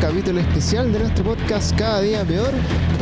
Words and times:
capítulo 0.00 0.40
especial 0.40 0.90
de 0.92 0.98
nuestro 0.98 1.24
podcast 1.24 1.76
Cada 1.76 2.00
día 2.00 2.24
peor, 2.24 2.50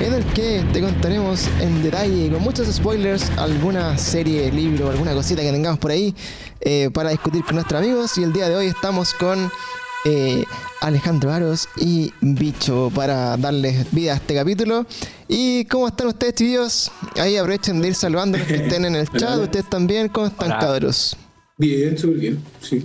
en 0.00 0.14
el 0.14 0.24
que 0.32 0.64
te 0.72 0.80
contaremos 0.80 1.46
en 1.60 1.80
detalle, 1.82 2.28
con 2.28 2.42
muchos 2.42 2.66
spoilers, 2.74 3.30
alguna 3.38 3.96
serie, 3.96 4.50
libro, 4.50 4.90
alguna 4.90 5.14
cosita 5.14 5.42
que 5.42 5.52
tengamos 5.52 5.78
por 5.78 5.92
ahí 5.92 6.12
eh, 6.60 6.90
para 6.92 7.10
discutir 7.10 7.44
con 7.44 7.54
nuestros 7.54 7.80
amigos. 7.80 8.18
Y 8.18 8.24
el 8.24 8.32
día 8.32 8.48
de 8.48 8.56
hoy 8.56 8.66
estamos 8.66 9.14
con 9.14 9.48
eh, 10.06 10.44
Alejandro 10.80 11.30
Aros 11.30 11.68
y 11.76 12.12
Bicho 12.20 12.90
para 12.92 13.36
darles 13.36 13.90
vida 13.92 14.14
a 14.14 14.16
este 14.16 14.34
capítulo. 14.34 14.84
¿Y 15.28 15.66
cómo 15.66 15.86
están 15.86 16.08
ustedes, 16.08 16.34
chicos? 16.34 16.90
Ahí 17.16 17.36
aprovechen 17.36 17.80
de 17.80 17.88
ir 17.88 17.94
saludando 17.94 18.36
a 18.36 18.40
los 18.40 18.48
que 18.48 18.56
estén 18.56 18.84
en 18.84 18.96
el 18.96 19.08
chat. 19.16 19.38
Ustedes 19.38 19.70
también, 19.70 20.08
¿cómo 20.08 20.26
están, 20.26 20.50
cabros? 20.50 21.16
Bien, 21.58 21.96
súper 21.96 22.18
bien, 22.18 22.42
sí. 22.60 22.84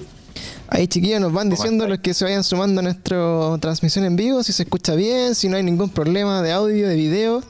Ahí 0.67 0.87
chiquillos 0.87 1.21
nos 1.21 1.33
van 1.33 1.49
diciendo 1.49 1.87
los 1.87 1.99
que 1.99 2.13
se 2.13 2.25
vayan 2.25 2.43
sumando 2.43 2.79
a 2.79 2.83
nuestra 2.83 3.17
transmisión 3.59 4.05
en 4.05 4.15
vivo, 4.15 4.41
si 4.43 4.53
se 4.53 4.63
escucha 4.63 4.95
bien, 4.95 5.35
si 5.35 5.49
no 5.49 5.57
hay 5.57 5.63
ningún 5.63 5.89
problema 5.89 6.41
de 6.41 6.51
audio, 6.51 6.87
de 6.87 6.95
video. 6.95 7.43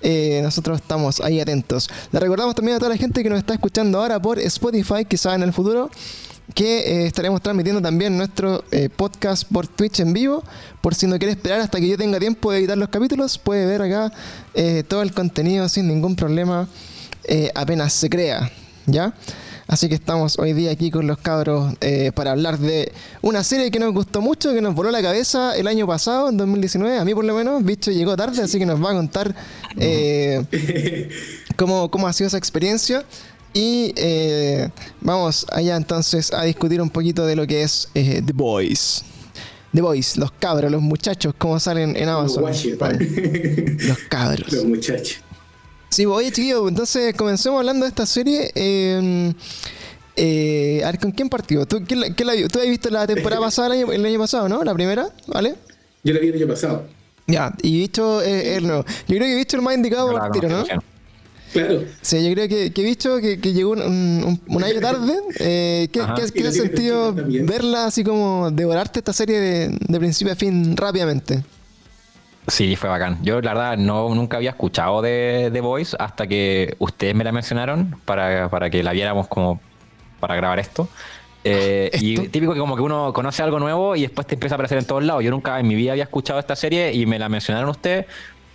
Eh, 0.00 0.40
nosotros 0.42 0.80
estamos 0.80 1.20
ahí 1.20 1.40
atentos. 1.40 1.88
Le 2.12 2.20
recordamos 2.20 2.54
también 2.54 2.76
a 2.76 2.78
toda 2.78 2.90
la 2.90 2.96
gente 2.96 3.22
que 3.22 3.30
nos 3.30 3.38
está 3.38 3.54
escuchando 3.54 3.98
ahora 3.98 4.20
por 4.20 4.38
Spotify, 4.38 5.04
quizá 5.04 5.34
en 5.34 5.42
el 5.42 5.52
futuro, 5.52 5.90
que 6.54 6.80
eh, 6.80 7.06
estaremos 7.06 7.42
transmitiendo 7.42 7.82
también 7.82 8.16
nuestro 8.16 8.64
eh, 8.70 8.88
podcast 8.94 9.44
por 9.50 9.66
Twitch 9.66 10.00
en 10.00 10.12
vivo. 10.12 10.44
Por 10.80 10.94
si 10.94 11.06
no 11.06 11.18
quiere 11.18 11.32
esperar 11.32 11.60
hasta 11.60 11.80
que 11.80 11.88
yo 11.88 11.96
tenga 11.96 12.20
tiempo 12.20 12.52
de 12.52 12.58
editar 12.58 12.78
los 12.78 12.90
capítulos, 12.90 13.38
puede 13.38 13.66
ver 13.66 13.82
acá 13.82 14.12
todo 14.86 15.02
el 15.02 15.12
contenido 15.12 15.68
sin 15.68 15.88
ningún 15.88 16.16
problema 16.16 16.68
apenas 17.54 17.92
se 17.92 18.08
crea. 18.08 18.50
¿Ya? 18.86 19.12
Así 19.68 19.86
que 19.90 19.94
estamos 19.94 20.38
hoy 20.38 20.54
día 20.54 20.70
aquí 20.70 20.90
con 20.90 21.06
los 21.06 21.18
cabros 21.18 21.74
eh, 21.82 22.10
para 22.14 22.30
hablar 22.30 22.58
de 22.58 22.90
una 23.20 23.44
serie 23.44 23.70
que 23.70 23.78
nos 23.78 23.92
gustó 23.92 24.22
mucho, 24.22 24.54
que 24.54 24.62
nos 24.62 24.74
voló 24.74 24.90
la 24.90 25.02
cabeza 25.02 25.54
el 25.58 25.66
año 25.66 25.86
pasado, 25.86 26.30
en 26.30 26.38
2019. 26.38 26.96
A 26.96 27.04
mí 27.04 27.14
por 27.14 27.26
lo 27.26 27.34
menos, 27.34 27.62
bicho 27.62 27.90
llegó 27.90 28.16
tarde, 28.16 28.42
así 28.42 28.58
que 28.58 28.64
nos 28.64 28.82
va 28.82 28.92
a 28.92 28.94
contar 28.94 29.34
eh, 29.76 31.10
cómo, 31.56 32.08
ha 32.08 32.12
sido 32.14 32.28
esa 32.28 32.38
experiencia. 32.38 33.04
Y 33.52 33.92
eh, 33.96 34.70
vamos 35.02 35.44
allá 35.52 35.76
entonces 35.76 36.32
a 36.32 36.44
discutir 36.44 36.80
un 36.80 36.88
poquito 36.88 37.26
de 37.26 37.36
lo 37.36 37.46
que 37.46 37.62
es 37.62 37.90
The 37.92 38.32
Boys. 38.32 39.04
The 39.74 39.82
Boys, 39.82 40.16
los 40.16 40.32
cabros, 40.32 40.72
los 40.72 40.80
muchachos, 40.80 41.34
cómo 41.36 41.60
salen 41.60 41.94
en 41.94 42.08
Amazon. 42.08 42.44
los 42.44 43.98
cabros. 44.08 44.50
Los 44.50 44.64
muchachos. 44.64 45.18
Sí, 45.90 46.04
pues, 46.04 46.18
oye 46.18 46.32
chiquillo, 46.32 46.68
entonces 46.68 47.14
comencemos 47.14 47.58
hablando 47.58 47.84
de 47.84 47.88
esta 47.90 48.06
serie. 48.06 48.52
Eh, 48.54 49.32
eh, 50.20 50.82
a 50.84 50.90
ver, 50.90 50.98
¿con 50.98 51.12
quién 51.12 51.28
partió? 51.28 51.64
¿Tú, 51.64 51.84
quién 51.86 52.00
la, 52.00 52.08
¿Tú 52.14 52.58
has 52.58 52.66
visto 52.66 52.90
la 52.90 53.06
temporada 53.06 53.40
pasada, 53.44 53.68
el 53.68 53.84
año, 53.84 53.92
el 53.92 54.04
año, 54.04 54.18
pasado, 54.18 54.48
no? 54.48 54.64
La 54.64 54.74
primera, 54.74 55.10
¿vale? 55.28 55.54
Yo 56.02 56.12
la 56.12 56.20
vi 56.20 56.28
el 56.28 56.34
año 56.34 56.48
pasado. 56.48 56.84
Ya, 57.26 57.54
y 57.62 57.78
visto 57.78 58.22
eh, 58.22 58.56
el 58.56 58.66
nuevo. 58.66 58.84
Yo 59.06 59.16
creo 59.16 59.20
que 59.20 59.32
he 59.32 59.36
visto 59.36 59.56
el 59.56 59.62
más 59.62 59.76
indicado 59.76 60.10
por 60.10 60.30
tiro, 60.32 60.48
¿no? 60.48 60.64
Claro. 61.52 61.84
Sí, 62.02 62.26
yo 62.26 62.34
creo 62.34 62.48
que, 62.48 62.72
que 62.72 62.80
he 62.82 62.84
visto 62.84 63.20
que, 63.20 63.40
que 63.40 63.52
llegó 63.52 63.70
un, 63.70 64.40
un, 64.48 64.64
año 64.64 64.80
tarde. 64.80 65.14
Eh, 65.38 65.88
¿Qué, 65.92 66.00
¿qué, 66.16 66.42
¿qué 66.42 66.52
sentido 66.52 67.14
verla 67.14 67.86
así 67.86 68.02
como 68.02 68.50
devorarte 68.50 68.98
esta 68.98 69.12
serie 69.12 69.38
de, 69.38 69.78
de 69.78 69.98
principio 69.98 70.32
a 70.32 70.36
fin 70.36 70.76
rápidamente? 70.76 71.44
Sí, 72.48 72.76
fue 72.76 72.88
bacán. 72.88 73.18
Yo, 73.22 73.40
la 73.42 73.52
verdad, 73.52 73.76
no, 73.76 74.14
nunca 74.14 74.38
había 74.38 74.50
escuchado 74.50 75.02
de 75.02 75.50
The 75.52 75.60
Voice 75.60 75.94
hasta 75.98 76.26
que 76.26 76.74
ustedes 76.78 77.14
me 77.14 77.22
la 77.22 77.30
mencionaron 77.30 78.00
para, 78.06 78.48
para 78.48 78.70
que 78.70 78.82
la 78.82 78.92
viéramos 78.92 79.28
como 79.28 79.60
para 80.18 80.34
grabar 80.34 80.58
esto. 80.58 80.88
Eh, 81.44 81.90
y 82.00 82.16
típico 82.28 82.54
que 82.54 82.58
como 82.58 82.74
que 82.74 82.82
uno 82.82 83.12
conoce 83.12 83.42
algo 83.42 83.58
nuevo 83.60 83.96
y 83.96 84.02
después 84.02 84.26
te 84.26 84.34
empieza 84.34 84.54
a 84.54 84.56
aparecer 84.56 84.78
en 84.78 84.86
todos 84.86 85.04
lados. 85.04 85.22
Yo 85.22 85.30
nunca 85.30 85.60
en 85.60 85.68
mi 85.68 85.74
vida 85.74 85.92
había 85.92 86.04
escuchado 86.04 86.40
esta 86.40 86.56
serie 86.56 86.92
y 86.92 87.04
me 87.06 87.18
la 87.18 87.28
mencionaron 87.28 87.68
ustedes. 87.68 88.06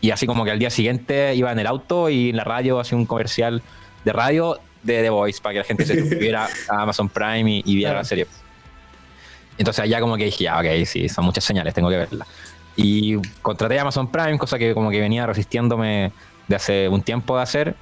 Y 0.02 0.12
así 0.12 0.26
como 0.26 0.44
que 0.44 0.52
al 0.52 0.60
día 0.60 0.72
siguiente 0.72 1.34
iba 1.36 1.52
en 1.52 1.60
el 1.60 1.68
auto 1.68 2.10
y 2.10 2.32
en 2.32 2.38
la 2.38 2.44
radio 2.44 2.80
hacía 2.80 2.98
un 2.98 3.06
comercial 3.06 3.62
de 4.04 4.12
radio 4.12 4.60
de 4.82 5.02
The 5.02 5.10
Voice 5.12 5.40
para 5.42 5.54
que 5.54 5.60
la 5.60 5.66
gente 5.66 5.86
se 5.86 6.00
suscribiera 6.00 6.50
a 6.68 6.82
Amazon 6.82 7.10
Prime 7.10 7.62
y, 7.64 7.76
viera 7.76 7.94
la 7.94 8.04
serie. 8.04 8.26
Entonces 9.58 9.84
allá 9.84 10.00
como 10.02 10.18
que 10.18 10.26
dije, 10.26 10.50
ah, 10.50 10.60
ok, 10.60 10.86
sí, 10.86 11.08
son 11.08 11.26
muchas 11.26 11.44
señales, 11.44 11.74
tengo 11.74 11.90
que 11.90 11.98
verla. 11.98 12.26
Y 12.76 13.18
contraté 13.42 13.78
a 13.78 13.82
Amazon 13.84 14.12
Prime, 14.12 14.38
cosa 14.38 14.58
que 14.58 14.74
como 14.74 14.90
que 14.90 15.00
venía 15.00 15.26
resistiéndome 15.26 16.12
de 16.48 16.56
hace 16.56 16.90
un 16.90 17.02
tiempo 17.02 17.38
de 17.38 17.44
hacer. 17.44 17.76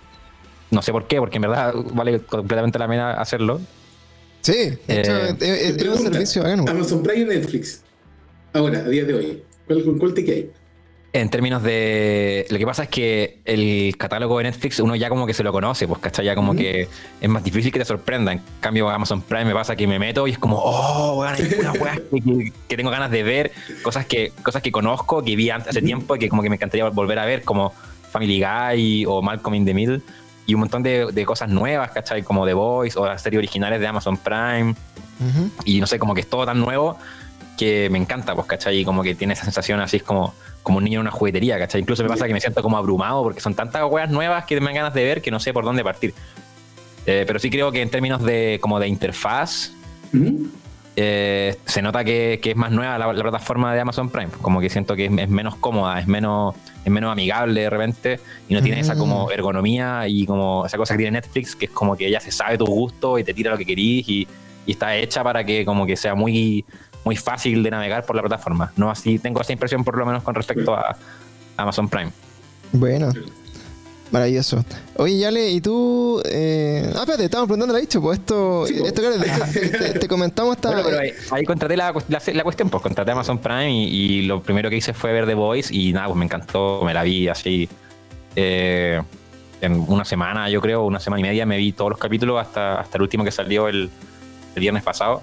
No 0.69 0.81
sé 0.81 0.91
por 0.91 1.07
qué, 1.07 1.17
porque 1.17 1.37
en 1.37 1.43
verdad 1.43 1.73
vale 1.93 2.19
completamente 2.21 2.79
la 2.79 2.87
pena 2.87 3.11
hacerlo. 3.13 3.59
Sí, 4.41 4.77
eh, 4.87 5.35
es, 5.39 5.83
un 5.83 5.97
servicio 5.97 6.43
Amazon 6.45 7.03
Prime 7.03 7.21
y 7.21 7.25
Netflix. 7.25 7.83
Ahora, 8.53 8.79
a 8.79 8.89
día 8.89 9.05
de 9.05 9.13
hoy. 9.13 9.43
¿Cuál, 9.67 9.83
cuál 9.99 10.13
te 10.13 10.25
queda? 10.25 10.47
En 11.13 11.29
términos 11.29 11.61
de. 11.61 12.45
Lo 12.49 12.57
que 12.57 12.65
pasa 12.65 12.83
es 12.83 12.89
que 12.89 13.41
el 13.43 13.97
catálogo 13.97 14.37
de 14.37 14.45
Netflix 14.45 14.79
uno 14.79 14.95
ya 14.95 15.09
como 15.09 15.27
que 15.27 15.33
se 15.33 15.43
lo 15.43 15.51
conoce, 15.51 15.85
pues, 15.85 15.99
¿cachai? 15.99 16.25
Ya 16.25 16.35
como 16.35 16.55
que 16.55 16.87
es 17.19 17.29
más 17.29 17.43
difícil 17.43 17.69
que 17.69 17.79
te 17.79 17.85
sorprenda. 17.85 18.31
En 18.31 18.41
cambio, 18.61 18.89
Amazon 18.89 19.21
Prime 19.21 19.43
me 19.43 19.53
pasa 19.53 19.75
que 19.75 19.87
me 19.87 19.99
meto 19.99 20.25
y 20.25 20.31
es 20.31 20.39
como, 20.39 20.57
oh, 20.63 21.15
bueno, 21.15 21.35
hay 21.35 21.53
unas 21.59 21.77
weas 21.77 21.99
que, 22.69 22.77
tengo 22.77 22.89
ganas 22.91 23.11
de 23.11 23.23
ver, 23.23 23.51
cosas 23.83 24.05
que, 24.05 24.31
cosas 24.41 24.61
que 24.61 24.71
conozco, 24.71 25.21
que 25.21 25.35
vi 25.35 25.49
hace 25.49 25.81
tiempo 25.81 26.15
y 26.15 26.19
que 26.19 26.29
como 26.29 26.43
que 26.43 26.49
me 26.49 26.55
encantaría 26.55 26.87
volver 26.87 27.19
a 27.19 27.25
ver, 27.25 27.43
como 27.43 27.73
Family 28.09 28.41
Guy 28.41 29.05
o 29.05 29.21
Malcolm 29.21 29.55
in 29.55 29.65
the 29.65 29.73
Middle. 29.73 30.01
Y 30.45 30.53
un 30.53 30.61
montón 30.61 30.81
de, 30.81 31.25
cosas 31.25 31.49
nuevas, 31.49 31.91
¿cachai? 31.91 32.23
Como 32.23 32.45
The 32.45 32.53
Voice 32.53 32.97
o 32.97 33.05
las 33.05 33.21
series 33.21 33.37
originales 33.37 33.81
de 33.81 33.87
Amazon 33.87 34.15
Prime. 34.15 34.75
Y 35.65 35.81
no 35.81 35.87
sé, 35.87 35.99
como 35.99 36.13
que 36.13 36.21
es 36.21 36.29
todo 36.29 36.45
tan 36.45 36.59
nuevo 36.59 36.97
que 37.57 37.89
me 37.91 37.97
encanta, 37.99 38.33
pues, 38.33 38.47
¿cachai? 38.47 38.79
Y 38.79 38.85
como 38.85 39.03
que 39.03 39.13
tiene 39.13 39.33
esa 39.33 39.43
sensación 39.43 39.81
así, 39.81 39.97
es 39.97 40.03
como 40.03 40.33
como 40.63 40.77
un 40.77 40.83
niño 40.83 40.99
en 40.99 41.01
una 41.01 41.11
juguetería, 41.11 41.57
¿cachai? 41.57 41.81
Incluso 41.81 42.03
me 42.03 42.09
pasa 42.09 42.27
que 42.27 42.33
me 42.33 42.41
siento 42.41 42.61
como 42.61 42.77
abrumado 42.77 43.23
porque 43.23 43.41
son 43.41 43.53
tantas 43.55 43.83
weas 43.89 44.09
nuevas 44.09 44.45
que 44.45 44.59
me 44.59 44.67
dan 44.67 44.75
ganas 44.75 44.93
de 44.93 45.03
ver 45.03 45.21
que 45.21 45.31
no 45.31 45.39
sé 45.39 45.53
por 45.53 45.63
dónde 45.63 45.83
partir. 45.83 46.13
Eh, 47.05 47.23
pero 47.25 47.39
sí 47.39 47.49
creo 47.49 47.71
que 47.71 47.81
en 47.81 47.89
términos 47.89 48.21
de 48.21 48.59
como 48.61 48.79
de 48.79 48.87
interfaz, 48.87 49.71
eh, 50.95 51.55
se 51.65 51.81
nota 51.81 52.03
que, 52.03 52.39
es 52.43 52.55
más 52.55 52.71
nueva 52.71 52.97
la, 52.97 53.11
plataforma 53.13 53.73
de 53.73 53.79
Amazon 53.79 54.09
Prime. 54.09 54.29
Como 54.41 54.59
que 54.59 54.69
siento 54.69 54.95
que 54.95 55.05
es, 55.05 55.29
menos 55.29 55.55
cómoda, 55.55 55.99
es 55.99 56.07
menos, 56.07 56.55
es 56.83 56.91
menos 56.91 57.11
amigable 57.11 57.61
de 57.61 57.69
repente 57.69 58.19
y 58.47 58.53
no 58.53 58.61
tiene 58.61 58.81
esa 58.81 58.95
como 58.95 59.27
mm. 59.27 59.31
ergonomía 59.31 60.07
y 60.07 60.25
como 60.25 60.65
esa 60.65 60.77
cosa 60.77 60.93
que 60.93 60.99
tiene 60.99 61.19
Netflix, 61.19 61.55
que 61.55 61.65
es 61.65 61.71
como 61.71 61.95
que 61.95 62.09
ya 62.09 62.19
se 62.19 62.31
sabe 62.31 62.57
tu 62.57 62.65
gusto 62.65 63.17
y 63.17 63.23
te 63.23 63.33
tira 63.33 63.51
lo 63.51 63.57
que 63.57 63.65
querís 63.65 64.07
y, 64.09 64.27
y 64.65 64.71
está 64.71 64.95
hecha 64.95 65.23
para 65.23 65.43
que 65.43 65.65
como 65.65 65.85
que 65.85 65.95
sea 65.95 66.13
muy 66.13 66.65
muy 67.03 67.15
fácil 67.15 67.63
de 67.63 67.71
navegar 67.71 68.05
por 68.05 68.15
la 68.15 68.21
plataforma. 68.21 68.71
No 68.75 68.89
así 68.89 69.19
tengo 69.19 69.41
esa 69.41 69.53
impresión 69.53 69.83
por 69.83 69.97
lo 69.97 70.05
menos 70.05 70.23
con 70.23 70.35
respecto 70.35 70.73
a 70.73 70.95
Amazon 71.57 71.89
Prime. 71.89 72.11
Bueno. 72.71 73.11
Maravilloso. 74.11 74.63
Oye, 74.97 75.19
Yale, 75.19 75.49
¿y 75.49 75.61
tú? 75.61 76.21
Eh... 76.25 76.83
Ah, 76.95 76.99
espérate, 76.99 77.25
estamos 77.25 77.47
preguntando, 77.47 77.73
la 77.73 77.79
dicho, 77.79 78.01
pues 78.01 78.19
esto, 78.19 78.65
esto 78.67 79.01
claro, 79.01 79.15
te, 79.99 80.07
comentamos 80.09 80.57
esta... 80.57 80.69
Bueno, 80.69 80.83
pero 80.85 80.99
ahí, 81.31 81.45
contraté 81.45 81.77
la, 81.77 81.93
la, 82.09 82.43
cuestión, 82.43 82.69
pues 82.69 82.83
contraté 82.83 83.11
Amazon 83.11 83.37
Prime 83.37 83.71
y, 83.71 84.23
lo 84.23 84.43
primero 84.43 84.69
que 84.69 84.75
hice 84.75 84.93
fue 84.93 85.13
ver 85.13 85.27
The 85.27 85.33
Voice 85.33 85.73
y 85.73 85.93
nada, 85.93 86.07
pues 86.07 86.17
me 86.17 86.25
encantó, 86.25 86.81
me 86.83 86.93
la 86.93 87.03
vi 87.03 87.29
así 87.29 87.69
eh, 88.35 89.01
en 89.61 89.85
una 89.87 90.03
semana, 90.03 90.49
yo 90.49 90.59
creo, 90.59 90.83
una 90.83 90.99
semana 90.99 91.21
y 91.21 91.23
media 91.23 91.45
me 91.45 91.55
vi 91.55 91.71
todos 91.71 91.91
los 91.91 91.99
capítulos 91.99 92.37
hasta, 92.41 92.81
hasta 92.81 92.97
el 92.97 93.03
último 93.03 93.23
que 93.23 93.31
salió 93.31 93.69
el, 93.69 93.89
el 94.55 94.59
viernes 94.59 94.83
pasado. 94.83 95.21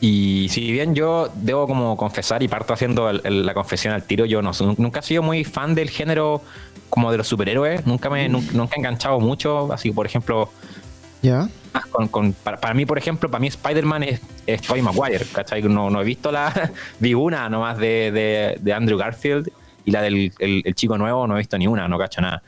Y 0.00 0.48
si 0.50 0.70
bien 0.70 0.94
yo 0.94 1.28
debo 1.34 1.66
como 1.66 1.96
confesar 1.96 2.42
y 2.42 2.48
parto 2.48 2.72
haciendo 2.72 3.12
la 3.12 3.54
confesión 3.54 3.94
al 3.94 4.04
tiro, 4.04 4.24
yo 4.26 4.42
no, 4.42 4.52
nunca 4.76 5.00
he 5.00 5.02
sido 5.02 5.22
muy 5.22 5.42
fan 5.42 5.74
del 5.74 5.90
género 5.90 6.40
como 6.88 7.10
de 7.10 7.18
los 7.18 7.26
superhéroes, 7.26 7.84
nunca 7.86 8.08
me 8.08 8.28
nunca, 8.28 8.76
he 8.76 8.78
enganchado 8.78 9.20
mucho, 9.20 9.72
así 9.72 9.90
por 9.90 10.06
ejemplo... 10.06 10.50
¿Ya? 11.20 11.48
Con, 12.10 12.32
para, 12.32 12.74
mí, 12.74 12.86
por 12.86 12.96
ejemplo, 12.96 13.28
para 13.28 13.40
mí 13.40 13.48
Spider-Man 13.48 14.04
es, 14.04 14.20
es 14.46 14.62
Tobey 14.62 14.82
Maguire, 14.82 15.26
¿cachai? 15.32 15.62
No, 15.62 15.90
no 15.90 16.00
he 16.00 16.04
visto 16.04 16.30
la... 16.30 16.70
vi 17.00 17.14
una 17.14 17.48
nomás 17.48 17.76
de, 17.76 18.56
de, 18.60 18.72
Andrew 18.72 18.96
Garfield 18.96 19.50
y 19.84 19.90
la 19.90 20.02
del 20.02 20.32
el, 20.38 20.74
chico 20.74 20.96
nuevo 20.96 21.26
no 21.26 21.34
he 21.34 21.38
visto 21.38 21.58
ni 21.58 21.66
una, 21.66 21.88
no 21.88 21.98
cacho 21.98 22.20
nada. 22.20 22.42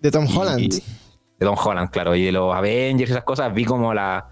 De 0.00 0.10
Tom 0.10 0.26
Holland. 0.36 0.60
de 0.60 1.46
Tom 1.46 1.56
Holland, 1.56 1.90
claro. 1.90 2.16
Y 2.16 2.24
de 2.24 2.32
los 2.32 2.54
Avengers 2.54 3.08
y 3.08 3.12
esas 3.12 3.24
cosas 3.24 3.54
vi 3.54 3.64
como 3.64 3.94
la 3.94 4.26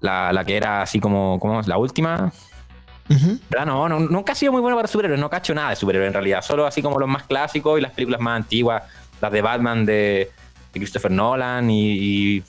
la, 0.00 0.32
la 0.32 0.44
que 0.44 0.56
era 0.56 0.82
así 0.82 1.00
como, 1.00 1.38
como 1.38 1.60
la 1.62 1.78
última. 1.78 2.32
no, 3.66 3.88
nunca 3.88 4.32
ha 4.32 4.34
sido 4.34 4.52
muy 4.52 4.60
bueno 4.60 4.76
para 4.76 4.88
superhéroes, 4.88 5.20
no 5.20 5.28
cacho 5.28 5.54
nada 5.54 5.70
de 5.70 5.76
superhéroes 5.76 6.08
en 6.08 6.14
realidad, 6.14 6.42
solo 6.42 6.66
así 6.66 6.82
como 6.82 6.98
los 6.98 7.08
más 7.08 7.24
clásicos 7.24 7.78
y 7.78 7.82
las 7.82 7.92
películas 7.92 8.20
más 8.20 8.36
antiguas, 8.36 8.84
las 9.20 9.32
de 9.32 9.42
Batman 9.42 9.84
de, 9.84 10.30
Christopher 10.72 11.10
Nolan 11.10 11.68
y, 11.68 12.42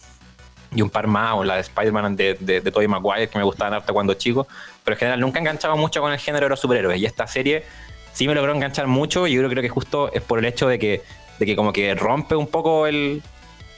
y, 0.75 0.81
un 0.81 0.89
par 0.89 1.07
más, 1.07 1.33
o 1.33 1.43
la 1.43 1.55
de 1.55 1.61
Spider-Man 1.61 2.15
de, 2.15 2.37
de, 2.39 2.61
Tobey 2.71 2.87
Maguire 2.87 3.27
que 3.27 3.37
me 3.37 3.43
gustaban 3.43 3.73
hasta 3.73 3.91
cuando 3.91 4.13
chico, 4.13 4.47
pero 4.83 4.93
en 4.93 4.99
general 4.99 5.19
nunca 5.19 5.39
he 5.39 5.41
enganchado 5.41 5.75
mucho 5.75 6.01
con 6.01 6.11
el 6.11 6.19
género 6.19 6.45
de 6.45 6.49
los 6.51 6.59
superhéroes 6.59 6.99
y 6.99 7.05
esta 7.05 7.25
serie 7.25 7.65
sí 8.13 8.27
me 8.27 8.35
logró 8.35 8.53
enganchar 8.53 8.87
mucho 8.87 9.25
y 9.27 9.33
yo 9.33 9.49
creo, 9.49 9.61
que 9.61 9.69
justo 9.69 10.13
es 10.13 10.21
por 10.21 10.39
el 10.39 10.45
hecho 10.45 10.67
de 10.67 10.77
que, 10.77 11.01
de 11.39 11.45
que 11.45 11.55
como 11.55 11.73
que 11.73 11.95
rompe 11.95 12.35
un 12.35 12.47
poco 12.47 12.85
el, 12.85 13.23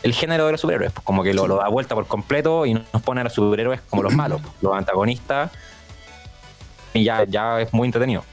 el 0.04 0.14
género 0.14 0.46
de 0.46 0.52
los 0.54 0.62
superhéroes, 0.62 0.92
pues 0.92 1.04
como 1.06 1.24
que 1.24 1.34
lo, 1.34 1.48
lo 1.48 1.58
da 1.58 1.70
vuelta 1.70 1.96
por 1.96 2.06
completo 2.08 2.66
y 2.66 2.74
nos 2.74 3.02
pone 3.04 3.22
a 3.22 3.24
los 3.26 3.34
superhéroes 3.34 3.82
como 3.90 4.04
los 4.04 4.14
malos, 4.22 4.42
pues, 4.42 4.54
los 4.62 4.76
antagonistas, 4.76 5.52
y 6.94 7.04
ya, 7.04 7.26
ya 7.26 7.62
es 7.62 7.74
muy 7.74 7.88
entretenido. 7.88 8.24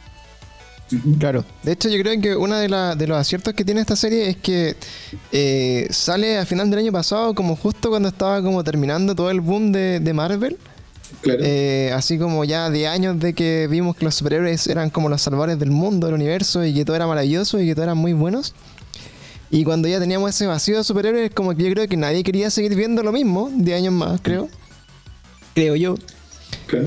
Claro, 1.21 1.45
de 1.63 1.71
hecho 1.71 1.89
yo 1.89 2.03
creo 2.03 2.21
que 2.21 2.35
uno 2.35 2.57
de, 2.57 2.69
la- 2.69 2.97
de 2.97 3.07
los 3.07 3.17
aciertos 3.17 3.55
que 3.55 3.65
tiene 3.65 3.81
esta 3.81 3.95
serie 3.95 4.29
es 4.29 4.37
que 4.37 4.75
eh, 5.31 5.87
sale 5.91 6.37
a 6.37 6.45
final 6.45 6.69
del 6.69 6.81
año 6.81 6.91
pasado 6.91 7.33
como 7.33 7.55
justo 7.55 7.91
cuando 7.91 8.09
estaba 8.09 8.43
como 8.43 8.65
terminando 8.65 9.15
todo 9.15 9.31
el 9.31 9.41
boom 9.41 9.71
de, 9.71 10.01
de 10.01 10.13
Marvel. 10.13 10.59
Claro. 11.23 11.41
Eh, 11.45 11.93
así 11.95 12.19
como 12.19 12.45
ya 12.45 12.71
de 12.71 12.89
años 12.89 13.21
de 13.21 13.35
que 13.35 13.69
vimos 13.71 13.95
que 13.95 14.05
los 14.05 14.17
superhéroes 14.17 14.67
eran 14.67 14.91
como 14.91 15.09
los 15.09 15.23
salvadores 15.23 15.61
del 15.61 15.71
mundo, 15.71 16.07
del 16.09 16.15
universo 16.15 16.65
y 16.65 16.75
que 16.75 16.85
todo 16.85 16.97
era 16.97 17.07
maravilloso 17.07 17.61
y 17.61 17.67
que 17.67 17.75
todo 17.77 17.85
eran 17.85 17.99
muy 17.99 18.13
buenos. 18.13 18.53
Y 19.51 19.65
cuando 19.65 19.89
ya 19.89 19.99
teníamos 19.99 20.31
ese 20.31 20.47
vacío 20.47 20.77
de 20.79 20.85
superhéroes, 20.85 21.33
como 21.35 21.55
que 21.57 21.65
yo 21.65 21.71
creo 21.73 21.89
que 21.89 21.97
nadie 21.97 22.23
quería 22.23 22.51
seguir 22.51 22.75
viendo 22.77 23.03
lo 23.03 23.11
mismo 23.13 23.51
de 23.53 23.75
años 23.75 23.93
más, 23.93 24.21
creo. 24.23 24.49
Creo 25.55 25.75
yo. 25.77 25.97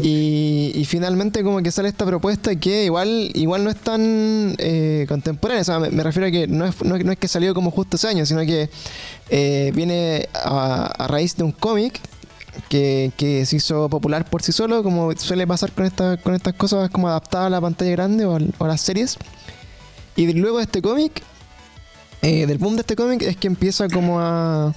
Y, 0.01 0.71
y 0.75 0.85
finalmente 0.85 1.43
como 1.43 1.61
que 1.61 1.69
sale 1.69 1.89
esta 1.89 2.05
propuesta 2.05 2.55
que 2.55 2.85
igual 2.85 3.31
igual 3.33 3.65
no 3.65 3.69
es 3.69 3.75
tan 3.75 4.55
eh, 4.57 5.05
contemporánea. 5.09 5.61
O 5.61 5.65
sea, 5.65 5.79
me, 5.79 5.89
me 5.89 6.03
refiero 6.03 6.27
a 6.27 6.31
que 6.31 6.47
no 6.47 6.65
es, 6.65 6.81
no, 6.83 6.95
es- 6.95 7.03
no 7.03 7.11
es 7.11 7.17
que 7.17 7.27
salió 7.27 7.53
como 7.53 7.69
justo 7.69 7.97
ese 7.97 8.07
año, 8.07 8.25
sino 8.25 8.41
que 8.45 8.69
eh, 9.29 9.71
viene 9.75 10.29
a, 10.33 10.85
a 10.85 11.07
raíz 11.07 11.35
de 11.35 11.43
un 11.43 11.51
cómic 11.51 11.99
que, 12.69 13.11
que 13.17 13.45
se 13.45 13.57
hizo 13.57 13.89
popular 13.89 14.23
por 14.29 14.41
sí 14.41 14.53
solo, 14.53 14.83
como 14.83 15.11
suele 15.17 15.45
pasar 15.45 15.73
con, 15.73 15.85
esta, 15.85 16.15
con 16.15 16.33
estas 16.33 16.53
cosas 16.53 16.89
como 16.89 17.09
adaptadas 17.09 17.47
a 17.47 17.49
la 17.49 17.59
pantalla 17.59 17.91
grande 17.91 18.25
o, 18.25 18.37
a 18.37 18.67
las 18.67 18.79
series. 18.79 19.17
Y 20.15 20.31
luego 20.31 20.57
de 20.57 20.63
este 20.63 20.81
cómic, 20.81 21.21
eh, 22.23 22.47
del 22.47 22.57
boom 22.57 22.75
de 22.75 22.81
este 22.81 22.95
cómic, 22.95 23.21
es 23.21 23.37
que 23.37 23.47
empieza 23.47 23.87
como 23.87 24.19
a, 24.19 24.73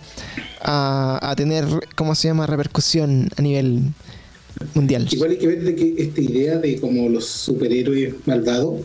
a, 0.62 1.30
a 1.30 1.36
tener, 1.36 1.64
¿cómo 1.94 2.14
se 2.14 2.28
llama?, 2.28 2.46
repercusión 2.46 3.28
a 3.36 3.42
nivel 3.42 3.80
mundial. 4.74 5.06
Igual 5.10 5.30
hay 5.32 5.38
que 5.38 5.46
ver 5.46 5.62
de 5.64 5.74
que 5.74 5.94
esta 5.98 6.20
idea 6.20 6.58
de 6.58 6.80
como 6.80 7.08
los 7.08 7.26
superhéroes 7.26 8.14
malvados 8.26 8.82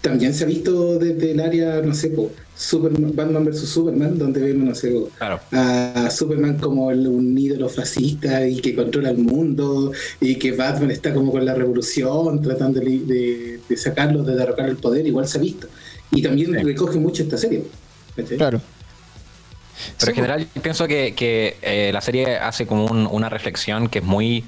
también 0.00 0.34
se 0.34 0.44
ha 0.44 0.46
visto 0.46 0.98
desde 0.98 1.30
el 1.32 1.40
área, 1.40 1.80
no 1.80 1.94
sé, 1.94 2.10
po, 2.10 2.30
Superman, 2.56 3.12
Batman 3.16 3.44
vs 3.46 3.60
Superman, 3.68 4.18
donde 4.18 4.40
vemos, 4.40 4.68
no 4.68 4.74
sé, 4.74 4.90
po, 4.90 5.08
Claro. 5.18 5.40
a 5.50 6.08
Superman 6.10 6.58
como 6.58 6.90
el- 6.90 7.08
un 7.08 7.36
ídolo 7.36 7.68
fascista 7.70 8.46
y 8.46 8.60
que 8.60 8.74
controla 8.76 9.10
el 9.10 9.18
mundo 9.18 9.92
y 10.20 10.36
que 10.36 10.52
Batman 10.52 10.90
está 10.90 11.12
como 11.14 11.32
con 11.32 11.44
la 11.44 11.54
revolución 11.54 12.40
tratando 12.42 12.80
de, 12.80 12.98
de, 13.00 13.60
de 13.68 13.76
sacarlo, 13.76 14.22
de 14.22 14.36
derrocar 14.36 14.68
el 14.68 14.76
poder, 14.76 15.06
igual 15.06 15.26
se 15.26 15.38
ha 15.38 15.40
visto. 15.40 15.68
Y 16.10 16.22
también 16.22 16.52
Sí. 16.52 16.62
recoge 16.62 16.98
mucho 16.98 17.22
esta 17.22 17.36
serie. 17.38 17.64
Claro. 18.36 18.60
Pero 19.98 19.98
Sí, 19.98 20.08
en 20.10 20.14
general 20.14 20.46
yo 20.54 20.62
pienso 20.62 20.86
que, 20.86 21.14
que, 21.14 21.56
eh, 21.62 21.90
la 21.92 22.00
serie 22.00 22.36
hace 22.38 22.66
como 22.66 22.86
un- 22.86 23.08
una 23.10 23.28
reflexión 23.28 23.88
que 23.88 23.98
es 23.98 24.04
muy, 24.04 24.44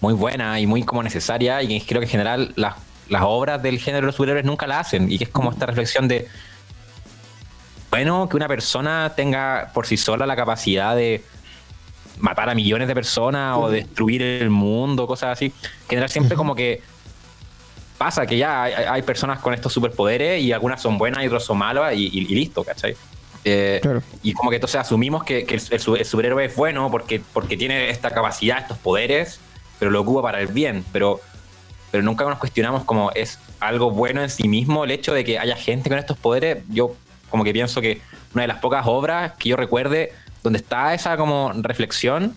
muy 0.00 0.14
buena 0.14 0.60
y 0.60 0.66
muy 0.66 0.84
como 0.84 1.02
necesaria 1.02 1.60
y 1.62 1.80
creo 1.80 2.00
que 2.00 2.06
en 2.06 2.10
general 2.10 2.52
las, 2.54 2.76
las 3.08 3.22
obras 3.24 3.60
del 3.60 3.78
género 3.80 4.02
de 4.02 4.06
los 4.06 4.14
superhéroes 4.14 4.44
nunca 4.46 4.68
la 4.68 4.78
hacen 4.78 5.10
y 5.10 5.18
que 5.18 5.24
es 5.24 5.30
como 5.30 5.50
esta 5.50 5.66
reflexión 5.66 6.06
de 6.06 6.28
bueno 7.90 8.28
que 8.28 8.36
una 8.36 8.46
persona 8.48 9.12
tenga 9.16 9.70
por 9.74 9.86
sí 9.86 9.96
sola 9.96 10.26
la 10.26 10.36
capacidad 10.36 10.94
de 10.94 11.24
matar 12.20 12.48
a 12.50 12.54
millones 12.54 12.86
de 12.86 12.94
personas 12.94 13.56
o 13.56 13.70
destruir 13.70 14.22
el 14.22 14.50
mundo, 14.50 15.06
cosas 15.06 15.30
así. 15.32 15.46
En 15.46 15.88
general 15.88 16.10
siempre 16.10 16.36
como 16.36 16.54
que 16.54 16.82
pasa 17.98 18.24
que 18.26 18.38
ya 18.38 18.62
hay, 18.62 18.72
hay 18.72 19.02
personas 19.02 19.40
con 19.40 19.52
estos 19.52 19.72
superpoderes 19.72 20.40
y 20.42 20.52
algunas 20.52 20.80
son 20.80 20.96
buenas 20.98 21.22
y 21.24 21.26
otras 21.26 21.44
son 21.44 21.58
malas 21.58 21.94
y, 21.94 22.06
y- 22.06 22.18
y 22.32 22.34
listo, 22.34 22.62
¿cachai? 22.64 22.96
Eh, 23.44 23.78
Claro. 23.82 24.02
y 24.22 24.32
como 24.32 24.50
que 24.50 24.56
entonces 24.56 24.80
asumimos 24.80 25.24
que, 25.24 25.44
que 25.44 25.54
el, 25.56 25.62
el 25.70 25.80
su- 25.80 25.96
el 25.96 26.04
superhéroe 26.04 26.44
es 26.44 26.54
bueno 26.56 26.90
porque, 26.90 27.20
porque 27.32 27.56
tiene 27.56 27.90
esta 27.90 28.10
capacidad, 28.10 28.58
estos 28.58 28.78
poderes, 28.78 29.40
pero 29.78 29.90
lo 29.90 30.00
ocupa 30.00 30.22
para 30.22 30.40
el 30.40 30.48
bien. 30.48 30.84
Pero, 30.92 31.20
pero 31.90 32.02
nunca 32.02 32.24
nos 32.24 32.38
cuestionamos 32.38 32.84
como 32.84 33.10
es 33.12 33.38
algo 33.60 33.90
bueno 33.90 34.22
en 34.22 34.30
sí 34.30 34.48
mismo 34.48 34.84
el 34.84 34.90
hecho 34.90 35.12
de 35.14 35.24
que 35.24 35.38
haya 35.38 35.56
gente 35.56 35.88
con 35.88 35.98
estos 35.98 36.16
poderes. 36.18 36.58
Yo 36.68 36.94
como 37.30 37.44
que 37.44 37.52
pienso 37.52 37.80
que 37.80 38.00
una 38.34 38.42
de 38.42 38.48
las 38.48 38.58
pocas 38.58 38.84
obras 38.86 39.32
que 39.38 39.48
yo 39.50 39.56
recuerde 39.56 40.12
donde 40.42 40.58
está 40.58 40.94
esa 40.94 41.16
como 41.16 41.52
reflexión 41.54 42.34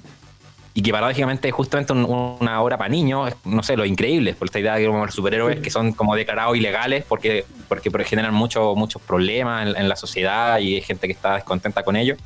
y 0.73 0.81
que 0.81 0.91
paradójicamente 0.91 1.50
es 1.50 1.53
justamente 1.53 1.91
un- 1.94 2.06
una 2.39 2.62
obra 2.62 2.77
para 2.77 2.89
niños, 2.89 3.33
no 3.44 3.62
sé, 3.62 3.75
lo 3.75 3.85
increíble, 3.85 4.33
por 4.35 4.47
esta 4.47 4.59
idea 4.59 4.75
de 4.75 4.85
como 4.88 5.06
los 5.06 5.13
superhéroes 5.13 5.59
que 5.59 5.69
son 5.69 5.91
como 5.91 6.15
declarados 6.15 6.56
ilegales 6.56 7.03
porque, 7.07 7.45
porque, 7.68 7.91
porque 7.91 8.06
generan 8.06 8.33
mucho- 8.33 8.73
muchos 8.75 9.01
problemas 9.01 9.68
en, 9.68 9.75
en 9.75 9.89
la 9.89 9.95
sociedad 9.97 10.59
y 10.59 10.75
hay 10.75 10.81
gente 10.81 11.07
que 11.07 11.13
está 11.13 11.35
descontenta 11.35 11.83
con 11.83 11.95
ellos. 11.97 12.18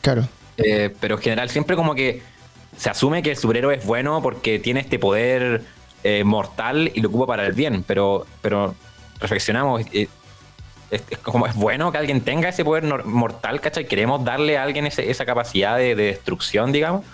Claro. 0.00 0.26
Eh, 0.56 0.94
pero 1.00 1.16
en 1.16 1.22
general 1.22 1.50
siempre 1.50 1.76
como 1.76 1.94
que 1.94 2.22
se 2.76 2.88
asume 2.90 3.22
que 3.22 3.32
el 3.32 3.36
superhéroe 3.36 3.74
es 3.76 3.84
bueno 3.84 4.22
porque 4.22 4.58
tiene 4.58 4.80
este 4.80 4.98
poder 4.98 5.62
eh, 6.04 6.24
mortal 6.24 6.90
y 6.94 7.00
lo 7.00 7.08
ocupa 7.08 7.26
para 7.26 7.44
el 7.46 7.52
bien, 7.52 7.84
pero, 7.86 8.24
pero 8.40 8.74
reflexionamos, 9.20 9.82
eh, 9.92 10.08
es, 10.90 11.02
es 11.10 11.18
como 11.18 11.46
es 11.46 11.54
bueno 11.54 11.92
que 11.92 11.98
alguien 11.98 12.22
tenga 12.22 12.48
ese 12.48 12.64
poder 12.64 12.84
mortal, 13.04 13.60
¿cachai? 13.60 13.86
Queremos 13.86 14.24
darle 14.24 14.56
a 14.56 14.62
alguien 14.62 14.86
ese- 14.86 15.10
esa 15.10 15.26
capacidad 15.26 15.76
de, 15.76 15.94
de 15.94 16.04
destrucción, 16.04 16.72
digamos. 16.72 17.04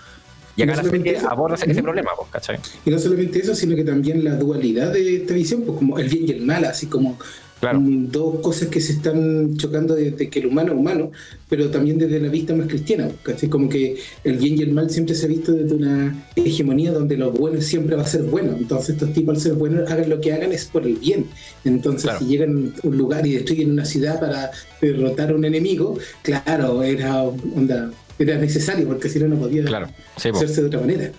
Y 0.57 0.61
acá 0.63 0.75
No 0.77 0.83
la 0.83 0.89
serie 0.89 1.15
eso. 1.17 1.29
aborda 1.29 1.55
ese, 1.55 1.71
Ujú. 1.71 1.81
problema, 1.83 2.11
pues, 2.17 2.29
¿cachai? 2.31 2.57
Y 2.85 2.89
no 2.89 2.97
solamente 2.99 3.39
eso, 3.39 3.53
sino 3.55 3.75
que 3.75 3.83
también 3.83 4.23
la 4.23 4.35
dualidad 4.35 4.93
de 4.93 5.17
esta 5.17 5.33
visión, 5.33 5.63
pues 5.63 5.77
como 5.77 5.99
el 5.99 6.07
bien 6.09 6.25
y 6.27 6.31
el 6.31 6.41
mal, 6.45 6.63
así 6.65 6.85
como 6.87 7.17
Claro. 7.59 7.79
mm, 7.79 8.11
dos 8.11 8.39
cosas 8.41 8.67
que 8.67 8.79
se 8.81 8.91
están 8.93 9.55
chocando 9.57 9.95
desde 9.95 10.29
que 10.29 10.39
el 10.39 10.47
humano 10.47 10.73
es 10.73 10.77
humano, 10.77 11.11
pero 11.49 11.69
también 11.69 11.97
desde 11.97 12.19
la 12.19 12.27
vista 12.27 12.53
más 12.53 12.67
cristiana, 12.67 13.07
¿cachai? 13.23 13.49
Como 13.49 13.69
que 13.69 13.95
el 14.25 14.37
bien 14.37 14.57
y 14.59 14.61
el 14.61 14.71
mal 14.73 14.89
siempre 14.89 15.15
se 15.15 15.25
ha 15.25 15.29
visto 15.29 15.53
desde 15.53 15.73
una 15.73 16.27
hegemonía 16.35 16.91
donde 16.91 17.15
lo 17.17 17.31
bueno 17.31 17.59
siempre 17.61 17.95
va 17.95 18.03
a 18.03 18.07
ser 18.07 18.23
bueno. 18.23 18.55
Entonces 18.57 18.89
estos 18.91 19.13
tipos 19.13 19.35
al 19.35 19.41
ser 19.41 19.53
buenos, 19.53 19.89
hagan 19.89 20.09
lo 20.09 20.19
que 20.21 20.33
hagan 20.33 20.51
es 20.51 20.65
por 20.65 20.83
el 20.85 20.95
bien. 20.95 21.27
Entonces 21.63 22.03
Claro. 22.03 22.19
si 22.19 22.25
llegan 22.25 22.73
a 22.83 22.87
un 22.87 22.97
lugar 22.97 23.25
y 23.25 23.33
destruyen 23.33 23.71
una 23.71 23.85
ciudad 23.85 24.19
para 24.19 24.51
derrotar 24.81 25.31
a 25.31 25.35
un 25.35 25.45
enemigo, 25.45 25.97
claro, 26.23 26.83
era, 26.83 27.23
onda, 27.23 27.89
era 28.19 28.35
necesario 28.37 28.87
porque 28.87 29.09
si 29.09 29.19
no, 29.19 29.27
no 29.27 29.35
podía 29.37 29.63
Claro, 29.65 29.87
sí, 30.17 30.29
hacerse 30.29 30.61
de 30.61 30.67
otra 30.67 30.79
manera. 30.79 31.11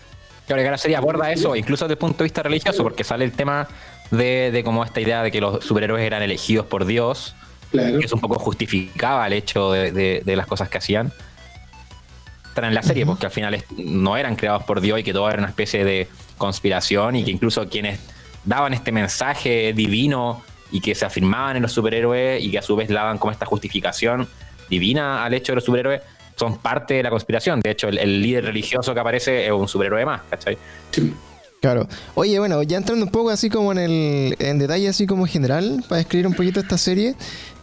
Claro, 0.46 0.62
que 0.62 0.70
la 0.70 0.78
serie 0.78 0.96
aborda 0.96 1.30
eso, 1.32 1.56
incluso 1.56 1.84
desde 1.86 1.94
el 1.94 1.98
punto 1.98 2.18
de 2.18 2.24
vista 2.24 2.42
religioso, 2.42 2.82
porque 2.82 3.02
sale 3.04 3.24
el 3.24 3.32
tema 3.32 3.66
de, 4.10 4.50
de 4.52 4.62
como 4.64 4.84
esta 4.84 5.00
idea 5.00 5.22
de 5.22 5.30
que 5.32 5.40
los 5.40 5.64
superhéroes 5.64 6.04
eran 6.04 6.22
elegidos 6.22 6.66
por 6.66 6.84
Dios, 6.84 7.34
Claro. 7.72 7.98
que 7.98 8.06
eso 8.06 8.14
un 8.14 8.20
poco 8.20 8.38
justificaba 8.38 9.26
el 9.26 9.32
hecho 9.32 9.72
de, 9.72 9.90
de- 9.90 10.22
de 10.24 10.36
las 10.36 10.46
cosas 10.46 10.68
que 10.68 10.78
hacían. 10.78 11.12
Están 12.48 12.66
en 12.66 12.74
la 12.74 12.82
serie, 12.82 13.04
porque 13.04 13.26
al 13.26 13.32
final 13.32 13.54
es- 13.54 13.64
no 13.76 14.16
eran 14.16 14.36
creados 14.36 14.62
por 14.64 14.80
Dios 14.80 15.00
y 15.00 15.02
que 15.02 15.12
todo 15.12 15.28
era 15.28 15.38
una 15.38 15.48
especie 15.48 15.84
de 15.84 16.08
conspiración 16.38 17.16
y 17.16 17.24
que 17.24 17.30
incluso 17.30 17.68
quienes 17.68 17.98
daban 18.44 18.72
este 18.72 18.92
mensaje 18.92 19.72
divino 19.74 20.42
y 20.70 20.80
que 20.80 20.94
se 20.94 21.04
afirmaban 21.04 21.56
en 21.56 21.62
los 21.62 21.72
superhéroes 21.72 22.42
y 22.42 22.50
que 22.50 22.58
a 22.58 22.62
su 22.62 22.76
vez 22.76 22.88
daban 22.88 23.18
como 23.18 23.32
esta 23.32 23.46
justificación 23.46 24.28
divina 24.70 25.24
al 25.24 25.34
hecho 25.34 25.52
de 25.52 25.56
los 25.56 25.64
superhéroes, 25.64 26.02
son 26.36 26.58
parte 26.58 26.94
de 26.94 27.02
la 27.02 27.10
conspiración. 27.10 27.60
De 27.60 27.70
hecho, 27.70 27.88
el, 27.88 27.98
el 27.98 28.22
líder 28.22 28.44
religioso 28.44 28.94
que 28.94 29.00
aparece 29.00 29.46
es 29.46 29.52
un 29.52 29.66
superhéroe 29.66 30.04
más, 30.04 30.22
¿cachai? 30.30 30.56
Sí. 30.92 31.12
Claro. 31.60 31.88
Oye, 32.14 32.38
bueno, 32.38 32.62
ya 32.62 32.76
entrando 32.76 33.06
un 33.06 33.10
poco 33.10 33.30
así 33.30 33.50
como 33.50 33.72
en 33.72 33.78
el 33.78 34.36
en 34.38 34.58
detalle 34.58 34.88
así 34.88 35.06
como 35.06 35.26
general, 35.26 35.82
para 35.88 35.96
describir 35.98 36.26
un 36.26 36.34
poquito 36.34 36.60
esta 36.60 36.78
serie, 36.78 37.14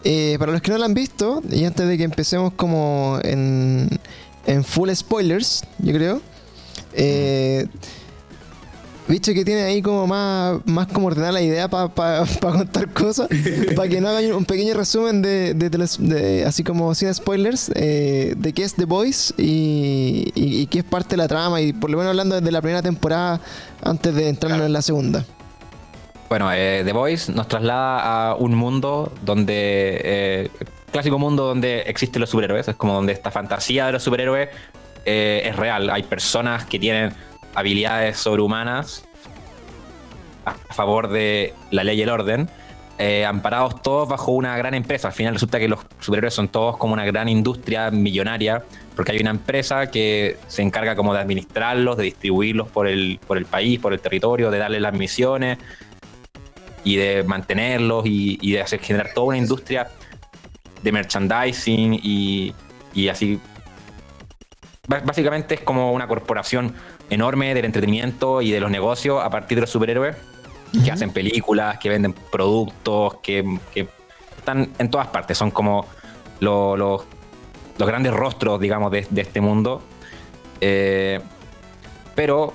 eh, 0.03 0.35
para 0.39 0.51
los 0.51 0.61
que 0.61 0.71
no 0.71 0.77
la 0.77 0.85
han 0.85 0.93
visto, 0.93 1.41
y 1.49 1.63
antes 1.63 1.87
de 1.87 1.97
que 1.97 2.03
empecemos 2.03 2.53
como 2.53 3.19
en, 3.23 3.87
en 4.45 4.63
full 4.63 4.89
spoilers, 4.93 5.63
yo 5.77 5.93
creo, 5.93 6.21
eh, 6.93 7.67
Visto 9.05 9.33
que 9.33 9.43
tiene 9.43 9.63
ahí 9.63 9.81
como 9.81 10.07
más, 10.07 10.59
más 10.65 10.87
como 10.87 11.07
ordenar 11.07 11.33
la 11.33 11.41
idea 11.41 11.67
para 11.67 11.89
contar 12.41 12.87
cosas, 12.93 13.27
para 13.75 13.89
que 13.89 13.99
no 13.99 14.07
hagan 14.07 14.31
un 14.31 14.45
pequeño 14.45 14.73
resumen 14.75 15.21
de, 15.21 15.53
de- 15.53 16.45
así 16.45 16.63
como 16.63 16.95
sin 16.95 17.13
spoilers, 17.13 17.69
eh, 17.75 18.33
de 18.37 18.53
qué 18.53 18.63
es 18.63 18.75
The 18.75 18.85
Voice 18.85 19.33
y, 19.37 20.31
y- 20.35 20.67
qué 20.67 20.79
es 20.79 20.83
parte 20.85 21.11
de 21.11 21.17
la 21.17 21.27
trama, 21.27 21.59
y 21.59 21.73
por 21.73 21.89
lo 21.89 21.97
menos 21.97 22.11
hablando 22.11 22.35
desde 22.39 22.49
la 22.51 22.61
primera 22.61 22.81
temporada 22.81 23.41
antes 23.81 24.15
de 24.15 24.29
entrarnos 24.29 24.65
en 24.65 24.71
la 24.73 24.81
segunda. 24.81 25.25
Bueno, 26.29 26.49
eh, 26.53 26.83
The 26.85 26.93
Voice 26.93 27.31
nos 27.31 27.47
traslada 27.49 28.29
a 28.31 28.35
un 28.35 28.55
mundo 28.55 29.11
donde. 29.23 30.01
eh, 30.03 30.49
clásico 30.91 31.19
mundo 31.19 31.43
donde 31.45 31.81
existen 31.81 32.19
los 32.21 32.29
superhéroes. 32.29 32.67
Es 32.69 32.75
como 32.75 32.93
donde 32.93 33.11
esta 33.13 33.31
fantasía 33.31 33.87
de 33.87 33.91
los 33.91 34.03
superhéroes 34.03 34.49
es 35.05 35.55
real. 35.55 35.89
Hay 35.89 36.03
personas 36.03 36.65
que 36.65 36.79
tienen 36.79 37.13
habilidades 37.55 38.17
sobrehumanas 38.17 39.05
a 40.45 40.73
favor 40.73 41.09
de 41.09 41.53
la 41.71 41.83
ley 41.83 41.99
y 41.99 42.01
el 42.01 42.09
orden. 42.09 42.49
eh, 42.99 43.25
amparados 43.25 43.81
todos 43.81 44.07
bajo 44.07 44.31
una 44.31 44.55
gran 44.55 44.75
empresa. 44.75 45.07
Al 45.07 45.13
final 45.13 45.33
resulta 45.33 45.57
que 45.57 45.67
los 45.67 45.79
superhéroes 45.99 46.33
son 46.33 46.47
todos 46.47 46.77
como 46.77 46.93
una 46.93 47.05
gran 47.05 47.27
industria 47.27 47.89
millonaria, 47.89 48.63
porque 48.95 49.13
hay 49.13 49.19
una 49.19 49.31
empresa 49.31 49.89
que 49.89 50.37
se 50.47 50.61
encarga 50.61 50.95
como 50.95 51.13
de 51.13 51.19
administrarlos, 51.19 51.97
de 51.97 52.03
distribuirlos 52.03 52.69
por 52.69 52.87
el, 52.87 53.19
por 53.25 53.39
el 53.39 53.45
país, 53.45 53.79
por 53.79 53.93
el 53.93 53.99
territorio, 53.99 54.51
de 54.51 54.59
darles 54.59 54.81
las 54.81 54.93
misiones 54.93 55.57
y 56.83 56.97
de 56.97 57.23
mantenerlos 57.23 58.05
y, 58.05 58.51
de 58.51 58.61
hacer 58.61 58.79
generar 58.79 59.11
toda 59.13 59.27
una 59.27 59.37
industria 59.37 59.87
de 60.83 60.91
merchandising 60.91 61.93
y, 61.95 62.53
y 62.93 63.07
así 63.07 63.39
básicamente 64.87 65.55
es 65.55 65.61
como 65.61 65.93
una 65.93 66.07
corporación 66.07 66.75
enorme 67.13 67.53
del 67.53 67.65
entretenimiento 67.65 68.41
y 68.41 68.51
de 68.51 68.59
los 68.59 68.71
negocios 68.71 69.23
a 69.23 69.29
partir 69.29 69.57
de 69.57 69.61
los 69.61 69.69
superhéroes 69.69 70.15
que 70.83 70.91
hacen 70.91 71.11
películas, 71.11 71.77
que 71.77 71.89
venden 71.89 72.13
productos, 72.13 73.17
que, 73.21 73.59
están 74.37 74.69
en 74.79 74.89
todas 74.89 75.07
partes. 75.07 75.37
Son 75.37 75.51
como 75.51 75.85
los 76.39 77.05
grandes 77.77 78.13
rostros, 78.13 78.59
digamos, 78.59 78.91
de, 78.91 79.07
este 79.15 79.39
mundo. 79.39 79.83
Eh, 80.59 81.19
pero 82.15 82.53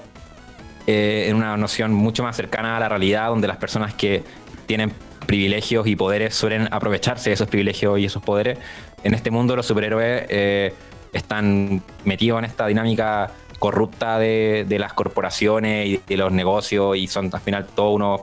eh, 0.86 1.26
en 1.28 1.36
una 1.36 1.56
noción 1.56 1.92
mucho 1.92 2.22
más 2.22 2.36
cercana 2.36 2.76
a 2.76 2.80
la 2.80 2.88
realidad, 2.88 3.28
donde 3.28 3.46
las 3.46 3.56
personas 3.56 3.94
que 3.94 4.22
tienen 4.66 4.92
privilegios 5.26 5.86
y 5.86 5.94
poderes 5.94 6.34
suelen 6.34 6.68
aprovecharse 6.72 7.30
de 7.30 7.34
esos 7.34 7.48
privilegios 7.48 7.98
y 7.98 8.06
esos 8.06 8.22
poderes. 8.22 8.58
En 9.04 9.14
este 9.14 9.30
mundo 9.30 9.54
los 9.54 9.66
superhéroes 9.66 10.24
eh, 10.28 10.74
están 11.12 11.82
metidos 12.04 12.38
en 12.38 12.44
esta 12.46 12.66
dinámica 12.66 13.30
corrupta 13.58 14.18
de, 14.18 14.66
las 14.78 14.92
corporaciones 14.92 15.86
y 15.86 16.00
de 16.06 16.16
los 16.16 16.32
negocios 16.32 16.96
y 16.96 17.06
son 17.06 17.30
al 17.32 17.40
final 17.40 17.66
todos 17.66 17.96
unos 17.96 18.20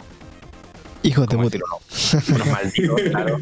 hijos 1.03 1.27
de 1.27 1.37
puta. 1.37 1.57
Unos, 2.29 2.47
malditos, 2.47 3.01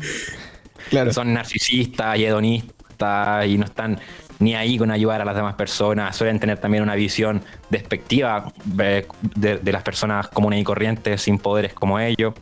claro. 0.89 1.13
Son 1.13 1.33
narcisistas 1.33 2.17
y 2.17 2.25
hedonistas 2.25 3.47
y 3.47 3.57
no 3.57 3.65
están 3.65 3.99
ni 4.39 4.55
ahí 4.55 4.77
con 4.77 4.91
ayudar 4.91 5.21
a 5.21 5.25
las 5.25 5.35
demás 5.35 5.55
personas. 5.55 6.15
Suelen 6.15 6.39
tener 6.39 6.57
también 6.57 6.83
una 6.83 6.95
visión 6.95 7.41
despectiva 7.69 8.51
de, 8.65 9.07
de 9.35 9.71
las 9.71 9.83
personas 9.83 10.27
comunes 10.27 10.59
y 10.59 10.63
corrientes 10.63 11.21
sin 11.21 11.39
poderes 11.39 11.73
como 11.73 11.99
ellos. 11.99 12.33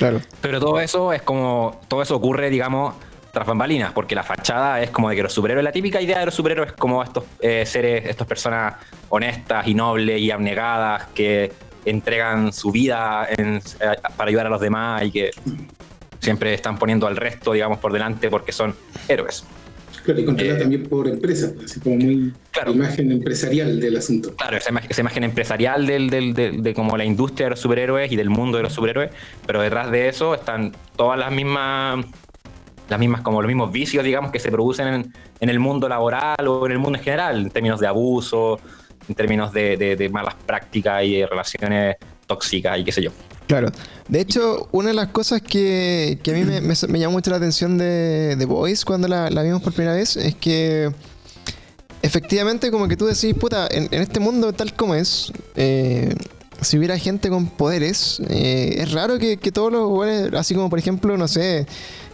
Claro. 0.00 0.22
Pero 0.40 0.60
todo 0.60 0.80
eso 0.80 1.12
es 1.12 1.20
como. 1.20 1.78
Todo 1.86 2.00
eso 2.00 2.16
ocurre, 2.16 2.48
digamos, 2.48 2.94
tras 3.32 3.46
bambalinas, 3.46 3.92
porque 3.92 4.14
la 4.14 4.22
fachada 4.22 4.82
es 4.82 4.90
como 4.90 5.08
de 5.08 5.16
que 5.16 5.22
los 5.22 5.32
superhéroes, 5.32 5.64
la 5.64 5.72
típica 5.72 6.00
idea 6.00 6.18
de 6.18 6.26
los 6.26 6.34
superhéroes 6.34 6.70
es 6.70 6.76
como 6.76 7.02
estos 7.02 7.24
eh, 7.40 7.64
seres, 7.66 8.04
estas 8.06 8.26
personas 8.26 8.74
honestas 9.08 9.66
y 9.66 9.74
nobles 9.74 10.20
y 10.20 10.30
abnegadas 10.30 11.06
que 11.14 11.52
entregan 11.84 12.52
su 12.52 12.70
vida 12.70 13.28
eh, 13.36 13.60
para 14.16 14.28
ayudar 14.28 14.46
a 14.46 14.50
los 14.50 14.60
demás 14.60 15.04
y 15.04 15.10
que 15.10 15.30
siempre 16.18 16.52
están 16.54 16.78
poniendo 16.78 17.06
al 17.06 17.16
resto, 17.16 17.52
digamos, 17.52 17.78
por 17.78 17.92
delante 17.92 18.28
porque 18.30 18.52
son 18.52 18.74
héroes. 19.08 19.44
Claro, 20.04 20.20
y 20.20 20.24
controla 20.24 20.54
eh, 20.54 20.56
también 20.56 20.84
por 20.84 21.08
empresa, 21.08 21.52
así 21.62 21.78
como 21.80 21.96
muy 21.96 22.32
claro, 22.52 22.72
imagen 22.72 23.12
empresarial 23.12 23.80
del 23.80 23.96
asunto. 23.96 24.34
Claro, 24.34 24.56
esa, 24.56 25.00
imagen 25.00 25.24
empresarial 25.24 25.86
del, 25.86 26.08
del, 26.08 26.62
de 26.62 26.74
como 26.74 26.96
la 26.96 27.04
industria 27.04 27.46
de 27.46 27.50
los 27.50 27.60
superhéroes 27.60 28.10
y 28.10 28.16
del 28.16 28.30
mundo 28.30 28.56
de 28.56 28.62
los 28.62 28.72
superhéroes, 28.72 29.10
pero 29.46 29.60
detrás 29.60 29.90
de 29.90 30.08
eso 30.08 30.34
están 30.34 30.72
todas 30.96 31.18
las 31.18 31.30
mismas 31.30 32.06
las 32.90 32.98
mismas, 32.98 33.22
como 33.22 33.40
los 33.40 33.48
mismos 33.48 33.70
vicios, 33.70 34.04
digamos, 34.04 34.32
que 34.32 34.40
se 34.40 34.50
producen 34.50 35.12
en, 35.40 35.48
el 35.48 35.60
mundo 35.60 35.88
laboral 35.88 36.46
o 36.46 36.66
en 36.66 36.72
el 36.72 36.78
mundo 36.78 36.98
en 36.98 37.04
general, 37.04 37.40
en 37.42 37.50
términos 37.50 37.78
de 37.78 37.86
abuso, 37.86 38.58
en 39.08 39.14
términos 39.14 39.52
de, 39.52 40.10
malas 40.12 40.34
prácticas 40.34 41.04
y 41.04 41.18
de 41.18 41.26
relaciones 41.26 41.96
tóxicas 42.26 42.78
y 42.78 42.84
qué 42.84 42.92
sé 42.92 43.02
yo. 43.02 43.12
Claro. 43.46 43.70
De 44.08 44.20
hecho, 44.20 44.68
una 44.72 44.88
de 44.88 44.94
las 44.94 45.08
cosas 45.08 45.40
que, 45.40 46.18
a 46.26 46.30
mí 46.32 46.44
me, 46.44 46.60
me, 46.60 46.98
llamó 46.98 47.14
mucho 47.14 47.30
la 47.30 47.36
atención 47.36 47.78
de 47.78 48.34
The 48.38 48.44
Voice 48.44 48.84
cuando 48.84 49.06
la, 49.06 49.28
vimos 49.42 49.62
por 49.62 49.72
primera 49.72 49.94
vez 49.94 50.16
es 50.16 50.34
que 50.34 50.90
efectivamente, 52.02 52.72
como 52.72 52.88
que 52.88 52.96
tú 52.96 53.06
decís, 53.06 53.34
puta, 53.34 53.68
en, 53.70 53.88
este 53.92 54.18
mundo 54.18 54.52
tal 54.52 54.74
como 54.74 54.96
es, 54.96 55.32
eh, 55.54 56.12
si 56.60 56.76
hubiera 56.76 56.98
gente 56.98 57.28
con 57.28 57.48
poderes, 57.48 58.20
eh, 58.28 58.74
es 58.78 58.92
raro 58.92 59.18
que, 59.18 59.36
que 59.36 59.52
todos 59.52 59.72
los 59.72 60.34
así 60.34 60.54
como 60.54 60.68
por 60.68 60.78
ejemplo, 60.78 61.16
no 61.16 61.28
sé, 61.28 61.66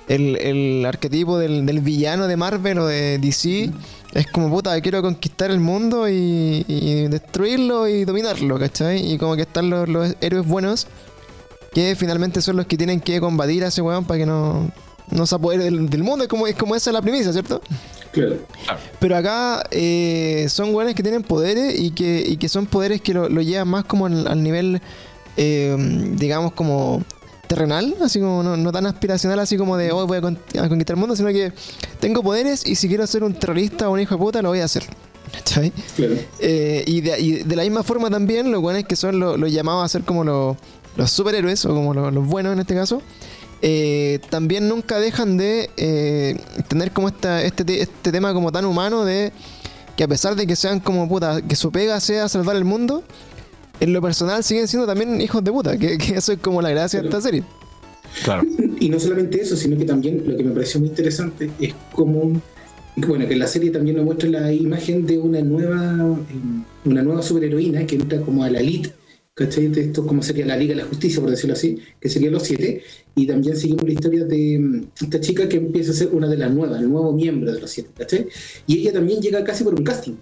el, 0.08 0.84
arquetipo 0.86 1.38
del, 1.38 1.80
villano 1.80 2.28
de 2.28 2.36
Marvel 2.36 2.78
o 2.78 2.86
de 2.86 3.18
DC 3.18 3.70
es 4.14 4.26
como 4.28 4.48
puta, 4.48 4.80
quiero 4.80 5.02
conquistar 5.02 5.50
el 5.50 5.60
mundo 5.60 6.08
y, 6.08 6.62
destruirlo 7.08 7.86
y 7.86 8.04
dominarlo, 8.04 8.58
¿cachai? 8.58 9.12
Y 9.12 9.18
como 9.18 9.36
que 9.36 9.42
están 9.42 9.68
los, 9.70 10.14
héroes 10.20 10.46
buenos 10.46 10.86
que 11.72 11.94
finalmente 11.96 12.40
son 12.40 12.56
los 12.56 12.66
que 12.66 12.78
tienen 12.78 13.00
que 13.00 13.20
combatir 13.20 13.62
a 13.64 13.68
ese 13.68 13.82
weón 13.82 14.06
para 14.06 14.20
que 14.20 14.26
no, 14.26 14.70
no 15.10 15.26
se 15.26 15.34
apodere 15.34 15.64
del, 15.64 16.02
mundo. 16.02 16.24
Es 16.24 16.28
como, 16.28 16.46
es 16.46 16.56
como 16.56 16.74
esa 16.74 16.90
la 16.90 17.02
premisa, 17.02 17.32
¿cierto? 17.32 17.60
Claro. 18.12 18.38
Pero 18.98 19.16
acá 19.16 19.62
eh, 19.70 20.46
son 20.48 20.74
weones 20.74 20.94
que 20.94 21.02
tienen 21.02 21.22
poderes 21.22 21.78
y 21.78 21.90
que, 21.90 22.24
y 22.26 22.38
que 22.38 22.48
son 22.48 22.64
poderes 22.64 23.02
que 23.02 23.12
lo, 23.12 23.28
llevan 23.28 23.68
más 23.68 23.84
como 23.84 24.06
al, 24.06 24.42
nivel, 24.42 24.80
eh, 25.36 25.76
digamos, 26.14 26.52
como 26.52 27.04
terrenal, 27.46 27.94
así 28.02 28.20
como 28.20 28.42
no, 28.42 28.72
tan 28.72 28.86
aspiracional, 28.86 29.38
así 29.38 29.56
como 29.56 29.76
de 29.76 29.92
hoy 29.92 30.02
oh, 30.02 30.06
voy 30.06 30.18
a, 30.18 30.20
conquistar 30.20 30.94
el 30.94 30.96
mundo, 30.96 31.16
sino 31.16 31.28
que 31.28 31.52
tengo 32.00 32.22
poderes 32.22 32.66
y 32.66 32.74
si 32.74 32.88
quiero 32.88 33.06
ser 33.06 33.24
un 33.24 33.34
terrorista 33.34 33.88
o 33.88 33.92
un 33.92 34.00
hijo 34.00 34.14
de 34.14 34.18
puta, 34.18 34.42
lo 34.42 34.50
voy 34.50 34.60
a 34.60 34.64
hacer. 34.64 34.84
Eh, 36.38 36.84
y, 36.86 37.00
de, 37.00 37.56
la 37.56 37.62
misma 37.62 37.82
forma 37.82 38.10
también, 38.10 38.50
los 38.50 38.60
buenos 38.60 38.84
que 38.84 38.96
son 38.96 39.18
los 39.18 39.52
llamados 39.52 39.84
a 39.84 39.88
ser 39.88 40.02
como 40.02 40.24
los, 40.24 40.56
superhéroes, 41.10 41.64
o 41.64 41.74
como 41.74 41.94
los, 41.94 42.26
buenos 42.26 42.52
en 42.52 42.60
este 42.60 42.74
caso, 42.74 43.02
eh, 43.62 44.20
también 44.30 44.68
nunca 44.68 45.00
dejan 45.00 45.36
de 45.36 45.70
eh, 45.76 46.38
tener 46.68 46.92
como 46.92 47.08
esta, 47.08 47.42
este, 47.42 47.82
este 47.82 48.12
tema 48.12 48.32
como 48.34 48.52
tan 48.52 48.64
humano 48.64 49.04
de 49.04 49.32
que 49.96 50.04
a 50.04 50.08
pesar 50.08 50.36
de 50.36 50.46
que 50.46 50.56
sean 50.56 50.78
como 50.78 51.08
puta, 51.08 51.40
que 51.42 51.56
su 51.56 51.72
pega 51.72 51.98
sea 52.00 52.28
salvar 52.28 52.56
el 52.56 52.64
mundo, 52.64 53.02
en 53.80 53.92
lo 53.92 54.00
personal 54.00 54.42
siguen 54.42 54.68
siendo 54.68 54.86
también 54.86 55.20
hijos 55.20 55.42
de 55.42 55.52
puta, 55.52 55.76
que, 55.78 55.96
eso 56.14 56.32
es 56.32 56.38
como 56.38 56.62
la 56.62 56.70
gracia 56.70 57.00
de 57.00 57.06
esta 57.06 57.20
serie. 57.20 57.42
Claro. 58.24 58.44
Y 58.78 58.90
no 58.90 59.00
solamente 59.00 59.40
eso, 59.40 59.56
sino 59.56 59.76
que 59.78 59.86
también 59.86 60.22
lo 60.26 60.36
que 60.36 60.44
me 60.44 60.52
pareció 60.52 60.78
muy 60.78 60.90
interesante 60.90 61.50
es 61.58 61.74
como, 61.92 62.40
bueno, 62.96 63.26
que 63.26 63.34
la 63.34 63.46
serie 63.46 63.70
también 63.70 63.96
nos 63.96 64.04
muestra 64.04 64.28
la 64.28 64.52
imagen 64.52 65.06
de 65.06 65.18
una 65.18 65.40
nueva, 65.40 66.18
una 66.84 67.02
nueva 67.02 67.22
superheroína 67.22 67.86
que 67.86 67.96
entra 67.96 68.20
como 68.20 68.44
a 68.44 68.50
la 68.50 68.60
elite, 68.60 68.92
¿cachai? 69.32 69.68
De 69.68 69.80
esto 69.80 70.06
como 70.06 70.22
sería 70.22 70.44
la 70.46 70.56
Liga 70.56 70.74
de 70.74 70.82
la 70.82 70.88
Justicia, 70.88 71.20
por 71.20 71.30
decirlo 71.30 71.54
así, 71.54 71.78
que 71.98 72.08
serían 72.10 72.34
los 72.34 72.42
siete, 72.42 72.82
y 73.14 73.26
también 73.26 73.56
seguimos 73.56 73.84
la 73.84 73.92
historia 73.92 74.24
de 74.24 74.58
mm, 74.58 74.84
esta 75.02 75.20
chica 75.20 75.48
que 75.48 75.56
empieza 75.56 75.92
a 75.92 75.94
ser 75.94 76.08
una 76.12 76.28
de 76.28 76.36
las 76.36 76.50
nuevas, 76.52 76.80
el 76.80 76.90
nuevo 76.90 77.12
miembro 77.12 77.52
de 77.52 77.60
los 77.60 77.70
siete, 77.70 77.90
¿cachai? 77.96 78.28
Y 78.66 78.78
ella 78.78 78.92
también 78.92 79.20
llega 79.20 79.42
casi 79.42 79.64
por 79.64 79.74
un 79.74 79.84
casting, 79.84 80.16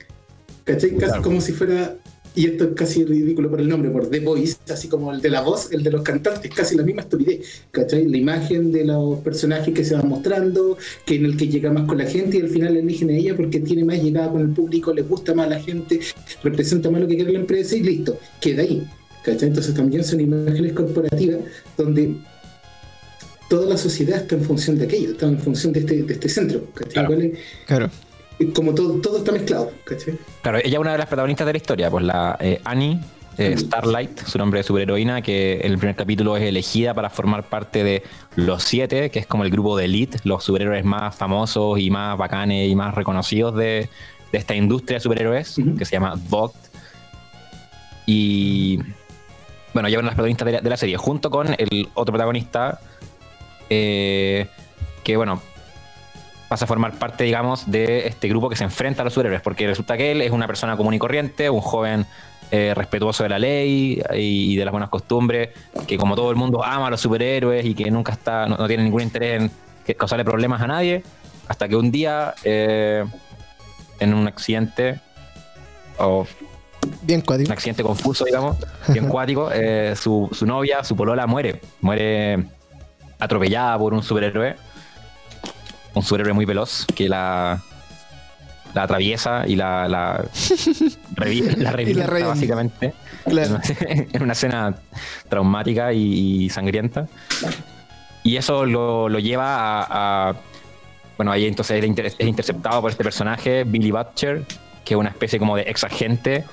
¿cachai? 0.64 0.96
Casi 0.96 1.20
como 1.22 1.40
si 1.40 1.52
fuera 1.52 1.96
y 2.36 2.46
esto 2.46 2.64
es 2.64 2.70
casi 2.74 3.04
ridículo 3.04 3.48
por 3.48 3.60
el 3.60 3.68
nombre, 3.68 3.90
por 3.90 4.10
The 4.10 4.20
Voice, 4.20 4.56
así 4.68 4.88
como 4.88 5.12
el 5.12 5.20
de 5.20 5.30
la 5.30 5.40
voz, 5.42 5.72
el 5.72 5.82
de 5.84 5.90
los 5.90 6.02
cantantes, 6.02 6.50
casi 6.52 6.76
la 6.76 6.82
misma 6.82 7.02
estupidez, 7.02 7.62
¿cachai? 7.70 8.06
La 8.06 8.16
imagen 8.16 8.72
de 8.72 8.84
los 8.84 9.20
personajes 9.20 9.72
que 9.72 9.84
se 9.84 9.94
van 9.94 10.08
mostrando, 10.08 10.76
que 11.06 11.14
en 11.14 11.26
el 11.26 11.36
que 11.36 11.46
llega 11.46 11.72
más 11.72 11.84
con 11.84 11.98
la 11.98 12.06
gente 12.06 12.38
y 12.38 12.40
al 12.40 12.48
final 12.48 12.76
eligen 12.76 13.10
a 13.10 13.12
ella 13.12 13.36
porque 13.36 13.60
tiene 13.60 13.84
más 13.84 14.02
llegada 14.02 14.32
con 14.32 14.40
el 14.40 14.48
público, 14.48 14.92
les 14.92 15.08
gusta 15.08 15.32
más 15.32 15.46
a 15.46 15.50
la 15.50 15.60
gente, 15.60 16.00
representa 16.42 16.90
más 16.90 17.00
lo 17.00 17.06
que 17.06 17.16
quiere 17.16 17.32
la 17.32 17.38
empresa 17.38 17.76
y 17.76 17.82
listo, 17.82 18.18
queda 18.40 18.62
ahí, 18.62 18.84
¿cachai? 19.22 19.48
Entonces 19.48 19.74
también 19.74 20.02
son 20.02 20.20
imágenes 20.20 20.72
corporativas 20.72 21.38
donde 21.76 22.16
toda 23.48 23.66
la 23.66 23.76
sociedad 23.76 24.22
está 24.22 24.34
en 24.34 24.42
función 24.42 24.76
de 24.76 24.86
aquello, 24.86 25.12
está 25.12 25.26
en 25.26 25.38
función 25.38 25.72
de 25.72 25.80
este, 25.80 26.02
de 26.02 26.12
este 26.14 26.28
centro, 26.28 26.66
¿cachai? 26.74 27.32
claro 27.66 27.90
como 28.54 28.74
todo, 28.74 29.00
todo 29.00 29.18
está 29.18 29.32
mezclado, 29.32 29.70
¿cachai? 29.84 30.18
Claro, 30.42 30.58
ella 30.58 30.74
es 30.74 30.78
una 30.78 30.92
de 30.92 30.98
las 30.98 31.06
protagonistas 31.06 31.46
de 31.46 31.52
la 31.52 31.56
historia, 31.56 31.90
pues 31.90 32.04
la 32.04 32.36
eh, 32.40 32.60
Annie 32.64 33.00
eh, 33.36 33.56
Starlight, 33.56 34.20
su 34.26 34.38
nombre 34.38 34.60
de 34.60 34.64
superheroína, 34.64 35.22
que 35.22 35.60
en 35.62 35.72
el 35.72 35.78
primer 35.78 35.96
capítulo 35.96 36.36
es 36.36 36.42
elegida 36.44 36.94
para 36.94 37.10
formar 37.10 37.44
parte 37.44 37.82
de 37.82 38.02
Los 38.36 38.62
Siete, 38.62 39.10
que 39.10 39.18
es 39.18 39.26
como 39.26 39.44
el 39.44 39.50
grupo 39.50 39.76
de 39.76 39.86
elite, 39.86 40.18
los 40.24 40.44
superhéroes 40.44 40.84
más 40.84 41.16
famosos 41.16 41.78
y 41.78 41.90
más 41.90 42.16
bacanes 42.16 42.70
y 42.70 42.74
más 42.76 42.94
reconocidos 42.94 43.56
de, 43.56 43.88
esta 44.32 44.54
industria 44.56 44.96
de 44.96 45.00
superhéroes, 45.00 45.56
que 45.78 45.84
se 45.84 45.92
llama 45.92 46.14
Vogt. 46.28 46.56
Y 48.04 48.78
bueno, 49.72 49.88
ella 49.88 49.98
es 49.98 50.02
una 50.02 50.10
de 50.10 50.10
las 50.10 50.14
protagonistas 50.14 50.62
de 50.62 50.70
la, 50.70 50.76
serie, 50.76 50.96
junto 50.96 51.30
con 51.30 51.54
el 51.56 51.88
otro 51.94 52.12
protagonista, 52.12 52.80
eh, 53.70 54.48
que 55.04 55.16
bueno, 55.16 55.40
pasa 56.54 56.66
a 56.66 56.68
formar 56.68 56.92
parte, 56.92 57.24
digamos, 57.24 57.68
de 57.68 58.06
este 58.06 58.28
grupo 58.28 58.48
que 58.48 58.54
se 58.54 58.62
enfrenta 58.62 59.02
a 59.02 59.04
los 59.04 59.12
superhéroes, 59.12 59.42
porque 59.42 59.66
resulta 59.66 59.96
que 59.96 60.12
él 60.12 60.22
es 60.22 60.30
una 60.30 60.46
persona 60.46 60.76
común 60.76 60.94
y 60.94 61.00
corriente, 61.00 61.50
un 61.50 61.60
joven 61.60 62.06
eh, 62.52 62.72
respetuoso 62.76 63.24
de 63.24 63.28
la 63.28 63.40
ley 63.40 64.00
y 64.14 64.54
de 64.54 64.64
las 64.64 64.70
buenas 64.70 64.88
costumbres, 64.88 65.48
que 65.88 65.98
como 65.98 66.14
todo 66.14 66.30
el 66.30 66.36
mundo 66.36 66.64
ama 66.64 66.86
a 66.86 66.90
los 66.90 67.00
superhéroes 67.00 67.64
y 67.64 67.74
que 67.74 67.90
nunca 67.90 68.12
está, 68.12 68.46
no, 68.46 68.68
tiene 68.68 68.84
ningún 68.84 69.02
interés 69.02 69.42
en 69.42 69.94
causarle 69.96 70.24
problemas 70.24 70.62
a 70.62 70.68
nadie, 70.68 71.02
hasta 71.48 71.66
que 71.66 71.74
un 71.74 71.90
día, 71.90 72.34
eh, 72.44 73.04
en 73.98 74.14
un 74.14 74.28
accidente, 74.28 75.00
o 75.98 76.24
bien 77.02 77.20
cuático. 77.22 77.48
un 77.48 77.52
accidente 77.52 77.82
confuso, 77.82 78.26
digamos, 78.26 78.58
bien 78.86 79.08
cuático, 79.08 79.50
eh, 79.52 79.96
su, 79.96 80.28
su 80.30 80.46
novia, 80.46 80.84
su 80.84 80.94
polola, 80.94 81.26
muere, 81.26 81.60
muere 81.80 82.44
atropellada 83.18 83.76
por 83.76 83.92
un 83.92 84.04
superhéroe 84.04 84.54
un 85.94 86.02
superhéroe 86.02 86.32
muy 86.32 86.44
veloz 86.44 86.86
que 86.94 87.08
la, 87.08 87.62
la 88.74 88.82
atraviesa 88.82 89.44
y 89.46 89.56
la, 89.56 89.88
la, 89.88 90.24
la 91.56 92.26
básicamente. 92.26 92.94
En 93.26 94.22
una 94.22 94.32
escena 94.32 94.74
traumática 95.28 95.92
y, 95.92 96.50
sangrienta. 96.50 97.06
Y 98.22 98.36
eso 98.36 98.66
lo, 98.66 99.08
lleva 99.18 99.86
a, 99.88 100.34
Bueno, 101.16 101.32
ahí 101.32 101.46
entonces 101.46 101.82
es 101.82 102.26
interceptado 102.26 102.82
por 102.82 102.90
este 102.90 103.02
personaje, 103.02 103.64
Billy 103.64 103.90
Butcher, 103.90 104.44
que 104.84 104.94
es 104.94 105.00
una 105.00 105.08
especie 105.08 105.38
como 105.38 105.56
de 105.56 105.62
exagente 105.62 106.44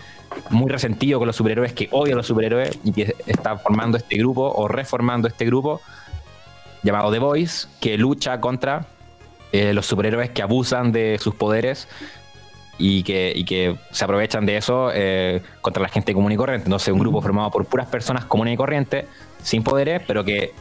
muy 0.50 0.70
resentido 0.70 1.20
con 1.20 1.28
los 1.28 1.36
superhéroes, 1.36 1.74
que 1.74 1.90
odia 1.92 2.14
a 2.14 2.18
los 2.18 2.28
superhéroes 2.28 2.80
y 2.86 2.94
que 2.94 3.16
está 3.26 3.58
formando 3.58 3.98
este 3.98 4.16
grupo 4.16 4.50
o 4.56 4.70
reformando 4.70 5.28
este 5.28 5.46
grupo 5.46 5.82
llamado 6.84 7.12
The 7.12 7.20
Voice, 7.20 7.68
que 7.82 7.98
lucha 7.98 8.40
contra 8.40 8.86
eh, 9.52 9.74
los 9.74 9.86
superhéroes 9.86 10.30
que 10.30 10.42
abusan 10.42 10.92
de 10.92 11.18
sus 11.20 11.36
poderes 11.36 11.88
y 12.78 13.04
que, 13.04 13.44
que 13.48 13.76
se 13.92 14.04
aprovechan 14.04 14.46
de 14.46 14.58
eso 14.58 14.92
eh, 14.94 15.42
contra 15.62 15.84
la 15.84 15.90
gente 15.90 16.14
común 16.14 16.32
y 16.32 16.38
corriente. 16.38 16.66
Entonces, 16.66 16.94
un 16.94 17.00
grupo 17.00 17.22
formado 17.22 17.52
por 17.52 17.66
puras 17.66 17.88
personas 17.88 18.26
comunes 18.26 18.56
y 18.56 18.58
corrientes, 18.58 19.06
sin 19.44 19.64
poderes, 19.64 20.02
pero 20.08 20.24
que 20.24 20.54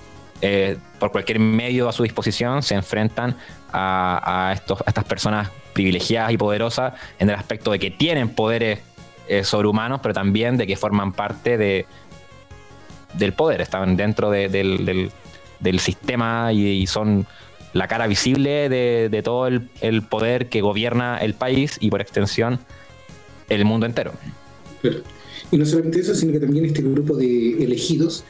eh, 0.43 0.79
por 0.99 1.13
cualquier 1.13 1.39
medio 1.39 1.89
a 1.89 1.93
su 1.93 2.03
disposición 2.03 2.63
se 2.63 2.75
enfrentan 2.75 3.37
a, 3.73 4.53
estos, 4.55 4.81
a 4.81 4.85
estas 4.89 5.05
personas 5.05 5.51
privilegiadas 5.73 6.33
y 6.33 6.39
poderosas 6.39 6.95
en 7.19 7.29
el 7.29 7.37
aspecto 7.37 7.71
de 7.71 7.79
que 7.79 7.91
tienen 7.91 8.31
poderes 8.31 8.81
eh, 9.29 9.45
sobrehumanos, 9.45 10.01
pero 10.01 10.15
también 10.15 10.57
de 10.57 10.67
que 10.67 10.77
forman 10.77 11.13
parte 11.13 11.57
de, 11.57 11.87
del 13.15 13.33
poder, 13.33 13.61
están 13.61 13.97
dentro 13.97 14.31
del, 14.31 15.11
sistema 15.79 16.53
y, 16.53 16.87
son 16.87 17.27
la 17.73 17.89
cara 17.89 18.07
visible 18.07 18.69
de, 18.69 19.23
todo 19.23 19.47
el, 19.47 20.03
poder 20.03 20.49
que 20.49 20.61
gobierna 20.61 21.19
el 21.19 21.35
país 21.35 21.77
y 21.81 21.91
por 21.91 22.01
extensión 22.01 22.59
el 23.49 23.65
mundo 23.65 23.87
entero. 23.87 24.13
Y 25.51 25.59
no 25.59 25.67
solamente 25.67 26.01
eso, 26.01 26.15
sino 26.15 26.33
que 26.33 26.41
también 26.41 26.65
este 26.65 26.83
grupo 26.83 27.17
de 27.17 27.63
elegidos 27.63 28.25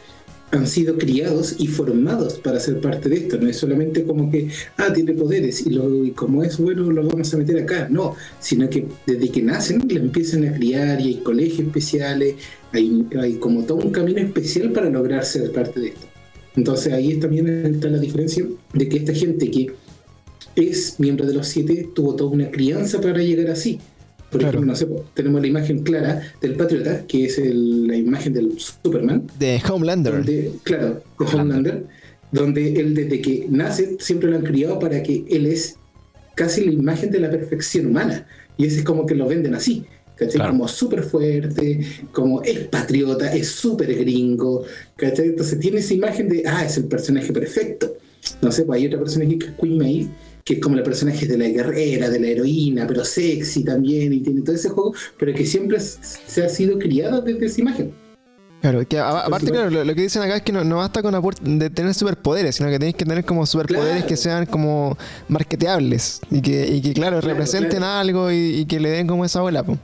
han 0.52 0.66
sido 0.66 0.98
criados 0.98 1.54
y 1.58 1.68
formados 1.68 2.34
para 2.34 2.58
ser 2.58 2.80
parte 2.80 3.08
de 3.08 3.16
esto. 3.16 3.38
No 3.38 3.48
es 3.48 3.56
solamente 3.56 4.04
como 4.04 4.30
que, 4.30 4.48
ah, 4.78 4.92
tiene 4.92 5.12
poderes 5.12 5.64
y, 5.66 5.70
lo, 5.70 6.04
y 6.04 6.10
como 6.10 6.42
es 6.42 6.58
bueno 6.58 6.90
lo 6.90 7.06
vamos 7.06 7.32
a 7.32 7.36
meter 7.36 7.62
acá. 7.62 7.88
No, 7.90 8.16
sino 8.40 8.68
que 8.68 8.86
desde 9.06 9.30
que 9.30 9.42
nacen 9.42 9.86
le 9.86 10.00
empiezan 10.00 10.46
a 10.48 10.52
criar 10.52 11.00
y 11.00 11.08
hay 11.08 11.16
colegios 11.22 11.68
especiales, 11.68 12.34
hay, 12.72 13.06
hay 13.20 13.34
como 13.34 13.64
todo 13.64 13.78
un 13.78 13.92
camino 13.92 14.20
especial 14.20 14.72
para 14.72 14.90
lograr 14.90 15.24
ser 15.24 15.52
parte 15.52 15.78
de 15.80 15.88
esto. 15.88 16.09
Entonces 16.56 16.92
ahí 16.92 17.14
también 17.18 17.48
está 17.48 17.88
la 17.88 17.98
diferencia 17.98 18.44
de 18.72 18.88
que 18.88 18.98
esta 18.98 19.14
gente 19.14 19.50
que 19.50 19.72
es 20.56 20.98
miembro 20.98 21.26
de 21.26 21.34
los 21.34 21.46
siete 21.46 21.88
tuvo 21.94 22.14
toda 22.16 22.30
una 22.30 22.50
crianza 22.50 23.00
para 23.00 23.18
llegar 23.18 23.50
así. 23.50 23.78
Por 24.30 24.42
ejemplo, 24.42 24.64
no 24.64 24.76
sé, 24.76 24.86
tenemos 25.14 25.40
la 25.40 25.48
imagen 25.48 25.82
clara 25.82 26.22
del 26.40 26.54
Patriota, 26.54 27.04
que 27.06 27.24
es 27.24 27.38
la 27.38 27.96
imagen 27.96 28.32
del 28.32 28.58
Superman. 28.60 29.26
De 29.38 29.60
Homelander. 29.68 30.22
claro, 30.62 31.02
de 31.18 31.26
Homelander, 31.26 31.84
donde 32.30 32.80
él 32.80 32.94
desde 32.94 33.20
que 33.20 33.46
nace 33.50 33.96
siempre 33.98 34.30
lo 34.30 34.36
han 34.36 34.44
criado 34.44 34.78
para 34.78 35.02
que 35.02 35.24
él 35.28 35.46
es 35.46 35.76
casi 36.36 36.64
la 36.64 36.72
imagen 36.72 37.10
de 37.10 37.20
la 37.20 37.30
perfección 37.30 37.86
humana. 37.86 38.26
Y 38.56 38.66
ese 38.66 38.78
es 38.78 38.84
como 38.84 39.04
que 39.04 39.16
lo 39.16 39.26
venden 39.26 39.54
así. 39.54 39.84
¿Cachai? 40.20 40.46
Como 40.46 40.68
súper 40.68 41.02
fuerte, 41.02 41.80
como 42.12 42.42
es 42.42 42.58
patriota, 42.68 43.32
es 43.32 43.48
súper 43.48 43.94
gringo, 43.94 44.64
¿cachai? 44.96 45.28
Entonces 45.28 45.58
tiene 45.58 45.78
esa 45.78 45.94
imagen 45.94 46.28
de, 46.28 46.44
ah, 46.46 46.64
es 46.64 46.76
el 46.76 46.84
personaje 46.84 47.32
perfecto. 47.32 47.96
No 48.42 48.52
sé, 48.52 48.64
pues 48.64 48.78
hay 48.78 48.86
otra 48.86 48.98
personaje 48.98 49.38
que 49.38 49.46
es 49.46 49.52
Queen 49.58 49.78
Maeve, 49.78 50.08
que 50.44 50.54
es 50.54 50.60
como 50.60 50.76
la 50.76 50.82
personaje 50.82 51.26
de 51.26 51.38
la 51.38 51.48
guerrera, 51.48 52.10
de 52.10 52.20
la 52.20 52.26
heroína, 52.28 52.86
pero 52.86 53.02
sexy 53.02 53.64
también, 53.64 54.12
y 54.12 54.20
tiene 54.20 54.42
todo 54.42 54.54
ese 54.54 54.68
juego, 54.68 54.94
pero 55.18 55.32
que 55.34 55.46
siempre 55.46 55.80
se 55.80 56.44
ha 56.44 56.48
sido 56.50 56.78
criada 56.78 57.22
desde 57.22 57.46
esa 57.46 57.60
imagen. 57.62 57.94
Claro, 58.60 58.86
que 58.86 58.98
aparte, 58.98 59.50
claro, 59.50 59.70
lo, 59.70 59.94
que 59.94 60.02
dicen 60.02 60.20
acá 60.20 60.36
es 60.36 60.42
que 60.42 60.52
no, 60.52 60.76
basta 60.76 61.00
con 61.02 61.14
de 61.40 61.70
tener 61.70 61.94
superpoderes, 61.94 62.56
sino 62.56 62.68
que 62.68 62.78
tenéis 62.78 62.94
que 62.94 63.06
tener 63.06 63.24
como 63.24 63.46
superpoderes 63.46 64.04
que 64.04 64.18
sean 64.18 64.44
como 64.44 64.98
marketeables 65.28 66.20
y 66.30 66.42
que, 66.42 66.66
y 66.68 66.82
que 66.82 66.92
claro, 66.92 67.22
representen 67.22 67.82
algo 67.82 68.30
y, 68.30 68.66
que 68.66 68.78
le 68.78 68.90
den 68.90 69.06
como 69.06 69.24
esa 69.24 69.40
bola. 69.40 69.62
Pues. 69.62 69.78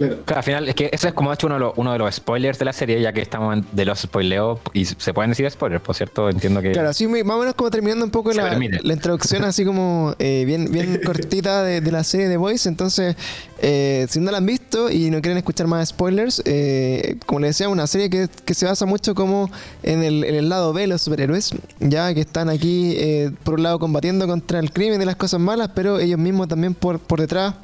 Claro. 0.00 0.24
al 0.34 0.42
final, 0.42 0.68
es 0.68 0.74
que 0.74 0.88
eso 0.92 1.08
es 1.08 1.14
como 1.14 1.30
hecho 1.30 1.46
uno 1.46 1.56
de, 1.56 1.60
los, 1.60 1.72
uno 1.76 1.92
de 1.92 1.98
los 1.98 2.14
spoilers 2.14 2.58
de 2.58 2.64
la 2.64 2.72
serie, 2.72 3.00
ya 3.02 3.12
que 3.12 3.20
estamos 3.20 3.58
de 3.70 3.84
los 3.84 3.98
spoileos, 4.00 4.58
y 4.72 4.86
se 4.86 5.12
pueden 5.12 5.30
decir 5.30 5.50
spoilers, 5.50 5.82
por 5.82 5.94
cierto, 5.94 6.30
entiendo 6.30 6.62
que... 6.62 6.72
Claro, 6.72 6.88
así 6.88 7.06
más 7.06 7.22
o 7.22 7.38
menos 7.38 7.54
como 7.54 7.70
terminando 7.70 8.04
un 8.04 8.10
poco 8.10 8.32
la, 8.32 8.58
la, 8.58 8.92
introducción 8.94 9.44
así 9.44 9.64
como 9.64 10.14
eh, 10.18 10.44
bien, 10.46 10.72
bien 10.72 11.00
cortita 11.04 11.62
de, 11.62 11.82
de, 11.82 11.92
la 11.92 12.02
serie 12.02 12.28
de 12.28 12.38
Voice, 12.38 12.66
entonces 12.66 13.14
eh, 13.62 14.06
si 14.08 14.20
no 14.20 14.30
la 14.30 14.38
han 14.38 14.46
visto 14.46 14.90
y 14.90 15.10
no 15.10 15.20
quieren 15.20 15.36
escuchar 15.36 15.66
más 15.66 15.90
spoilers, 15.90 16.42
eh, 16.46 17.16
como 17.26 17.40
les 17.40 17.50
decía, 17.50 17.68
una 17.68 17.86
serie 17.86 18.08
que, 18.08 18.54
se 18.54 18.64
basa 18.64 18.86
mucho 18.86 19.14
como 19.14 19.50
en 19.82 20.02
el, 20.02 20.48
lado 20.48 20.72
B 20.72 20.82
de 20.82 20.86
los 20.86 21.02
superhéroes, 21.02 21.50
ya 21.78 22.14
que 22.14 22.22
están 22.22 22.48
aquí 22.48 22.94
eh, 22.96 23.30
por 23.44 23.54
un 23.54 23.64
lado 23.64 23.78
combatiendo 23.78 24.26
contra 24.26 24.60
el 24.60 24.72
crimen 24.72 25.02
y 25.02 25.04
las 25.04 25.16
cosas 25.16 25.40
malas, 25.40 25.70
pero 25.74 25.98
ellos 25.98 26.18
mismos 26.18 26.48
también 26.48 26.72
por, 26.72 26.98
por 27.00 27.20
detrás 27.20 27.54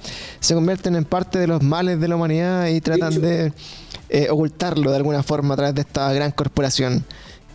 se 0.41 0.55
convierten 0.55 0.97
en 0.97 1.05
parte 1.05 1.39
de 1.39 1.47
los 1.47 1.63
males 1.63 1.99
de 1.99 2.09
la 2.09 2.17
humanidad 2.17 2.67
y 2.69 2.81
tratan 2.83 3.19
de, 3.21 3.53
ocultarlo 4.31 4.91
de 4.91 4.97
alguna 4.99 5.23
forma 5.23 5.55
a 5.55 5.57
través 5.57 5.75
de 5.75 5.81
esta 5.81 6.13
gran 6.13 6.31
corporación. 6.31 7.05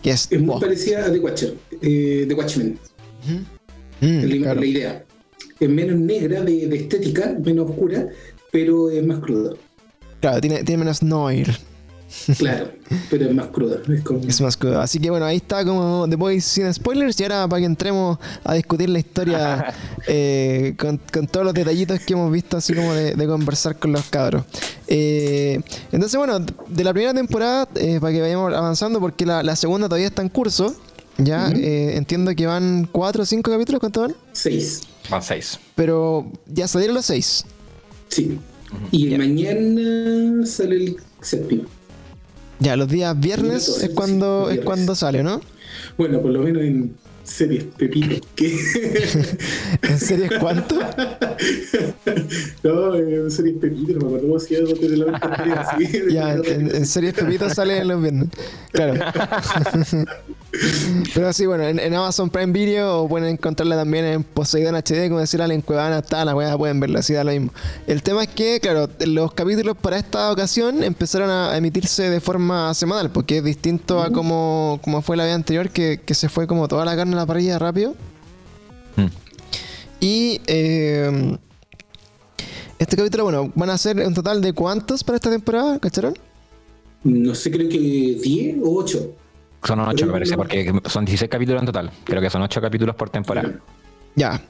Que 0.02 0.10
es, 0.10 0.28
es 0.32 0.42
muy 0.42 0.60
parecida 0.60 1.06
a 1.06 1.12
The 1.12 1.20
Watcher, 1.20 1.56
The 1.80 2.34
Watchmen. 2.34 2.80
Mm, 4.02 4.42
la, 4.42 4.66
idea. 4.66 5.06
Es 5.60 5.70
menos 5.70 6.00
negra 6.00 6.42
de, 6.42 6.66
de 6.68 6.76
estética, 6.76 7.38
menos 7.44 7.70
oscura, 7.70 8.08
pero 8.52 8.90
es 8.90 9.06
más 9.06 9.20
crudo. 9.20 9.58
Claro, 10.20 10.40
tiene, 10.40 10.64
tiene 10.64 10.80
menos 10.84 11.02
noir. 11.02 11.58
Claro, 12.38 12.72
pero 13.10 13.26
es 13.26 13.34
más 13.34 13.48
crudo. 13.48 13.80
Es, 14.28 14.42
más 14.42 14.58
crudo. 14.58 14.82
Así 14.82 15.00
que 15.00 15.10
bueno, 15.10 15.26
ahí 15.26 15.38
está 15.38 15.64
como 15.66 16.08
The 16.10 16.16
Boys 16.16 16.44
sin 16.44 16.72
spoilers. 16.74 17.20
Y 17.20 17.24
ahora 17.24 17.48
para 17.48 17.62
que 17.62 17.66
entremos 17.66 18.18
a 18.44 18.54
discutir 18.54 18.90
la 18.90 19.00
historia 19.00 19.74
eh, 20.08 20.76
con, 20.78 21.00
todos 21.28 21.46
los 21.46 21.54
detallitos 21.54 22.00
que 22.02 22.14
hemos 22.14 22.32
visto, 22.32 22.58
así 22.58 22.74
como 22.74 22.94
de, 22.94 23.28
conversar 23.28 23.78
con 23.78 23.92
los 23.92 24.04
cabros. 24.10 24.44
Eh, 24.88 25.62
entonces, 25.92 26.18
bueno, 26.18 26.40
de 26.40 26.84
la 26.84 26.94
primera 26.94 27.14
temporada, 27.14 27.68
eh, 27.76 28.00
para 28.00 28.14
que 28.14 28.22
vayamos 28.22 28.54
avanzando, 28.54 29.00
porque 29.00 29.26
la, 29.26 29.56
segunda 29.56 29.88
todavía 29.88 30.08
está 30.08 30.22
en 30.22 30.30
curso. 30.30 30.76
Ya 31.18 31.50
entiendo 31.50 32.34
que 32.34 32.48
van 32.48 32.88
cuatro 32.92 33.24
o 33.24 33.26
cinco 33.26 33.52
capítulos, 33.52 33.80
¿cuántos 33.80 34.08
van? 34.08 34.16
Seis. 34.32 34.82
Van 35.10 35.22
seis. 35.22 35.60
Pero 35.76 36.32
ya 36.48 36.68
salieron 36.68 36.96
los 36.96 37.06
seis. 37.06 37.46
Sí. 38.12 38.40
Y 38.92 39.18
mañana 39.18 40.46
sale 40.46 40.76
el 40.76 40.96
séptimo. 41.22 41.64
Ya, 42.60 42.76
los 42.76 42.88
días 42.88 43.20
viernes 43.20 43.68
es 43.68 43.90
cuando 43.90 44.50
es 44.52 44.60
cuando 44.60 44.94
sale, 44.96 45.24
¿no? 45.24 45.42
Bueno, 45.98 46.22
por 46.22 46.32
lo 46.32 46.42
menos 46.44 46.62
en 46.62 46.96
series 47.24 47.64
Pepito. 47.64 48.28
¿Qué? 48.36 48.56
¿En 49.82 50.00
series 50.00 50.32
cuánto? 50.40 50.76
no, 52.64 52.96
en 52.96 53.32
series 53.32 53.58
Pepito, 53.58 53.94
no 53.94 54.00
me 54.00 54.06
acuerdo 54.08 54.28
cómo 54.28 54.40
se 54.40 54.56
llama 54.56 54.74
de 54.80 54.98
la 54.98 55.62
así. 55.62 55.88
Ya, 56.12 56.34
en, 56.34 56.76
en, 56.76 56.86
series 56.86 57.14
Pepito 57.14 57.50
sale 57.50 57.80
en 57.80 57.88
los 57.88 58.02
viernes. 58.02 58.30
Claro. 58.72 58.94
Pero 61.14 61.32
sí, 61.32 61.46
bueno, 61.46 61.64
en, 61.64 61.94
Amazon 61.94 62.30
Prime 62.30 62.52
Video 62.52 63.04
o 63.04 63.08
pueden 63.08 63.30
encontrarla 63.30 63.78
también 63.78 64.06
en 64.06 64.24
Poseidon 64.24 64.76
HD, 64.76 65.08
como 65.08 65.20
decir 65.20 65.40
en 65.40 65.62
Cuevana, 65.62 66.00
está 66.00 66.26
la 66.26 66.36
weá, 66.36 66.58
pueden 66.58 66.80
verla, 66.80 67.00
así 67.00 67.14
da 67.14 67.24
lo 67.24 67.32
mismo. 67.32 67.54
El 67.88 68.04
tema 68.04 68.24
es 68.24 68.30
que, 68.30 68.60
claro, 68.60 68.90
los 69.06 69.34
capítulos 69.34 69.78
para 69.78 69.98
esta 69.98 70.32
ocasión 70.32 70.84
empezaron 70.84 71.30
a 71.30 71.56
emitirse 71.56 72.10
de 72.10 72.20
forma 72.20 72.74
semanal, 72.74 73.12
porque 73.12 73.38
es 73.38 73.44
distinto 73.44 74.02
a 74.02 74.12
como, 74.12 74.80
como 74.84 75.02
fue 75.02 75.16
la 75.16 75.24
vez 75.24 75.34
anterior, 75.34 75.70
que, 75.70 76.02
se 76.12 76.28
fue 76.28 76.48
como 76.48 76.68
toda 76.68 76.84
la 76.84 76.96
carne 76.96 77.14
a 77.14 77.18
la 77.18 77.26
parrilla 77.26 77.58
rápido. 77.58 77.96
Mm. 78.98 79.06
Y 80.02 80.42
eh, 80.48 81.38
este 82.78 82.98
capítulo, 82.98 83.24
bueno, 83.24 83.52
van 83.56 83.70
a 83.70 83.78
ser 83.78 83.98
un 84.06 84.14
total 84.14 84.42
de 84.42 84.54
cuántos 84.54 85.04
para 85.04 85.16
esta 85.16 85.30
temporada, 85.30 85.80
¿cacharon? 85.80 86.18
No 87.04 87.36
sé, 87.36 87.52
creo 87.52 87.70
que 87.70 87.78
10 87.78 88.58
o 88.64 88.76
8. 88.76 89.16
Son 89.64 89.80
8, 89.80 90.06
me 90.08 90.12
parece, 90.12 90.36
porque 90.36 90.74
son 90.86 91.06
16 91.06 91.30
capítulos 91.30 91.62
en 91.62 91.66
total. 91.68 91.92
Creo 92.04 92.22
que 92.22 92.30
son 92.30 92.42
8 92.42 92.62
capítulos 92.62 92.96
por 92.96 93.10
temporada. 93.10 93.52
Ya. 94.16 94.42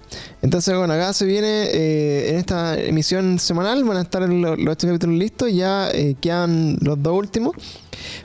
Entonces, 0.42 0.76
bueno, 0.76 0.94
acá 0.94 1.14
se 1.14 1.26
viene 1.26 1.66
eh, 1.66 2.30
en 2.32 2.36
esta 2.38 2.80
emisión 2.80 3.38
semanal, 3.38 3.84
van 3.84 3.98
a 3.98 4.02
estar 4.02 4.22
los, 4.28 4.58
8 4.58 4.88
capítulos 4.88 5.16
listos, 5.16 5.54
ya 5.54 5.90
eh, 5.92 6.16
quedan 6.20 6.78
los 6.82 7.02
dos 7.02 7.18
últimos. 7.18 7.56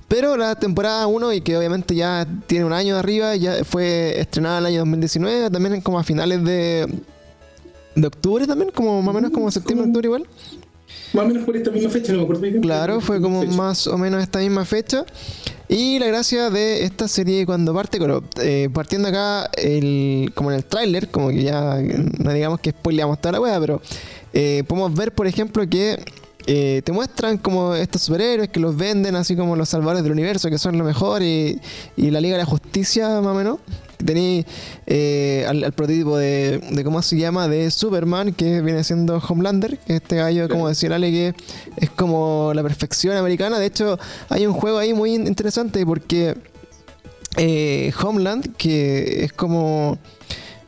Pero 0.08 0.36
la 0.36 0.54
temporada 0.54 1.06
1, 1.06 1.32
y 1.34 1.40
que 1.42 1.56
obviamente 1.56 1.94
ya 1.94 2.26
tiene 2.46 2.64
un 2.64 2.72
año 2.72 2.94
de 2.94 3.00
arriba, 3.00 3.36
ya 3.36 3.64
fue 3.64 4.18
estrenada 4.18 4.58
en 4.58 4.64
el 4.64 4.66
año 4.66 4.78
2019, 4.80 5.50
también 5.50 5.80
como 5.82 5.98
a 5.98 6.04
finales 6.04 6.42
de, 6.42 6.86
de 7.94 8.06
octubre 8.06 8.46
también, 8.46 8.70
como 8.70 9.02
más 9.02 9.14
o 9.14 9.14
menos 9.14 9.30
como 9.32 9.50
septiembre, 9.50 9.86
octubre 9.86 10.06
igual. 10.06 10.26
Más 11.16 11.24
o 11.24 11.28
menos 11.28 11.44
por 11.44 11.56
esta 11.56 11.70
misma 11.70 11.88
fecha, 11.88 12.12
no 12.12 12.18
me 12.18 12.24
acuerdo 12.24 12.42
bien. 12.42 12.60
Claro, 12.60 13.00
fue 13.00 13.22
como 13.22 13.44
más 13.46 13.86
o 13.86 13.96
menos 13.96 14.22
esta 14.22 14.38
misma 14.40 14.66
fecha. 14.66 15.06
Y 15.66 15.98
la 15.98 16.06
gracia 16.06 16.50
de 16.50 16.84
esta 16.84 17.08
serie 17.08 17.46
cuando 17.46 17.72
parte, 17.72 17.98
eh, 18.42 18.68
partiendo 18.72 19.08
acá, 19.08 19.50
el, 19.56 20.30
como 20.34 20.50
en 20.50 20.58
el 20.58 20.64
tráiler, 20.64 21.08
como 21.08 21.30
que 21.30 21.42
ya 21.42 21.80
no 22.18 22.32
digamos 22.32 22.60
que 22.60 22.70
spoileamos 22.70 23.18
toda 23.18 23.32
la 23.32 23.40
wea, 23.40 23.58
pero 23.58 23.80
eh, 24.34 24.62
podemos 24.68 24.94
ver, 24.94 25.12
por 25.12 25.26
ejemplo, 25.26 25.66
que 25.66 25.98
eh, 26.46 26.82
te 26.84 26.92
muestran 26.92 27.38
como 27.38 27.74
estos 27.74 28.02
superhéroes 28.02 28.50
que 28.50 28.60
los 28.60 28.76
venden 28.76 29.16
así 29.16 29.34
como 29.34 29.56
los 29.56 29.70
salvadores 29.70 30.02
del 30.02 30.12
universo, 30.12 30.50
que 30.50 30.58
son 30.58 30.76
lo 30.76 30.84
mejor, 30.84 31.22
y, 31.22 31.60
y 31.96 32.10
la 32.10 32.20
Liga 32.20 32.36
de 32.36 32.42
la 32.42 32.46
Justicia, 32.46 33.08
más 33.22 33.32
o 33.32 33.34
menos, 33.34 33.58
tenéis 34.04 34.46
eh, 34.86 35.44
al, 35.48 35.64
al 35.64 35.72
prototipo 35.72 36.16
de, 36.16 36.58
de, 36.70 36.84
¿cómo 36.84 37.02
se 37.02 37.16
llama? 37.16 37.48
De 37.48 37.70
Superman, 37.70 38.32
que 38.32 38.60
viene 38.60 38.84
siendo 38.84 39.18
Homelander, 39.18 39.78
que 39.78 39.96
este 39.96 40.16
gallo, 40.16 40.48
como 40.48 40.68
decía 40.68 40.94
Ale, 40.94 41.10
que 41.10 41.34
es 41.76 41.90
como 41.90 42.52
la 42.54 42.62
perfección 42.62 43.16
americana. 43.16 43.58
De 43.58 43.66
hecho, 43.66 43.98
hay 44.28 44.46
un 44.46 44.52
juego 44.52 44.78
ahí 44.78 44.94
muy 44.94 45.14
interesante 45.14 45.84
porque 45.84 46.36
eh, 47.36 47.92
Homeland, 48.02 48.56
que 48.56 49.24
es 49.24 49.32
como 49.32 49.98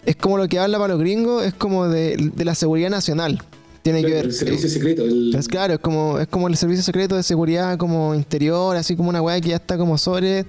es 0.04 0.16
como 0.16 0.38
lo 0.38 0.48
que 0.48 0.58
habla 0.58 0.78
para 0.78 0.94
los 0.94 1.00
gringos, 1.00 1.44
es 1.44 1.52
como 1.52 1.86
de, 1.86 2.16
de 2.34 2.44
la 2.44 2.54
seguridad 2.54 2.88
nacional. 2.88 3.42
Tiene 3.82 4.02
que 4.02 4.12
ver. 4.12 4.24
El 4.26 4.32
servicio 4.32 4.68
secreto. 4.68 5.02
El... 5.02 5.34
Es 5.34 5.48
claro, 5.48 5.74
es 5.74 5.80
como, 5.80 6.18
es 6.18 6.28
como 6.28 6.48
el 6.48 6.56
servicio 6.56 6.82
secreto 6.82 7.16
de 7.16 7.22
seguridad 7.22 7.76
como 7.78 8.14
interior, 8.14 8.76
así 8.76 8.96
como 8.96 9.08
una 9.08 9.22
weá 9.22 9.40
que 9.40 9.50
ya 9.50 9.56
está 9.56 9.78
como 9.78 9.98
sobre 9.98 10.44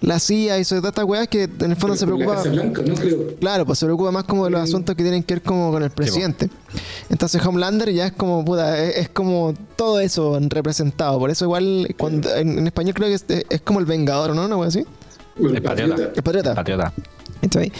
la 0.00 0.18
CIA 0.18 0.58
y 0.58 0.64
sobre 0.64 0.80
todas 0.80 0.92
estas 0.92 1.04
weas 1.04 1.28
que 1.28 1.44
en 1.44 1.70
el 1.70 1.76
fondo 1.76 1.96
se 1.96 2.06
preocupa. 2.06 2.42
Blanca, 2.42 2.82
¿no? 2.82 2.94
Creo. 2.94 3.36
Claro, 3.38 3.66
pues 3.66 3.78
se 3.78 3.86
preocupa 3.86 4.10
más 4.10 4.24
como 4.24 4.44
de 4.44 4.50
los 4.50 4.60
asuntos 4.60 4.96
que 4.96 5.02
tienen 5.02 5.22
que 5.22 5.34
ver 5.34 5.42
como 5.42 5.70
con 5.70 5.82
el 5.82 5.90
presidente. 5.90 6.48
Entonces 7.08 7.44
Homelander 7.44 7.92
ya 7.92 8.06
es 8.06 8.12
como 8.12 8.44
puta, 8.44 8.82
es, 8.82 8.96
es, 8.96 9.08
como 9.10 9.54
todo 9.76 10.00
eso 10.00 10.38
representado. 10.40 11.18
Por 11.18 11.30
eso 11.30 11.44
igual 11.44 11.94
cuando 11.98 12.34
en, 12.34 12.58
en 12.58 12.66
español 12.66 12.94
creo 12.94 13.08
que 13.08 13.14
es, 13.14 13.24
es, 13.48 13.60
como 13.60 13.80
el 13.80 13.86
Vengador, 13.86 14.34
¿no? 14.34 14.44
Una 14.46 14.56
wea 14.56 14.68
así. 14.68 14.84
El, 15.38 15.56
El 15.56 15.62
patriota. 15.62 16.10
El 16.14 16.22
patriota. 16.22 16.54
Patriota. 16.54 16.92
Está 17.42 17.60
ahí. 17.60 17.72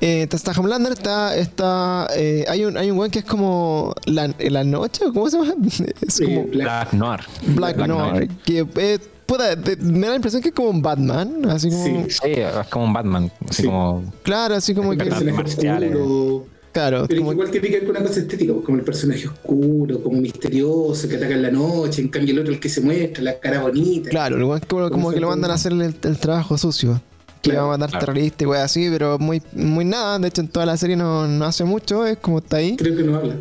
Eh, 0.00 0.28
está 0.30 0.52
Homelander, 0.52 0.92
está, 0.92 1.36
está 1.36 2.06
eh, 2.14 2.44
hay 2.48 2.64
un 2.64 2.76
hay 2.76 2.88
un 2.88 2.98
weón 2.98 3.10
que 3.10 3.18
es 3.18 3.24
como 3.24 3.94
la, 4.04 4.32
la 4.38 4.62
noche, 4.62 5.06
¿cómo 5.12 5.28
se 5.28 5.38
llama? 5.38 5.54
Es 6.00 6.20
como 6.20 6.44
Black 6.44 6.92
Noir. 6.92 7.20
Black, 7.48 7.76
Noir, 7.78 8.28
que 8.44 8.64
eh, 8.76 8.98
puta, 9.28 9.54
de- 9.54 9.76
me 9.76 10.00
da 10.00 10.08
la 10.10 10.16
impresión 10.16 10.42
que 10.42 10.48
es 10.48 10.54
como 10.54 10.70
un 10.70 10.82
Batman, 10.82 11.42
así 11.50 11.68
como 11.70 11.84
Sí. 11.84 12.04
Sí, 12.08 12.30
es 12.32 12.66
como 12.70 12.86
un 12.86 12.92
Batman. 12.92 13.30
Así 13.48 13.62
Sí. 13.62 13.68
como. 13.68 14.12
claro, 14.22 14.54
así 14.56 14.74
como 14.74 14.90
que 14.90 14.96
Verdad. 14.96 15.10
personaje 15.18 15.36
marciales. 15.36 15.94
oscuro. 15.94 16.46
claro, 16.72 17.04
Pero 17.08 17.20
como- 17.20 17.32
igual 17.32 17.50
tiene 17.50 17.68
que 17.68 17.74
ver 17.80 17.86
con 17.86 17.96
una 17.96 18.06
cosa 18.06 18.20
estética, 18.20 18.52
pues, 18.52 18.64
como 18.64 18.78
el 18.78 18.84
personaje 18.84 19.26
oscuro, 19.28 20.00
como 20.02 20.20
misterioso, 20.20 21.08
que 21.08 21.16
ataca 21.16 21.34
en 21.34 21.42
la 21.42 21.50
noche, 21.50 22.02
en 22.02 22.08
cambio 22.08 22.32
el 22.34 22.40
otro 22.40 22.52
el 22.52 22.60
que 22.60 22.68
se 22.68 22.80
muestra, 22.80 23.22
la 23.24 23.38
cara 23.38 23.62
bonita. 23.62 24.10
claro, 24.10 24.36
el 24.36 24.44
weón 24.44 24.60
como, 24.68 24.88
como 24.90 25.10
que 25.12 25.20
lo 25.20 25.28
mandan 25.28 25.50
a 25.50 25.54
hacer 25.54 25.72
el, 25.72 25.82
el 25.82 26.18
trabajo 26.18 26.56
sucio. 26.58 27.00
Que 27.42 27.50
Claro, 27.50 27.68
va 27.68 27.74
a 27.74 27.78
matar 27.78 27.90
claro. 27.90 28.06
terroristas 28.06 28.42
y 28.42 28.46
weas 28.46 28.64
así, 28.64 28.88
pero 28.90 29.16
muy, 29.18 29.40
muy 29.52 29.84
nada. 29.84 30.18
De 30.18 30.26
hecho, 30.28 30.40
en 30.40 30.48
toda 30.48 30.66
la 30.66 30.76
serie 30.76 30.96
no, 30.96 31.26
no 31.28 31.44
hace 31.44 31.62
mucho, 31.64 32.04
es 32.04 32.18
como 32.18 32.38
está 32.38 32.56
ahí. 32.56 32.76
Creo 32.76 32.96
que 32.96 33.02
no 33.04 33.16
habla. 33.16 33.34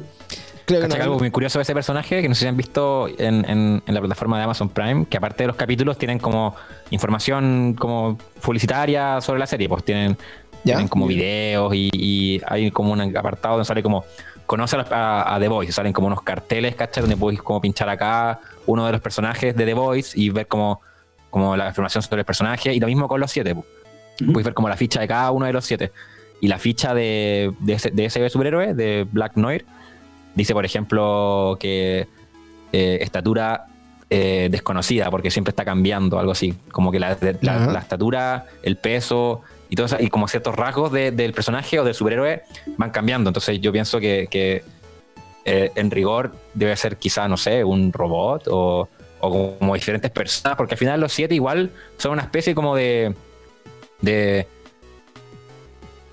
Creo 0.67 0.87
que. 0.87 1.01
Algo 1.01 1.17
muy 1.17 1.31
curioso 1.31 1.57
de 1.59 1.63
ese 1.63 1.73
personaje 1.73 2.21
que 2.21 2.29
no 2.29 2.35
sé 2.35 2.41
si 2.41 2.47
han 2.47 2.57
visto 2.57 3.07
en, 3.17 3.49
en- 3.49 3.81
en 3.85 3.93
la 3.93 3.99
plataforma 4.01 4.37
de 4.37 4.43
Amazon 4.43 4.69
Prime, 4.69 5.05
que 5.09 5.17
aparte 5.17 5.43
de 5.43 5.47
los 5.47 5.55
capítulos 5.55 5.97
tienen 5.97 6.19
como 6.19 6.55
información 6.91 7.73
como 7.79 8.17
publicitaria 8.41 9.21
sobre 9.21 9.39
la 9.39 9.47
serie, 9.47 9.69
pues 9.69 9.83
tienen, 9.83 10.17
¿Ya? 10.63 10.73
tienen 10.75 10.87
como 10.87 11.07
videos 11.07 11.73
y, 11.73 11.89
y 11.93 12.41
hay 12.45 12.69
como 12.71 12.91
un 12.91 13.15
apartado 13.17 13.55
donde 13.55 13.65
sale 13.65 13.81
como 13.81 14.03
conoce 14.45 14.75
a, 14.77 14.85
a- 14.91 15.35
a 15.35 15.39
The 15.39 15.47
Voice, 15.47 15.71
salen 15.71 15.93
como 15.93 16.07
unos 16.07 16.21
carteles, 16.21 16.75
¿cachai? 16.75 17.01
Donde 17.01 17.17
podéis 17.17 17.41
como 17.41 17.61
pinchar 17.61 17.89
acá 17.89 18.39
uno 18.65 18.85
de 18.85 18.91
los 18.91 19.01
personajes 19.01 19.55
de 19.55 19.65
The 19.65 19.73
Voice 19.73 20.19
y 20.19 20.29
ver 20.29 20.47
como, 20.47 20.81
como 21.29 21.55
la 21.55 21.67
información 21.69 22.01
sobre 22.01 22.21
el 22.21 22.25
personaje 22.25 22.73
y 22.73 22.79
lo 22.79 22.87
mismo 22.87 23.07
con 23.07 23.19
los 23.21 23.31
siete. 23.31 23.55
pues. 23.55 23.65
Puedes 24.33 24.45
ver 24.45 24.53
como 24.53 24.67
la 24.69 24.75
ficha 24.77 24.99
de 24.99 25.07
cada 25.07 25.31
uno 25.31 25.45
de 25.45 25.53
los 25.53 25.63
siete. 25.65 25.91
Y 26.39 26.47
la 26.47 26.59
ficha 26.59 26.93
de, 26.93 27.51
de, 27.59 27.73
ese, 27.73 27.89
de 27.91 28.05
ese 28.05 28.29
superhéroe, 28.29 28.73
de 28.73 29.07
Black 29.11 29.35
Noir, 29.37 29.65
dice, 30.37 30.53
por 30.53 30.63
ejemplo, 30.65 31.57
que 31.59 32.07
eh, 32.71 32.97
estatura 33.01 33.65
eh, 34.09 34.47
desconocida, 34.49 35.09
porque 35.11 35.29
siempre 35.31 35.49
está 35.49 35.65
cambiando, 35.65 36.17
algo 36.19 36.31
así. 36.31 36.53
Como 36.71 36.91
que 36.91 36.99
la, 36.99 37.15
de- 37.15 37.37
la- 37.41 37.55
Ajá. 37.63 37.71
la 37.73 37.79
estatura, 37.79 38.45
el 38.63 38.77
peso 38.77 39.41
y 39.69 39.75
todo 39.75 39.87
eso, 39.87 39.97
y 39.99 40.07
como 40.09 40.27
ciertos 40.29 40.55
rasgos 40.55 40.91
de- 40.93 41.11
del 41.11 41.33
personaje 41.33 41.77
o 41.79 41.83
del 41.83 41.93
superhéroe 41.93 42.43
van 42.77 42.91
cambiando. 42.91 43.29
Entonces 43.29 43.59
yo 43.59 43.71
pienso 43.73 43.99
que, 43.99 44.27
que, 44.29 44.63
eh, 45.43 45.71
en 45.75 45.91
rigor 45.91 46.33
debe 46.53 46.75
ser 46.77 46.95
quizá, 46.97 47.27
no 47.27 47.35
sé, 47.35 47.63
un 47.65 47.91
robot 47.91 48.47
o, 48.49 48.87
o 49.19 49.55
como 49.59 49.73
diferentes 49.75 50.11
personas, 50.11 50.55
porque 50.57 50.75
al 50.75 50.77
final 50.79 51.01
los 51.01 51.11
siete 51.11 51.35
igual 51.35 51.71
son 51.97 52.13
una 52.13 52.21
especie 52.21 52.53
como 52.55 52.75
de 52.75 53.13
de 54.01 54.45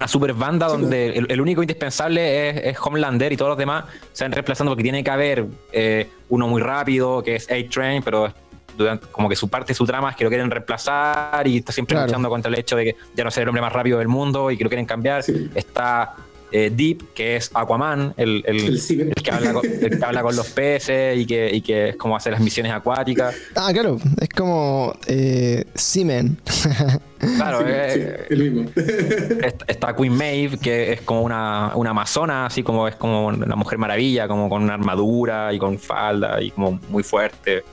una 0.04 0.08
super 0.08 0.32
banda 0.34 0.68
Sí, 0.68 0.72
donde 0.80 1.06
el, 1.18 1.26
el 1.30 1.40
único 1.40 1.62
indispensable 1.62 2.50
es, 2.50 2.56
es 2.66 2.76
Homelander 2.80 3.32
y 3.32 3.36
todos 3.36 3.50
los 3.50 3.58
demás 3.58 3.84
se 4.12 4.24
van 4.24 4.32
reemplazando 4.32 4.70
porque 4.72 4.82
tiene 4.82 5.02
que 5.02 5.10
haber 5.10 5.46
eh, 5.72 6.08
uno 6.28 6.46
muy 6.46 6.60
rápido 6.60 7.22
que 7.22 7.36
es 7.36 7.50
A-Train, 7.50 8.02
pero 8.02 8.32
durante, 8.76 9.06
como 9.06 9.28
que 9.28 9.36
su 9.36 9.48
parte, 9.48 9.72
su 9.72 9.84
trama 9.86 10.10
es 10.10 10.16
que 10.16 10.24
lo 10.24 10.30
quieren 10.30 10.50
reemplazar 10.50 11.46
y 11.46 11.58
está 11.58 11.72
siempre 11.72 11.94
Claro. 11.94 12.06
luchando 12.08 12.28
contra 12.28 12.48
el 12.50 12.58
hecho 12.58 12.76
de 12.76 12.84
que 12.84 12.96
ya 13.14 13.24
no 13.24 13.30
ser 13.30 13.44
el 13.44 13.48
hombre 13.48 13.62
más 13.62 13.72
rápido 13.72 13.98
del 13.98 14.08
mundo 14.08 14.50
y 14.50 14.56
que 14.58 14.64
lo 14.64 14.70
quieren 14.70 14.84
cambiar. 14.86 15.22
Sí. 15.22 15.48
Está 15.54 16.14
eh, 16.56 16.70
Deep, 16.72 17.12
que 17.14 17.34
es 17.34 17.50
Aquaman, 17.52 18.14
el, 18.16 18.44
el- 18.46 18.60
El 18.68 18.80
ciber. 18.80 19.08
el 19.08 19.14
que 19.22 19.30
habla 19.32 19.52
con, 19.52 19.66
el 19.66 19.98
que 19.98 20.04
habla 20.04 20.22
con 20.22 20.36
los 20.36 20.46
peces 20.50 21.18
y 21.18 21.26
que, 21.26 21.50
y 21.52 21.60
que 21.60 21.88
es 21.88 21.96
como 21.96 22.16
hace 22.16 22.30
las 22.30 22.38
misiones 22.40 22.70
acuáticas. 22.72 23.34
Ah, 23.56 23.70
claro, 23.72 23.98
es 24.20 24.28
como 24.28 24.94
eh, 25.06 25.64
Seaman. 25.74 26.38
Claro, 27.38 27.60
Sí, 27.60 27.64
eh, 27.68 28.16
sí, 28.28 28.34
el 28.34 28.50
mismo. 28.52 28.70
Est- 28.76 29.62
Está 29.66 29.96
Queen 29.96 30.14
Maeve, 30.14 30.58
que 30.58 30.92
es 30.92 31.00
como 31.00 31.22
una, 31.22 31.72
una 31.74 31.90
amazona, 31.90 32.44
así 32.46 32.62
como 32.62 32.86
es 32.86 32.96
como 32.96 33.26
una 33.28 33.56
mujer 33.56 33.78
maravilla, 33.78 34.28
como 34.28 34.50
con 34.50 34.62
una 34.62 34.74
armadura 34.74 35.50
y 35.54 35.58
con 35.58 35.78
falda 35.78 36.42
y 36.42 36.50
como 36.50 36.78
muy 36.90 37.02
fuerte. 37.02 37.64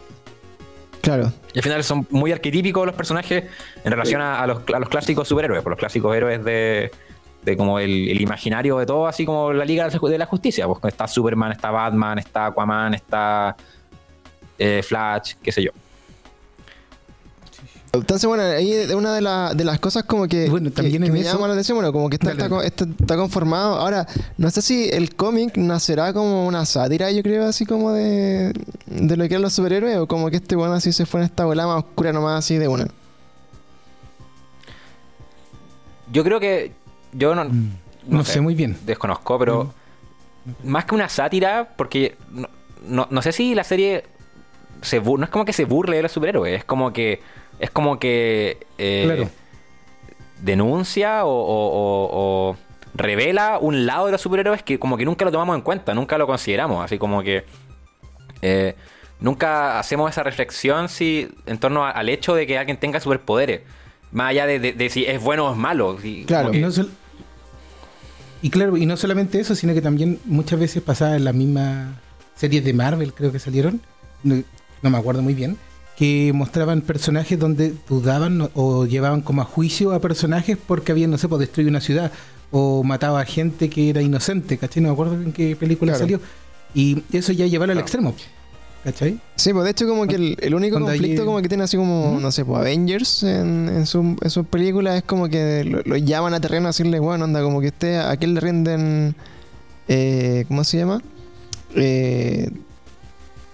claro. 1.02 1.34
Y 1.54 1.60
al 1.60 1.63
final 1.63 1.84
son 1.84 2.08
muy 2.12 2.32
arquetípicos 2.32 2.86
los 2.86 2.96
personajes 2.96 3.44
en 3.84 3.91
relación 3.91 4.22
a, 4.22 4.41
a 4.41 4.48
los, 4.48 4.62
a 4.74 4.80
los 4.80 4.88
clásicos 4.88 5.28
superhéroes, 5.28 5.62
por 5.63 5.72
los 5.72 5.80
clásicos 5.80 6.15
héroes 6.15 6.41
de, 6.46 6.89
de 7.43 7.58
como 7.58 7.80
el, 7.80 8.10
el 8.10 8.21
imaginario 8.21 8.77
de 8.77 8.86
todo, 8.86 9.08
así 9.08 9.25
como 9.25 9.51
la 9.54 9.65
Liga 9.65 9.88
de 9.89 10.17
la 10.17 10.25
Justicia. 10.25 10.67
Pues 10.67 10.93
está 10.93 11.08
Superman, 11.08 11.51
está 11.51 11.71
Batman, 11.71 12.19
está 12.19 12.47
Aquaman, 12.47 12.93
está 12.93 13.56
eh, 14.60 14.82
Flash, 14.84 15.34
qué 15.41 15.51
sé 15.51 15.63
yo. 15.63 15.71
Entonces, 17.93 18.25
bueno, 18.25 18.43
ahí 18.43 18.71
es 18.71 18.93
una 18.93 19.13
de, 19.13 19.19
la- 19.19 19.54
de 19.54 19.65
las 19.65 19.77
cosas 19.82 20.04
como 20.06 20.25
que, 20.25 20.49
Bueno, 20.49 20.69
que- 20.69 20.75
también 20.75 21.01
que 21.01 21.08
en 21.08 21.13
me 21.13 21.19
eso- 21.19 21.34
llama 21.34 21.47
la 21.47 21.54
atención, 21.56 21.75
bueno, 21.75 21.91
como 21.91 22.10
que 22.10 22.15
está, 22.15 22.34
Dale, 22.34 22.65
está, 22.67 23.17
conformado. 23.17 23.75
Ahora, 23.75 24.08
no 24.38 24.49
sé 24.49 24.62
si 24.62 24.88
el 24.89 25.13
cómic 25.13 25.58
nacerá 25.58 26.13
como 26.13 26.47
una 26.47 26.65
sátira, 26.65 27.12
yo 27.12 27.21
creo, 27.21 27.45
así 27.45 27.65
como 27.65 27.91
de, 27.91 28.54
de 28.86 29.17
lo 29.17 29.23
que 29.27 29.34
eran 29.34 29.41
los 29.41 29.51
superhéroes, 29.51 29.97
o 29.97 30.08
como 30.08 30.30
que 30.30 30.38
este 30.38 30.56
bueno 30.56 30.73
así 30.75 30.93
se 30.93 31.06
fue 31.06 31.19
en 31.19 31.25
esta 31.25 31.43
bola 31.43 31.67
más 31.67 31.80
oscura 31.80 32.13
nomás 32.13 32.39
así 32.45 32.58
de 32.58 32.69
una. 32.69 32.88
Yo 36.13 36.23
creo 36.23 36.39
que 36.39 36.71
yo 37.13 37.36
no, 37.36 37.45
Mm, 37.45 37.71
No, 38.08 38.24
sé. 38.24 38.41
muy 38.41 38.56
bien. 38.56 38.78
desconozco, 38.86 39.38
pero 39.38 39.74
más 40.63 40.86
que 40.86 40.95
una 40.95 41.08
sátira, 41.10 41.69
porque 41.76 42.15
no, 42.32 42.47
no- 42.88 43.08
no 43.12 43.21
sé 43.21 43.32
si 43.32 43.54
la 43.56 43.63
serie 43.63 44.06
se 44.82 45.00
no 45.00 45.24
es 45.24 45.30
como 45.30 45.45
que 45.45 45.54
se 45.54 45.65
burle 45.65 45.97
de 45.97 46.04
los 46.04 46.12
superhéroes, 46.12 46.58
es 46.58 46.63
como 46.65 46.91
que 46.93 47.21
es 47.60 47.69
como 47.69 48.00
que 48.00 48.58
eh, 48.80 49.04
Claro. 49.06 49.30
denuncia 50.41 51.26
o, 51.26 51.30
o- 51.30 51.69
o- 51.71 52.50
o 52.52 52.58
revela 52.95 53.58
un 53.60 53.86
lado 53.86 54.08
de 54.08 54.12
los 54.13 54.21
superhéroes 54.21 54.63
que 54.63 54.80
como 54.80 54.97
que 54.97 55.06
nunca 55.06 55.24
lo 55.26 55.32
tomamos 55.32 55.56
en 55.56 55.62
cuenta, 55.62 55.93
nunca 55.93 56.17
lo 56.17 56.26
consideramos, 56.28 56.84
así 56.84 56.97
como 56.97 57.21
que 57.21 57.45
eh, 58.41 58.76
nunca 59.19 59.78
hacemos 59.80 60.10
esa 60.10 60.24
reflexión 60.24 60.89
si 60.89 61.30
en 61.45 61.60
torno 61.60 61.86
a- 61.86 61.91
al 61.91 62.10
hecho 62.10 62.34
de 62.34 62.47
que 62.47 62.58
alguien 62.58 62.78
tenga 62.78 63.00
superpoderes, 63.00 63.62
más 64.12 64.30
allá 64.32 64.47
de, 64.47 64.60
de- 64.60 64.74
de 64.74 64.89
si 64.89 65.06
es 65.06 65.21
bueno 65.21 65.47
o 65.47 65.52
es 65.52 65.58
malo. 65.58 65.97
Claro. 66.26 66.50
que- 66.52 66.60
no 66.60 66.71
y 68.41 68.49
claro, 68.49 68.77
y 68.77 68.86
no 68.86 68.97
solamente 68.97 69.39
eso, 69.39 69.56
sino 69.56 69.73
que 69.73 69.82
también 69.82 70.19
muchas 70.25 70.60
veces 70.60 70.82
pasaba 70.82 71.15
en 71.15 71.23
las 71.25 71.36
mismas 71.36 71.95
series 72.36 72.63
de 72.63 72.73
Marvel, 72.73 73.13
creo 73.13 73.32
que 73.32 73.39
salieron, 73.39 73.82
no, 74.23 74.41
no 74.82 74.89
me 74.89 74.97
acuerdo 74.97 75.21
muy 75.21 75.34
bien, 75.34 75.58
que 75.97 76.32
mostraban 76.34 76.82
personajes 76.82 77.38
donde 77.38 77.73
dudaban 77.88 78.41
o- 78.41 78.49
o 78.56 78.86
llevaban 78.88 79.21
como 79.21 79.41
a 79.41 79.45
juicio 79.45 79.93
a 79.93 79.99
personajes 80.01 80.58
porque 80.65 80.91
habían, 80.91 81.12
no 81.12 81.17
sé, 81.19 81.27
pues 81.27 81.39
destruido 81.41 81.69
una 81.69 81.82
ciudad 81.82 82.12
o 82.49 82.84
mataba 82.84 83.21
a 83.21 83.25
gente 83.25 83.69
que 83.69 83.89
era 83.91 84.01
inocente, 84.01 84.58
¿cachai? 84.58 84.82
No 84.82 84.89
me 84.89 84.93
acuerdo 84.93 85.13
en 85.21 85.32
qué 85.32 85.56
película 85.56 85.91
Claro. 85.91 86.04
salió. 86.04 86.19
Y 86.73 87.04
eso 87.13 87.32
ya 87.34 87.45
llevarlo 87.45 87.73
al 87.73 87.80
extremo, 87.80 88.15
¿cachai? 88.84 89.20
Sí, 89.36 89.54
pues 89.54 89.63
de 89.65 89.72
hecho 89.72 89.88
como 89.88 90.06
que 90.08 90.15
el, 90.15 90.38
el 90.41 90.56
único 90.56 90.76
Cuando 90.76 90.89
conflicto 90.91 91.26
como 91.26 91.41
que 91.41 91.48
tiene 91.50 91.63
así 91.63 91.78
como, 91.78 92.17
no 92.20 92.32
sé, 92.32 92.44
pues 92.46 92.60
Avengers 92.60 93.24
en, 93.24 93.70
en, 93.70 93.86
su- 93.86 94.17
en 94.22 94.30
sus 94.30 94.46
películas 94.48 94.98
es 94.98 95.04
como 95.04 95.28
que 95.30 95.63
lo, 95.63 95.82
lo 95.84 95.98
llaman 95.98 96.34
a 96.34 96.39
terreno 96.39 96.67
a 96.67 96.70
decirle, 96.70 97.00
bueno, 97.00 97.26
onda, 97.26 97.41
como 97.41 97.62
que 97.62 97.67
usted, 97.67 97.96
¿a 98.00 98.15
quién 98.17 98.34
le 98.34 98.39
rinden, 98.39 99.15
eh, 99.88 100.46
¿cómo 100.48 100.63
se 100.63 100.78
llama? 100.78 101.02
Eh, 101.76 102.50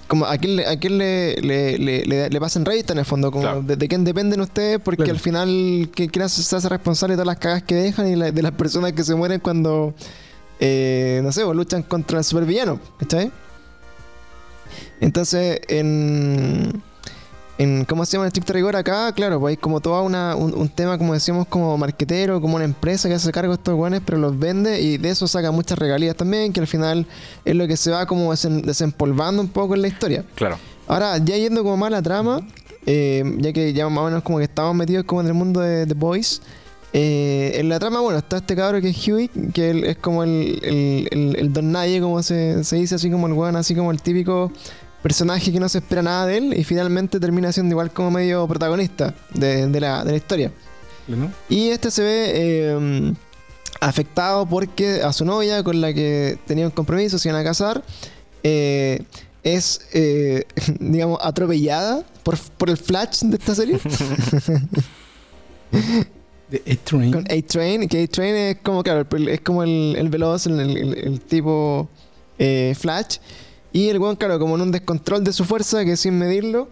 como 0.08 0.26
a 0.26 0.38
quién, 0.38 0.56
le, 0.56 0.66
a 0.66 0.80
quién 0.80 0.98
le, 0.98 1.36
le, 1.42 1.78
le, 1.78 2.06
le- 2.06 2.30
le 2.30 2.40
pasan 2.40 2.64
revista 2.64 2.94
en 2.94 3.00
el 3.00 3.06
fondo, 3.06 3.30
como 3.30 3.42
Claro. 3.44 3.62
de, 3.62 3.76
de 3.76 3.88
quién 3.90 4.06
dependen 4.06 4.40
ustedes, 4.40 4.80
porque 4.80 5.04
Claro. 5.04 5.14
al 5.16 5.20
final 5.20 5.90
que- 5.94 6.08
quién 6.08 6.24
hace- 6.24 6.42
se 6.44 6.56
hace 6.56 6.70
responsable 6.70 7.14
de 7.14 7.18
todas 7.18 7.28
las 7.28 7.38
cagas 7.40 7.64
que 7.64 7.76
dejan 7.76 8.08
y 8.08 8.16
la- 8.16 8.32
de 8.32 8.42
las 8.42 8.54
personas 8.54 8.94
que 8.94 9.04
se 9.04 9.16
mueren 9.16 9.42
cuando, 9.42 9.94
eh, 10.62 11.20
no 11.24 11.32
sé, 11.34 11.44
pues, 11.44 11.56
luchan 11.58 11.84
contra 11.84 12.20
el 12.20 12.24
supervillano, 12.24 12.80
¿cachai? 12.98 13.32
Entonces, 15.00 15.60
en, 15.68 16.82
en 17.58 17.86
¿cómo 17.86 18.06
se 18.06 18.14
llama? 18.14 18.26
En 18.26 18.28
estricto 18.28 18.54
rigor 18.54 18.76
acá, 18.76 19.12
claro, 19.14 19.40
pues 19.40 19.52
hay 19.52 19.58
como 19.58 19.80
todo 19.80 20.02
una, 20.04 20.36
un, 20.36 20.54
un 20.54 20.70
tema, 20.70 20.98
como 20.98 21.14
decíamos, 21.14 21.48
como 21.48 21.78
marquetero, 21.78 22.40
como 22.42 22.56
una 22.56 22.66
empresa 22.66 23.08
que 23.10 23.16
hace 23.16 23.32
cargo 23.32 23.54
de 23.54 23.58
estos 23.58 23.76
guanes, 23.76 24.02
pero 24.06 24.18
los 24.18 24.38
vende 24.38 24.82
y 24.82 24.98
de 24.98 25.10
eso 25.10 25.28
saca 25.28 25.52
muchas 25.52 25.78
regalías 25.78 26.16
también, 26.16 26.54
que 26.54 26.60
al 26.60 26.68
final 26.68 27.06
es 27.46 27.56
lo 27.56 27.68
que 27.68 27.78
se 27.78 27.92
va 27.92 28.06
como 28.06 28.32
desen- 28.34 28.62
desempolvando 28.64 29.42
un 29.42 29.50
poco 29.50 29.76
en 29.76 29.82
la 29.82 29.88
historia. 29.88 30.24
Claro. 30.36 30.58
Ahora, 30.88 31.18
ya 31.18 31.36
yendo 31.36 31.64
como 31.64 31.78
más 31.78 31.88
a 31.88 31.92
la 31.92 32.02
trama, 32.02 32.42
eh, 32.86 33.24
ya 33.40 33.52
que 33.54 33.74
ya 33.74 33.90
más 33.90 34.02
o 34.04 34.06
menos 34.06 34.24
como 34.24 34.38
que 34.38 34.46
estamos 34.46 34.74
metidos 34.76 35.04
como 35.06 35.22
en 35.22 35.28
el 35.28 35.34
mundo 35.34 35.60
de 35.60 35.86
The 35.86 35.94
Boys, 35.94 36.42
eh, 36.94 37.52
en 37.56 37.68
la 37.68 37.80
trama, 37.80 38.00
bueno, 38.00 38.18
está 38.20 38.38
este 38.38 38.56
cabro 38.56 38.80
que 38.80 38.90
es 38.90 39.08
Huey, 39.08 39.28
que 39.54 39.70
él 39.72 39.84
es 39.84 39.98
como 39.98 40.24
el, 40.24 40.60
el, 40.64 41.08
el- 41.12 41.36
el 41.38 41.54
don 41.54 41.72
nadie, 41.74 42.00
como 42.00 42.24
se, 42.24 42.64
se 42.64 42.78
dice, 42.78 42.96
así 42.96 43.12
como 43.12 43.28
el 43.28 43.34
weón, 43.34 43.56
así 43.58 43.76
como 43.76 43.92
el 43.92 44.02
típico 44.02 44.52
personaje 45.08 45.52
que 45.54 45.60
no 45.60 45.70
se 45.70 45.78
espera 45.78 46.02
nada 46.02 46.26
de 46.26 46.38
él 46.38 46.54
y 46.58 46.64
finalmente 46.66 47.20
termina 47.20 47.52
siendo 47.54 47.74
igual 47.74 47.92
como 47.92 48.12
medio 48.12 48.46
protagonista 48.48 49.14
de, 49.34 49.68
de 49.68 49.80
la, 49.80 50.04
de 50.04 50.12
la 50.12 50.18
historia. 50.18 50.52
¿no? 51.08 51.32
Y 51.48 51.70
este 51.70 51.90
se 51.92 52.04
ve 52.04 52.32
eh, 52.36 53.14
afectado 53.80 54.46
porque 54.46 55.02
a 55.02 55.14
su 55.14 55.24
novia, 55.24 55.64
con 55.64 55.80
la 55.80 55.94
que 55.94 56.38
tenía 56.46 56.66
un 56.66 56.72
compromiso, 56.72 57.18
se 57.18 57.30
iban 57.30 57.40
a 57.40 57.44
casar, 57.46 57.84
eh, 58.44 59.02
es, 59.44 59.80
eh, 59.94 60.44
digamos, 60.80 61.20
atropellada 61.24 62.04
por, 62.24 62.38
por 62.58 62.70
el 62.70 62.76
Flash 62.78 63.22
de 63.22 63.38
esta 63.38 63.56
serie. 63.56 63.80
De 66.50 66.62
A-Train. 66.72 67.12
con 67.12 67.26
A-Train, 67.30 67.88
que 67.90 68.04
A-Train 68.04 68.36
es 68.36 68.58
como, 68.64 68.82
claro, 68.84 69.06
el- 69.12 69.28
es 69.30 69.42
como 69.42 69.64
el, 69.64 69.96
el 69.98 70.10
veloz, 70.10 70.48
el, 70.48 70.60
el- 70.60 70.94
el 70.98 71.20
tipo 71.22 71.90
eh, 72.40 72.74
Flash. 72.80 73.18
Y 73.78 73.90
el 73.90 74.00
weón, 74.00 74.16
claro, 74.16 74.40
como 74.40 74.56
en 74.56 74.62
un 74.62 74.72
descontrol 74.72 75.24
de 75.24 75.32
su 75.34 75.44
fuerza, 75.46 75.86
que 75.86 75.98
sin 75.98 76.18
medirlo, 76.18 76.68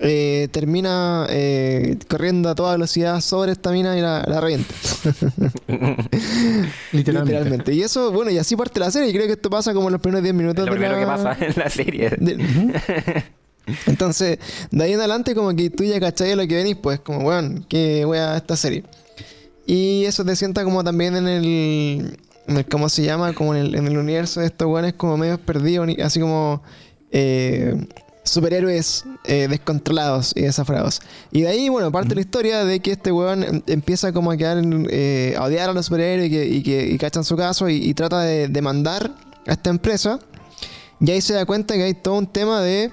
eh, 0.00 0.48
termina 0.52 1.26
eh, 1.28 1.96
corriendo 2.08 2.48
a 2.48 2.54
toda 2.54 2.72
velocidad 2.72 3.20
sobre 3.20 3.52
esta 3.52 3.70
mina 3.72 3.96
y 3.98 4.00
la, 4.00 4.24
la 4.26 4.40
revienta. 4.40 4.74
Literalmente. 6.92 6.92
Literalmente. 6.92 7.74
Y 7.74 7.82
eso, 7.82 8.10
bueno, 8.12 8.30
y 8.30 8.38
así 8.38 8.56
parte 8.56 8.80
la 8.80 8.90
serie. 8.90 9.10
Y 9.10 9.12
creo 9.12 9.26
que 9.26 9.32
esto 9.32 9.50
pasa 9.50 9.72
como 9.74 9.88
en 9.88 9.92
los 9.92 10.00
primeros 10.00 10.22
10 10.22 10.32
Es 10.34 10.38
minutos 10.38 10.64
lo 10.66 10.72
de 10.72 10.78
primero 10.78 10.94
la- 10.94 11.00
que 11.00 11.06
pasa 11.06 11.44
en 11.44 11.54
la 11.56 11.70
serie. 11.70 12.10
de- 12.18 13.24
Entonces, 13.86 14.38
de 14.70 14.84
ahí 14.84 14.92
en 14.92 14.98
adelante, 15.00 15.34
como 15.34 15.54
que 15.54 15.70
tú 15.70 15.82
ya 15.84 15.98
cachai 15.98 16.36
lo 16.36 16.46
que 16.46 16.54
venís, 16.54 16.76
pues, 16.76 17.00
como, 17.00 17.20
weón, 17.26 17.66
qué 17.68 18.04
wea 18.06 18.36
esta 18.36 18.56
serie. 18.56 18.84
Y 19.66 20.04
eso 20.04 20.24
te 20.24 20.36
sienta 20.36 20.62
como 20.62 20.84
también 20.84 21.16
en 21.16 21.26
el. 21.28 22.16
¿Cómo 22.70 22.88
se 22.88 23.02
llama? 23.02 23.32
Como 23.32 23.54
en 23.54 23.60
el, 23.66 23.74
en 23.74 23.86
el 23.88 23.98
universo 23.98 24.40
de 24.40 24.46
estos 24.46 24.68
weones, 24.68 24.94
como 24.94 25.16
medios 25.16 25.40
perdidos, 25.40 25.88
así 26.02 26.20
como. 26.20 26.62
eh, 27.12 27.86
superhéroes 28.24 29.04
eh, 29.24 29.46
descontrolados 29.48 30.32
y 30.34 30.42
desaforados. 30.42 31.00
Y 31.30 31.42
de 31.42 31.48
ahí, 31.48 31.68
bueno, 31.68 31.92
parte 31.92 32.16
la 32.16 32.20
historia 32.22 32.64
de 32.64 32.80
que 32.80 32.90
este 32.90 33.12
weón 33.12 33.44
em- 33.44 33.62
empieza 33.68 34.12
como 34.12 34.32
a 34.32 34.36
quedar, 34.36 34.58
en- 34.58 34.88
eh, 34.90 35.36
a 35.38 35.44
odiar 35.44 35.70
a 35.70 35.72
los 35.72 35.86
superhéroes 35.86 36.26
y 36.26 36.30
que, 36.30 36.44
y 36.46 36.62
que 36.64 36.86
y 36.88 36.98
cachan 36.98 37.22
su 37.22 37.36
caso 37.36 37.68
y, 37.68 37.76
y 37.76 37.94
trata 37.94 38.22
de 38.22 38.48
demandar 38.48 39.12
a 39.46 39.52
esta 39.52 39.70
empresa. 39.70 40.18
Y 40.98 41.08
ahí 41.12 41.20
se 41.20 41.34
da 41.34 41.46
cuenta 41.46 41.74
que 41.74 41.84
hay 41.84 41.94
todo 41.94 42.14
un 42.14 42.26
tema 42.26 42.60
de. 42.62 42.90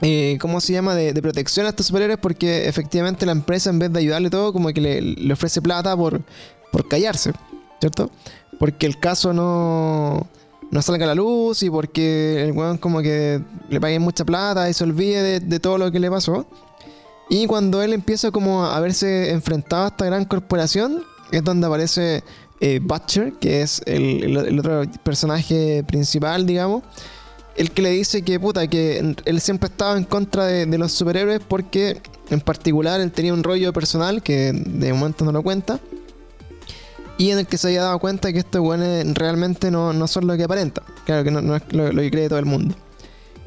eh, 0.00 0.38
¿Cómo 0.40 0.62
se 0.62 0.72
llama? 0.72 0.94
De, 0.94 1.12
de 1.12 1.20
protección 1.20 1.66
a 1.66 1.68
estos 1.68 1.84
superhéroes 1.86 2.18
porque 2.18 2.68
efectivamente 2.68 3.26
la 3.26 3.32
empresa 3.32 3.68
en 3.68 3.78
vez 3.78 3.92
de 3.92 3.98
ayudarle 3.98 4.30
todo 4.30 4.54
como 4.54 4.68
que 4.72 4.80
le, 4.80 5.02
le 5.02 5.32
ofrece 5.34 5.60
plata 5.60 5.94
por, 5.94 6.22
por 6.72 6.88
callarse, 6.88 7.32
¿cierto? 7.80 8.10
Porque 8.58 8.86
el 8.86 8.98
caso 8.98 9.32
no, 9.32 10.26
no 10.70 10.82
salga 10.82 11.04
a 11.04 11.08
la 11.08 11.14
luz 11.14 11.62
y 11.62 11.70
porque 11.70 12.42
el 12.44 12.52
weón 12.52 12.78
como 12.78 13.00
que 13.00 13.40
le 13.68 13.80
paguen 13.80 14.02
mucha 14.02 14.24
plata 14.24 14.68
y 14.68 14.74
se 14.74 14.84
olvide 14.84 15.40
de, 15.40 15.60
todo 15.60 15.78
lo 15.78 15.90
que 15.90 16.00
le 16.00 16.10
pasó. 16.10 16.46
Y 17.30 17.46
cuando 17.46 17.82
él 17.82 17.92
empieza 17.92 18.30
como 18.30 18.64
a 18.64 18.78
verse 18.80 19.30
enfrentado 19.30 19.84
a 19.84 19.88
esta 19.88 20.04
gran 20.06 20.24
corporación, 20.24 21.02
es 21.30 21.44
donde 21.44 21.66
aparece 21.66 22.24
eh, 22.60 22.80
Butcher, 22.82 23.34
que 23.34 23.62
es 23.62 23.82
el, 23.86 24.58
otro 24.58 24.82
personaje 25.02 25.84
principal, 25.86 26.46
digamos. 26.46 26.82
El 27.56 27.70
que 27.72 27.82
le 27.82 27.90
dice 27.90 28.22
que 28.22 28.38
puta, 28.38 28.66
que 28.68 28.98
él 29.24 29.40
siempre 29.40 29.68
estaba 29.68 29.98
en 29.98 30.04
contra 30.04 30.46
de 30.46 30.78
los 30.78 30.92
superhéroes 30.92 31.40
porque 31.46 32.00
en 32.30 32.40
particular 32.40 33.00
él 33.00 33.10
tenía 33.10 33.34
un 33.34 33.42
rollo 33.42 33.72
personal 33.72 34.22
que 34.22 34.52
de 34.52 34.92
momento 34.92 35.24
no 35.24 35.32
lo 35.32 35.42
cuenta. 35.42 35.80
Y 37.18 37.30
en 37.32 37.40
el 37.40 37.46
que 37.46 37.58
se 37.58 37.66
había 37.66 37.82
dado 37.82 37.98
cuenta 37.98 38.32
que 38.32 38.38
estos 38.38 38.60
weones 38.60 39.12
realmente 39.14 39.70
no, 39.70 39.92
no 39.92 40.06
son 40.06 40.26
lo 40.26 40.36
que 40.36 40.44
aparentan. 40.44 40.84
Claro 41.04 41.24
que 41.24 41.30
no, 41.32 41.42
no 41.42 41.56
es 41.56 41.62
lo, 41.72 41.90
que 41.90 42.10
cree 42.10 42.28
todo 42.28 42.38
el 42.38 42.46
mundo. 42.46 42.74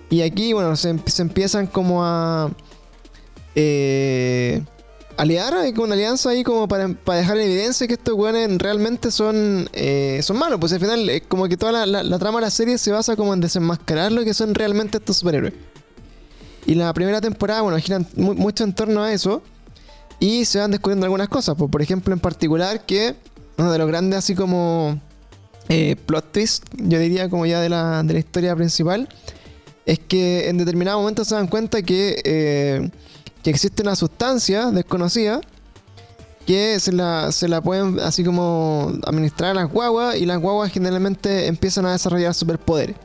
Y 0.09 0.21
aquí, 0.21 0.51
bueno, 0.51 0.75
se, 0.75 0.89
em- 0.89 1.01
se 1.05 1.21
empiezan 1.21 1.67
como 1.67 2.03
a. 2.03 2.51
Eh, 3.55 4.61
aliar, 5.17 5.53
hay 5.53 5.71
como 5.73 5.85
una 5.85 5.93
alianza 5.93 6.29
ahí 6.29 6.43
como 6.43 6.67
para, 6.67 6.89
para 6.89 7.19
dejar 7.19 7.37
en 7.37 7.43
evidencia 7.45 7.87
que 7.87 7.93
estos 7.93 8.15
weones 8.15 8.57
realmente 8.57 9.11
son, 9.11 9.69
eh, 9.73 10.19
son 10.23 10.37
malos. 10.37 10.59
Pues 10.59 10.73
al 10.73 10.79
final, 10.79 11.07
es 11.09 11.23
como 11.27 11.47
que 11.47 11.55
toda 11.57 11.85
la, 11.85 12.19
trama 12.19 12.39
de 12.39 12.45
la 12.45 12.51
serie 12.51 12.77
se 12.77 12.91
basa 12.91 13.15
como 13.15 13.33
en 13.33 13.39
desenmascarar 13.39 14.11
lo 14.11 14.23
que 14.23 14.33
son 14.33 14.53
realmente 14.53 14.97
estos 14.97 15.17
superhéroes. 15.17 15.53
Y 16.65 16.75
la 16.75 16.93
primera 16.93 17.21
temporada, 17.21 17.61
bueno, 17.61 17.77
giran 17.77 18.05
mu- 18.15 18.33
mucho 18.35 18.63
en 18.63 18.73
torno 18.73 19.01
a 19.03 19.13
eso. 19.13 19.41
Y 20.19 20.45
se 20.45 20.59
van 20.59 20.69
descubriendo 20.71 21.05
algunas 21.05 21.29
cosas. 21.29 21.55
Pues, 21.57 21.71
por 21.71 21.81
ejemplo, 21.81 22.13
en 22.13 22.19
particular, 22.19 22.85
que 22.85 23.15
uno 23.57 23.71
de 23.71 23.77
los 23.77 23.87
grandes, 23.87 24.19
así 24.19 24.35
como 24.35 24.99
eh, 25.69 25.95
plot 26.05 26.31
twist, 26.31 26.63
yo 26.77 26.99
diría, 26.99 27.29
como 27.29 27.45
ya 27.45 27.59
de 27.61 27.69
la, 27.69 28.03
de 28.03 28.13
la 28.13 28.19
historia 28.19 28.55
principal, 28.55 29.07
es 29.85 29.99
que 29.99 30.49
en 30.49 30.57
determinado 30.57 30.99
momento 30.99 31.23
se 31.25 31.35
dan 31.35 31.47
cuenta 31.47 31.81
que, 31.81 32.21
eh, 32.23 32.89
que 33.43 33.49
existe 33.49 33.81
una 33.81 33.95
sustancia 33.95 34.71
desconocida 34.71 35.41
que 36.45 36.79
se 36.79 36.91
la, 36.91 37.31
se 37.31 37.47
la 37.47 37.61
pueden 37.61 37.99
así 37.99 38.23
como 38.23 38.91
administrar 39.05 39.51
a 39.51 39.53
las 39.53 39.69
guaguas 39.71 40.15
y 40.17 40.25
las 40.25 40.39
guaguas 40.39 40.71
generalmente 40.71 41.47
empiezan 41.47 41.85
a 41.85 41.91
desarrollar 41.91 42.33
superpoderes. 42.33 42.95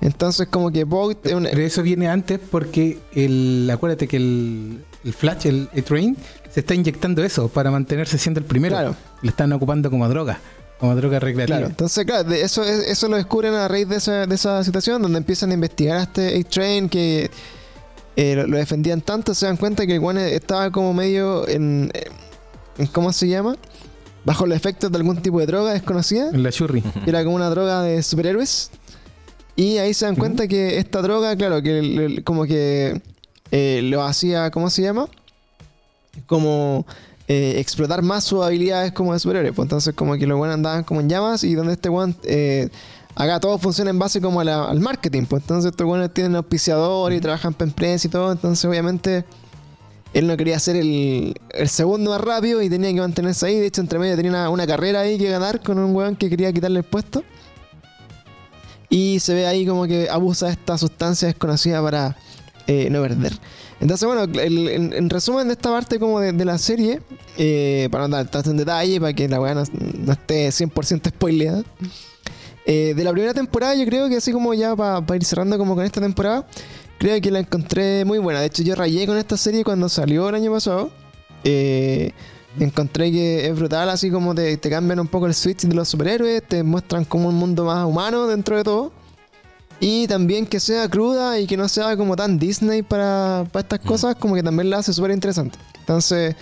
Entonces 0.00 0.46
como 0.48 0.70
que 0.70 0.84
es 1.24 1.32
una- 1.34 1.50
Pero 1.50 1.62
eso 1.62 1.82
viene 1.82 2.08
antes 2.08 2.38
porque 2.38 2.98
el, 3.14 3.68
acuérdate 3.72 4.06
que 4.06 4.16
el, 4.18 4.84
el 5.04 5.12
Flash, 5.12 5.46
el 5.46 5.68
A-Train, 5.76 6.16
se 6.50 6.60
está 6.60 6.74
inyectando 6.74 7.22
eso 7.24 7.48
para 7.48 7.70
mantenerse 7.70 8.16
siendo 8.18 8.40
el 8.40 8.46
primero. 8.46 8.74
Claro. 8.76 8.96
Lo 9.22 9.28
están 9.30 9.52
ocupando 9.52 9.90
como 9.90 10.08
droga, 10.08 10.38
como 10.78 10.94
droga 10.96 11.18
recreativa. 11.20 11.58
Claro, 11.58 11.70
entonces, 11.70 12.04
claro, 12.04 12.24
de 12.28 12.42
eso, 12.42 12.62
es- 12.62 12.86
eso 12.88 13.08
lo 13.08 13.16
descubren 13.16 13.54
a 13.54 13.68
raíz 13.68 13.88
de 13.88 13.96
esa, 13.96 14.26
de 14.26 14.34
esa 14.34 14.62
situación, 14.64 15.02
donde 15.02 15.18
empiezan 15.18 15.50
a 15.50 15.54
investigar 15.54 15.98
a 15.98 16.02
este 16.04 16.38
A-Train 16.40 16.88
que 16.88 17.30
eh, 18.16 18.36
lo, 18.36 18.46
lo 18.46 18.56
defendían 18.58 19.00
tanto, 19.00 19.34
se 19.34 19.46
dan 19.46 19.56
cuenta 19.56 19.86
que 19.86 19.96
el 19.96 20.18
estaba 20.18 20.70
como 20.70 20.94
medio 20.94 21.46
en, 21.48 21.90
en- 22.78 22.86
¿Cómo 22.88 23.12
se 23.12 23.28
llama? 23.28 23.56
Bajo 24.24 24.46
los 24.46 24.56
efectos 24.56 24.90
de 24.90 24.96
algún 24.96 25.18
tipo 25.22 25.38
de 25.38 25.46
droga 25.46 25.72
desconocida, 25.74 26.30
En 26.30 26.42
la 26.42 26.50
churri. 26.50 26.80
que 26.82 27.10
era 27.10 27.22
como 27.24 27.36
una 27.36 27.50
droga 27.50 27.82
de 27.82 28.02
superhéroes. 28.02 28.70
Y 29.54 29.76
ahí 29.78 29.94
se 29.94 30.06
dan 30.06 30.16
cuenta 30.16 30.48
que 30.48 30.78
esta 30.78 31.00
droga, 31.02 31.36
claro, 31.36 31.62
que 31.62 32.20
como 32.24 32.44
que 32.46 33.00
eh, 33.56 33.80
lo 33.84 34.02
hacía, 34.02 34.50
¿cómo 34.50 34.68
se 34.68 34.82
llama? 34.82 35.06
Como 36.26 36.84
eh, 37.28 37.54
explotar 37.58 38.02
más 38.02 38.24
sus 38.24 38.42
habilidades 38.44 38.90
como 38.92 39.12
de 39.12 39.20
superhéroe. 39.20 39.52
Pues 39.52 39.66
entonces 39.66 39.94
como 39.94 40.16
que 40.16 40.26
los 40.26 40.36
buenos 40.38 40.54
andaban 40.54 40.82
como 40.82 41.00
en 41.00 41.08
llamas 41.08 41.44
y 41.44 41.54
donde 41.54 41.74
este 41.74 41.88
one 41.88 42.14
eh, 42.24 42.68
haga 43.14 43.38
todo 43.38 43.56
funciona 43.58 43.90
en 43.90 43.98
base 44.00 44.20
como 44.20 44.40
a 44.40 44.44
la- 44.44 44.64
al 44.64 44.80
marketing. 44.80 45.26
Pues 45.26 45.42
entonces 45.42 45.70
estos 45.70 45.86
buenos 45.86 46.12
tienen 46.12 46.34
auspiciador 46.34 47.12
y 47.12 47.20
trabajan 47.20 47.54
para 47.54 47.68
empresas 47.70 48.04
y 48.06 48.08
todo. 48.08 48.32
Entonces 48.32 48.64
obviamente 48.64 49.24
él 50.14 50.26
no 50.26 50.36
quería 50.36 50.58
ser 50.58 50.74
el, 50.76 51.34
el 51.50 51.68
segundo 51.68 52.10
más 52.10 52.20
rápido 52.20 52.60
y 52.60 52.68
tenía 52.68 52.92
que 52.92 53.00
mantenerse 53.00 53.46
ahí. 53.46 53.58
De 53.60 53.66
hecho 53.66 53.80
entre 53.80 53.98
medio 54.00 54.16
tenía 54.16 54.30
una, 54.32 54.48
una 54.50 54.66
carrera 54.66 55.00
ahí 55.00 55.16
que 55.16 55.28
ganar 55.30 55.62
con 55.62 55.78
un 55.78 55.94
weón 55.94 56.16
que 56.16 56.28
quería 56.28 56.52
quitarle 56.52 56.78
el 56.80 56.84
puesto. 56.84 57.22
Y 58.90 59.18
se 59.20 59.34
ve 59.34 59.46
ahí 59.46 59.66
como 59.66 59.86
que 59.86 60.08
abusa 60.10 60.46
de 60.46 60.52
esta 60.52 60.76
sustancia 60.78 61.26
desconocida 61.28 61.82
para 61.82 62.16
eh, 62.66 62.88
no 62.90 63.02
perder. 63.02 63.32
Entonces, 63.80 64.06
bueno, 64.06 64.24
en, 64.40 64.92
en 64.92 65.10
resumen 65.10 65.48
de 65.48 65.54
esta 65.54 65.70
parte 65.70 65.98
como 65.98 66.20
de, 66.20 66.44
la 66.44 66.58
serie, 66.58 67.02
eh, 67.36 67.88
para 67.90 68.08
no 68.08 68.16
dar 68.16 68.30
tanto 68.30 68.50
en 68.50 68.56
detalle, 68.56 69.00
para 69.00 69.12
que 69.12 69.28
la 69.28 69.40
weá 69.40 69.54
no, 69.54 69.62
no 69.98 70.12
esté 70.12 70.48
100% 70.48 71.08
spoileada. 71.08 71.62
eh, 72.66 72.94
de 72.96 73.04
la 73.04 73.12
primera 73.12 73.34
temporada, 73.34 73.74
yo 73.74 73.84
creo 73.84 74.08
que 74.08 74.16
así 74.16 74.32
como 74.32 74.54
ya 74.54 74.74
para 74.74 75.16
ir 75.16 75.24
cerrando 75.24 75.58
como 75.58 75.74
con 75.74 75.84
esta 75.84 76.00
temporada, 76.00 76.46
creo 76.98 77.20
que 77.20 77.30
la 77.30 77.40
encontré 77.40 78.04
muy 78.04 78.18
buena. 78.18 78.40
De 78.40 78.46
hecho, 78.46 78.62
yo 78.62 78.74
rayé 78.74 79.06
con 79.06 79.18
esta 79.18 79.36
serie 79.36 79.64
cuando 79.64 79.88
salió 79.88 80.28
el 80.28 80.36
año 80.36 80.52
pasado. 80.52 80.90
Eh, 81.42 82.12
encontré 82.58 83.10
que 83.10 83.48
es 83.48 83.54
brutal, 83.54 83.90
así 83.90 84.10
como 84.10 84.34
te, 84.34 84.56
te 84.56 84.70
cambian 84.70 85.00
un 85.00 85.08
poco 85.08 85.26
el 85.26 85.34
switch 85.34 85.62
de 85.62 85.74
los 85.74 85.88
superhéroes, 85.88 86.42
te 86.42 86.62
muestran 86.62 87.04
como 87.04 87.28
un 87.28 87.34
mundo 87.34 87.64
más 87.64 87.84
humano 87.84 88.26
dentro 88.26 88.56
de 88.56 88.64
todo. 88.64 88.92
Y 89.80 90.06
también 90.06 90.46
que 90.46 90.60
sea 90.60 90.88
cruda 90.88 91.38
y 91.38 91.46
que 91.46 91.56
no 91.56 91.68
sea 91.68 91.96
como 91.96 92.16
tan 92.16 92.38
Disney 92.38 92.82
para, 92.82 93.44
para 93.52 93.62
estas 93.62 93.80
cosas, 93.80 94.16
como 94.16 94.34
que 94.34 94.42
también 94.42 94.70
la 94.70 94.78
hace 94.78 94.92
súper 94.92 95.10
interesante. 95.10 95.58
Entonces, 95.80 96.36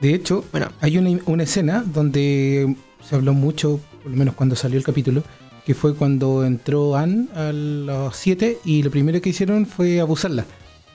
De 0.00 0.14
hecho, 0.14 0.44
Bueno. 0.52 0.68
hay 0.80 0.98
una, 0.98 1.18
una 1.26 1.42
escena 1.44 1.84
donde 1.86 2.76
se 3.08 3.14
habló 3.14 3.32
mucho, 3.34 3.80
por 4.02 4.10
lo 4.10 4.16
menos 4.18 4.34
cuando 4.34 4.56
salió 4.56 4.76
el 4.78 4.84
capítulo, 4.84 5.22
que 5.64 5.74
fue 5.74 5.94
cuando 5.94 6.44
entró 6.44 6.96
Anne 6.96 7.28
a 7.34 7.52
los 7.52 8.16
7 8.16 8.58
y 8.64 8.82
lo 8.82 8.90
primero 8.90 9.20
que 9.20 9.30
hicieron 9.30 9.64
fue 9.66 10.00
abusarla. 10.00 10.44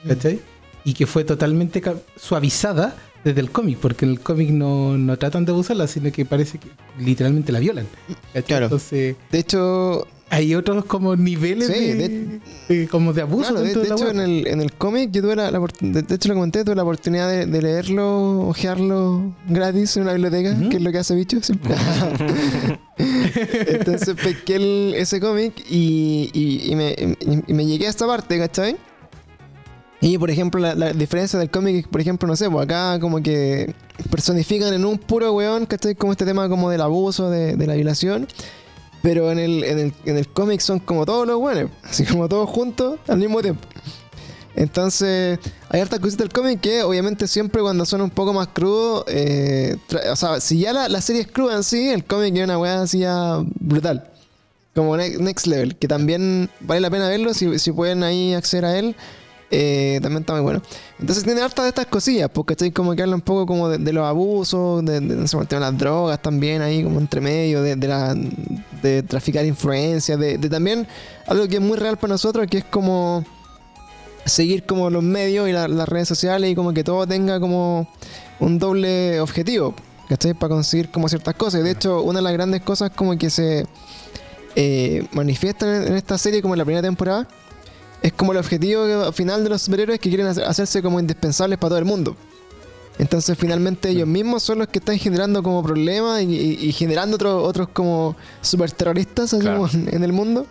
¿Cachai? 0.06 0.40
y 0.84 0.94
que 0.94 1.06
fue 1.06 1.22
totalmente 1.24 1.82
suavizada 2.16 2.96
desde 3.24 3.40
el 3.40 3.50
cómic, 3.50 3.78
porque 3.78 4.04
en 4.06 4.12
el 4.12 4.20
cómic 4.20 4.48
no, 4.50 4.96
no 4.96 5.18
tratan 5.18 5.44
de 5.44 5.52
abusarla, 5.52 5.86
sino 5.86 6.10
que 6.12 6.24
parece 6.24 6.58
que 6.58 6.68
literalmente 6.98 7.52
la 7.52 7.58
violan. 7.58 7.86
¿cachai? 8.32 8.42
Claro. 8.44 8.66
Entonces, 8.66 9.16
De 9.30 9.38
hecho, 9.38 10.06
hay 10.30 10.54
otros 10.54 10.84
como 10.84 11.16
niveles 11.16 11.68
Sí, 11.68 11.72
de, 11.72 11.94
de- 11.94 12.40
de- 12.68 12.88
como 12.88 13.12
de 13.14 13.22
abuso 13.22 13.48
Claro, 13.54 13.60
de, 13.62 13.72
hecho, 13.72 14.10
en 14.10 14.20
el, 14.20 14.46
en 14.46 14.60
el 14.60 14.72
cómic 14.72 15.10
yo 15.10 15.22
tuve 15.22 15.36
la, 15.36 15.50
de, 15.50 16.14
hecho 16.14 16.28
lo 16.28 16.34
comenté, 16.34 16.64
tuve 16.64 16.74
la 16.74 16.82
oportunidad 16.82 17.30
de, 17.46 17.62
leerlo, 17.62 18.40
ojearlo 18.48 19.34
gratis 19.48 19.96
en 19.96 20.02
una 20.02 20.12
biblioteca, 20.12 20.54
que 20.68 20.76
es 20.76 20.82
lo 20.82 20.92
que 20.92 20.98
hace 20.98 21.14
Bicho 21.14 21.38
siempre. 21.42 21.74
Entonces 22.98 24.14
pesqué 24.22 24.56
el- 24.56 24.94
ese 24.96 25.20
cómic 25.20 25.54
y, 25.70 26.30
y- 26.32 26.72
y 26.72 26.74
me, 26.76 26.94
y- 27.46 27.52
me 27.52 27.66
llegué 27.66 27.86
a 27.86 27.90
esta 27.90 28.06
parte, 28.06 28.38
¿cachai? 28.38 28.76
Y 30.00 30.16
por 30.16 30.30
ejemplo, 30.30 30.60
la, 30.60 30.74
la 30.76 30.92
diferencia 30.92 31.38
del 31.40 31.50
cómic, 31.50 31.88
por 31.88 32.00
ejemplo, 32.00 32.28
no 32.28 32.36
sé, 32.36 32.48
pues 32.48 32.64
acá 32.64 33.00
como 33.00 33.20
que 33.20 33.74
personifican 34.10 34.72
en 34.72 34.84
un 34.84 34.96
puro 34.98 35.32
weón, 35.32 35.66
¿cachai? 35.66 35.94
Como 35.96 36.12
este 36.12 36.24
tema 36.24 36.48
como 36.48 36.70
del 36.70 36.80
abuso, 36.82 37.30
de 37.30 37.66
la 37.66 37.74
violación. 37.74 38.28
Pero 39.02 39.30
en 39.30 39.38
el, 39.38 39.64
en 39.64 39.78
el, 39.78 39.92
en 40.06 40.16
el 40.18 40.28
cómic 40.28 40.60
son 40.60 40.80
como 40.80 41.06
todos 41.06 41.26
los 41.26 41.38
buenos, 41.38 41.70
así 41.84 42.04
como 42.04 42.28
todos 42.28 42.48
juntos 42.50 42.98
al 43.06 43.18
mismo 43.18 43.40
tiempo. 43.42 43.66
Entonces, 44.56 45.38
hay 45.68 45.80
hartas 45.80 46.00
cositas 46.00 46.24
del 46.24 46.32
cómic 46.32 46.60
que 46.60 46.82
obviamente 46.82 47.28
siempre 47.28 47.62
cuando 47.62 47.86
son 47.86 48.00
un 48.00 48.10
poco 48.10 48.32
más 48.32 48.48
crudos, 48.48 49.04
eh, 49.06 49.76
o 50.10 50.16
sea, 50.16 50.40
si 50.40 50.58
ya 50.60 50.72
la, 50.72 50.88
la 50.88 51.00
serie 51.00 51.22
es 51.22 51.28
cruda 51.28 51.54
en 51.54 51.62
sí, 51.62 51.88
el 51.90 52.04
cómic 52.04 52.34
es 52.36 52.42
una 52.44 52.58
weá 52.58 52.82
así 52.82 53.04
brutal. 53.60 54.10
Como 54.74 54.96
ne- 54.96 55.16
Next 55.18 55.46
Level, 55.46 55.76
que 55.76 55.86
también 55.86 56.50
vale 56.60 56.80
la 56.80 56.90
pena 56.90 57.08
verlo 57.08 57.34
si, 57.34 57.58
si 57.58 57.70
pueden 57.72 58.02
ahí 58.02 58.34
acceder 58.34 58.64
a 58.64 58.78
él. 58.78 58.96
Eh, 59.50 59.98
también 60.02 60.22
está 60.22 60.34
muy 60.34 60.42
bueno. 60.42 60.62
Entonces 61.00 61.24
tiene 61.24 61.40
hartas 61.40 61.64
de 61.64 61.68
estas 61.70 61.86
cosillas, 61.86 62.28
porque 62.32 62.52
estoy 62.52 62.70
como 62.70 62.94
que 62.94 63.02
habla 63.02 63.14
un 63.14 63.20
poco 63.22 63.46
como 63.46 63.68
de, 63.68 63.78
de 63.78 63.92
los 63.92 64.04
abusos, 64.04 64.84
de, 64.84 65.00
de, 65.00 65.16
de 65.16 65.60
las 65.60 65.78
drogas 65.78 66.20
también 66.20 66.60
ahí 66.62 66.82
como 66.82 66.98
entre 67.00 67.20
medio, 67.20 67.62
de, 67.62 67.76
de, 67.76 67.88
la, 67.88 68.14
de 68.82 69.02
traficar 69.02 69.44
influencias, 69.46 70.18
de, 70.18 70.38
también 70.50 70.86
algo 71.26 71.48
que 71.48 71.56
es 71.56 71.62
muy 71.62 71.76
real 71.78 71.96
para 71.96 72.12
nosotros, 72.14 72.46
que 72.48 72.58
es 72.58 72.64
como 72.64 73.24
seguir 74.24 74.64
como 74.64 74.90
los 74.90 75.02
medios 75.02 75.48
y 75.48 75.52
la- 75.52 75.68
las 75.68 75.88
redes 75.88 76.08
sociales 76.08 76.50
y 76.50 76.54
como 76.54 76.74
que 76.74 76.84
todo 76.84 77.06
tenga 77.06 77.40
como 77.40 77.88
un 78.40 78.58
doble 78.58 79.20
objetivo, 79.20 79.74
¿cachai? 80.08 80.34
Para 80.34 80.54
conseguir 80.54 80.90
como 80.90 81.08
ciertas 81.08 81.34
cosas. 81.34 81.60
Y 81.60 81.64
de 81.64 81.70
hecho, 81.70 82.02
una 82.02 82.18
de 82.18 82.22
las 82.24 82.32
grandes 82.34 82.60
cosas 82.60 82.90
como 82.90 83.16
que 83.16 83.30
se 83.30 83.66
eh, 84.56 85.06
manifiestan 85.12 85.86
en 85.86 85.94
esta 85.94 86.18
serie 86.18 86.42
como 86.42 86.52
en 86.54 86.58
la 86.58 86.64
primera 86.64 86.82
temporada 86.82 87.26
es 88.02 88.12
como 88.12 88.32
el 88.32 88.38
objetivo 88.38 89.12
final 89.12 89.42
de 89.44 89.50
los 89.50 89.62
superhéroes 89.62 89.98
que 90.00 90.08
quieren 90.08 90.26
hacer- 90.26 90.44
hacerse 90.44 90.82
como 90.82 91.00
indispensables 91.00 91.58
para 91.58 91.70
todo 91.70 91.78
el 91.78 91.84
mundo. 91.84 92.16
Entonces 92.98 93.38
finalmente 93.38 93.88
ellos 93.90 94.08
mismos 94.08 94.42
son 94.42 94.58
los 94.58 94.68
que 94.68 94.80
están 94.80 94.98
generando 94.98 95.42
como 95.42 95.62
problemas 95.62 96.20
y, 96.22 96.24
y- 96.36 96.58
y 96.68 96.72
generando 96.72 97.14
otros 97.16 97.44
otros 97.44 97.68
como 97.68 98.16
super 98.40 98.70
terroristas 98.72 99.32
así 99.32 99.42
Claro. 99.42 99.68
como 99.68 99.88
en, 99.88 100.02
el 100.02 100.12
mundo 100.12 100.46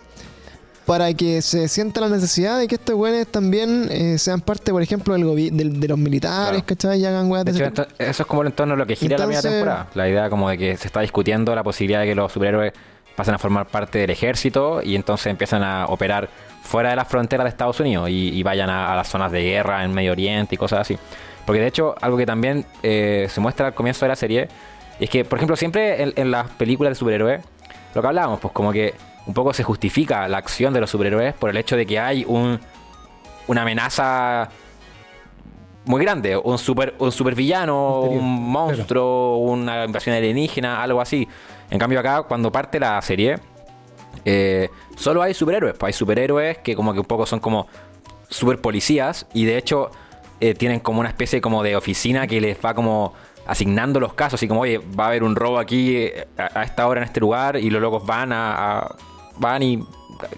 para 0.85 1.13
que 1.13 1.41
se 1.41 1.67
sienta 1.67 1.99
la 1.99 2.07
necesidad 2.07 2.57
de 2.57 2.69
que 2.69 2.75
estos 2.75 2.95
güeyes 2.95 3.27
también 3.27 3.89
eh, 3.91 4.17
sean 4.17 4.39
parte, 4.39 4.71
por 4.71 4.81
ejemplo, 4.81 5.13
del 5.15 5.57
del- 5.57 5.79
de 5.81 5.87
los 5.89 5.97
militares, 5.97 6.63
Claro. 6.63 6.65
¿cachai? 6.65 7.01
Y 7.01 7.05
hagan 7.05 7.29
weas 7.29 7.43
De 7.43 7.51
de 7.51 7.65
hecho, 7.67 7.81
ese 7.99 8.09
eso 8.11 8.23
es 8.23 8.27
como 8.27 8.43
el 8.43 8.47
entorno 8.47 8.75
de 8.75 8.77
lo 8.79 8.87
que 8.87 8.95
gira 8.95 9.17
la 9.17 9.25
primera 9.25 9.41
temporada. 9.41 9.87
La 9.95 10.07
idea 10.07 10.29
como 10.29 10.49
de 10.49 10.57
que 10.57 10.77
se 10.77 10.87
está 10.87 11.01
discutiendo 11.01 11.53
la 11.53 11.63
posibilidad 11.63 11.99
de 11.99 12.05
que 12.07 12.15
los 12.15 12.31
superhéroes 12.31 12.71
pasen 13.17 13.33
a 13.33 13.39
formar 13.39 13.67
parte 13.67 13.99
del 13.99 14.11
ejército 14.11 14.81
y 14.81 14.95
entonces 14.95 15.27
empiezan 15.27 15.63
a 15.63 15.87
operar 15.87 16.29
fuera 16.67 16.91
de 16.91 16.95
las 16.95 17.07
fronteras 17.07 17.45
de 17.45 17.49
Estados 17.49 17.79
Unidos 17.79 18.09
y, 18.09 18.29
y 18.37 18.43
vayan 18.43 18.69
a, 18.69 18.93
a 18.93 18.95
las 18.95 19.07
zonas 19.07 19.31
de 19.31 19.41
guerra 19.41 19.83
en 19.83 19.93
Medio 19.93 20.11
Oriente 20.11 20.55
y 20.55 20.57
cosas 20.57 20.81
así. 20.81 20.97
Porque 21.45 21.61
de 21.61 21.67
hecho, 21.67 21.95
algo 22.01 22.17
que 22.17 22.25
también 22.25 22.65
eh, 22.83 23.27
se 23.29 23.39
muestra 23.39 23.67
al 23.67 23.73
comienzo 23.73 24.05
de 24.05 24.09
la 24.09 24.15
serie 24.15 24.49
es 24.99 25.09
que, 25.09 25.23
por 25.23 25.37
ejemplo, 25.39 25.55
siempre 25.55 26.03
en, 26.03 26.13
en 26.15 26.29
las 26.29 26.49
películas 26.51 26.91
de 26.91 26.95
superhéroes, 26.95 27.41
lo 27.95 28.01
que 28.01 28.07
hablábamos, 28.07 28.39
pues 28.39 28.53
como 28.53 28.71
que 28.73 28.93
un 29.25 29.33
poco 29.33 29.53
se 29.53 29.63
justifica 29.63 30.27
la 30.27 30.37
acción 30.37 30.73
de 30.73 30.81
los 30.81 30.89
superhéroes 30.89 31.33
por 31.33 31.49
el 31.49 31.57
hecho 31.57 31.77
de 31.77 31.85
que 31.85 31.99
hay 31.99 32.25
un, 32.27 32.59
una 33.47 33.61
amenaza 33.61 34.49
muy 35.85 36.01
grande, 36.01 36.35
un 36.35 36.57
super, 36.57 36.95
un 36.99 37.11
supervillano, 37.11 38.01
un 38.01 38.51
monstruo, 38.51 39.37
una 39.37 39.85
invasión 39.85 40.15
alienígena, 40.15 40.83
algo 40.83 40.99
así. 40.99 41.27
En 41.69 41.79
cambio 41.79 41.99
acá, 41.99 42.23
cuando 42.23 42.51
parte 42.51 42.79
la 42.79 43.01
serie, 43.01 43.37
eh, 44.29 44.69
solo 44.97 45.21
hay 45.21 45.33
superhéroes. 45.33 45.75
Pues 45.77 45.87
hay 45.95 45.97
superhéroes 45.97 46.57
que 46.57 46.75
como 46.75 46.91
que 46.93 46.99
un 46.99 47.05
poco 47.05 47.25
son 47.25 47.39
como 47.39 47.67
super 48.29 48.59
policías 48.59 49.25
y 49.33 49.45
de 49.45 49.57
hecho 49.57 49.89
eh, 50.41 50.53
tienen 50.53 50.81
como 50.81 50.99
una 50.99 51.07
especie 51.07 51.39
como 51.39 51.63
de 51.63 51.77
oficina 51.77 52.27
que 52.27 52.41
les 52.41 52.57
va 52.63 52.73
como 52.73 53.13
asignando 53.47 54.01
los 54.01 54.13
casos, 54.13 54.33
así 54.39 54.47
como, 54.49 54.61
oye, 54.61 54.79
va 54.79 55.05
a 55.05 55.07
haber 55.07 55.23
un 55.23 55.33
robo 55.37 55.57
aquí 55.57 55.95
eh, 55.95 56.27
a, 56.37 56.63
esta 56.63 56.85
hora 56.87 56.99
en 56.99 57.05
este 57.05 57.21
lugar 57.21 57.55
y 57.55 57.69
los 57.69 57.81
locos 57.81 58.05
van 58.05 58.33
a, 58.33 58.85
van 59.37 59.63
y 59.63 59.81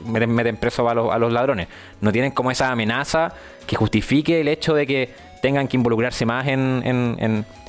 meten, 0.06 0.32
meten 0.36 0.58
preso 0.58 0.88
a 0.88 0.94
los, 0.94 1.12
a 1.12 1.18
los 1.18 1.34
ladrones. 1.34 1.68
No 2.02 2.12
tienen 2.12 2.32
como 2.32 2.52
esa 2.52 2.72
amenaza 2.72 3.34
que 3.66 3.76
justifique 3.76 4.40
el 4.40 4.48
hecho 4.48 4.76
de 4.76 4.86
que 4.86 5.10
tengan 5.42 5.68
que 5.68 5.78
involucrarse 5.78 6.26
más 6.28 6.48
en- 6.48 6.84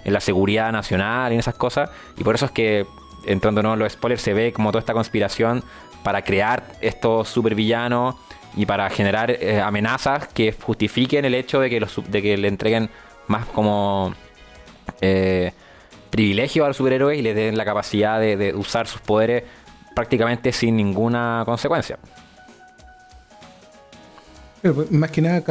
en 0.05 0.13
la 0.13 0.21
seguridad 0.21 0.73
nacional 0.73 1.33
y 1.33 1.35
en 1.37 1.41
esas 1.41 1.55
cosas. 1.55 1.89
Y 2.19 2.25
por 2.25 2.35
eso 2.35 2.45
es 2.47 2.51
que, 2.51 2.85
entrando 3.25 3.61
en 3.61 3.79
los 3.79 3.93
spoilers, 3.93 4.21
se 4.23 4.35
ve 4.35 4.53
como 4.53 4.71
toda 4.73 4.81
esta 4.81 4.93
conspiración 4.93 5.63
para 6.03 6.23
crear 6.23 6.65
estos 6.81 7.29
supervillanos 7.29 8.17
y 8.57 8.67
para 8.67 8.89
generar 8.91 9.31
eh, 9.31 9.61
amenazas 9.61 10.29
que 10.29 10.53
justifiquen 10.53 11.25
el 11.25 11.35
hecho 11.35 11.61
de 11.61 11.71
que, 11.71 11.81
los, 11.81 12.01
de 12.09 12.23
que 12.23 12.37
le 12.37 12.49
entreguen 12.49 12.91
más 13.29 13.47
como 13.47 14.15
eh, 15.01 15.53
privilegio 16.11 16.65
a 16.65 16.69
los 16.69 16.77
superhéroes 16.77 17.19
y 17.19 17.23
les 17.23 17.37
den 17.37 17.57
la 17.57 17.65
capacidad 17.65 18.21
de, 18.21 18.55
usar 18.55 18.87
sus 18.87 19.01
poderes 19.01 19.45
prácticamente 19.95 20.53
sin 20.53 20.77
ninguna 20.77 21.43
consecuencia. 21.47 21.99
Pero, 24.63 24.75
pues, 24.75 24.91
más 24.91 25.11
que 25.11 25.23
nada 25.23 25.43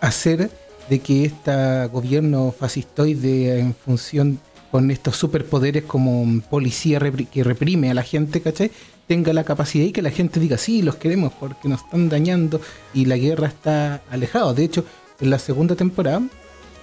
hacer 0.00 0.50
de 0.88 0.98
que 1.00 1.24
este 1.24 1.86
gobierno 1.86 2.54
fascistoide 2.56 3.58
en 3.58 3.74
función 3.74 4.38
con 4.70 4.90
estos 4.90 5.16
superpoderes 5.16 5.84
como 5.84 6.40
policía 6.50 7.00
que 7.30 7.44
reprime 7.44 7.90
a 7.90 7.94
la 7.94 8.02
gente, 8.02 8.40
¿cachai? 8.40 8.70
Tenga 9.06 9.32
la 9.32 9.44
capacidad 9.44 9.84
y 9.84 9.92
que 9.92 10.02
la 10.02 10.10
gente 10.10 10.40
diga, 10.40 10.56
sí, 10.58 10.82
los 10.82 10.96
queremos 10.96 11.32
porque 11.32 11.68
nos 11.68 11.82
están 11.82 12.08
dañando 12.08 12.60
y 12.92 13.04
la 13.04 13.16
guerra 13.16 13.48
está 13.48 14.02
alejada. 14.10 14.54
De 14.54 14.64
hecho, 14.64 14.84
en 15.20 15.30
la 15.30 15.38
segunda 15.38 15.74
temporada 15.74 16.22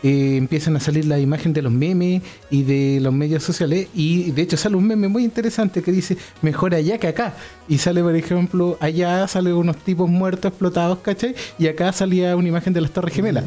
eh, 0.04 0.38
empiezan 0.38 0.76
a 0.76 0.80
salir 0.80 1.06
la 1.06 1.20
imagen 1.20 1.54
de 1.54 1.62
los 1.62 1.72
memes 1.72 2.24
y 2.50 2.64
de 2.64 3.00
los 3.02 3.14
medios 3.14 3.44
sociales 3.44 3.88
y 3.94 4.32
de 4.32 4.42
hecho 4.42 4.58
sale 4.58 4.76
un 4.76 4.88
meme 4.88 5.08
muy 5.08 5.24
interesante 5.24 5.84
que 5.84 5.92
dice 5.92 6.18
mejor 6.42 6.74
allá 6.74 6.98
que 6.98 7.08
acá 7.08 7.36
y 7.68 7.78
sale 7.78 8.02
por 8.02 8.16
ejemplo 8.16 8.78
allá 8.80 9.28
sale 9.28 9.54
unos 9.54 9.78
tipos 9.78 10.10
muertos 10.10 10.50
explotados 10.54 10.98
¿cachai? 11.00 11.36
y 11.60 11.68
acá 11.68 11.93
salía 11.93 12.36
una 12.36 12.48
imagen 12.48 12.74
de 12.74 12.82
las 12.82 12.89
torres 12.89 13.14
gemelas 13.14 13.43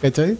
¿cachai? 0.00 0.38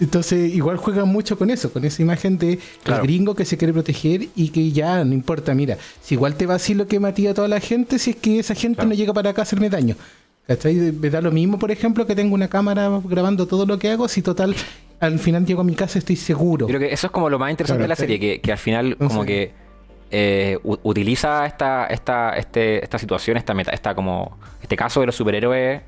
Entonces 0.00 0.54
igual 0.54 0.76
juegan 0.76 1.08
mucho 1.08 1.36
con 1.38 1.50
eso 1.50 1.72
con 1.72 1.84
esa 1.84 2.02
imagen 2.02 2.38
de 2.38 2.58
Claro. 2.82 3.02
el 3.02 3.06
gringo 3.08 3.34
que 3.34 3.44
se 3.44 3.56
quiere 3.56 3.72
proteger 3.72 4.28
y 4.34 4.48
que 4.50 4.70
ya 4.72 5.04
no 5.04 5.12
importa 5.14 5.54
mira 5.54 5.76
si 6.02 6.14
igual 6.14 6.34
te 6.34 6.46
vacilo 6.46 6.86
que 6.86 6.98
matí 7.00 7.26
a 7.26 7.34
toda 7.34 7.48
la 7.48 7.60
gente 7.60 7.98
si 7.98 8.10
es 8.10 8.16
que 8.16 8.38
esa 8.40 8.54
gente 8.54 8.76
Claro. 8.76 8.88
no 8.90 8.94
llega 8.94 9.12
para 9.12 9.30
acá 9.30 9.42
a 9.42 9.44
hacerme 9.44 9.68
daño 9.70 9.96
¿Cachai? 10.46 10.74
Me 10.74 11.10
da 11.10 11.20
lo 11.20 11.30
mismo, 11.30 11.60
por 11.60 11.70
ejemplo, 11.70 12.04
que 12.08 12.16
tengo 12.16 12.34
una 12.34 12.48
cámara 12.48 12.90
grabando 13.04 13.46
todo 13.46 13.66
lo 13.66 13.78
que 13.78 13.88
hago, 13.90 14.08
si 14.08 14.20
total 14.20 14.56
al 14.98 15.18
final 15.20 15.46
llego 15.46 15.60
a 15.60 15.64
mi 15.64 15.76
casa 15.76 16.00
estoy 16.00 16.16
seguro. 16.16 16.66
Creo 16.66 16.80
que 16.80 16.92
eso 16.92 17.06
es 17.06 17.12
como 17.12 17.30
lo 17.30 17.38
más 17.38 17.52
interesante 17.52 17.78
Claro, 17.78 17.84
de 17.84 17.88
la 17.88 17.94
serie, 17.94 18.18
que, 18.18 18.40
que 18.40 18.50
al 18.50 18.58
final 18.58 18.96
como 18.96 19.24
que 19.24 19.52
eh, 20.10 20.58
utiliza 20.82 21.46
esta, 21.46 21.86
esta, 21.86 22.30
este, 22.36 22.82
esta 22.82 22.98
situación, 22.98 23.36
esta 23.36 23.54
meta, 23.54 23.70
esta 23.70 23.94
como 23.94 24.38
este 24.60 24.74
caso 24.76 24.98
de 24.98 25.06
los 25.06 25.14
superhéroes 25.14 25.82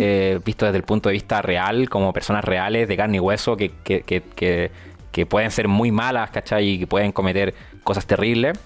Eh, 0.00 0.40
visto 0.44 0.64
desde 0.66 0.78
el 0.78 0.82
punto 0.84 1.08
de 1.08 1.12
vista 1.12 1.40
real, 1.40 1.88
como 1.88 2.12
personas 2.12 2.44
reales 2.44 2.88
de 2.88 2.96
carne 2.96 3.18
y 3.18 3.20
hueso 3.20 3.56
que, 3.56 3.70
que, 3.84 4.02
que, 4.02 4.22
que- 4.34 5.26
pueden 5.26 5.50
ser 5.50 5.66
muy 5.68 5.90
malas, 5.90 6.30
¿cachai? 6.30 6.68
Y 6.68 6.78
que 6.80 6.86
pueden 6.86 7.10
cometer 7.12 7.52
cosas 7.84 8.06
terribles. 8.06 8.56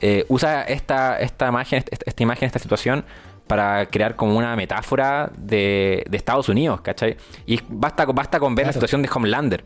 Eh, 0.00 0.24
usa 0.28 0.62
esta, 0.64 1.18
esta 1.18 1.48
imagen, 1.48 1.78
esta, 1.78 2.04
esta 2.06 2.22
imagen, 2.22 2.46
esta 2.46 2.58
situación 2.58 3.04
para 3.46 3.86
crear 3.86 4.14
como 4.16 4.36
una 4.36 4.54
metáfora 4.56 5.30
de, 5.36 6.04
de 6.08 6.16
Estados 6.16 6.48
Unidos, 6.50 6.80
¿cachai? 6.82 7.16
Y 7.46 7.60
basta, 7.68 8.04
con- 8.06 8.14
basta 8.14 8.38
con 8.38 8.54
ver 8.54 8.66
la 8.66 8.72
situación 8.72 9.00
de 9.02 9.08
Homelander. 9.14 9.64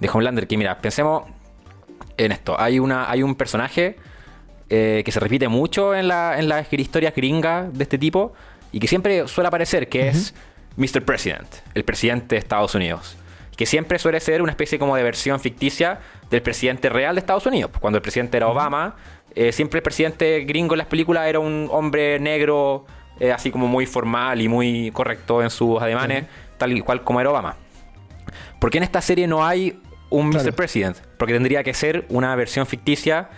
De 0.00 0.08
Homelander, 0.08 0.46
que 0.46 0.56
mira, 0.56 0.78
pensemos 0.78 1.24
en 2.16 2.32
esto. 2.32 2.58
Hay, 2.58 2.78
una, 2.78 3.10
hay 3.10 3.22
un 3.22 3.34
personaje 3.34 3.96
eh, 4.70 5.02
que 5.04 5.12
se 5.12 5.20
repite 5.20 5.48
mucho 5.48 5.94
en, 5.94 6.08
la, 6.08 6.38
en 6.38 6.48
las 6.48 6.70
historias 6.72 7.14
gringas 7.14 7.72
de 7.72 7.82
este 7.82 7.98
tipo 7.98 8.32
y 8.76 8.78
que 8.78 8.88
siempre 8.88 9.26
suele 9.26 9.48
aparecer, 9.48 9.88
que 9.88 10.08
es 10.08 10.34
Mr. 10.76 11.02
President, 11.02 11.48
el 11.72 11.82
presidente 11.82 12.34
de 12.34 12.38
Estados 12.38 12.74
Unidos. 12.74 13.16
Que 13.56 13.64
siempre 13.64 13.98
suele 13.98 14.20
ser 14.20 14.42
una 14.42 14.50
especie 14.50 14.78
como 14.78 14.94
de 14.96 15.02
versión 15.02 15.40
ficticia 15.40 16.00
del 16.28 16.42
presidente 16.42 16.90
real 16.90 17.14
de 17.14 17.20
Estados 17.20 17.46
Unidos. 17.46 17.70
Cuando 17.80 17.96
el 17.96 18.02
presidente 18.02 18.36
era 18.36 18.48
Obama, 18.48 18.96
eh, 19.34 19.50
siempre 19.52 19.78
el 19.78 19.82
presidente 19.82 20.40
gringo 20.40 20.74
en 20.74 20.78
las 20.80 20.88
películas 20.88 21.26
era 21.26 21.38
un 21.38 21.70
hombre 21.72 22.20
negro, 22.20 22.84
eh, 23.18 23.32
así 23.32 23.50
como 23.50 23.66
muy 23.66 23.86
formal 23.86 24.42
y 24.42 24.48
muy 24.48 24.90
correcto 24.90 25.42
en 25.42 25.48
sus 25.48 25.80
ademanes, 25.80 26.26
tal 26.58 26.76
y 26.76 26.82
cual 26.82 27.02
como 27.02 27.18
era 27.18 27.30
Obama. 27.30 27.56
¿por 28.60 28.70
qué 28.70 28.76
en 28.76 28.84
esta 28.84 29.00
serie 29.00 29.26
no 29.26 29.46
hay 29.46 29.80
un 30.10 30.32
Claro. 30.32 30.50
Mr. 30.50 30.54
President? 30.54 30.98
Porque 31.16 31.32
tendría 31.32 31.64
que 31.64 31.72
ser 31.72 32.04
una 32.10 32.36
versión 32.36 32.66
ficticia 32.66 33.30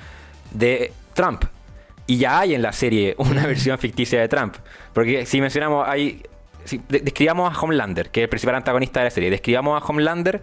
de 0.50 0.92
Trump. 1.14 1.44
Y 2.08 2.16
ya 2.18 2.40
hay 2.40 2.54
en 2.54 2.62
la 2.62 2.72
serie 2.72 3.14
una 3.18 3.46
versión 3.46 3.78
ficticia 3.78 4.20
de 4.20 4.26
Trump. 4.28 4.56
Porque 4.92 5.24
si 5.26 5.40
mencionamos, 5.40 5.86
hay. 5.88 6.22
Si 6.64 6.80
de- 6.88 6.98
describamos 7.00 7.54
a 7.56 7.60
Homelander, 7.60 8.10
que 8.10 8.20
es 8.20 8.24
el 8.24 8.28
principal 8.28 8.56
antagonista 8.56 8.98
de 9.00 9.04
la 9.04 9.10
serie. 9.10 9.30
Describamos 9.30 9.80
a 9.80 9.86
Homelander 9.86 10.42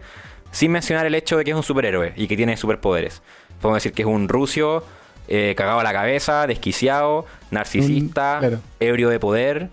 sin 0.51 0.71
mencionar 0.71 1.05
el 1.05 1.13
hecho 1.15 1.37
de 1.37 1.43
que 1.43 1.51
es 1.51 1.57
un 1.57 1.63
superhéroe 1.63 2.13
y 2.15 2.27
que 2.27 2.37
tiene 2.37 2.55
superpoderes. 2.55 3.21
Podemos 3.61 3.77
decir 3.83 3.91
que 3.91 4.03
es 4.03 4.07
un 4.07 4.29
rucio, 4.29 4.83
eh, 5.27 5.53
cagado 5.57 5.79
a 5.79 5.83
la 5.83 5.91
cabeza, 5.91 6.47
desquiciado, 6.47 7.25
narcisista, 7.51 8.37
Mm, 8.37 8.39
claro. 8.39 8.59
ebrio 8.79 9.09
de 9.09 9.19
poder 9.19 9.69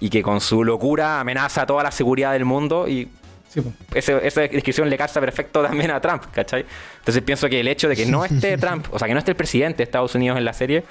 y 0.00 0.10
que 0.10 0.22
con 0.22 0.40
su 0.40 0.64
locura 0.64 1.20
amenaza 1.20 1.66
toda 1.66 1.82
la 1.82 1.90
seguridad 1.90 2.32
del 2.32 2.44
mundo 2.44 2.86
y 2.88 3.08
Sí, 3.48 3.60
po. 3.62 3.72
ese- 3.94 4.26
esa 4.26 4.42
descripción 4.42 4.90
le 4.90 4.98
calza 4.98 5.20
perfecto 5.20 5.62
también 5.62 5.90
a 5.90 6.00
Trump, 6.00 6.24
¿cachai? 6.32 6.64
Entonces 6.98 7.22
pienso 7.22 7.48
que 7.48 7.60
el 7.60 7.68
hecho 7.68 7.88
de 7.88 7.96
que 7.96 8.06
no 8.06 8.24
esté 8.24 8.58
Trump, 8.58 8.86
o 8.92 8.98
sea, 8.98 9.08
que 9.08 9.14
no 9.14 9.18
esté 9.20 9.30
el 9.32 9.36
presidente 9.36 9.78
de 9.78 9.84
Estados 9.84 10.14
Unidos 10.14 10.36
en 10.36 10.44
la 10.44 10.52
serie, 10.52 10.84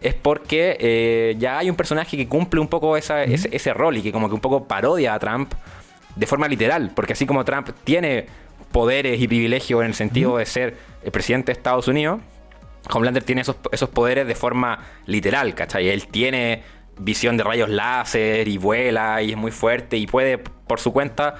es 0.00 0.14
porque 0.14 0.76
eh, 0.80 1.36
ya 1.38 1.58
hay 1.58 1.68
un 1.70 1.76
personaje 1.76 2.16
que 2.16 2.26
cumple 2.26 2.60
un 2.60 2.68
poco 2.68 2.96
esa- 2.96 3.22
ese, 3.24 3.48
ese 3.54 3.74
rol 3.74 3.96
y 3.98 4.02
que 4.02 4.12
como 4.12 4.28
que 4.28 4.34
un 4.34 4.40
poco 4.40 4.64
parodia 4.64 5.14
a 5.14 5.18
Trump 5.18 5.52
de 6.16 6.26
forma 6.26 6.48
literal, 6.48 6.90
porque 6.94 7.12
así 7.12 7.26
como 7.26 7.44
Trump 7.44 7.68
tiene 7.84 8.26
poderes 8.72 9.20
y 9.20 9.26
privilegios 9.28 9.80
en 9.82 9.88
el 9.88 9.94
sentido 9.94 10.36
de 10.38 10.46
ser 10.46 10.76
el 11.04 11.10
presidente 11.10 11.52
de 11.52 11.58
Estados 11.58 11.88
Unidos, 11.88 12.20
Homelander 12.92 13.22
tiene 13.22 13.42
esos, 13.42 13.56
esos 13.72 13.88
poderes 13.90 14.26
de 14.26 14.34
forma 14.34 14.78
literal, 15.06 15.54
¿cachai? 15.54 15.88
Él 15.88 16.06
tiene 16.06 16.62
visión 16.98 17.36
de 17.36 17.44
rayos 17.44 17.68
láser 17.68 18.46
y 18.48 18.58
vuela 18.58 19.22
y 19.22 19.30
es 19.32 19.36
muy 19.36 19.50
fuerte 19.50 19.96
y 19.96 20.06
puede 20.06 20.38
por 20.38 20.80
su 20.80 20.92
cuenta 20.92 21.34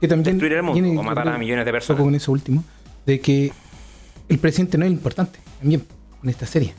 que 0.00 0.08
también 0.08 0.34
destruir 0.34 0.52
el 0.54 0.62
mundo 0.62 1.00
o 1.00 1.02
matar 1.02 1.28
a 1.28 1.38
millones 1.38 1.64
de 1.64 1.72
personas. 1.72 2.02
con 2.02 2.14
eso 2.14 2.30
último, 2.32 2.62
de 3.04 3.20
que 3.20 3.52
el 4.28 4.38
presidente 4.38 4.78
no 4.78 4.84
es 4.84 4.90
importante 4.92 5.38
también 5.60 5.84
en 6.22 6.28
esta 6.30 6.46
serie. 6.46 6.74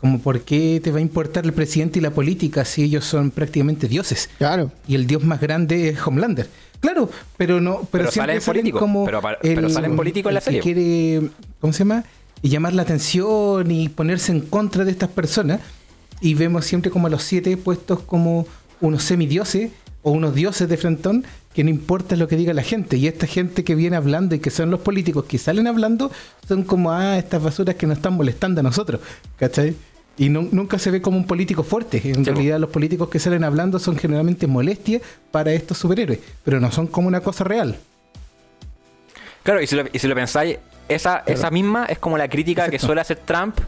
Como 0.00 0.20
por 0.20 0.40
qué 0.42 0.80
te 0.82 0.92
va 0.92 0.98
a 0.98 1.00
importar 1.00 1.44
el 1.44 1.52
presidente 1.52 1.98
y 1.98 2.02
la 2.02 2.10
política 2.10 2.64
si 2.64 2.84
ellos 2.84 3.04
son 3.04 3.30
prácticamente 3.30 3.88
dioses. 3.88 4.30
Claro. 4.38 4.70
Y 4.86 4.94
el 4.94 5.06
dios 5.06 5.24
más 5.24 5.40
grande 5.40 5.88
es 5.88 6.06
Homelander. 6.06 6.48
Claro, 6.80 7.10
pero 7.36 7.60
no, 7.60 7.78
pero, 7.78 7.88
Pero 7.90 8.10
siempre 8.12 8.34
salen 8.34 8.40
salen 8.40 8.62
políticos, 8.62 8.80
como 8.80 9.04
pero 9.42 9.68
salen 9.70 9.96
políticos 9.96 10.30
en 10.30 10.34
la 10.34 10.38
el 10.38 10.44
que 10.44 10.50
serie. 10.50 10.60
quiere, 10.60 11.28
¿cómo 11.60 11.72
se 11.72 11.80
llama? 11.80 12.04
Y 12.40 12.50
llamar 12.50 12.72
la 12.74 12.82
atención 12.82 13.68
y 13.70 13.88
ponerse 13.88 14.30
en 14.30 14.42
contra 14.42 14.84
de 14.84 14.92
estas 14.92 15.08
personas. 15.08 15.60
Y 16.20 16.34
vemos 16.34 16.64
siempre 16.64 16.90
como 16.90 17.08
a 17.08 17.10
los 17.10 17.24
siete 17.24 17.56
puestos 17.56 18.00
como 18.00 18.46
unos 18.80 19.02
semidioses 19.02 19.72
o 20.02 20.12
unos 20.12 20.34
dioses 20.34 20.68
de 20.68 20.76
frentón 20.76 21.24
que 21.52 21.64
no 21.64 21.70
importa 21.70 22.14
lo 22.14 22.28
que 22.28 22.36
diga 22.36 22.54
la 22.54 22.62
gente. 22.62 22.96
Y 22.96 23.08
esta 23.08 23.26
gente 23.26 23.64
que 23.64 23.74
viene 23.74 23.96
hablando 23.96 24.36
y 24.36 24.38
que 24.38 24.50
son 24.50 24.70
los 24.70 24.78
políticos 24.80 25.24
que 25.24 25.38
salen 25.38 25.66
hablando 25.66 26.12
son 26.46 26.62
como, 26.62 26.92
ah, 26.92 27.18
estas 27.18 27.42
basuras 27.42 27.74
que 27.74 27.88
nos 27.88 27.96
están 27.96 28.14
molestando 28.14 28.60
a 28.60 28.62
nosotros. 28.62 29.00
¿Cachai? 29.36 29.74
Y 30.18 30.28
nu- 30.28 30.48
nunca 30.50 30.78
se 30.78 30.90
ve 30.90 31.00
como 31.00 31.16
un 31.16 31.26
político 31.26 31.62
fuerte. 31.62 32.00
En 32.04 32.24
Sí, 32.24 32.30
realidad 32.30 32.58
los 32.58 32.70
políticos 32.70 33.08
que 33.08 33.18
salen 33.18 33.44
hablando 33.44 33.78
son 33.78 33.96
generalmente 33.96 34.46
molestias 34.46 35.00
para 35.30 35.52
estos 35.52 35.78
superhéroes, 35.78 36.18
pero 36.44 36.58
no 36.60 36.72
son 36.72 36.88
como 36.88 37.06
una 37.08 37.20
cosa 37.20 37.44
real. 37.44 37.76
Claro, 39.42 39.62
y 39.62 39.66
si 39.66 39.76
lo, 39.76 39.84
y 39.92 39.98
si 39.98 40.08
lo 40.08 40.14
pensáis, 40.14 40.58
esa, 40.88 41.22
esa 41.26 41.50
misma 41.50 41.86
es 41.86 41.98
como 41.98 42.18
la 42.18 42.28
crítica 42.28 42.68
que 42.68 42.78
suele 42.78 43.00
hacer 43.00 43.18
Trump 43.24 43.58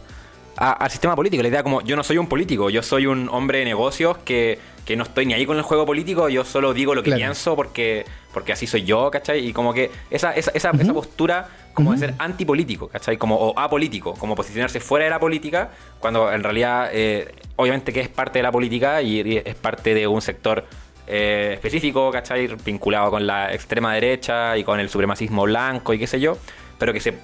a- 0.56 0.72
al 0.72 0.90
sistema 0.90 1.14
político. 1.16 1.42
La 1.42 1.48
idea 1.48 1.62
como, 1.62 1.80
yo 1.82 1.96
no 1.96 2.02
soy 2.02 2.18
un 2.18 2.26
político, 2.26 2.68
yo 2.68 2.82
soy 2.82 3.06
un 3.06 3.28
hombre 3.30 3.58
de 3.60 3.64
negocios 3.64 4.18
que, 4.18 4.58
que 4.84 4.96
no 4.96 5.04
estoy 5.04 5.26
ni 5.26 5.34
ahí 5.34 5.46
con 5.46 5.56
el 5.56 5.62
juego 5.62 5.86
político, 5.86 6.28
yo 6.28 6.44
solo 6.44 6.72
digo 6.74 6.94
lo 6.94 7.02
que 7.02 7.10
Claro. 7.10 7.20
pienso 7.20 7.54
porque, 7.56 8.04
porque 8.32 8.52
así 8.52 8.66
soy 8.66 8.82
yo, 8.84 9.10
¿cachai? 9.10 9.46
Y 9.46 9.52
como 9.52 9.72
que 9.72 9.90
esa, 10.10 10.34
esa, 10.34 10.50
esa, 10.52 10.70
esa 10.70 10.92
postura 10.94 11.48
como 11.74 11.92
de 11.92 11.98
ser 11.98 12.14
antipolítico, 12.18 12.88
¿cachai? 12.88 13.16
Como, 13.16 13.36
o 13.36 13.58
apolítico, 13.58 14.14
como 14.14 14.34
posicionarse 14.34 14.80
fuera 14.80 15.04
de 15.04 15.10
la 15.10 15.20
política, 15.20 15.70
cuando 16.00 16.32
en 16.32 16.42
realidad, 16.42 16.90
eh, 16.92 17.32
obviamente 17.56 17.92
que 17.92 18.00
es 18.00 18.08
parte 18.08 18.38
de 18.40 18.42
la 18.42 18.50
política 18.52 19.00
y, 19.02 19.20
y 19.20 19.36
es 19.44 19.54
parte 19.54 19.94
de 19.94 20.06
un 20.06 20.20
sector 20.22 20.64
eh, 21.06 21.52
específico, 21.54 22.10
¿cachai? 22.10 22.48
Vinculado 22.64 23.10
con 23.10 23.26
la 23.26 23.52
extrema 23.54 23.94
derecha 23.94 24.56
y 24.56 24.64
con 24.64 24.80
el 24.80 24.88
supremacismo 24.88 25.42
blanco 25.44 25.92
y 25.94 25.98
qué 25.98 26.06
sé 26.06 26.18
yo, 26.20 26.36
pero 26.78 26.92
que 26.92 27.00
se, 27.00 27.14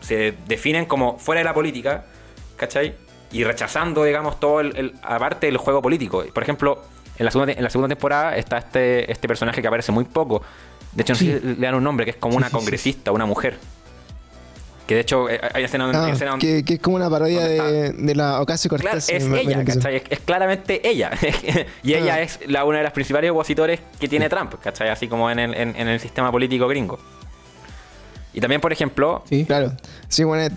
se 0.00 0.34
definen 0.46 0.86
como 0.86 1.18
fuera 1.18 1.40
de 1.40 1.44
la 1.44 1.54
política, 1.54 2.04
¿cachai? 2.56 2.94
Y 3.30 3.44
rechazando, 3.44 4.04
digamos, 4.04 4.40
todo 4.40 4.60
el, 4.60 4.76
el- 4.76 4.94
aparte 5.02 5.46
del 5.46 5.56
juego 5.58 5.82
político. 5.82 6.24
Por 6.32 6.42
ejemplo, 6.42 6.82
en 7.18 7.24
la 7.24 7.30
segunda, 7.30 7.52
en 7.52 7.62
la 7.64 7.70
segunda 7.70 7.88
temporada 7.94 8.36
está 8.36 8.58
este, 8.58 9.10
este 9.10 9.26
personaje 9.28 9.60
que 9.60 9.68
aparece 9.68 9.92
muy 9.92 10.04
poco. 10.04 10.42
De 10.92 11.02
hecho, 11.02 11.12
no 11.14 11.18
Sí. 11.18 11.26
sé 11.32 11.40
si 11.40 11.46
le 11.46 11.54
dan 11.56 11.74
un 11.74 11.84
nombre, 11.84 12.04
que 12.04 12.12
es 12.12 12.16
como 12.16 12.36
una 12.36 12.50
congresista, 12.50 13.12
una 13.12 13.26
mujer. 13.26 13.58
Que 14.86 14.94
de 14.94 15.00
hecho 15.02 15.28
eh, 15.28 15.38
hay 15.52 15.64
escena, 15.64 15.90
Ah, 15.92 16.06
hay 16.06 16.12
escena 16.12 16.30
donde- 16.30 16.46
que, 16.46 16.64
que 16.64 16.74
es 16.74 16.80
como 16.80 16.96
una 16.96 17.10
parodia 17.10 17.40
¿Dónde 17.46 17.72
de, 17.72 17.92
de 17.92 18.14
la 18.14 18.40
Ocasio 18.40 18.70
Claro, 18.70 18.84
Cortez. 18.84 19.10
es 19.10 19.24
me- 19.24 19.36
me 19.36 19.40
ella. 19.42 19.62
¿cachai? 19.64 19.96
Es, 19.96 20.02
es 20.08 20.20
claramente 20.20 20.88
ella. 20.88 21.10
y 21.82 21.92
ella 21.92 22.14
Ah. 22.14 22.20
es 22.22 22.40
la, 22.46 22.64
una 22.64 22.78
de 22.78 22.84
las 22.84 22.92
principales 22.94 23.30
opositores 23.30 23.80
que 24.00 24.08
tiene 24.08 24.30
Trump, 24.30 24.54
¿cachai? 24.62 24.88
Así 24.88 25.06
como 25.06 25.30
en 25.30 25.40
el, 25.40 25.54
en- 25.54 25.76
en 25.76 25.88
el 25.88 26.00
sistema 26.00 26.32
político 26.32 26.66
gringo. 26.68 26.98
Y 28.34 28.40
también, 28.40 28.60
por 28.60 28.72
ejemplo, 28.72 29.22
Sí. 29.28 29.44
Claro. 29.44 29.72
Sí, 30.08 30.22
bueno, 30.24 30.54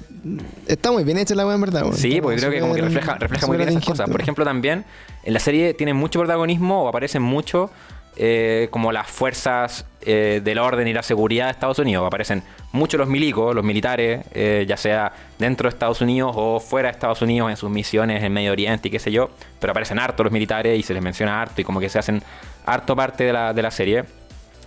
está 0.68 0.92
muy 0.92 1.04
bien 1.04 1.18
hecha 1.18 1.34
la 1.36 1.46
weá, 1.46 1.56
en 1.56 1.62
verdad. 1.62 1.84
weón. 1.84 1.96
Sí, 1.96 2.20
porque 2.22 2.38
creo 2.38 2.52
que 2.52 2.60
como 2.60 2.76
que 2.76 2.82
refleja, 2.82 3.16
refleja 3.16 3.48
muy 3.48 3.58
bien 3.58 3.70
esas 3.70 3.86
cosas. 3.86 4.10
Por 4.10 4.22
ejemplo, 4.22 4.44
también 4.46 4.86
en 5.24 5.34
la 5.34 5.40
serie 5.40 5.74
tienen 5.74 5.96
mucho 5.96 6.20
protagonismo 6.20 6.84
o 6.84 6.88
aparecen 6.90 7.22
mucho 7.22 7.72
eh, 8.18 8.68
como 8.72 8.92
las 8.92 9.08
fuerzas 9.08 9.86
eh, 10.02 10.42
del 10.44 10.60
orden 10.60 10.88
y 10.88 10.94
la 10.94 11.02
seguridad 11.02 11.46
de 11.46 11.52
Estados 11.52 11.80
Unidos. 11.80 12.06
Aparecen 12.06 12.44
mucho 12.74 12.98
los 12.98 13.08
milicos, 13.08 13.56
los 13.56 13.64
militares, 13.64 14.26
eh, 14.34 14.66
ya 14.68 14.76
sea 14.78 15.14
dentro 15.40 15.70
de 15.70 15.74
Estados 15.74 16.02
Unidos 16.02 16.34
o 16.36 16.60
fuera 16.60 16.90
de 16.90 16.94
Estados 16.94 17.22
Unidos 17.22 17.50
en 17.50 17.58
sus 17.58 17.70
misiones 17.70 18.22
en 18.24 18.34
Medio 18.34 18.52
Oriente 18.52 18.90
y 18.90 18.92
qué 18.92 19.00
sé 19.00 19.12
yo. 19.12 19.30
Pero 19.60 19.72
aparecen 19.72 19.98
harto 19.98 20.24
los 20.24 20.32
militares 20.34 20.78
y 20.78 20.84
se 20.84 20.94
les 20.94 21.02
menciona 21.02 21.42
harto 21.42 21.62
y 21.62 21.64
como 21.64 21.80
que 21.80 21.90
se 21.90 22.00
hacen 22.00 22.22
harto 22.66 22.96
parte 22.96 23.24
de 23.24 23.34
la, 23.34 23.54
de 23.54 23.62
la 23.62 23.72
serie. 23.72 24.04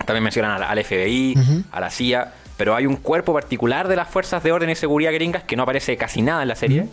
También 0.05 0.23
mencionan 0.23 0.51
al, 0.51 0.63
al 0.63 0.83
FBI, 0.83 1.35
Ujú. 1.37 1.63
a 1.71 1.79
la 1.79 1.89
CIA, 1.89 2.33
pero 2.57 2.75
hay 2.75 2.85
un 2.85 2.95
cuerpo 2.95 3.33
particular 3.33 3.87
de 3.87 3.95
las 3.95 4.07
fuerzas 4.07 4.43
de 4.43 4.51
orden 4.51 4.69
y 4.69 4.75
seguridad 4.75 5.13
gringas 5.13 5.43
que 5.43 5.55
no 5.55 5.63
aparece 5.63 5.97
casi 5.97 6.21
nada 6.21 6.41
en 6.41 6.47
la 6.47 6.55
serie 6.55 6.87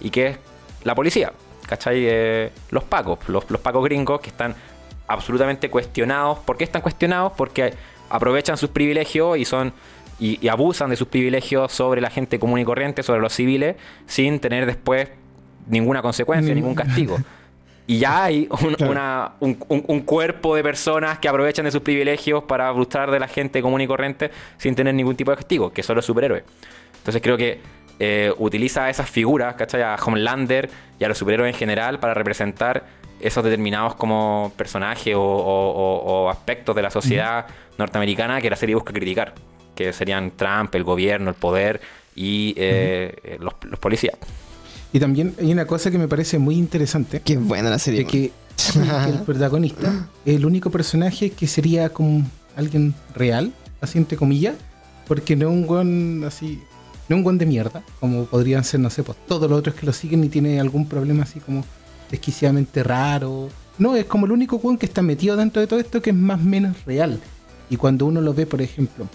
y 0.00 0.10
que 0.10 0.26
es 0.26 0.38
la 0.84 0.94
policía, 0.94 1.32
¿cachai? 1.66 2.04
Eh, 2.06 2.52
los 2.70 2.84
pacos, 2.84 3.18
los, 3.28 3.50
los 3.50 3.60
pacos 3.60 3.84
gringos 3.84 4.20
que 4.20 4.28
están 4.28 4.54
absolutamente 5.08 5.70
cuestionados. 5.70 6.38
¿Por 6.40 6.56
qué 6.56 6.64
están 6.64 6.82
cuestionados? 6.82 7.32
Porque 7.36 7.74
aprovechan 8.10 8.56
sus 8.56 8.70
privilegios 8.70 9.38
y 9.38 9.44
son 9.44 9.72
y, 10.18 10.38
y 10.44 10.48
abusan 10.48 10.90
de 10.90 10.96
sus 10.96 11.08
privilegios 11.08 11.72
sobre 11.72 12.00
la 12.00 12.10
gente 12.10 12.38
común 12.38 12.60
y 12.60 12.64
corriente, 12.64 13.02
sobre 13.02 13.20
los 13.20 13.32
civiles, 13.32 13.76
sin 14.06 14.40
tener 14.40 14.66
después 14.66 15.08
ninguna 15.66 16.02
consecuencia, 16.02 16.54
ningún 16.54 16.74
castigo. 16.74 17.18
Y 17.88 17.98
ya 18.00 18.24
hay 18.24 18.48
un, 18.50 18.74
Claro. 18.74 18.90
una- 18.92 19.32
un- 19.40 19.58
un- 19.68 19.84
un 19.86 20.00
cuerpo 20.00 20.56
de 20.56 20.62
personas 20.62 21.18
que 21.20 21.28
aprovechan 21.28 21.64
de 21.64 21.70
sus 21.70 21.82
privilegios 21.82 22.42
para 22.44 22.68
abusar 22.68 23.10
de 23.10 23.20
la 23.20 23.28
gente 23.28 23.62
común 23.62 23.80
y 23.80 23.86
corriente 23.86 24.30
sin 24.58 24.74
tener 24.74 24.92
ningún 24.94 25.14
tipo 25.16 25.30
de 25.30 25.36
castigo, 25.36 25.72
que 25.72 25.82
son 25.84 25.94
los 25.96 26.04
superhéroes. 26.04 26.42
Entonces 26.98 27.22
creo 27.22 27.36
que 27.36 27.60
eh, 27.98 28.30
utiliza 28.38 28.84
a 28.84 28.90
esas 28.90 29.08
figuras, 29.08 29.54
¿cachai? 29.54 29.82
A 29.82 29.94
Homelander 29.96 30.68
y 30.98 31.04
a 31.04 31.08
los 31.08 31.16
superhéroes 31.16 31.54
en 31.54 31.58
general 31.58 31.98
para 31.98 32.12
representar 32.12 32.84
esos 33.20 33.42
determinados 33.42 33.94
como 33.94 34.52
personajes 34.56 35.14
o, 35.14 35.22
o- 35.22 35.70
o- 35.70 36.24
o 36.24 36.28
aspectos 36.28 36.76
de 36.76 36.82
la 36.82 36.90
sociedad 36.90 37.46
norteamericana 37.78 38.42
que 38.42 38.50
la 38.50 38.56
serie 38.56 38.74
busca 38.74 38.92
criticar, 38.92 39.32
que 39.74 39.92
serían 39.94 40.32
Trump, 40.32 40.74
el 40.74 40.84
gobierno, 40.84 41.30
el 41.30 41.36
poder 41.36 41.80
y 42.14 42.52
eh, 42.58 43.14
eh, 43.24 43.36
los, 43.40 43.54
los 43.62 43.78
policías. 43.78 44.16
Y 44.92 45.00
también 45.00 45.34
hay 45.38 45.52
una 45.52 45.66
cosa 45.66 45.90
que 45.90 45.98
me 45.98 46.08
parece 46.08 46.38
muy 46.38 46.56
interesante, 46.56 47.20
Qué 47.24 47.36
buena 47.36 47.70
la 47.70 47.78
serie. 47.78 48.00
de 48.00 48.06
que, 48.06 48.32
que 48.72 49.10
el 49.10 49.18
protagonista 49.26 50.08
es 50.24 50.36
el 50.36 50.46
único 50.46 50.70
personaje 50.70 51.30
que 51.30 51.46
sería 51.46 51.90
como 51.90 52.24
alguien 52.56 52.94
real, 53.14 53.52
así 53.80 53.98
entre 53.98 54.16
comillas, 54.16 54.54
porque 55.06 55.36
no 55.36 55.48
es 55.48 55.54
un 55.54 55.66
guan 55.66 56.24
así, 56.24 56.60
no 57.08 57.16
es 57.16 57.18
un 57.18 57.22
guan 57.22 57.38
de 57.38 57.46
mierda, 57.46 57.82
como 58.00 58.24
podrían 58.24 58.64
ser, 58.64 58.80
no 58.80 58.90
sé, 58.90 59.02
pues 59.02 59.18
todos 59.28 59.50
los 59.50 59.58
otros 59.58 59.74
que 59.74 59.84
lo 59.86 59.92
siguen 59.92 60.24
y 60.24 60.28
tiene 60.28 60.58
algún 60.60 60.88
problema 60.88 61.24
así 61.24 61.40
como 61.40 61.64
desquiciadamente 62.10 62.82
raro. 62.82 63.48
No, 63.78 63.94
es 63.94 64.06
como 64.06 64.24
el 64.26 64.32
único 64.32 64.58
guan 64.58 64.78
que 64.78 64.86
está 64.86 65.02
metido 65.02 65.36
dentro 65.36 65.60
de 65.60 65.66
todo 65.66 65.78
esto 65.80 66.00
que 66.00 66.10
es 66.10 66.16
más 66.16 66.40
o 66.40 66.44
menos 66.44 66.76
real. 66.86 67.20
Y 67.68 67.76
cuando 67.76 68.06
uno 68.06 68.20
lo 68.20 68.32
ve, 68.32 68.46
por 68.46 68.62
ejemplo, 68.62 69.06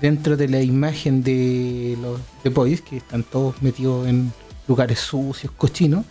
dentro 0.00 0.36
de 0.36 0.46
la 0.48 0.62
imagen 0.62 1.22
de 1.24 1.98
los 2.00 2.20
The 2.42 2.50
Boys, 2.50 2.80
que 2.82 2.98
están 2.98 3.24
todos 3.24 3.60
metidos 3.62 4.06
en 4.06 4.32
lugares 4.68 5.00
sucios, 5.00 5.52
cochinos, 5.56 6.04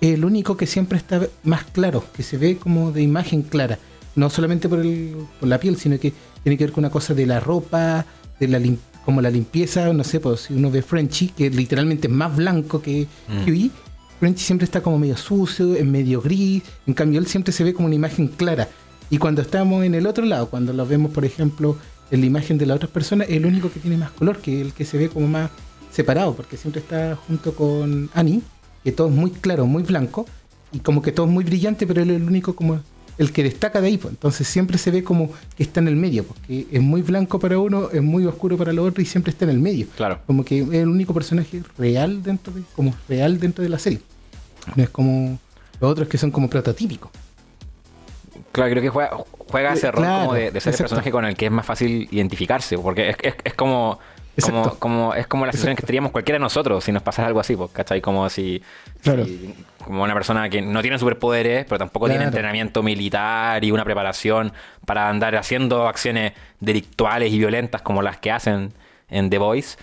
el 0.00 0.24
único 0.24 0.56
que 0.56 0.66
siempre 0.66 0.98
está 0.98 1.26
más 1.44 1.64
claro, 1.64 2.04
que 2.14 2.22
se 2.22 2.36
ve 2.36 2.56
como 2.56 2.92
de 2.92 3.02
imagen 3.02 3.42
clara. 3.42 3.78
No 4.16 4.28
solamente 4.28 4.68
por, 4.68 4.80
el, 4.80 5.14
por 5.38 5.48
la 5.48 5.58
piel, 5.60 5.76
sino 5.76 5.98
que 5.98 6.12
tiene 6.42 6.58
que 6.58 6.64
ver 6.64 6.72
con 6.72 6.82
una 6.84 6.90
cosa 6.90 7.14
de 7.14 7.26
la 7.26 7.38
ropa, 7.40 8.04
de 8.40 8.48
la 8.48 8.58
lim- 8.58 8.78
como 9.04 9.20
la 9.22 9.30
limpieza, 9.30 9.92
no 9.92 10.04
sé, 10.04 10.20
pues 10.20 10.40
si 10.42 10.54
uno 10.54 10.70
ve 10.70 10.82
Frenchy, 10.82 11.28
que 11.28 11.48
literalmente 11.50 12.08
es 12.08 12.12
más 12.12 12.34
blanco 12.36 12.82
que 12.82 13.06
Mm. 13.28 13.48
Huey, 13.48 13.70
Frenchy 14.18 14.42
siempre 14.44 14.64
está 14.64 14.82
como 14.82 14.98
medio 14.98 15.16
sucio, 15.16 15.74
es 15.74 15.84
medio 15.84 16.20
gris, 16.20 16.62
en 16.86 16.94
cambio 16.94 17.20
él 17.20 17.26
siempre 17.26 17.52
se 17.52 17.64
ve 17.64 17.72
como 17.72 17.86
una 17.86 17.94
imagen 17.94 18.28
clara. 18.28 18.68
Y 19.08 19.18
cuando 19.18 19.42
estamos 19.42 19.84
en 19.84 19.94
el 19.94 20.06
otro 20.06 20.24
lado, 20.24 20.48
cuando 20.50 20.72
lo 20.72 20.86
vemos, 20.86 21.10
por 21.12 21.24
ejemplo, 21.24 21.76
en 22.10 22.20
la 22.20 22.26
imagen 22.26 22.58
de 22.58 22.66
la 22.66 22.74
otra 22.74 22.88
persona 22.88 23.24
es 23.24 23.30
el 23.36 23.46
único 23.46 23.70
que 23.70 23.80
tiene 23.80 23.96
más 23.96 24.10
color, 24.10 24.38
que 24.38 24.60
el 24.60 24.72
que 24.72 24.84
se 24.84 24.98
ve 24.98 25.08
como 25.08 25.26
más 25.28 25.50
separado, 25.90 26.34
porque 26.34 26.56
siempre 26.56 26.80
está 26.80 27.16
junto 27.16 27.54
con 27.54 28.10
Annie, 28.14 28.42
que 28.84 28.92
todo 28.92 29.08
es 29.08 29.14
muy 29.14 29.30
claro, 29.30 29.66
muy 29.66 29.82
blanco, 29.82 30.26
y 30.72 30.80
como 30.80 31.02
que 31.02 31.12
todo 31.12 31.26
es 31.26 31.32
muy 31.32 31.44
brillante, 31.44 31.86
pero 31.86 32.02
él 32.02 32.10
es 32.10 32.16
el 32.16 32.24
único 32.24 32.54
como 32.54 32.80
el 33.18 33.32
que 33.32 33.42
destaca 33.42 33.82
de 33.82 33.88
ahí, 33.88 33.98
pues. 33.98 34.14
entonces 34.14 34.48
siempre 34.48 34.78
se 34.78 34.90
ve 34.90 35.04
como 35.04 35.30
que 35.54 35.62
está 35.62 35.80
en 35.80 35.88
el 35.88 35.96
medio, 35.96 36.24
porque 36.24 36.66
es 36.70 36.80
muy 36.80 37.02
blanco 37.02 37.38
para 37.38 37.58
uno, 37.58 37.90
es 37.90 38.02
muy 38.02 38.24
oscuro 38.24 38.56
para 38.56 38.70
el 38.70 38.78
otro 38.78 39.02
y 39.02 39.04
siempre 39.04 39.30
está 39.30 39.44
en 39.44 39.50
el 39.50 39.58
medio. 39.58 39.86
Claro. 39.94 40.20
Como 40.26 40.42
que 40.42 40.60
es 40.60 40.72
el 40.72 40.88
único 40.88 41.12
personaje 41.12 41.62
real 41.76 42.22
dentro 42.22 42.50
de, 42.52 42.62
como 42.74 42.94
real 43.08 43.38
dentro 43.38 43.62
de 43.62 43.68
la 43.68 43.78
serie. 43.78 44.00
No 44.74 44.82
es 44.82 44.88
como 44.88 45.38
los 45.80 45.92
otros 45.92 46.08
que 46.08 46.16
son 46.16 46.30
como 46.30 46.48
prototípicos. 46.48 47.10
Claro, 48.52 48.70
creo 48.70 48.82
que 48.82 48.88
juega, 48.88 49.10
juega 49.50 49.74
ese 49.74 49.90
rol 49.90 50.02
Claro, 50.02 50.20
como 50.26 50.34
de, 50.34 50.50
de 50.50 50.60
ser 50.60 50.72
el 50.72 50.78
personaje 50.78 51.10
con 51.10 51.24
el 51.26 51.36
que 51.36 51.46
es 51.46 51.52
más 51.52 51.66
fácil 51.66 52.08
identificarse, 52.10 52.78
porque 52.78 53.10
es, 53.10 53.16
es, 53.22 53.34
es 53.44 53.52
como, 53.54 53.98
como, 54.38 54.74
como 54.78 55.14
es 55.14 55.26
como 55.26 55.44
la 55.46 55.52
sensación 55.52 55.70
que 55.74 55.80
Exacto. 55.80 55.86
tendríamos 55.86 56.12
cualquiera 56.12 56.36
de 56.36 56.40
nosotros 56.40 56.84
si 56.84 56.92
nos 56.92 57.02
pasara 57.02 57.28
algo 57.28 57.40
así, 57.40 57.56
pues, 57.56 57.70
¿cachai? 57.72 58.00
Como 58.00 58.28
si, 58.30 58.62
Claro. 59.02 59.24
si- 59.24 59.54
como 59.84 60.02
una 60.04 60.14
persona 60.14 60.48
que 60.48 60.62
no 60.62 60.82
tiene 60.82 60.98
superpoderes, 60.98 61.64
pero 61.64 61.78
tampoco 61.78 62.08
tiene 62.08 62.24
entrenamiento 62.24 62.82
militar 62.82 63.64
y 63.64 63.70
una 63.72 63.84
preparación 63.84 64.52
para 64.86 65.08
andar 65.08 65.34
haciendo 65.36 65.88
acciones 65.88 66.32
delictuales 66.60 67.32
y 67.32 67.38
violentas 67.38 67.82
como 67.82 68.02
las 68.02 68.18
que 68.18 68.30
hacen 68.30 68.72
en 69.08 69.30
The 69.30 69.38
Voice. 69.38 69.76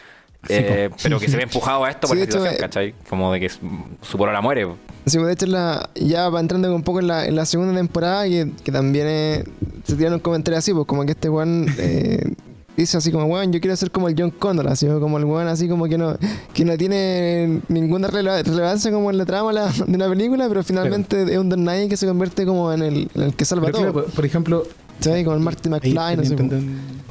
eh, 0.49 0.89
pero 1.03 1.19
que 1.19 1.27
se 1.27 1.35
ve 1.35 1.43
empujado 1.43 1.83
a 1.83 1.89
esto 1.89 2.07
por 2.07 2.15
Sí, 2.15 2.19
la 2.19 2.23
hecho, 2.25 2.33
situación, 2.37 2.55
eh, 2.55 2.57
¿cachai? 2.59 2.95
Como 3.09 3.33
de 3.33 3.39
que 3.41 3.49
su 3.49 4.17
polola 4.17 4.39
muere. 4.39 4.65
Sí, 5.05 5.17
pues, 5.17 5.27
de 5.27 5.33
hecho, 5.33 5.45
la, 5.47 5.89
ya 5.95 6.29
va 6.29 6.39
entrando 6.39 6.73
un 6.73 6.83
poco 6.83 6.99
en 7.01 7.07
la, 7.07 7.25
en 7.25 7.35
la 7.35 7.45
segunda 7.45 7.75
temporada, 7.75 8.23
que, 8.25 8.51
que 8.63 8.71
también 8.71 9.07
eh, 9.09 9.43
se 9.83 9.95
tiran 9.95 10.13
un 10.13 10.19
comentario 10.19 10.57
así, 10.59 10.73
pues 10.73 10.85
como 10.85 11.03
que 11.05 11.11
este 11.13 11.27
weón 11.27 11.65
eh, 11.79 12.33
dice 12.77 12.97
así 12.97 13.11
como, 13.11 13.25
weón, 13.25 13.51
yo 13.51 13.59
quiero 13.59 13.75
ser 13.75 13.91
como 13.91 14.07
el 14.07 14.15
John 14.17 14.31
Connor, 14.31 14.67
así 14.67 14.85
como 14.87 15.17
el 15.17 15.25
weón 15.25 15.47
así 15.47 15.67
como 15.67 15.85
que 15.85 15.97
no, 15.97 16.17
que 16.53 16.63
no 16.63 16.77
tiene 16.77 17.61
ninguna 17.67 18.07
rele- 18.07 18.43
relevancia 18.43 18.91
como 18.91 19.09
en 19.09 19.17
la 19.17 19.25
trama 19.25 19.51
la- 19.51 19.69
de 19.71 19.95
una 19.95 20.07
película, 20.07 20.47
pero 20.47 20.63
finalmente 20.63 21.23
es 21.33 21.37
un 21.37 21.49
Don 21.49 21.65
que 21.89 21.97
se 21.97 22.07
convierte 22.07 22.45
como 22.45 22.71
en 22.71 22.81
el, 22.83 23.09
en 23.13 23.21
el 23.23 23.33
que 23.35 23.43
salva 23.45 23.71
todo. 23.71 23.91
claro, 23.91 24.05
por, 24.05 24.25
ejemplo, 24.25 24.63
¿Sabes? 24.99 25.23
Como 25.25 25.35
el 25.35 25.41
Marty 25.43 25.69
McFly, 25.69 26.17
no 26.17 26.23
sé. 26.23 26.35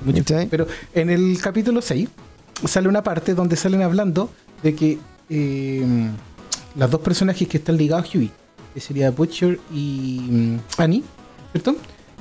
mucho-. 0.04 0.24
Pero 0.50 0.66
en 0.94 1.10
el 1.10 1.38
capítulo 1.40 1.82
6 1.82 2.08
sale 2.64 2.88
una 2.88 3.02
parte 3.02 3.34
donde 3.34 3.56
salen 3.56 3.82
hablando 3.82 4.30
de 4.62 4.74
que 4.74 4.98
eh, 5.28 5.84
las 6.74 6.90
dos 6.90 7.00
personajes 7.00 7.46
que 7.48 7.58
están 7.58 7.76
ligados 7.76 8.06
a 8.06 8.18
Huey, 8.18 8.30
que 8.74 8.80
sería 8.80 9.10
Butcher 9.10 9.58
y 9.72 10.20
mm, 10.28 10.56
Annie, 10.78 11.02
¿cierto? 11.52 11.76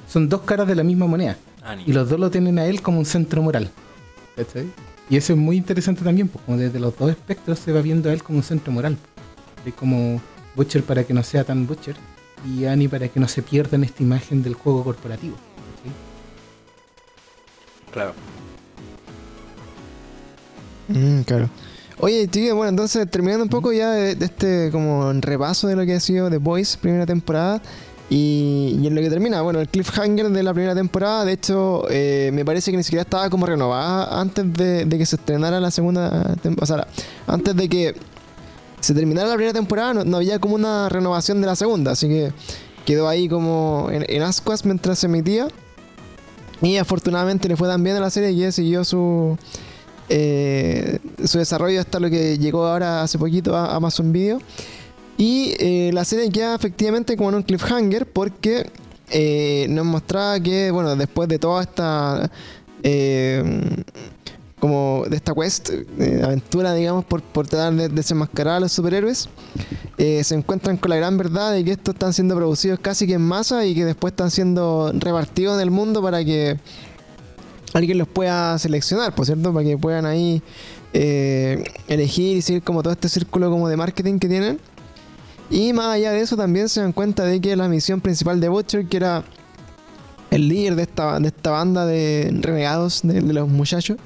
Son 0.07 0.29
dos 0.29 0.41
caras 0.41 0.67
de 0.67 0.75
la 0.75 0.83
misma 0.83 1.07
moneda. 1.07 1.37
Y 1.85 1.93
los 1.93 2.09
dos 2.09 2.19
lo 2.19 2.29
tienen 2.29 2.59
a 2.59 2.65
él 2.65 2.81
como 2.81 2.99
un 2.99 3.05
centro 3.05 3.41
moral. 3.41 3.71
¿cachai? 4.35 4.67
Y 5.09 5.17
eso 5.17 5.33
es 5.33 5.39
muy 5.39 5.57
interesante 5.57 6.03
también, 6.03 6.27
pues, 6.27 6.43
como 6.45 6.57
desde 6.57 6.79
los 6.79 6.97
dos 6.97 7.11
espectros 7.11 7.59
se 7.59 7.71
va 7.71 7.81
viendo 7.81 8.09
a 8.09 8.13
él 8.13 8.23
como 8.23 8.39
un 8.39 8.43
centro 8.43 8.71
moral. 8.71 8.97
Es 9.65 9.73
como 9.73 10.21
Butcher 10.55 10.83
para 10.83 11.03
que 11.03 11.13
no 11.13 11.23
sea 11.23 11.43
tan 11.43 11.67
Butcher 11.67 11.95
y 12.45 12.65
Annie 12.65 12.87
para 12.87 13.07
que 13.07 13.19
no 13.19 13.27
se 13.27 13.41
pierda 13.41 13.75
en 13.75 13.83
esta 13.83 14.03
imagen 14.03 14.43
del 14.43 14.53
juego 14.53 14.83
corporativo. 14.83 15.35
Claro. 17.91 18.13
Mm, 20.87 21.21
claro. 21.21 21.49
Oye, 21.99 22.27
chiquillos, 22.27 22.55
bueno, 22.55 22.69
entonces 22.69 23.09
terminando 23.09 23.43
un 23.43 23.49
poco 23.49 23.71
ya 23.71 23.91
de, 23.91 24.15
de 24.15 24.25
este 24.25 24.69
como 24.71 25.13
repaso 25.13 25.67
de 25.67 25.77
lo 25.77 25.85
que 25.85 25.93
ha 25.93 25.99
sido 25.99 26.29
The 26.29 26.37
Boys 26.37 26.75
primera 26.75 27.05
temporada 27.05 27.61
y, 28.09 28.77
y 28.81 28.87
en 28.87 28.93
lo 28.93 29.01
que 29.01 29.09
termina, 29.09 29.41
bueno, 29.41 29.59
el 29.59 29.67
cliffhanger 29.67 30.29
de 30.29 30.43
la 30.43 30.53
primera 30.53 30.75
temporada, 30.75 31.25
de 31.25 31.33
hecho, 31.33 31.85
eh, 31.89 32.29
me 32.33 32.45
parece 32.45 32.71
que 32.71 32.77
ni 32.77 32.83
siquiera 32.83 33.01
estaba 33.01 33.29
como 33.29 33.45
renovada 33.45 34.19
antes 34.19 34.53
de, 34.53 34.87
que 34.87 35.05
se 35.05 35.15
estrenara 35.15 35.59
la 35.59 35.71
segunda 35.71 36.35
o 36.59 36.65
sea, 36.65 36.87
antes 37.25 37.55
de 37.55 37.67
que 37.67 37.95
se 38.79 38.93
terminara 38.93 39.27
la 39.27 39.35
primera 39.35 39.53
temporada 39.53 39.95
no, 39.95 40.05
no 40.05 40.17
había 40.17 40.37
como 40.37 40.55
una 40.55 40.87
renovación 40.89 41.41
de 41.41 41.47
la 41.47 41.55
segunda, 41.55 41.91
así 41.91 42.07
que 42.07 42.31
quedó 42.85 43.07
ahí 43.07 43.27
como 43.27 43.89
en, 43.91 44.05
en 44.07 44.21
ascuas 44.21 44.65
mientras 44.65 44.99
se 44.99 45.07
emitía 45.07 45.47
y 46.61 46.77
afortunadamente 46.77 47.47
le 47.47 47.57
fue 47.57 47.67
tan 47.67 47.83
bien 47.83 47.95
a 47.95 47.99
la 47.99 48.09
serie 48.09 48.35
que 48.35 48.51
siguió 48.51 48.83
su 48.85 49.37
eh, 50.07 50.99
su 51.23 51.39
desarrollo 51.39 51.79
hasta 51.79 51.99
lo 51.99 52.09
que 52.09 52.37
llegó 52.37 52.65
ahora 52.65 53.01
hace 53.01 53.17
poquito 53.17 53.55
a 53.55 53.75
Amazon 53.75 54.11
Video. 54.11 54.39
Y 55.17 55.53
eh, 55.59 55.91
la 55.93 56.03
serie 56.03 56.29
queda 56.29 56.55
efectivamente 56.55 57.15
como 57.15 57.29
en 57.29 57.35
un 57.35 57.43
cliffhanger 57.43 58.05
porque 58.05 58.69
eh, 59.11 59.67
nos 59.69 59.85
mostraba 59.85 60.39
que, 60.39 60.71
bueno, 60.71 60.95
después 60.95 61.29
de 61.29 61.39
toda 61.39 61.61
esta. 61.63 62.29
eh, 62.83 63.43
como 64.59 65.03
de 65.07 65.17
esta 65.17 65.35
quest, 65.35 65.69
eh, 65.99 66.21
aventura, 66.23 66.73
digamos, 66.73 67.05
por, 67.05 67.21
por 67.21 67.47
tratar 67.47 67.73
de 67.73 67.89
desenmascarar 67.89 68.55
a 68.55 68.59
los 68.61 68.71
superhéroes, 68.71 69.29
se 69.97 70.33
encuentran 70.33 70.77
con 70.77 70.89
la 70.89 70.95
gran 70.95 71.17
verdad 71.17 71.51
de 71.53 71.63
que 71.63 71.73
estos 71.73 71.93
están 71.93 72.13
siendo 72.13 72.35
producidos 72.35 72.79
casi 72.79 73.05
que 73.05 73.13
en 73.13 73.21
masa 73.21 73.65
y 73.65 73.75
que 73.75 73.85
después 73.85 74.13
están 74.13 74.31
siendo 74.31 74.91
repartidos 74.93 75.55
en 75.55 75.61
el 75.61 75.71
mundo 75.71 76.01
para 76.01 76.23
que 76.25 76.57
alguien 77.73 77.97
los 77.99 78.07
pueda 78.07 78.57
seleccionar, 78.57 79.13
por 79.13 79.25
cierto, 79.25 79.53
para 79.53 79.65
que 79.65 79.77
puedan 79.77 80.05
ahí 80.05 80.41
elegir 80.93 82.37
y 82.37 82.41
seguir 82.41 82.63
como 82.63 82.81
todo 82.81 82.93
este 82.93 83.09
círculo 83.09 83.51
como 83.51 83.69
de 83.69 83.77
marketing 83.77 84.17
que 84.17 84.29
tienen. 84.29 84.59
Y 85.49 85.73
más 85.73 85.87
allá 85.95 86.11
de 86.11 86.21
eso 86.21 86.35
también 86.35 86.69
se 86.69 86.81
dan 86.81 86.91
cuenta 86.91 87.23
de 87.23 87.39
que 87.39 87.55
la 87.55 87.67
misión 87.67 88.01
principal 88.01 88.39
de 88.39 88.49
Butcher, 88.49 88.87
que 88.87 88.97
era 88.97 89.23
el 90.31 90.47
líder 90.49 90.75
de 90.75 90.83
esta, 90.83 91.19
de 91.19 91.27
esta 91.27 91.51
banda 91.51 91.85
de 91.85 92.35
renegados 92.41 93.01
de, 93.03 93.21
de 93.21 93.33
los 93.33 93.47
muchachos, 93.47 93.97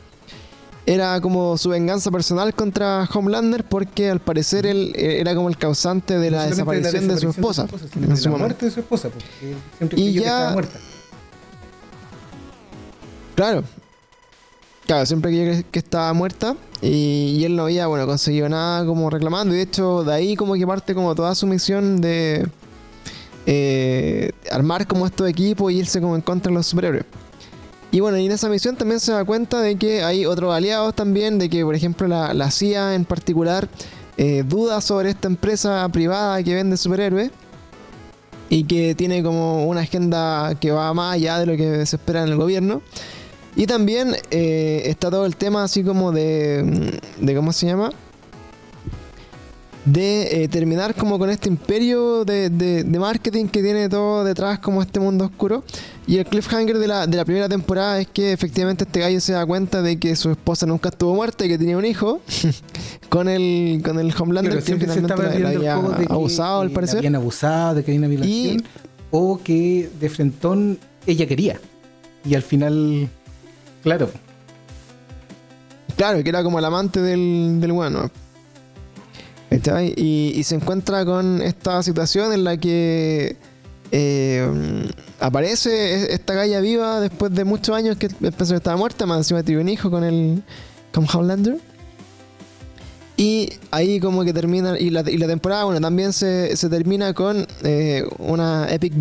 era 0.86 1.20
como 1.22 1.58
su 1.58 1.70
venganza 1.70 2.10
personal 2.12 2.54
contra 2.54 3.08
Homelander 3.14 3.64
porque 3.64 4.10
al 4.10 4.20
parecer 4.20 4.66
él 4.66 4.92
eh, 4.96 5.20
era 5.22 5.36
como 5.36 5.48
el 5.50 5.58
causante 5.58 6.18
de 6.18 6.32
la 6.32 6.46
desaparición 6.48 7.08
de 7.08 7.18
su 7.18 7.30
esposa. 7.30 7.68
en 7.96 8.10
de 8.10 8.18
su 8.18 8.30
la 8.30 8.38
muerte 8.38 8.66
de 8.66 8.72
su 8.72 8.80
esposa, 8.80 9.10
porque 9.10 9.56
siempre 9.78 10.00
Y 10.00 10.04
creyó 10.04 10.20
que 10.22 10.26
ya- 10.26 10.38
estaba 10.38 10.52
muerta. 10.54 10.80
Claro. 13.36 13.64
Claro, 14.90 15.06
siempre 15.06 15.30
que, 15.30 15.66
que 15.70 15.78
estaba 15.78 16.12
muerta 16.14 16.56
y, 16.82 17.44
él 17.44 17.56
no 17.56 17.66
había, 17.66 17.86
bueno, 17.86 18.08
conseguido 18.08 18.50
nada 18.50 18.84
como 18.88 19.12
reclamando. 19.12 19.54
Y 19.54 19.58
de 19.58 19.64
hecho, 19.64 20.04
de 20.04 20.12
ahí 20.12 20.36
como 20.36 20.56
que 20.56 20.66
parte 20.66 20.96
como 20.96 21.14
toda 21.14 21.36
su 21.36 21.46
misión 21.46 22.02
de 22.02 22.48
eh, 23.46 24.32
armar 24.50 24.88
como 24.88 25.06
estos 25.06 25.30
equipos 25.30 25.72
y 25.72 25.76
irse 25.78 26.02
como 26.02 26.16
en 26.16 26.24
contra 26.24 26.50
de 26.50 26.56
los 26.56 26.66
superhéroes. 26.66 27.06
Y 27.92 28.00
bueno, 28.00 28.18
en 28.18 28.32
esa 28.32 28.50
misión 28.50 28.76
también 28.78 29.00
se 29.00 29.12
da 29.12 29.24
cuenta 29.24 29.62
de 29.62 29.76
que 29.76 30.02
hay 30.02 30.26
otros 30.26 30.52
aliados 30.52 30.96
también, 30.96 31.38
de 31.38 31.52
que 31.52 31.64
por 31.64 31.76
ejemplo 31.76 32.08
la, 32.08 32.34
la 32.34 32.50
CIA 32.50 32.96
en 32.96 33.06
particular 33.06 33.70
eh, 34.18 34.44
duda 34.44 34.82
sobre 34.82 35.12
esta 35.12 35.28
empresa 35.28 35.88
privada 35.90 36.42
que 36.42 36.56
vende 36.56 36.78
superhéroes 36.78 37.30
y 38.50 38.64
que 38.64 38.96
tiene 38.96 39.22
como 39.22 39.68
una 39.68 39.82
agenda 39.82 40.56
que 40.60 40.72
va 40.72 40.92
más 40.96 41.14
allá 41.14 41.38
de 41.38 41.46
lo 41.46 41.56
que 41.56 41.86
se 41.86 41.98
espera 41.98 42.24
en 42.24 42.30
el 42.30 42.38
gobierno. 42.38 42.82
Y 43.56 43.66
también 43.68 44.16
eh, 44.32 44.84
está 44.86 45.10
todo 45.10 45.26
el 45.26 45.36
tema 45.36 45.64
así 45.64 45.84
como 45.84 46.12
de, 46.12 47.00
de 47.20 47.36
¿cómo 47.36 47.52
se 47.52 47.66
llama? 47.66 47.92
De 49.86 50.44
eh, 50.44 50.48
terminar 50.50 50.94
como 50.94 51.18
con 51.18 51.30
este 51.30 51.48
imperio 51.48 52.24
de, 52.26 52.50
de- 52.50 52.84
de 52.84 53.00
marketing 53.00 53.46
que 53.48 53.64
tiene 53.64 53.88
todo 53.90 54.24
detrás 54.24 54.60
como 54.60 54.82
este 54.82 55.00
mundo 55.00 55.26
oscuro. 55.26 55.64
Y 56.06 56.18
el 56.18 56.26
cliffhanger 56.26 56.78
de 56.78 56.88
la, 56.88 57.08
de 57.08 57.18
la 57.18 57.26
primera 57.26 57.48
temporada 57.50 58.00
es 58.00 58.08
que 58.08 58.32
efectivamente 58.34 58.84
este 58.84 59.00
gallo 59.00 59.20
se 59.22 59.34
da 59.34 59.46
cuenta 59.46 59.82
de 59.82 59.98
que 59.98 60.16
su 60.16 60.32
esposa 60.32 60.66
nunca 60.66 60.90
estuvo 60.90 61.16
muerta 61.16 61.46
y 61.46 61.50
que 61.50 61.58
tenía 61.58 61.78
un 61.78 61.86
hijo 61.86 62.20
con 63.10 63.30
el, 63.30 63.82
con 63.84 64.00
el 64.00 64.14
Homelander 64.18 64.52
Claro, 64.62 64.66
que 64.66 64.76
finalmente 64.78 65.16
la, 65.18 65.40
la 65.40 65.50
había 65.50 65.82
que, 65.98 66.14
abusado 66.14 66.62
al 66.62 66.72
parecer. 66.72 66.98
Habían 67.00 67.16
abusado, 67.16 67.76
de 67.76 67.84
que 67.84 67.92
había 67.92 68.00
una 68.00 68.08
violación. 68.10 68.64
O 69.12 69.40
que 69.44 69.90
de 70.00 70.10
frentón 70.10 70.78
ella 71.08 71.26
quería. 71.26 71.60
Y 72.26 72.36
al 72.36 72.44
final, 72.44 73.10
claro, 73.84 74.10
Claro, 75.96 76.24
que 76.24 76.30
era 76.30 76.44
como 76.44 76.60
el 76.60 76.66
amante 76.66 77.02
del, 77.02 77.58
del 77.60 77.72
bueno. 77.74 78.10
Y, 79.98 80.34
y 80.36 80.44
se 80.44 80.56
encuentra 80.56 81.04
con 81.04 81.42
esta 81.42 81.82
situación 81.84 82.32
en 82.32 82.44
la 82.46 82.56
que 82.56 83.36
eh, 83.92 84.88
aparece 85.20 85.96
es- 85.96 86.10
esta 86.12 86.36
galla 86.36 86.62
viva 86.62 87.02
después 87.02 87.34
de 87.34 87.44
muchos 87.44 87.76
años 87.76 87.98
que 87.98 88.08
pensó 88.10 88.54
que 88.54 88.58
estaba 88.58 88.78
muerta, 88.78 89.06
más 89.06 89.18
encima 89.18 89.44
tiene 89.44 89.62
un 89.62 89.68
hijo 89.70 89.90
con 89.92 90.04
el 90.06 90.42
con 90.94 91.06
Homelander. 91.12 91.58
Y 93.18 93.50
ahí 93.72 94.00
como 94.00 94.24
que 94.24 94.32
termina, 94.32 94.80
y 94.80 94.92
la, 94.92 95.02
y 95.10 95.18
la 95.18 95.28
temporada, 95.28 95.66
bueno, 95.66 95.82
también 95.82 96.14
se, 96.14 96.56
se 96.56 96.70
termina 96.70 97.14
con 97.14 97.46
eh, 97.64 98.06
una 98.20 98.72
epic 98.74 98.94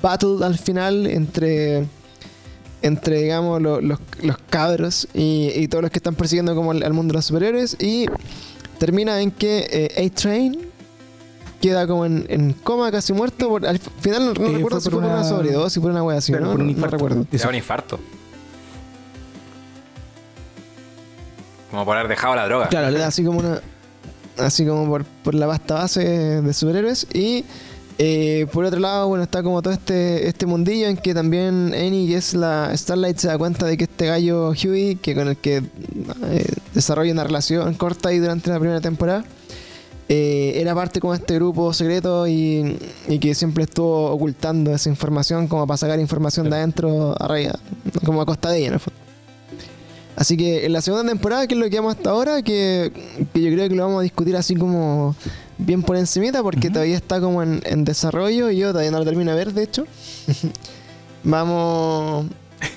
battle 0.00 0.44
al 0.44 0.56
final 0.58 1.06
entre 1.08 1.86
entre, 2.86 3.22
digamos, 3.22 3.60
los, 3.60 3.82
los, 3.82 3.98
cabros 4.50 5.08
y, 5.14 5.50
y, 5.54 5.68
todos 5.68 5.82
los 5.82 5.90
que 5.90 5.98
están 5.98 6.14
persiguiendo 6.14 6.54
como 6.54 6.70
al, 6.70 6.92
mundo 6.92 7.12
de 7.12 7.18
los 7.18 7.24
superiores. 7.24 7.76
Y 7.80 8.06
termina 8.78 9.20
en 9.20 9.30
que 9.30 9.66
eh, 9.70 10.06
A-Train 10.06 10.58
queda 11.60 11.86
como 11.86 12.06
en, 12.06 12.26
en, 12.28 12.52
coma, 12.52 12.90
casi 12.90 13.12
muerto. 13.12 13.56
Al 13.56 13.78
final 13.78 14.34
no, 14.34 14.46
eh, 14.46 14.52
recuerdo 14.54 14.80
si 14.80 14.90
fue 14.90 15.00
por 15.00 15.04
una, 15.04 15.20
una 15.20 15.24
sobredosis, 15.24 15.82
por 15.82 15.90
una 15.90 16.02
wea 16.02 16.18
así, 16.18 16.32
¿no? 16.32 16.52
Por 16.52 16.60
un 16.60 16.70
infarto. 16.70 16.96
No 16.96 17.08
recuerdo. 17.08 17.26
Era 17.32 17.48
un 17.48 17.54
infarto. 17.54 18.00
Como 21.70 21.84
por 21.84 21.96
haber 21.96 22.08
dejado 22.08 22.34
la 22.34 22.46
droga. 22.46 22.68
Claro, 22.68 22.90
le 22.90 22.98
da 22.98 23.08
así 23.08 23.24
como 23.24 23.40
una. 23.40 23.60
Así 24.38 24.66
como 24.66 24.86
por, 24.86 25.04
por 25.04 25.34
la 25.34 25.46
vasta 25.46 25.74
base 25.74 26.04
de 26.42 26.52
superhéroes. 26.52 27.06
Y 27.12 27.44
eh, 27.98 28.46
por 28.52 28.64
otro 28.64 28.78
lado, 28.78 29.08
bueno, 29.08 29.24
está 29.24 29.42
como 29.42 29.62
todo 29.62 29.72
este, 29.72 30.28
este 30.28 30.44
mundillo 30.44 30.86
en 30.86 30.96
que 30.98 31.14
también 31.14 31.72
Annie, 31.74 32.06
que 32.06 32.16
es 32.16 32.34
la 32.34 32.76
Starlight, 32.76 33.16
se 33.16 33.28
da 33.28 33.38
cuenta 33.38 33.64
de 33.64 33.76
que 33.76 33.84
este 33.84 34.06
gallo 34.06 34.50
Huey, 34.50 34.96
que 34.96 35.14
con 35.14 35.28
el 35.28 35.36
que 35.36 35.62
eh, 36.24 36.52
desarrolla 36.74 37.12
una 37.12 37.24
relación 37.24 37.72
corta 37.74 38.10
ahí 38.10 38.18
durante 38.18 38.50
la 38.50 38.58
primera 38.58 38.80
temporada, 38.82 39.24
eh, 40.08 40.52
era 40.56 40.74
parte 40.74 41.00
como 41.00 41.14
de 41.14 41.20
este 41.20 41.34
grupo 41.34 41.72
secreto 41.72 42.28
y, 42.28 42.78
y 43.08 43.18
que 43.18 43.34
siempre 43.34 43.64
estuvo 43.64 44.10
ocultando 44.10 44.74
esa 44.74 44.88
información 44.90 45.48
como 45.48 45.66
para 45.66 45.78
sacar 45.78 45.98
información 45.98 46.50
de 46.50 46.56
adentro 46.56 47.20
arriba, 47.20 47.58
como 48.04 48.20
a 48.20 48.26
costa 48.26 48.50
de 48.50 48.58
ella 48.58 48.68
en 48.68 48.74
el 48.74 48.80
fondo. 48.80 49.00
Así 50.16 50.36
que 50.36 50.64
en 50.64 50.72
la 50.72 50.80
segunda 50.80 51.06
temporada, 51.06 51.46
que 51.46 51.54
es 51.54 51.60
lo 51.60 51.68
que 51.68 51.76
vamos 51.76 51.96
hasta 51.96 52.10
ahora, 52.10 52.42
que, 52.42 52.90
que 53.34 53.40
yo 53.42 53.50
creo 53.52 53.68
que 53.68 53.74
lo 53.74 53.84
vamos 53.84 54.00
a 54.00 54.02
discutir 54.02 54.36
así 54.36 54.54
como 54.54 55.14
bien 55.58 55.82
por 55.82 55.96
encimita, 55.96 56.42
porque 56.42 56.70
todavía 56.70 56.96
está 56.96 57.20
como 57.20 57.42
en, 57.42 57.62
en 57.64 57.84
desarrollo 57.84 58.50
y 58.50 58.58
yo 58.58 58.68
todavía 58.70 58.90
no 58.90 58.98
lo 58.98 59.04
termino 59.04 59.30
de 59.32 59.36
ver, 59.36 59.52
de 59.52 59.62
hecho. 59.62 59.86
vamos, 61.24 62.26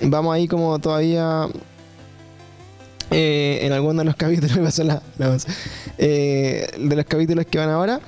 vamos 0.01 0.33
ahí 0.35 0.47
como 0.47 0.79
todavía 0.79 1.47
eh, 3.11 3.59
en 3.63 3.73
algunos 3.73 3.97
de 3.97 4.05
los 4.05 4.15
capítulos, 4.15 4.51
me 4.57 4.63
pasó 4.63 4.83
la- 4.83 5.01
la 5.17 5.29
voz. 5.29 5.45
Eh, 5.97 6.67
de 6.77 6.95
los 6.95 7.05
capítulos 7.05 7.45
que 7.45 7.57
van 7.57 7.69
ahora. 7.69 7.99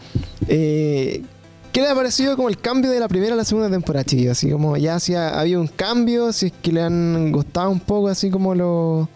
Eh, 0.47 1.23
¿Qué 1.71 1.79
le 1.81 1.87
ha 1.87 1.95
parecido 1.95 2.35
como 2.35 2.49
el 2.49 2.57
cambio 2.59 2.91
de 2.91 2.99
la 2.99 3.07
primera 3.07 3.33
a 3.33 3.37
la 3.37 3.45
segunda 3.45 3.69
temporada, 3.69 4.03
chiquillos? 4.03 4.37
Así 4.37 4.49
como 4.51 4.75
ya 4.75 4.99
si 4.99 5.15
ha, 5.15 5.29
ha 5.29 5.39
habido 5.39 5.61
un 5.61 5.67
cambio, 5.69 6.33
si 6.33 6.47
es 6.47 6.53
que 6.61 6.71
le 6.73 6.81
han 6.81 7.31
gustado 7.31 7.69
un 7.69 7.79
poco 7.79 8.09
así 8.09 8.29
como 8.29 8.53
lo... 8.53 9.07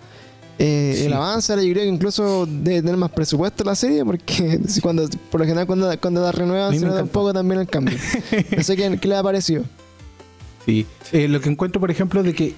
eh, 0.60 0.94
Sí. 0.98 1.06
El 1.06 1.14
avance, 1.14 1.54
yo 1.56 1.74
creo 1.74 1.84
que 1.84 1.88
incluso 1.88 2.46
debe 2.46 2.82
tener 2.82 2.98
más 2.98 3.12
presupuesto 3.12 3.64
la 3.64 3.76
serie, 3.76 4.06
porque 4.06 4.60
cuando, 4.82 5.08
por 5.32 5.42
lo 5.42 5.46
general 5.46 5.68
cuando, 5.68 6.00
cuando 6.00 6.22
la 6.22 6.32
renuevan 6.32 6.78
se 6.78 6.86
nota 6.86 7.04
un 7.04 7.10
poco 7.10 7.34
también 7.34 7.62
el 7.62 7.68
cambio. 7.68 7.98
No 8.58 8.64
sé 8.64 8.76
qué, 8.76 8.98
qué 8.98 9.08
le 9.08 9.16
ha 9.16 9.24
parecido. 9.24 9.64
Sí. 10.66 10.86
Eh, 11.12 11.28
lo 11.28 11.42
que 11.42 11.50
encuentro, 11.50 11.80
por 11.80 11.92
ejemplo, 11.92 12.24
de 12.24 12.34
que 12.34 12.56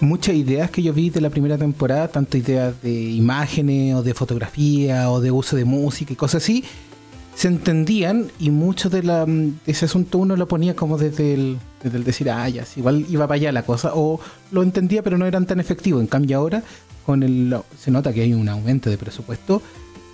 muchas 0.00 0.34
ideas 0.34 0.70
que 0.70 0.82
yo 0.82 0.92
vi 0.92 1.10
de 1.10 1.20
la 1.20 1.30
primera 1.30 1.58
temporada, 1.58 2.08
tanto 2.08 2.36
ideas 2.38 2.80
de 2.82 2.92
imágenes 2.92 3.94
o 3.94 4.02
de 4.02 4.14
fotografía 4.14 5.10
o 5.10 5.20
de 5.20 5.30
uso 5.30 5.56
de 5.56 5.64
música 5.64 6.12
y 6.12 6.16
cosas 6.16 6.42
así, 6.42 6.64
se 7.34 7.48
entendían 7.48 8.30
y 8.38 8.50
mucho 8.50 8.90
de, 8.90 9.02
la, 9.02 9.24
de 9.24 9.52
ese 9.66 9.84
asunto 9.86 10.18
uno 10.18 10.36
lo 10.36 10.48
ponía 10.48 10.74
como 10.74 10.98
desde 10.98 11.34
el, 11.34 11.58
desde 11.82 11.98
el 11.98 12.04
decir, 12.04 12.30
ah, 12.30 12.48
ya, 12.48 12.64
igual 12.76 13.06
iba 13.08 13.26
para 13.26 13.36
allá 13.36 13.52
la 13.52 13.62
cosa, 13.62 13.92
o 13.94 14.20
lo 14.52 14.62
entendía 14.62 15.02
pero 15.02 15.16
no 15.16 15.26
eran 15.26 15.46
tan 15.46 15.60
efectivos. 15.60 16.00
En 16.00 16.06
cambio 16.06 16.38
ahora, 16.38 16.62
con 17.06 17.22
el, 17.22 17.56
se 17.78 17.90
nota 17.90 18.12
que 18.12 18.22
hay 18.22 18.32
un 18.34 18.48
aumento 18.48 18.90
de 18.90 18.98
presupuesto, 18.98 19.62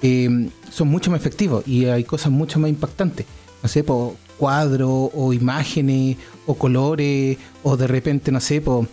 eh, 0.03 0.49
son 0.70 0.89
mucho 0.89 1.11
más 1.11 1.20
efectivos 1.20 1.66
y 1.66 1.87
hay 1.87 2.05
cosas 2.05 2.30
mucho 2.32 2.59
más 2.59 2.70
impactantes. 2.70 3.26
No 3.62 3.68
sé, 3.68 3.82
por 3.84 4.14
cuadros 4.39 5.11
o 5.14 5.32
imágenes 5.32 6.16
o 6.47 6.55
colores 6.55 7.39
o 7.62 7.76
de 7.76 7.87
repente, 7.87 8.30
no 8.30 8.41
sé, 8.41 8.61
po, 8.61 8.87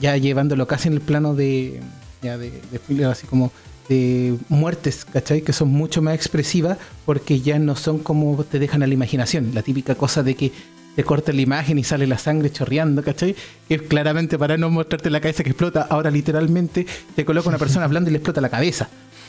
ya 0.00 0.16
llevándolo 0.16 0.66
casi 0.66 0.88
en 0.88 0.94
el 0.94 1.00
plano 1.00 1.34
de, 1.34 1.80
ya 2.22 2.38
de, 2.38 2.50
de- 2.88 3.04
así 3.04 3.26
como 3.26 3.52
de 3.88 4.36
muertes, 4.48 5.04
¿cachai? 5.04 5.42
Que 5.42 5.52
son 5.52 5.68
mucho 5.68 6.02
más 6.02 6.14
expresivas 6.14 6.78
porque 7.04 7.40
ya 7.40 7.58
no 7.58 7.76
son 7.76 7.98
como 7.98 8.42
te 8.42 8.58
dejan 8.58 8.82
a 8.82 8.86
la 8.86 8.94
imaginación. 8.94 9.52
La 9.54 9.62
típica 9.62 9.94
cosa 9.94 10.22
de 10.22 10.34
que 10.34 10.52
te 10.96 11.04
corta 11.04 11.30
la 11.32 11.40
imagen 11.42 11.78
y 11.78 11.84
sale 11.84 12.06
la 12.06 12.18
sangre 12.18 12.50
chorreando, 12.50 13.02
¿cachai? 13.02 13.36
Que 13.68 13.74
es 13.76 13.82
claramente 13.82 14.38
para 14.38 14.56
no 14.56 14.70
mostrarte 14.70 15.10
la 15.10 15.20
cabeza 15.20 15.44
que 15.44 15.50
explota. 15.50 15.86
Ahora 15.90 16.10
literalmente 16.10 16.86
te 17.14 17.24
coloca 17.24 17.48
una 17.50 17.58
persona 17.58 17.84
hablando 17.84 18.10
y 18.10 18.12
le 18.12 18.16
explota 18.18 18.40
la 18.40 18.48
cabeza, 18.48 18.88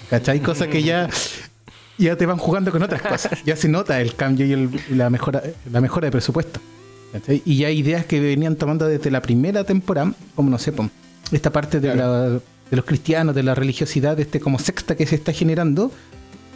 ¿cachai? 0.09 0.39
Cosa 0.39 0.68
que 0.68 0.82
ya 0.82 1.09
ya 1.99 2.15
te 2.15 2.26
van 2.26 2.38
jugando 2.38 2.72
con 2.72 2.82
otras 2.84 3.01
cosas. 3.01 3.43
Ya 3.45 3.55
se 3.55 3.68
nota 3.68 3.99
el 4.01 4.15
cambio 4.15 4.45
y, 4.45 4.53
el- 4.53 4.70
y 4.89 4.95
la 4.95 5.09
mejora 5.09 5.43
la 5.72 5.82
mejora 5.82 6.05
de 6.07 6.11
presupuesto. 6.11 6.59
¿cachai? 7.11 7.41
Y 7.45 7.57
ya 7.57 7.70
ideas 7.72 8.05
que 8.05 8.20
venían 8.20 8.55
tomando 8.55 8.88
desde 8.88 9.09
la 9.11 9.22
primera 9.22 9.63
temporada, 9.63 10.13
como 10.36 10.49
no 10.49 10.57
sé, 10.59 10.74
esta 11.32 11.51
parte 11.51 11.80
de, 11.80 11.95
la- 11.95 12.30
de 12.30 12.41
los 12.76 12.86
cristianos, 12.86 13.34
de 13.36 13.43
la 13.43 13.55
religiosidad, 13.55 14.20
este 14.20 14.39
como 14.39 14.59
sexta 14.59 14.95
que 14.95 15.05
se 15.05 15.15
está 15.15 15.34
generando, 15.34 15.91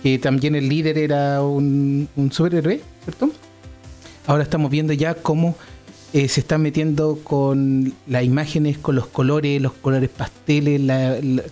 que 0.03 0.19
también 0.19 0.55
el 0.55 0.69
líder 0.69 0.97
era 0.97 1.41
un, 1.41 2.07
un 2.15 2.31
superhéroe, 2.31 2.81
¿cierto? 3.03 3.31
Ahora 4.27 4.43
estamos 4.43 4.69
viendo 4.69 4.93
ya 4.93 5.15
cómo 5.15 5.55
eh, 6.13 6.27
se 6.27 6.41
están 6.41 6.61
metiendo 6.61 7.19
con 7.23 7.93
las 8.05 8.23
imágenes, 8.23 8.77
con 8.77 8.95
los 8.95 9.07
colores, 9.07 9.61
los 9.61 9.73
colores 9.73 10.09
pasteles, 10.09 10.81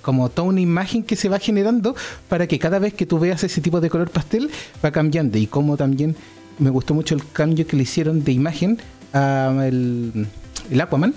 como 0.02 0.30
toda 0.30 0.50
una 0.50 0.60
imagen 0.60 1.04
que 1.04 1.16
se 1.16 1.30
va 1.30 1.40
generando 1.40 1.96
para 2.28 2.46
que 2.46 2.60
cada 2.60 2.78
vez 2.78 2.94
que 2.94 3.06
tú 3.06 3.20
veas 3.20 3.44
ese 3.44 3.62
tipo 3.62 3.80
de 3.80 3.90
color 3.90 4.10
pastel 4.10 4.50
va 4.84 4.92
cambiando. 4.92 5.38
Y 5.38 5.48
como 5.48 5.78
también 5.78 6.16
me 6.60 6.70
gustó 6.70 6.94
mucho 6.94 7.16
el 7.16 7.24
cambio 7.32 7.66
que 7.66 7.78
le 7.78 7.84
hicieron 7.84 8.24
de 8.24 8.34
imagen 8.34 8.80
a 9.14 9.66
el, 9.66 10.28
el 10.70 10.82
Aquaman, 10.82 11.16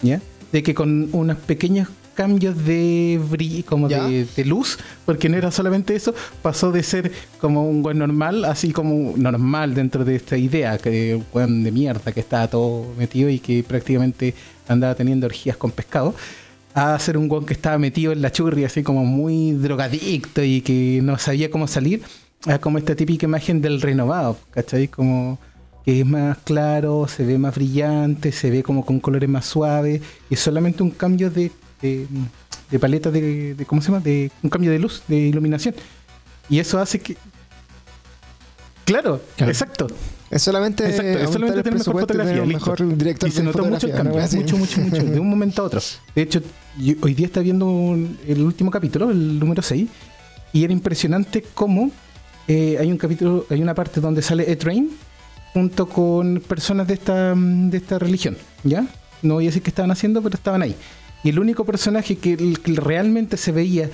¿ya? 0.00 0.20
De 0.52 0.62
que 0.62 0.74
con 0.74 1.10
unos 1.12 1.36
pequeños 1.36 1.88
cambios 2.14 2.64
de 2.64 3.20
brillo, 3.30 3.64
como 3.64 3.88
de, 3.88 4.26
de 4.36 4.44
luz, 4.44 4.78
porque 5.04 5.28
no 5.28 5.36
era 5.36 5.50
solamente 5.50 5.94
eso, 5.94 6.14
pasó 6.42 6.72
de 6.72 6.82
ser 6.82 7.12
como 7.40 7.68
un 7.68 7.82
buen 7.82 7.98
normal, 7.98 8.44
así 8.44 8.72
como 8.72 9.16
normal 9.16 9.74
dentro 9.74 10.04
de 10.04 10.16
esta 10.16 10.36
idea, 10.36 10.78
que 10.78 11.16
un 11.16 11.26
buen 11.32 11.64
de 11.64 11.72
mierda 11.72 12.12
que 12.12 12.20
estaba 12.20 12.48
todo 12.48 12.86
metido 12.98 13.28
y 13.28 13.38
que 13.38 13.62
prácticamente 13.62 14.34
andaba 14.68 14.94
teniendo 14.94 15.26
orgías 15.26 15.56
con 15.56 15.70
pescado, 15.70 16.14
a 16.74 16.98
ser 16.98 17.18
un 17.18 17.28
guan 17.28 17.44
que 17.44 17.52
estaba 17.52 17.78
metido 17.78 18.12
en 18.12 18.22
la 18.22 18.32
churri, 18.32 18.64
así 18.64 18.82
como 18.82 19.04
muy 19.04 19.52
drogadicto 19.52 20.42
y 20.42 20.62
que 20.62 21.00
no 21.02 21.18
sabía 21.18 21.50
cómo 21.50 21.66
salir, 21.66 22.02
a 22.46 22.58
como 22.58 22.78
esta 22.78 22.94
típica 22.94 23.26
imagen 23.26 23.60
del 23.60 23.80
renovado, 23.80 24.38
¿cachai? 24.50 24.88
Como 24.88 25.38
que 25.84 26.00
es 26.00 26.06
más 26.06 26.38
claro, 26.38 27.06
se 27.08 27.24
ve 27.24 27.38
más 27.38 27.54
brillante, 27.54 28.32
se 28.32 28.50
ve 28.50 28.62
como 28.62 28.84
con 28.84 29.00
colores 29.00 29.28
más 29.28 29.46
suaves, 29.46 30.00
y 30.30 30.34
es 30.34 30.40
solamente 30.40 30.82
un 30.82 30.90
cambio 30.90 31.30
de, 31.30 31.50
de, 31.82 32.06
de 32.70 32.78
paleta 32.78 33.10
de, 33.10 33.54
de- 33.54 33.66
¿cómo 33.66 33.82
se 33.82 33.88
llama? 33.88 34.00
De 34.00 34.30
un 34.42 34.48
cambio 34.50 34.70
de 34.70 34.78
luz, 34.78 35.02
de 35.08 35.16
iluminación. 35.16 35.74
Y 36.48 36.58
eso 36.58 36.78
hace 36.80 37.00
que... 37.00 37.16
Claro, 38.84 39.20
Claro. 39.36 39.52
exacto. 39.52 39.86
Es 40.30 40.42
solamente, 40.42 40.88
Exacto, 40.88 41.18
es 41.18 41.30
solamente 41.30 41.62
tener 41.62 41.78
mejor 41.78 42.06
tener 42.06 42.26
fotografía. 42.26 42.44
listo. 42.46 42.70
mejor 42.70 42.96
director 42.96 43.28
y 43.28 43.32
se 43.32 43.42
notó 43.42 43.64
mucho 43.66 43.86
el 43.86 43.92
cambio, 43.92 44.14
mucho, 44.32 44.56
mucho, 44.56 44.80
mucho, 44.80 45.02
de 45.04 45.20
un 45.20 45.28
momento 45.30 45.62
a 45.62 45.66
otro. 45.66 45.80
De 46.14 46.22
hecho, 46.22 46.40
yo 46.80 46.94
hoy 47.02 47.12
día 47.14 47.26
está 47.26 47.40
viendo 47.40 47.66
un- 47.66 48.18
el 48.26 48.40
último 48.42 48.70
capítulo, 48.70 49.10
el 49.10 49.38
número 49.38 49.60
6, 49.62 49.88
y 50.54 50.64
era 50.64 50.72
impresionante 50.72 51.44
cómo 51.54 51.90
eh, 52.48 52.76
hay 52.80 52.90
un 52.90 52.96
capítulo, 52.96 53.46
hay 53.50 53.62
una 53.62 53.74
parte 53.74 54.00
donde 54.00 54.22
sale 54.22 54.50
E-Train 54.50 54.90
junto 55.52 55.86
con 55.86 56.42
personas 56.48 56.88
de 56.88 56.94
esta, 56.94 57.34
de 57.36 57.76
esta 57.76 57.98
religión, 57.98 58.36
¿ya? 58.64 58.86
No 59.20 59.34
voy 59.34 59.44
a 59.44 59.48
decir 59.48 59.62
qué 59.62 59.68
estaban 59.70 59.90
haciendo, 59.90 60.22
pero 60.22 60.34
estaban 60.34 60.62
ahí. 60.62 60.74
Y 61.24 61.28
el 61.30 61.38
único 61.38 61.64
personaje 61.64 62.16
que, 62.16 62.36
realmente 62.64 63.36
se 63.36 63.52
veía 63.52 63.88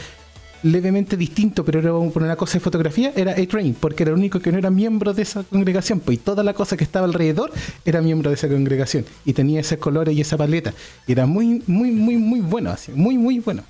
levemente 0.62 1.16
distinto, 1.16 1.64
pero 1.64 1.78
era 1.78 1.90
por 2.12 2.22
una 2.22 2.36
cosa 2.36 2.54
de 2.54 2.60
fotografía, 2.60 3.12
era 3.14 3.32
A-Train, 3.32 3.74
porque 3.74 4.02
era 4.02 4.10
el 4.10 4.18
único 4.18 4.40
que 4.40 4.50
no 4.50 4.58
era 4.58 4.70
miembro 4.70 5.14
de 5.14 5.22
esa 5.22 5.44
congregación, 5.44 6.00
pues 6.00 6.18
y 6.18 6.20
toda 6.20 6.42
la 6.42 6.52
cosa 6.52 6.76
que 6.76 6.82
estaba 6.82 7.06
alrededor 7.06 7.52
era 7.84 8.00
miembro 8.00 8.30
de 8.30 8.34
esa 8.34 8.48
congregación 8.48 9.04
y 9.24 9.34
tenía 9.34 9.60
esos 9.60 9.78
colores 9.78 10.16
y 10.16 10.20
esa 10.20 10.36
paleta. 10.36 10.74
Y 11.06 11.12
era 11.12 11.26
muy, 11.26 11.62
muy, 11.66 11.92
muy, 11.92 12.16
muy 12.16 12.40
bueno, 12.40 12.70
así, 12.70 12.92
muy, 12.92 13.16
muy 13.18 13.38
bueno. 13.38 13.62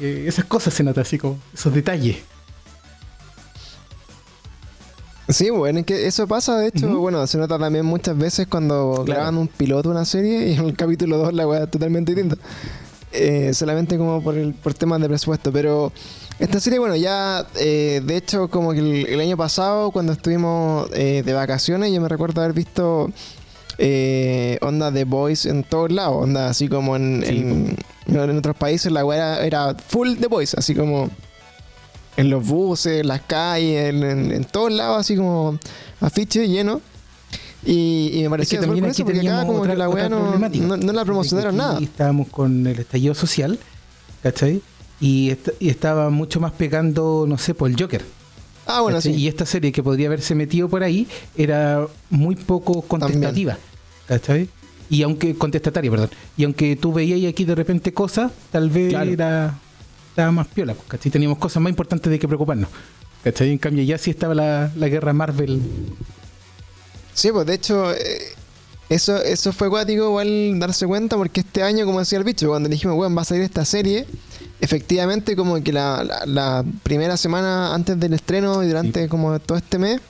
Esas 0.00 0.44
cosas 0.44 0.74
se 0.74 0.82
notan 0.82 1.02
así 1.02 1.18
como 1.18 1.38
esos 1.52 1.72
detalles. 1.72 2.18
Sí, 5.28 5.48
bueno, 5.50 5.78
es 5.80 5.86
que 5.86 6.06
eso 6.06 6.26
pasa, 6.28 6.58
de 6.58 6.68
hecho, 6.68 6.98
bueno, 6.98 7.26
se 7.26 7.38
nota 7.38 7.58
también 7.58 7.86
muchas 7.86 8.16
veces 8.16 8.46
cuando 8.46 9.02
Claro. 9.04 9.20
graban 9.20 9.38
un 9.38 9.48
piloto 9.48 9.88
una 9.90 10.04
serie 10.04 10.48
y 10.48 10.54
en 10.54 10.64
el 10.66 10.76
capítulo 10.76 11.16
2 11.18 11.32
la 11.32 11.46
weá 11.46 11.64
es 11.64 11.70
totalmente 11.70 12.14
distinta. 12.14 12.36
Eh, 13.12 13.54
solamente 13.54 13.96
como 13.96 14.22
por, 14.22 14.36
el, 14.36 14.52
por 14.54 14.74
temas 14.74 15.00
de 15.00 15.06
presupuesto, 15.08 15.52
pero 15.52 15.92
esta 16.40 16.58
serie, 16.60 16.78
bueno, 16.80 16.96
ya, 16.96 17.46
eh, 17.60 18.02
de 18.04 18.16
hecho, 18.16 18.48
como 18.48 18.72
que 18.72 18.80
el, 18.80 19.06
el 19.06 19.20
año 19.20 19.36
pasado, 19.36 19.92
cuando 19.92 20.12
estuvimos 20.12 20.88
eh, 20.92 21.22
de 21.24 21.32
vacaciones, 21.32 21.92
yo 21.92 22.00
me 22.00 22.08
recuerdo 22.08 22.42
haber 22.42 22.52
visto 22.54 23.10
eh, 23.78 24.58
onda 24.62 24.90
de 24.90 25.04
Boys 25.04 25.46
en 25.46 25.62
todos 25.64 25.90
lados, 25.92 26.22
onda 26.24 26.48
así 26.48 26.68
como 26.68 26.96
en, 26.96 27.22
Sí, 27.26 27.36
en, 27.36 27.76
en 28.18 28.36
otros 28.38 28.56
países 28.56 28.90
la 28.92 29.04
weá 29.04 29.36
era, 29.46 29.46
era 29.70 29.74
full 29.74 30.16
de 30.16 30.26
Boys, 30.26 30.54
así 30.54 30.74
como 30.74 31.08
en 32.16 32.30
los 32.30 32.46
buses, 32.46 33.00
en 33.00 33.08
las 33.08 33.22
calles, 33.22 33.90
en, 33.94 34.02
en- 34.02 34.32
en 34.32 34.44
todos 34.44 34.72
lados, 34.72 35.00
así 35.00 35.16
como 35.16 35.58
afiches 36.00 36.48
llenos. 36.48 36.80
Y, 37.66 38.10
y 38.12 38.22
me 38.24 38.30
pareció 38.30 38.58
Es 38.58 38.60
que 38.60 38.66
también 38.66 38.84
aquí 38.90 39.02
porque 39.04 39.20
acá 39.20 39.46
como 39.46 39.60
otra, 39.60 39.72
que 39.72 39.78
la 39.78 39.88
weá 39.88 40.08
no, 40.08 40.36
no, 40.38 40.76
no 40.76 40.92
la 40.92 41.04
promocionaron 41.04 41.56
nada. 41.56 41.78
Estábamos 41.80 42.28
con 42.28 42.66
el 42.66 42.78
estallido 42.78 43.14
social, 43.14 43.58
¿cachai? 44.22 44.60
Y, 45.00 45.30
est- 45.30 45.48
y 45.60 45.70
estaba 45.70 46.10
mucho 46.10 46.40
más 46.40 46.52
pegando, 46.52 47.24
no 47.26 47.38
sé, 47.38 47.54
por 47.54 47.70
el 47.70 47.80
Joker. 47.80 48.04
Ah, 48.66 48.80
bueno, 48.82 48.98
¿cachai? 48.98 49.14
sí. 49.14 49.20
Y 49.20 49.28
esta 49.28 49.46
serie 49.46 49.72
que 49.72 49.82
podría 49.82 50.08
haberse 50.08 50.34
metido 50.34 50.68
por 50.68 50.82
ahí 50.82 51.06
era 51.36 51.86
muy 52.10 52.36
poco 52.36 52.82
contestativa, 52.82 53.56
¿cachai? 54.06 54.48
Y 54.90 55.02
aunque, 55.02 55.34
contestataria, 55.34 55.90
perdón. 55.90 56.10
Y 56.36 56.44
aunque 56.44 56.76
tú 56.76 56.92
veías 56.92 57.30
aquí 57.30 57.46
de 57.46 57.54
repente 57.54 57.94
cosas, 57.94 58.30
tal 58.52 58.68
vez 58.68 58.90
Claro. 58.90 59.10
era 59.10 59.58
estaba 60.14 60.30
más 60.30 60.46
piola, 60.46 60.74
pues, 60.74 60.86
¿cachai? 60.86 61.10
Teníamos 61.10 61.38
cosas 61.38 61.60
más 61.60 61.70
importantes 61.70 62.08
de 62.10 62.18
que 62.20 62.28
preocuparnos. 62.28 62.68
¿Cachai? 63.24 63.50
En 63.50 63.58
cambio, 63.58 63.82
ya 63.82 63.98
sí 63.98 64.10
estaba 64.10 64.32
la, 64.34 64.70
la 64.76 64.88
guerra 64.88 65.12
Marvel. 65.12 65.60
Sí, 67.14 67.30
pues 67.32 67.46
de 67.46 67.54
hecho, 67.54 67.92
eh, 67.92 67.96
eso, 68.88 69.16
eso 69.20 69.52
fue 69.52 69.68
cuático 69.70 70.04
igual 70.04 70.58
darse 70.60 70.86
cuenta 70.86 71.16
porque 71.16 71.40
este 71.40 71.62
año, 71.62 71.84
como 71.86 71.98
decía 72.00 72.18
el 72.18 72.24
bicho, 72.24 72.48
cuando 72.48 72.68
dijimos, 72.68 72.96
weón, 72.96 73.16
va 73.16 73.22
a 73.22 73.24
salir 73.24 73.42
esta 73.42 73.64
serie, 73.64 74.06
efectivamente 74.60 75.34
como 75.36 75.60
que 75.62 75.72
la, 75.72 76.04
la- 76.04 76.26
la 76.26 76.64
primera 76.82 77.16
semana 77.16 77.74
antes 77.74 77.98
del 77.98 78.14
estreno 78.14 78.62
y 78.62 78.68
durante 78.68 79.08
como 79.08 79.38
todo 79.40 79.58
este 79.58 79.78
mes, 79.78 80.00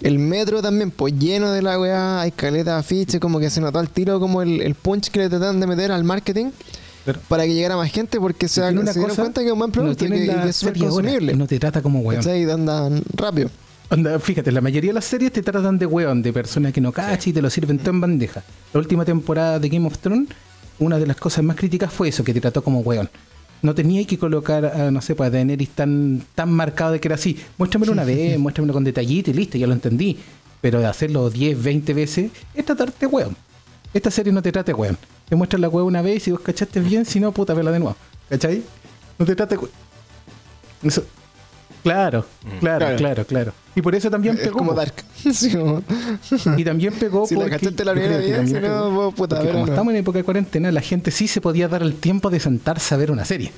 el 0.00 0.18
metro 0.18 0.62
también, 0.62 0.90
pues 0.90 1.14
lleno 1.18 1.50
de 1.52 1.62
la 1.62 1.78
weá, 1.78 2.20
hay 2.20 2.30
caleta 2.32 2.78
afiche, 2.78 3.20
como 3.20 3.38
que 3.38 3.50
se 3.50 3.60
notó 3.60 3.78
al 3.78 3.88
tiro 3.88 4.18
como 4.20 4.42
el, 4.42 4.60
el 4.62 4.74
punch 4.74 5.10
que 5.10 5.20
le 5.20 5.28
tratan 5.28 5.60
de 5.60 5.66
meter 5.66 5.92
al 5.92 6.04
marketing 6.04 6.50
Pero- 7.04 7.20
para 7.28 7.44
que 7.44 7.54
llegara 7.54 7.76
más 7.76 7.90
gente 7.90 8.18
porque 8.18 8.48
se, 8.48 8.54
se 8.54 8.60
una 8.72 8.92
dieron 8.92 9.08
cosa, 9.10 9.22
cuenta 9.22 9.40
que 9.42 9.46
es 9.48 9.52
un 9.52 9.58
buen 9.58 9.68
no 9.68 9.72
producto 9.72 10.06
tienen 10.06 10.24
y 10.24 10.42
que 10.42 10.48
es 10.48 10.56
súper 10.56 10.78
consumible. 10.78 11.34
no 11.34 11.46
te 11.46 11.58
trata 11.58 11.82
como 11.82 12.00
weón. 12.00 12.22
Y 12.24 12.50
andan 12.50 13.02
rápido. 13.14 13.50
Onda, 13.90 14.18
fíjate, 14.18 14.50
la 14.50 14.60
mayoría 14.62 14.90
de 14.90 14.94
las 14.94 15.04
series 15.04 15.30
te 15.32 15.42
tratan 15.42 15.78
de 15.78 15.86
weón, 15.86 16.22
de 16.22 16.32
personas 16.32 16.72
que 16.72 16.80
no 16.80 16.90
cachan 16.92 17.30
y 17.30 17.32
te 17.34 17.42
lo 17.42 17.50
sirven 17.50 17.78
todo 17.78 17.90
en 17.90 18.00
bandeja. 18.00 18.42
La 18.72 18.80
última 18.80 19.04
temporada 19.04 19.58
de 19.58 19.68
Game 19.68 19.86
of 19.86 19.98
Thrones, 19.98 20.28
una 20.78 20.98
de 20.98 21.06
las 21.06 21.16
cosas 21.16 21.44
más 21.44 21.56
críticas 21.56 21.92
fue 21.92 22.08
eso, 22.08 22.24
que 22.24 22.32
te 22.32 22.40
trató 22.40 22.64
como 22.64 22.80
weón. 22.80 23.10
No 23.60 23.74
tenía 23.74 24.06
que 24.06 24.18
colocar, 24.18 24.64
a, 24.64 24.90
no 24.90 25.00
sé, 25.00 25.14
pues 25.14 25.28
a 25.28 25.30
Daenerys 25.30 25.70
tan, 25.70 26.22
tan 26.34 26.50
marcado 26.52 26.92
de 26.92 27.00
que 27.00 27.08
era 27.08 27.14
así. 27.14 27.38
Muéstramelo 27.58 27.92
una 27.92 28.04
vez, 28.04 28.38
muéstramelo 28.38 28.72
con 28.74 28.84
detallito 28.84 29.30
y 29.30 29.34
listo, 29.34 29.58
ya 29.58 29.66
lo 29.66 29.72
entendí. 29.74 30.18
Pero 30.60 30.80
de 30.80 30.86
hacerlo 30.86 31.28
10, 31.30 31.62
20 31.62 31.94
veces 31.94 32.30
es 32.54 32.64
tratarte 32.64 33.06
weón. 33.06 33.36
Esta 33.92 34.10
serie 34.10 34.32
no 34.32 34.42
te 34.42 34.50
trate 34.50 34.72
weón. 34.74 34.98
Te 35.28 35.36
muestran 35.36 35.60
la 35.62 35.68
weón 35.68 35.86
una 35.88 36.02
vez 36.02 36.16
y 36.16 36.20
si 36.20 36.30
vos 36.32 36.40
cachaste 36.40 36.80
bien, 36.80 37.04
si 37.06 37.20
no, 37.20 37.32
puta, 37.32 37.54
vela 37.54 37.70
de 37.70 37.78
nuevo. 37.78 37.96
¿Cachai? 38.28 38.62
No 39.18 39.24
te 39.26 39.34
trate 39.34 39.56
weón. 39.56 39.70
Eso. 40.82 41.04
Claro, 41.82 42.24
claro, 42.60 42.78
Claro. 42.78 42.96
claro, 42.96 43.24
claro. 43.26 43.52
Y 43.76 43.82
por 43.82 43.94
eso 43.94 44.10
también 44.10 44.36
Es 44.36 44.42
pegó. 44.44 44.58
como 44.58 44.70
po. 44.70 44.76
Dark. 44.76 44.94
Sí, 45.34 45.50
como- 45.52 45.82
Y 46.56 46.64
también 46.64 46.94
pegó 46.94 47.26
Si 47.26 47.34
la 47.34 47.42
porque 47.42 47.56
cachaste 47.58 47.84
la 47.84 47.92
primera 47.92 48.16
vez, 48.18 48.48
si 48.48 48.54
no, 48.54 48.90
vos, 48.90 49.14
puta, 49.14 49.36
verlo, 49.36 49.52
como 49.52 49.66
no. 49.66 49.72
estamos 49.72 49.92
en 49.92 50.00
época 50.00 50.18
de 50.18 50.24
cuarentena, 50.24 50.70
la 50.72 50.80
gente 50.80 51.10
sí 51.10 51.28
se 51.28 51.40
podía 51.40 51.68
dar 51.68 51.82
el 51.82 51.94
tiempo 51.94 52.30
de 52.30 52.40
sentarse 52.40 52.94
a 52.94 52.98
ver 52.98 53.10
una 53.10 53.24
serie. 53.24 53.52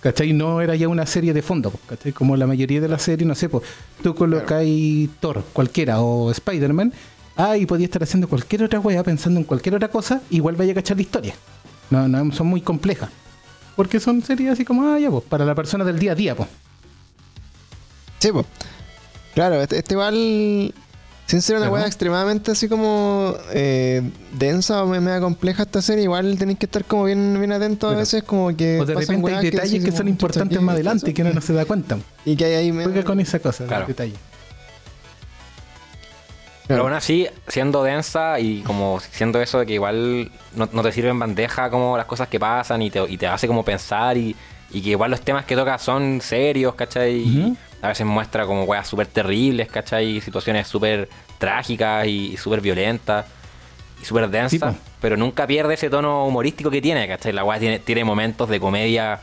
¿Cachai? 0.00 0.32
No 0.32 0.60
era 0.60 0.74
ya 0.76 0.88
una 0.88 1.06
serie 1.06 1.32
de 1.34 1.42
fondo, 1.42 1.72
¿cachai? 1.86 2.12
Como 2.12 2.36
la 2.36 2.46
mayoría 2.46 2.80
de 2.80 2.88
las 2.88 3.02
series, 3.02 3.26
no 3.28 3.34
sé, 3.34 3.48
pues 3.48 3.64
tú 4.02 4.14
colocáis 4.14 5.10
Thor, 5.20 5.44
cualquiera, 5.52 6.00
o 6.00 6.30
Spider-Man, 6.30 6.92
ah, 7.42 7.56
y 7.56 7.66
podías 7.66 7.88
estar 7.88 8.02
haciendo 8.02 8.28
cualquier 8.28 8.62
otra 8.64 8.80
wea, 8.80 9.02
pensando 9.02 9.38
en 9.40 9.44
cualquier 9.44 9.74
otra 9.74 9.88
cosa, 9.88 10.20
igual 10.30 10.56
vaya 10.56 10.72
a 10.72 10.74
cachar 10.74 10.96
la 10.96 11.02
historia. 11.02 11.34
No, 11.90 12.06
no, 12.08 12.32
son 12.32 12.46
muy 12.46 12.60
complejas. 12.60 13.10
Porque 13.76 13.98
son 14.00 14.22
series 14.22 14.52
así 14.52 14.64
como, 14.64 14.84
ah, 14.92 14.98
ya, 14.98 15.10
pues, 15.10 15.24
para 15.24 15.44
la 15.44 15.54
persona 15.54 15.84
del 15.84 15.98
día 15.98 16.12
a 16.12 16.14
día, 16.14 16.34
pues. 16.36 16.48
Sí, 18.18 18.30
po. 18.32 18.44
Claro, 19.34 19.60
este, 19.62 19.78
este 19.78 19.94
igual. 19.94 20.74
Sin 21.26 21.40
ser 21.42 21.56
una 21.56 21.66
Claro. 21.66 21.74
weá 21.74 21.86
extremadamente 21.86 22.50
así 22.50 22.68
como 22.68 23.34
eh, 23.52 24.02
densa 24.36 24.82
o 24.82 24.88
me- 24.88 24.98
media 25.00 25.20
compleja 25.20 25.62
esta 25.62 25.80
serie, 25.80 26.02
igual 26.02 26.36
tenéis 26.36 26.58
que 26.58 26.66
estar 26.66 26.84
como 26.84 27.04
bien, 27.04 27.36
bien 27.38 27.52
atentos 27.52 27.94
a 27.94 27.96
veces, 27.96 28.24
como 28.24 28.48
que. 28.56 28.80
O 28.80 28.84
de 28.84 28.94
repente 28.96 29.32
hay 29.36 29.44
detalles 29.50 29.70
que 29.74 29.78
como, 29.78 29.96
son 29.96 30.06
"Chucha, 30.06 30.10
importantes 30.10 30.58
¿qué 30.58 30.64
más 30.64 30.74
adelante 30.74 31.04
eso?". 31.06 31.10
y 31.10 31.14
que 31.14 31.22
uno 31.22 31.32
no 31.32 31.40
se 31.40 31.52
da 31.52 31.64
cuenta. 31.66 31.98
Y 32.24 32.34
que 32.34 32.46
hay 32.46 32.54
ahí. 32.54 32.70
Juega 32.72 33.04
con 33.04 33.20
esa 33.20 33.38
cosa, 33.38 33.64
Claro. 33.64 33.82
el 33.82 33.86
detalle. 33.88 34.14
Pero 36.74 36.82
aún 36.84 36.92
así, 36.92 37.26
siendo 37.48 37.82
densa 37.82 38.38
y 38.40 38.62
como 38.62 39.00
siendo 39.00 39.40
eso 39.42 39.58
de 39.58 39.66
que 39.66 39.74
igual 39.74 40.30
no, 40.54 40.68
no 40.72 40.82
te 40.82 40.92
sirve 40.92 41.10
en 41.10 41.18
bandeja 41.18 41.68
como 41.70 41.96
las 41.96 42.06
cosas 42.06 42.28
que 42.28 42.38
pasan 42.40 42.80
y 42.82 42.90
te, 42.90 43.02
y 43.08 43.16
te 43.18 43.26
hace 43.26 43.46
como 43.46 43.64
pensar 43.64 44.16
y, 44.16 44.34
y 44.70 44.80
que 44.82 44.90
igual 44.90 45.10
los 45.10 45.20
temas 45.20 45.44
que 45.44 45.56
toca 45.56 45.76
son 45.78 46.20
serios, 46.20 46.74
¿cachai? 46.74 47.22
Ujú. 47.24 47.56
a 47.82 47.88
veces 47.88 48.06
muestra 48.06 48.46
como 48.46 48.64
weas 48.64 48.86
súper 48.86 49.06
terribles, 49.08 49.68
¿cachai? 49.68 50.16
Y 50.16 50.20
situaciones 50.20 50.68
súper 50.68 51.08
trágicas 51.38 52.06
y, 52.06 52.32
y 52.32 52.36
súper 52.36 52.60
violentas 52.60 53.26
y 54.00 54.04
súper 54.04 54.28
densas, 54.30 54.74
Sí, 54.74 54.80
pero 55.00 55.16
nunca 55.16 55.46
pierde 55.46 55.74
ese 55.74 55.90
tono 55.90 56.26
humorístico 56.26 56.70
que 56.70 56.80
tiene, 56.80 57.08
¿cachai? 57.08 57.32
La 57.32 57.42
wea 57.44 57.58
tiene, 57.58 57.78
tiene 57.80 58.04
momentos 58.04 58.48
de 58.48 58.60
comedia 58.60 59.20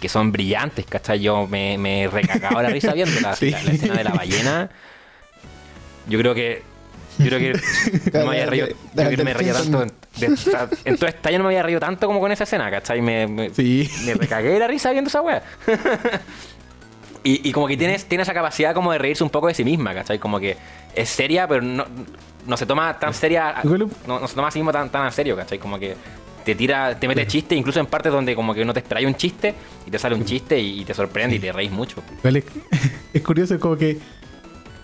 que 0.00 0.08
son 0.08 0.32
brillantes, 0.32 0.84
¿cachai? 0.86 1.20
Yo 1.20 1.46
me, 1.46 1.78
me 1.78 2.02
he 2.02 2.08
recagado 2.08 2.60
la 2.62 2.68
risa 2.70 2.92
viendo 2.92 3.18
la, 3.20 3.34
Sí. 3.36 3.50
la- 3.50 3.62
la 3.62 3.70
escena 3.72 3.94
de 3.96 4.04
la 4.04 4.12
ballena. 4.12 4.70
Yo 6.08 6.18
creo 6.18 6.34
que. 6.34 6.62
Yo 7.24 7.26
creo 7.26 7.38
que 7.38 7.60
no 8.18 8.24
me 8.26 8.30
había 8.32 8.46
reído. 8.46 8.68
Yo 8.68 8.74
creo 8.94 9.10
que 9.10 9.24
me 9.24 9.34
reía 9.34 9.52
tanto. 9.52 9.82
En, 9.82 9.88
de- 10.20 10.26
en 10.84 10.94
este 10.94 11.28
año 11.28 11.38
no 11.38 11.44
me 11.44 11.50
había 11.50 11.62
reído 11.62 11.80
tanto 11.80 12.06
como 12.06 12.20
con 12.20 12.32
esa 12.32 12.44
escena, 12.44 12.70
¿cachai? 12.70 13.00
Me, 13.00 13.26
me, 13.26 13.50
Sí. 13.54 13.88
me 14.04 14.14
recagué 14.14 14.58
la 14.58 14.66
risa 14.66 14.90
viendo 14.90 15.08
esa 15.08 15.20
wea. 15.22 15.42
y, 17.24 17.48
y 17.48 17.52
como 17.52 17.68
que 17.68 17.76
tiene, 17.76 17.98
tiene 17.98 18.22
esa 18.22 18.32
capacidad 18.34 18.74
como 18.74 18.92
de 18.92 18.98
reírse 18.98 19.22
un 19.22 19.30
poco 19.30 19.48
de 19.48 19.54
sí 19.54 19.64
misma, 19.64 19.92
¿cachai? 19.94 20.18
Como 20.18 20.40
que 20.40 20.56
es 20.94 21.08
seria, 21.08 21.46
pero 21.46 21.60
no, 21.62 21.84
no 22.46 22.56
se 22.56 22.66
toma 22.66 22.98
tan 22.98 23.12
seria. 23.14 23.56
No, 24.06 24.18
no 24.20 24.26
se 24.26 24.34
toma 24.34 24.48
a 24.48 24.50
sí 24.50 24.58
mismo 24.58 24.72
tan, 24.72 24.90
tan 24.90 25.06
en 25.06 25.12
serio, 25.12 25.36
¿cachai? 25.36 25.58
Como 25.58 25.78
que 25.78 25.94
te 26.44 26.54
tira, 26.54 26.98
te 26.98 27.06
mete 27.06 27.26
chiste, 27.26 27.54
incluso 27.54 27.78
en 27.80 27.86
partes 27.86 28.10
donde 28.10 28.34
como 28.34 28.54
que 28.54 28.64
no 28.64 28.72
te 28.72 28.80
esperáis 28.80 29.06
un 29.06 29.14
chiste 29.14 29.54
y 29.86 29.90
te 29.90 29.98
sale 29.98 30.14
un 30.14 30.24
chiste 30.24 30.58
y, 30.58 30.80
y 30.80 30.84
te 30.86 30.94
sorprende 30.94 31.36
y 31.36 31.38
te 31.38 31.52
reís 31.52 31.70
mucho. 31.70 32.02
Igual 32.20 32.36
es, 32.36 32.44
es 33.12 33.22
curioso, 33.22 33.60
como 33.60 33.76
que 33.76 33.98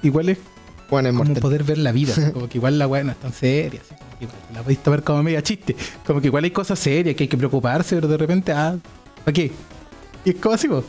igual 0.03 0.29
es 0.29 0.39
Bueno, 0.91 1.09
es 1.09 1.15
como 1.17 1.25
mortal. 1.25 1.41
poder 1.41 1.65
ver 1.65 1.79
la 1.79 1.93
vida, 1.93 2.15
como 2.33 2.49
que 2.49 2.59
igual 2.59 2.79
la 2.79 2.87
weá 2.87 3.03
no 3.05 3.13
es 3.13 3.19
tan 3.19 3.33
seria, 3.33 3.81
así 3.81 3.95
como 3.95 4.19
que 4.19 4.25
igual 4.25 4.39
la 4.55 4.63
podéis 4.63 4.83
tomar 4.83 5.03
como 5.03 5.23
media 5.23 5.43
chiste, 5.43 5.77
como 6.07 6.21
que 6.21 6.29
igual 6.29 6.45
hay 6.45 6.51
cosas 6.53 6.79
serias 6.79 7.17
que 7.17 7.25
hay 7.25 7.29
que 7.29 7.37
preocuparse, 7.37 7.95
pero 7.97 8.09
de 8.09 8.17
repente, 8.17 8.53
ah, 8.53 8.77
¿para 9.25 9.33
qué? 9.33 9.51
Y 10.25 10.31
es 10.31 10.37
como 10.37 10.55
así, 10.55 10.69
vos. 10.69 10.85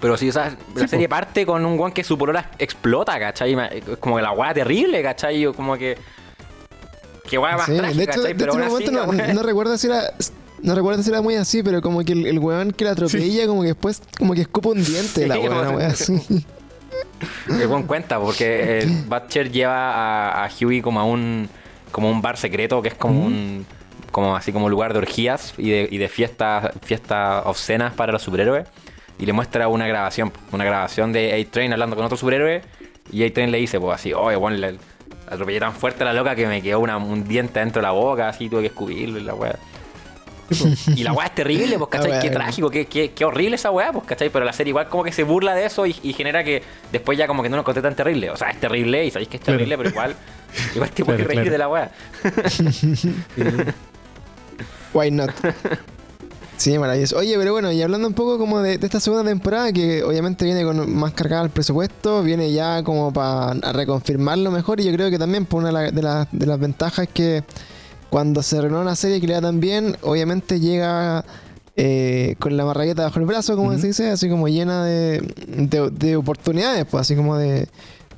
Pero 0.00 0.16
sí, 0.16 0.28
o 0.28 0.32
sea, 0.32 0.56
la 0.74 0.86
serie 0.88 1.08
po. 1.08 1.14
parte 1.14 1.46
con 1.46 1.64
un 1.64 1.76
guan 1.76 1.92
que 1.92 2.04
su 2.04 2.18
polola 2.18 2.50
explota, 2.58 3.18
¿cachai? 3.18 3.54
Es 3.72 3.96
como 3.98 4.16
que 4.16 4.22
la 4.22 4.32
weá 4.32 4.52
terrible, 4.52 5.02
¿cachai? 5.02 5.46
O 5.46 5.54
como 5.54 5.76
que. 5.76 5.96
Que 7.28 7.38
weá 7.38 7.56
más 7.56 7.66
Sí, 7.66 7.76
trágica, 7.76 7.96
de 7.96 8.04
hecho, 8.04 8.20
¿cachai? 8.20 8.34
de 8.34 8.38
Pero 8.38 8.52
hecho, 8.52 8.58
en 8.58 8.64
aún 8.64 8.76
un 8.76 8.82
así, 8.82 8.92
no, 8.92 9.34
no 9.34 9.42
recuerdo 9.42 9.76
si 9.78 9.86
era. 9.86 10.12
No 10.62 10.74
recuerdo 10.74 11.02
si 11.02 11.10
era 11.10 11.22
muy 11.22 11.34
así, 11.36 11.62
pero 11.62 11.80
como 11.82 12.02
que 12.04 12.12
el, 12.12 12.26
el 12.26 12.38
weón 12.38 12.72
que 12.72 12.84
la 12.84 12.90
atropella, 12.92 13.46
como 13.46 13.62
que 13.62 13.68
después, 13.68 14.00
como 14.18 14.34
que 14.34 14.42
escupa 14.42 14.68
un 14.70 14.84
diente 14.84 15.22
de 15.22 15.26
la 15.28 15.36
Sí, 15.36 15.40
weá, 15.40 15.70
weá 15.70 15.86
así. 15.88 16.22
El 17.48 17.66
buen 17.68 17.84
cuenta, 17.84 18.18
porque 18.20 18.78
el 18.80 19.04
Butcher 19.08 19.50
lleva 19.50 19.92
a, 19.92 20.44
a 20.44 20.50
Huey 20.60 20.80
como 20.82 21.00
a 21.00 21.04
un. 21.04 21.48
como 21.92 22.10
un 22.10 22.20
bar 22.22 22.36
secreto 22.36 22.82
que 22.82 22.88
es 22.88 22.94
como 22.94 23.24
un. 23.24 23.66
como 24.10 24.36
así 24.36 24.52
como 24.52 24.68
lugar 24.68 24.92
de 24.92 24.98
orgías 24.98 25.54
y 25.58 25.70
de, 25.70 25.88
y 25.90 25.98
de 25.98 26.08
fiestas, 26.08 26.70
fiestas 26.82 27.42
obscenas 27.46 27.94
para 27.94 28.12
los 28.12 28.22
superhéroes. 28.22 28.66
Y 29.18 29.24
le 29.26 29.32
muestra 29.32 29.68
una 29.68 29.86
grabación, 29.86 30.30
una 30.52 30.64
grabación 30.64 31.12
de 31.12 31.32
A-Train 31.40 31.72
hablando 31.72 31.96
con 31.96 32.04
otro 32.04 32.18
superhéroe. 32.18 32.60
Y 33.10 33.24
A-Train 33.24 33.50
le 33.50 33.58
dice, 33.58 33.80
pues 33.80 33.94
así, 33.94 34.12
oye, 34.12 34.36
bueno, 34.36 34.58
le, 34.58 34.76
atropellé 35.30 35.58
tan 35.60 35.72
fuerte 35.72 36.02
a 36.02 36.06
la 36.06 36.12
loca 36.12 36.34
que 36.34 36.46
me 36.46 36.60
quedó 36.60 36.80
una- 36.80 36.98
un 36.98 37.26
diente 37.26 37.60
dentro 37.60 37.80
de 37.80 37.86
la 37.86 37.92
boca, 37.92 38.28
así 38.28 38.48
tuve 38.50 38.60
que 38.62 38.66
escupirlo 38.68 39.18
y 39.18 39.22
la 39.22 39.34
weá. 39.34 39.56
Y 40.94 41.02
la 41.02 41.12
weá 41.12 41.26
es 41.26 41.34
terrible, 41.34 41.76
pues, 41.78 41.90
¿cachai? 41.90 42.10
La 42.12 42.20
Qué 42.20 42.30
trágico, 42.30 42.70
qué, 42.70 42.86
qué, 42.86 43.12
qué 43.12 43.24
horrible 43.24 43.56
esa 43.56 43.70
weá, 43.70 43.92
pues, 43.92 44.04
¿cachai? 44.04 44.30
Pero 44.30 44.44
la 44.44 44.52
serie 44.52 44.70
igual 44.70 44.88
como 44.88 45.02
que 45.04 45.12
se 45.12 45.22
burla 45.24 45.54
de 45.54 45.66
eso 45.66 45.86
y, 45.86 45.96
y 46.02 46.12
genera 46.12 46.44
que 46.44 46.62
después 46.92 47.18
ya 47.18 47.26
como 47.26 47.42
que 47.42 47.48
no 47.48 47.56
lo 47.56 47.62
encontré 47.62 47.82
tan 47.82 47.96
terrible. 47.96 48.30
O 48.30 48.36
sea, 48.36 48.50
es 48.50 48.60
terrible 48.60 49.04
y 49.04 49.10
sabéis 49.10 49.28
que 49.28 49.36
es 49.38 49.42
Claro. 49.42 49.58
terrible, 49.58 49.76
pero 49.78 49.90
igual, 49.90 50.14
igual 50.74 50.90
te 50.90 51.04
puedes 51.04 51.26
Claro, 51.26 51.28
reír 51.28 51.50
claro. 51.50 51.50
de 51.52 51.58
la 51.58 51.68
weá. 51.68 51.90
Why 54.94 55.10
not? 55.10 55.30
Sí, 56.56 56.78
maravilloso. 56.78 57.18
Oye, 57.18 57.36
pero 57.36 57.52
bueno, 57.52 57.70
y 57.70 57.82
hablando 57.82 58.08
un 58.08 58.14
poco 58.14 58.38
como 58.38 58.62
de, 58.62 58.78
de 58.78 58.86
esta 58.86 58.98
segunda 58.98 59.22
temporada, 59.28 59.70
que 59.72 60.02
obviamente 60.02 60.44
viene 60.46 60.62
con 60.64 60.90
más 60.96 61.12
cargada 61.12 61.42
el 61.44 61.50
presupuesto, 61.50 62.22
viene 62.22 62.50
ya 62.50 62.82
como 62.82 63.12
para 63.12 63.52
reconfirmarlo 63.72 64.50
mejor, 64.50 64.80
y 64.80 64.84
yo 64.84 64.92
creo 64.92 65.10
que 65.10 65.18
también 65.18 65.44
por 65.44 65.60
una 65.62 65.68
de, 65.68 65.72
la- 65.74 65.90
de 65.90 66.02
las- 66.02 66.28
de 66.32 66.46
las 66.46 66.58
ventajas 66.58 67.00
es 67.00 67.08
que 67.12 67.44
cuando 68.10 68.42
se 68.42 68.60
renueva 68.60 68.82
una 68.82 68.96
serie 68.96 69.20
que 69.20 69.26
le 69.26 69.34
da 69.34 69.40
tan 69.42 69.60
bien, 69.60 69.96
obviamente 70.02 70.60
llega 70.60 71.24
eh, 71.76 72.36
con 72.38 72.56
la 72.56 72.64
marraqueta 72.64 73.02
bajo 73.04 73.18
el 73.18 73.26
brazo, 73.26 73.56
como 73.56 73.70
Ujú. 73.70 73.78
se 73.80 73.86
dice, 73.88 74.10
así 74.10 74.28
como 74.28 74.48
llena 74.48 74.84
de, 74.84 75.20
de- 75.46 75.90
de 75.90 76.16
oportunidades, 76.16 76.86
pues 76.90 77.02
así 77.02 77.14
como 77.16 77.36
de, 77.36 77.68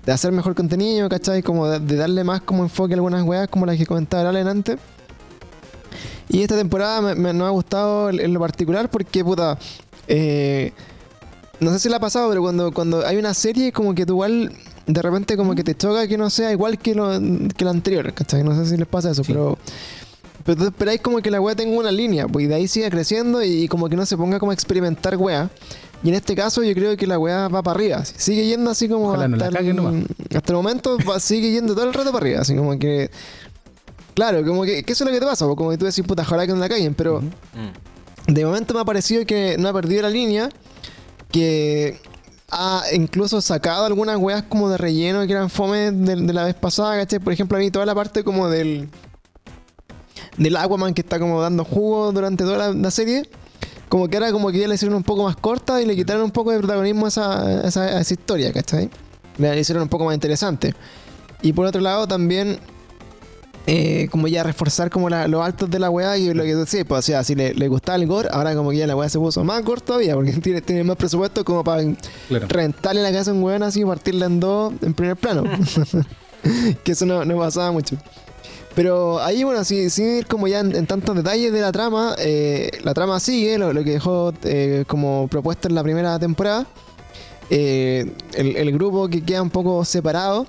de 0.07 0.13
hacer 0.13 0.31
mejor 0.33 0.55
contenido, 0.55 1.09
¿cachai? 1.09 1.43
Como 1.43 1.67
de, 1.67 1.81
de 1.81 1.97
darle 1.97 2.23
más 2.23 2.41
como 2.43 2.63
enfoque 2.63 2.93
a 2.95 2.97
algunas 2.97 3.23
weas, 3.25 3.49
como 3.49 3.67
las 3.67 3.77
que 3.77 3.87
comentaba 3.87 4.29
Allen 4.29 4.47
antes. 4.49 4.79
Y 6.29 6.43
esta 6.43 6.57
temporada 6.57 7.01
me, 7.15 7.33
me- 7.33 7.45
ha 7.45 7.49
gustado 7.51 8.11
en, 8.11 8.21
en 8.21 8.35
lo 8.35 8.41
particular 8.41 8.91
porque, 8.91 9.25
puta, 9.25 9.59
eh, 10.07 10.73
no 11.61 11.73
sé 11.73 11.79
si 11.81 11.89
la 11.89 11.97
ha 11.97 12.01
pasado, 12.01 12.29
pero 12.29 12.43
cuando, 12.43 12.71
cuando 12.73 13.05
hay 13.07 13.17
una 13.17 13.35
serie 13.35 13.73
como 13.73 13.95
que 13.95 14.05
tú 14.07 14.13
igual 14.13 14.53
de 14.89 15.03
repente 15.03 15.37
como 15.37 15.55
que 15.55 15.63
te 15.63 15.77
choca 15.77 16.09
que 16.09 16.19
no 16.19 16.29
sea 16.31 16.51
igual 16.51 16.79
que, 16.79 16.95
lo, 16.95 17.09
que 17.57 17.65
la 17.65 17.71
anterior, 17.71 18.13
¿cachai? 18.13 18.43
No 18.43 18.55
sé 18.57 18.69
si 18.71 18.77
les 18.77 18.89
pasa 18.89 19.11
eso, 19.13 19.23
Sí. 19.23 19.33
pero... 19.33 19.57
Pero 20.45 20.57
tú 20.61 20.65
esperáis 20.69 21.01
como 21.03 21.19
que 21.19 21.31
la 21.31 21.41
wea 21.43 21.55
tenga 21.55 21.77
una 21.79 21.91
línea, 21.93 22.27
pues 22.27 22.47
y 22.47 22.49
de 22.49 22.55
ahí 22.55 22.69
siga 22.69 22.89
creciendo 22.89 23.43
y, 23.43 23.69
como 23.69 23.87
que 23.91 23.97
no 23.97 24.07
se 24.07 24.17
ponga 24.17 24.39
como 24.39 24.51
a 24.51 24.55
experimentar 24.55 25.15
wea. 25.19 25.51
Y 26.03 26.09
en 26.09 26.15
este 26.15 26.35
caso 26.35 26.63
yo 26.63 26.73
creo 26.73 26.97
que 26.97 27.07
la 27.07 27.19
wea 27.19 27.49
va 27.49 27.63
para 27.63 27.75
arriba. 27.79 28.03
Sigue 28.05 28.47
yendo 28.47 28.71
así 28.71 28.89
como 28.89 29.09
Ojalá 29.09 29.29
no 29.29 29.37
la 29.37 29.47
hasta, 29.49 29.59
el, 29.59 29.77
nomás. 29.77 30.05
hasta 30.35 30.53
el 30.53 30.57
momento 30.57 30.97
va- 31.07 31.21
sigue 31.21 31.51
yendo 31.51 31.75
todo 31.75 31.85
el 31.85 31.93
rato 31.93 32.13
para 32.13 32.25
arriba. 32.25 32.41
Así 32.41 32.55
como 32.57 32.79
que... 32.79 33.11
Claro, 34.15 34.43
como 34.47 34.63
que, 34.65 34.85
que 34.85 34.93
eso 34.95 35.05
es 35.05 35.09
lo 35.11 35.15
que 35.15 35.21
te 35.21 35.27
pasa, 35.27 35.45
pues, 35.45 35.57
como 35.57 35.69
que 35.71 35.77
tú 35.77 35.85
decís, 35.85 36.03
puta, 36.07 36.23
ojalá 36.23 36.47
que 36.47 36.53
no 36.55 36.61
la 36.61 36.69
caguen, 36.69 36.95
pero... 36.95 37.21
De 38.27 38.45
momento 38.47 38.73
me 38.73 38.81
ha 38.81 38.85
parecido 38.87 39.27
que 39.27 39.57
no 39.59 39.69
ha 39.69 39.73
perdido 39.75 40.01
la 40.03 40.11
línea, 40.11 40.49
que 41.31 41.99
ha 42.51 42.83
incluso 42.93 43.41
sacado 43.41 43.85
algunas 43.85 44.17
weas 44.17 44.43
como 44.45 44.71
de 44.71 44.79
relleno 44.79 45.27
que 45.27 45.33
eran 45.33 45.51
fome 45.51 45.91
de, 45.93 46.33
la 46.33 46.45
vez 46.45 46.55
pasada, 46.55 46.97
¿cachai? 46.97 47.19
Por 47.19 47.33
ejemplo, 47.33 47.59
a 47.59 47.61
mí 47.61 47.71
toda 47.71 47.85
la 47.85 47.95
parte 47.95 48.25
como 48.25 48.49
del 48.49 48.89
del 50.37 50.57
Aquaman 50.57 50.95
que 50.95 51.03
está 51.03 51.19
como 51.19 51.41
dando 51.41 51.65
jugo 51.65 52.13
durante 52.13 52.45
toda 52.45 52.59
la, 52.59 52.73
la 52.73 52.91
serie, 52.91 53.29
como 53.89 54.09
que 54.09 54.17
era 54.17 54.33
como 54.33 54.51
que 54.51 54.59
ya 54.59 54.69
le 54.69 54.75
hicieron 54.75 54.97
un 54.97 55.03
poco 55.03 55.25
más 55.25 55.37
corta 55.37 55.83
y 55.83 55.87
le 55.87 55.97
quitaron 55.97 56.23
un 56.23 56.31
poco 56.31 56.53
de 56.53 56.59
protagonismo 56.59 57.07
a 57.07 57.09
esa, 57.09 57.43
a 57.43 57.69
esa, 57.69 57.83
a 57.83 58.01
esa 58.01 58.15
historia, 58.15 58.53
¿cachai? 58.53 58.89
Le 59.37 59.59
hicieron 59.59 59.83
un 59.83 59.89
poco 59.89 60.05
más 60.05 60.15
interesante. 60.15 60.75
Y 61.43 61.53
por 61.53 61.67
otro 61.67 61.81
lado 61.81 62.07
también, 62.07 62.59
eh, 63.71 64.09
como 64.11 64.29
ya 64.29 64.43
reforzar 64.45 64.89
como 64.89 65.11
la- 65.11 65.29
los 65.29 65.45
altos 65.45 65.69
de 65.69 65.79
la 65.79 65.91
weá 65.91 66.17
y 66.17 66.33
lo 66.33 66.43
que 66.43 66.53
tú 66.53 66.61
decías, 66.61 66.87
pues 66.89 67.01
o 67.01 67.03
sea, 67.03 67.23
si 67.23 67.35
le, 67.35 67.53
le 67.53 67.69
gustaba 67.69 67.97
el 67.97 68.07
gore, 68.07 68.29
ahora 68.33 68.55
como 68.55 68.71
que 68.71 68.79
ya 68.79 68.87
la 68.87 68.97
weá 68.97 69.09
se 69.11 69.19
puso 69.19 69.45
más 69.45 69.61
corta 69.63 69.87
todavía, 69.89 70.15
porque 70.15 70.33
tiene, 70.43 70.63
tiene 70.63 70.85
más 70.85 70.97
presupuesto 70.97 71.45
como 71.45 71.63
para 71.63 71.83
Claro. 72.29 72.47
rentarle 72.49 73.03
la 73.03 73.13
casa 73.13 73.31
a 73.31 73.35
un 73.35 73.43
weón 73.43 73.63
así 73.63 73.83
y 73.83 73.85
partirla 73.85 74.25
en 74.27 74.41
dos 74.41 74.73
en 74.81 74.95
primer 74.95 75.17
plano. 75.17 75.43
que 76.85 76.93
eso 76.93 77.05
no, 77.05 77.25
no 77.27 77.37
pasaba 77.39 77.71
mucho. 77.73 77.97
Pero 78.75 79.21
ahí, 79.21 79.43
bueno, 79.45 79.65
sí, 79.65 79.91
sin 79.91 80.19
ir 80.19 80.27
como 80.27 80.47
ya 80.47 80.61
en, 80.61 80.75
en 80.75 80.87
tantos 80.87 81.15
detalles 81.17 81.53
de 81.53 81.61
la 81.61 81.73
trama, 81.73 82.15
eh, 82.19 82.71
la 82.85 82.95
trama 82.95 83.19
sigue, 83.19 83.59
lo, 83.59 83.73
lo 83.73 83.83
que 83.83 83.91
dejó 83.91 84.33
eh, 84.45 84.85
como 84.87 85.27
propuesto 85.29 85.67
en 85.69 85.75
la 85.75 85.83
primera 85.83 86.19
temporada. 86.19 86.65
Eh, 87.51 88.13
el, 88.35 88.57
el 88.57 88.73
grupo 88.73 89.09
que 89.09 89.23
queda 89.23 89.43
un 89.43 89.51
poco 89.51 89.85
separado, 89.85 90.47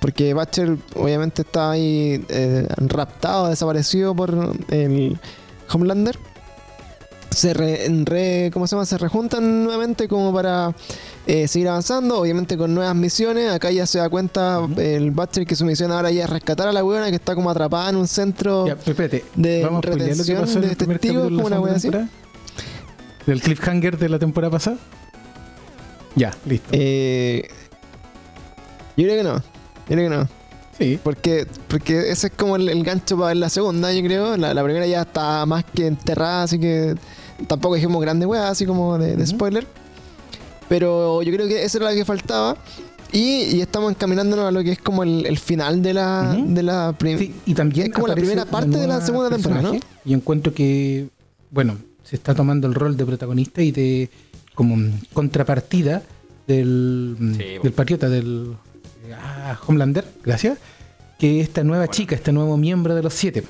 porque 0.00 0.34
Batcher 0.34 0.76
obviamente 0.94 1.42
está 1.42 1.70
ahí 1.70 2.24
eh, 2.28 2.66
raptado, 2.78 3.48
desaparecido 3.48 4.14
por 4.14 4.56
el 4.70 5.18
Homelander. 5.70 6.18
Se 7.30 7.54
re, 7.54 8.50
¿cómo 8.52 8.66
se 8.66 8.74
llama? 8.74 8.86
Se 8.86 8.98
rejuntan 8.98 9.64
nuevamente 9.64 10.08
como 10.08 10.32
para 10.32 10.74
eh, 11.26 11.46
seguir 11.46 11.68
avanzando, 11.68 12.18
obviamente 12.18 12.56
con 12.56 12.74
nuevas 12.74 12.96
misiones. 12.96 13.52
Acá 13.52 13.70
ya 13.70 13.86
se 13.86 13.98
da 13.98 14.08
cuenta 14.08 14.66
el 14.76 15.10
Batcher 15.10 15.46
que 15.46 15.54
su 15.54 15.64
misión 15.64 15.92
ahora 15.92 16.10
ya 16.10 16.24
es 16.24 16.30
rescatar 16.30 16.68
a 16.68 16.72
la 16.72 16.82
weona 16.82 17.10
que 17.10 17.16
está 17.16 17.34
como 17.34 17.50
atrapada 17.50 17.90
en 17.90 17.96
un 17.96 18.08
centro. 18.08 18.66
Ya, 18.66 18.72
espérate. 18.72 19.24
de 19.36 19.62
Vamos 19.62 19.84
retención 19.84 20.40
pasó 20.40 20.60
de 20.60 20.74
testigos, 20.74 21.24
como 21.24 21.46
una 21.46 21.60
wea 21.60 21.74
así. 21.74 21.90
Del 23.26 23.42
cliffhanger 23.42 23.98
de 23.98 24.08
la 24.08 24.18
temporada 24.18 24.50
pasada. 24.52 24.78
Ya, 26.16 26.34
listo. 26.46 26.70
Eh, 26.72 27.46
yo 28.96 29.04
creo 29.04 29.16
que 29.16 29.22
no. 29.22 29.57
Yo 29.88 29.94
creo 29.96 30.10
que 30.10 30.16
no. 30.16 30.28
sí. 30.78 30.98
Porque, 31.02 31.46
porque 31.68 32.10
ese 32.10 32.28
es 32.28 32.32
como 32.36 32.56
el, 32.56 32.68
el 32.68 32.82
gancho 32.84 33.16
para 33.16 33.28
ver 33.28 33.36
la 33.38 33.48
segunda, 33.48 33.92
yo 33.92 34.02
creo. 34.02 34.36
La, 34.36 34.54
la 34.54 34.62
primera 34.64 34.86
ya 34.86 35.02
está 35.02 35.44
más 35.46 35.64
que 35.64 35.86
enterrada, 35.86 36.42
así 36.44 36.58
que 36.58 36.94
tampoco 37.46 37.74
dijimos 37.76 38.00
grande 38.02 38.26
weá, 38.26 38.48
así 38.48 38.66
como 38.66 38.98
de, 38.98 39.24
spoiler. 39.26 39.66
Pero 40.68 41.22
yo 41.22 41.32
creo 41.32 41.48
que 41.48 41.64
esa 41.64 41.78
era 41.78 41.86
la 41.90 41.94
que 41.94 42.04
faltaba. 42.04 42.56
Y, 43.10 43.44
y 43.56 43.60
estamos 43.62 43.90
encaminándonos 43.90 44.44
a 44.46 44.50
lo 44.50 44.62
que 44.62 44.72
es 44.72 44.78
como 44.78 45.02
el, 45.02 45.24
el 45.24 45.38
final 45.38 45.80
de 45.82 45.94
la, 45.94 46.36
Ujú. 46.38 46.52
de 46.52 46.62
la 46.62 46.94
Sí, 47.00 47.34
y 47.46 47.54
también 47.54 47.86
Es 47.86 47.92
como 47.94 48.06
la 48.06 48.14
primera 48.14 48.44
parte 48.44 48.76
de 48.76 48.86
la 48.86 49.00
segunda 49.00 49.30
temporada, 49.30 49.62
¿no? 49.62 49.78
Y 50.04 50.12
encuentro 50.12 50.52
que, 50.52 51.08
bueno, 51.50 51.78
se 52.02 52.16
está 52.16 52.34
tomando 52.34 52.66
el 52.68 52.74
rol 52.74 52.98
de 52.98 53.06
protagonista 53.06 53.62
y 53.62 53.72
de 53.72 54.10
como 54.54 54.76
contrapartida 55.14 56.02
del, 56.46 57.16
Sí, 57.38 57.44
del 57.62 57.72
patriota, 57.72 58.10
del 58.10 58.54
ah, 59.14 59.58
Homelander, 59.66 60.04
gracias, 60.24 60.58
que 61.18 61.40
esta 61.40 61.64
nueva 61.64 61.88
chica, 61.88 62.14
este 62.14 62.32
nuevo 62.32 62.56
miembro 62.56 62.94
de 62.94 63.02
los 63.02 63.14
siete. 63.14 63.44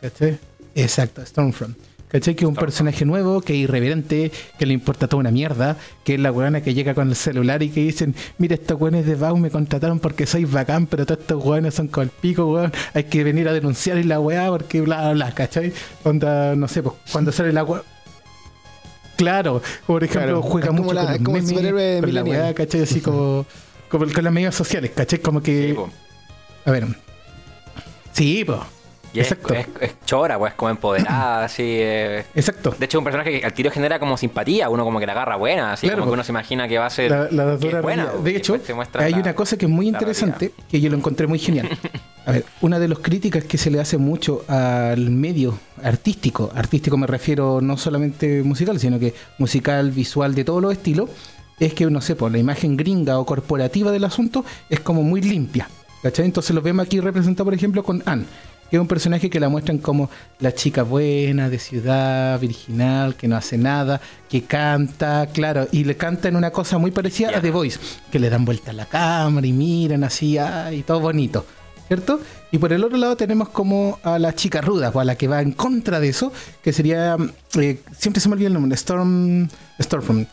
¿Cachai? 0.00 0.38
Exacto, 0.74 1.24
Stormfront. 1.24 1.76
¿Cachai? 2.08 2.34
Que 2.34 2.44
es 2.44 2.48
un 2.48 2.54
Stormfront. 2.54 2.60
personaje 2.60 3.04
nuevo, 3.04 3.40
que 3.42 3.52
es 3.54 3.58
irreverente, 3.60 4.32
que 4.58 4.64
le 4.64 4.72
importa 4.72 5.08
toda 5.08 5.20
una 5.20 5.30
mierda, 5.30 5.76
que 6.04 6.14
es 6.14 6.20
la 6.20 6.32
weona 6.32 6.62
que 6.62 6.72
llega 6.72 6.94
con 6.94 7.08
el 7.10 7.16
celular 7.16 7.62
y 7.62 7.68
que 7.68 7.80
dicen, 7.80 8.14
mira, 8.38 8.54
estos 8.54 8.80
weones 8.80 9.04
de 9.04 9.14
BAU 9.16 9.36
me 9.36 9.50
contrataron 9.50 9.98
porque 9.98 10.24
soy 10.26 10.44
bacán, 10.46 10.86
pero 10.86 11.04
todos 11.04 11.20
estos 11.20 11.44
weones 11.44 11.74
son 11.74 11.88
con 11.88 12.04
el 12.04 12.08
pico, 12.10 12.46
weón, 12.46 12.72
hay 12.94 13.04
que 13.04 13.24
venir 13.24 13.46
a 13.48 13.52
denunciar 13.52 13.98
y 13.98 14.04
la 14.04 14.20
weá 14.20 14.48
porque 14.48 14.80
bla, 14.80 15.00
bla, 15.02 15.12
bla, 15.12 15.34
¿cachai? 15.34 15.72
Onda, 16.04 16.56
no 16.56 16.66
sé, 16.68 16.82
pues 16.82 16.94
cuando 17.12 17.30
sale 17.32 17.52
la 17.52 17.64
weá... 17.64 17.82
Claro, 19.16 19.60
por 19.86 20.04
ejemplo, 20.04 20.40
Claro, 20.40 20.42
juega 20.42 20.68
es 20.68 20.72
mucho 20.74 20.92
la- 20.94 21.02
con 21.02 21.10
es 21.12 21.18
los 21.18 21.24
como 21.24 21.36
el 21.38 21.46
superhéroe 21.46 22.12
la 22.12 22.22
weá, 22.22 22.54
¿cachai? 22.54 22.82
Así 22.82 23.00
como, 23.00 23.44
como 23.88 24.06
con 24.12 24.24
las 24.24 24.32
medidas 24.32 24.54
sociales, 24.54 24.92
¿cachai? 24.94 25.18
Como 25.20 25.42
que... 25.42 25.68
Sí, 25.68 25.72
po. 25.74 25.88
a 26.64 26.70
ver... 26.70 26.86
Sí, 28.12 28.44
pues. 28.44 28.58
Y 29.14 29.20
es, 29.20 29.32
Exacto. 29.32 29.54
es, 29.54 29.66
es 29.80 29.94
chora, 30.04 30.38
pues, 30.38 30.52
como 30.54 30.68
empoderada, 30.70 31.44
así. 31.46 31.62
eh. 31.64 32.24
Exacto. 32.34 32.74
De 32.78 32.84
hecho, 32.84 32.98
un 32.98 33.04
personaje 33.04 33.40
que 33.40 33.46
al 33.46 33.54
tiro 33.54 33.70
genera 33.70 33.98
como 33.98 34.18
simpatía, 34.18 34.68
uno 34.68 34.84
como 34.84 35.00
que 35.00 35.06
la 35.06 35.12
agarra 35.12 35.36
buena, 35.36 35.72
así 35.72 35.86
Claro, 35.86 36.00
como 36.00 36.06
po. 36.06 36.10
que 36.10 36.14
uno 36.14 36.24
se 36.24 36.32
imagina 36.32 36.68
que 36.68 36.76
va 36.78 36.86
a 36.86 36.90
ser. 36.90 37.10
La, 37.10 37.28
la 37.30 37.54
es 37.54 37.82
buena. 37.82 38.10
po, 38.10 38.18
De 38.18 38.36
hecho, 38.36 38.58
hay 38.94 39.12
la- 39.12 39.18
una 39.18 39.34
cosa 39.34 39.56
que 39.56 39.64
es 39.64 39.70
muy 39.70 39.88
interesante 39.88 40.52
que 40.70 40.80
yo 40.80 40.90
lo 40.90 40.96
encontré 40.96 41.26
muy 41.26 41.38
genial. 41.38 41.68
A 42.26 42.32
ver, 42.32 42.44
una 42.60 42.78
de 42.78 42.88
las 42.88 42.98
críticas 42.98 43.44
que 43.44 43.56
se 43.56 43.70
le 43.70 43.80
hace 43.80 43.96
mucho 43.96 44.44
al 44.48 45.08
medio 45.10 45.58
artístico, 45.82 46.50
artístico 46.54 46.98
me 46.98 47.06
refiero 47.06 47.62
no 47.62 47.78
solamente 47.78 48.42
musical, 48.42 48.78
sino 48.78 48.98
que 48.98 49.14
musical, 49.38 49.90
visual, 49.92 50.34
de 50.34 50.44
todos 50.44 50.60
los 50.60 50.72
estilos, 50.72 51.08
es 51.60 51.74
que, 51.74 51.86
no 51.86 52.00
sé, 52.00 52.14
por 52.16 52.30
la 52.30 52.38
imagen 52.38 52.76
gringa 52.76 53.18
o 53.18 53.26
corporativa 53.26 53.90
del 53.90 54.04
asunto 54.04 54.44
es 54.68 54.80
como 54.80 55.02
muy 55.02 55.20
limpia. 55.20 55.68
¿Cachai? 56.02 56.26
Entonces 56.26 56.54
lo 56.54 56.62
vemos 56.62 56.86
aquí 56.86 57.00
representado, 57.00 57.44
por 57.44 57.54
ejemplo, 57.54 57.82
con 57.82 58.02
Anne, 58.06 58.24
que 58.70 58.76
es 58.76 58.80
un 58.80 58.86
personaje 58.86 59.28
que 59.28 59.40
la 59.40 59.48
muestran 59.48 59.78
como 59.78 60.10
la 60.38 60.54
chica 60.54 60.84
buena, 60.84 61.48
de 61.48 61.58
ciudad, 61.58 62.38
virginal, 62.38 63.16
que 63.16 63.26
no 63.26 63.36
hace 63.36 63.58
nada, 63.58 64.00
que 64.28 64.44
canta, 64.44 65.26
claro, 65.32 65.66
y 65.72 65.84
le 65.84 65.96
canta 65.96 66.28
en 66.28 66.36
una 66.36 66.50
cosa 66.50 66.78
muy 66.78 66.92
parecida 66.92 67.36
a. 67.36 67.40
The 67.40 67.50
Voice, 67.50 67.80
que 68.12 68.20
le 68.20 68.30
dan 68.30 68.44
vuelta 68.44 68.70
a 68.70 68.74
la 68.74 68.86
cámara 68.86 69.46
y 69.46 69.52
miran 69.52 70.04
así, 70.04 70.38
y 70.72 70.82
todo 70.82 71.00
bonito, 71.00 71.44
¿cierto? 71.88 72.20
Y 72.52 72.58
por 72.58 72.72
el 72.72 72.84
otro 72.84 72.96
lado 72.96 73.16
tenemos 73.16 73.48
como 73.48 73.98
a 74.04 74.20
la 74.20 74.34
chica 74.34 74.60
ruda, 74.60 74.92
o 74.94 75.00
a 75.00 75.04
la 75.04 75.16
que 75.16 75.26
va 75.26 75.42
en 75.42 75.50
contra 75.50 75.98
de 75.98 76.10
eso, 76.10 76.32
que 76.62 76.72
sería, 76.72 77.16
eh, 77.58 77.80
siempre 77.96 78.20
se 78.20 78.28
me 78.28 78.34
olvida 78.34 78.46
el 78.46 78.54
nombre, 78.54 78.72
Storm, 78.76 79.48
Stormfront. 79.80 80.28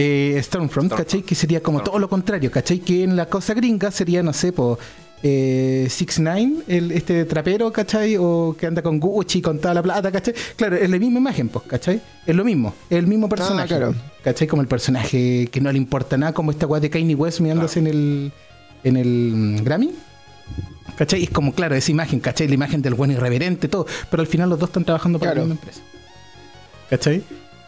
Eh, 0.00 0.38
Stormfront, 0.44 0.86
Stormfront. 0.92 0.94
¿cachai? 0.94 1.22
Que 1.22 1.34
sería 1.34 1.60
como 1.60 1.82
todo 1.82 1.98
lo 1.98 2.08
contrario, 2.08 2.50
¿cachai? 2.52 2.78
Que 2.78 3.02
en 3.02 3.16
la 3.16 3.26
cosa 3.26 3.52
gringa 3.54 3.90
sería, 3.90 4.22
no 4.22 4.32
sé, 4.32 4.52
por 4.52 4.78
eh, 5.24 5.88
Six 5.90 6.20
Nine, 6.20 6.58
el, 6.68 6.92
este 6.92 7.24
trapero, 7.24 7.72
¿cachai? 7.72 8.16
O 8.16 8.54
que 8.56 8.66
anda 8.66 8.80
con 8.80 9.00
Gucci, 9.00 9.42
con 9.42 9.58
toda 9.58 9.74
la 9.74 9.82
plata, 9.82 10.12
¿cachai? 10.12 10.34
Claro, 10.54 10.76
es 10.76 10.88
la 10.88 10.98
misma 11.00 11.18
imagen, 11.18 11.48
pues, 11.48 11.64
¿cachai? 11.66 12.00
Es 12.24 12.36
lo 12.36 12.44
mismo, 12.44 12.72
es 12.88 12.96
el 12.98 13.08
mismo 13.08 13.28
personaje. 13.28 13.66
claro. 13.68 13.92
¿Cachai? 14.22 14.46
Como 14.46 14.62
el 14.62 14.68
personaje 14.68 15.48
que 15.50 15.60
no 15.60 15.72
le 15.72 15.78
importa 15.78 16.16
nada, 16.16 16.32
como 16.32 16.52
esta 16.52 16.66
weá 16.68 16.80
de 16.80 16.90
Kanye 16.90 17.16
West 17.16 17.40
mirándose 17.40 17.80
en 17.80 17.86
el, 17.88 18.32
en 18.84 18.96
el 18.96 19.32
mm, 19.34 19.64
Grammy. 19.64 19.90
¿Cachai? 20.96 21.24
Es 21.24 21.30
como, 21.30 21.52
claro, 21.54 21.74
esa 21.74 21.90
imagen, 21.90 22.20
¿cachai? 22.20 22.46
La 22.46 22.54
imagen 22.54 22.82
del 22.82 22.94
buen 22.94 23.10
irreverente, 23.10 23.66
todo. 23.68 23.86
Pero 24.10 24.20
al 24.20 24.26
final 24.28 24.48
los 24.50 24.58
dos 24.60 24.68
están 24.68 24.84
trabajando 24.84 25.18
para 25.18 25.32
Claro. 25.32 25.48
la 25.48 25.54
misma 25.54 25.60
empresa. 25.60 25.80
¿Cachai? 26.90 27.22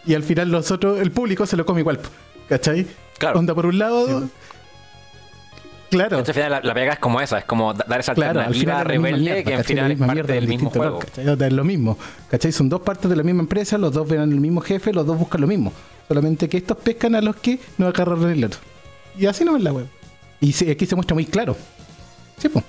Y 0.07 0.14
al 0.14 0.22
final 0.22 0.51
los 0.51 0.70
otros, 0.70 1.01
el 1.01 1.11
público 1.11 1.46
se 1.46 1.57
lo 1.57 1.64
come 1.66 1.80
igual, 1.80 2.01
¿cachai? 2.48 2.86
Claro. 3.18 3.38
Onda 3.38 3.55
por 3.55 3.66
un 3.66 3.78
lado. 3.78 4.20
Sí. 4.20 4.26
Claro. 5.90 6.18
Entonces, 6.18 6.28
al 6.36 6.44
final, 6.44 6.62
la, 6.62 6.68
la 6.68 6.74
pega 6.74 6.92
es 6.92 6.98
como 7.01 7.20
esa, 7.20 7.38
es 7.38 7.44
como 7.44 7.74
da- 7.74 7.84
dar 7.88 7.98
esa 8.01 8.14
Claro, 8.14 8.38
al 8.40 8.46
alternativa 8.46 8.78
final 8.78 8.80
es 8.80 8.86
la 8.86 8.92
misma 8.92 9.09
rebelde 9.09 9.20
mierda, 9.24 9.42
que 9.42 9.51
¿cachai? 9.57 9.64
final 9.64 9.90
es 9.92 9.98
parte 9.98 10.14
mierda 10.14 10.34
del 10.34 10.48
mismo 10.48 10.70
juego. 10.70 10.84
lado, 10.84 10.98
¿cachai? 11.01 11.28
Onda, 11.28 11.46
Es 11.48 11.53
lo 11.53 11.64
mismo. 11.64 11.98
¿Cachai? 12.30 12.53
Son 12.53 12.68
dos 12.68 12.80
partes 12.82 13.11
de 13.11 13.16
la 13.16 13.22
misma 13.24 13.40
empresa, 13.42 13.76
los 13.76 13.92
dos 13.92 14.09
ven 14.09 14.20
al 14.20 14.28
mismo 14.28 14.61
jefe, 14.61 14.92
los 14.92 15.05
dos 15.05 15.18
buscan 15.18 15.40
lo 15.40 15.46
mismo. 15.48 15.72
Solamente 16.07 16.48
que 16.48 16.59
estos 16.59 16.76
pescan 16.76 17.16
a 17.16 17.20
los 17.20 17.36
que 17.36 17.59
no 17.78 17.88
agarran 17.88 18.30
el 18.30 18.44
otro. 18.44 18.61
Y 19.18 19.26
así 19.26 19.44
no 19.44 19.57
es 19.57 19.62
la 19.64 19.72
web. 19.72 19.86
Y 20.40 20.53
se- 20.53 20.70
aquí 20.70 20.86
se 20.86 20.94
muestra 20.94 21.14
muy 21.14 21.26
claro. 21.26 21.57
Sí, 22.38 22.48
po. 22.48 22.62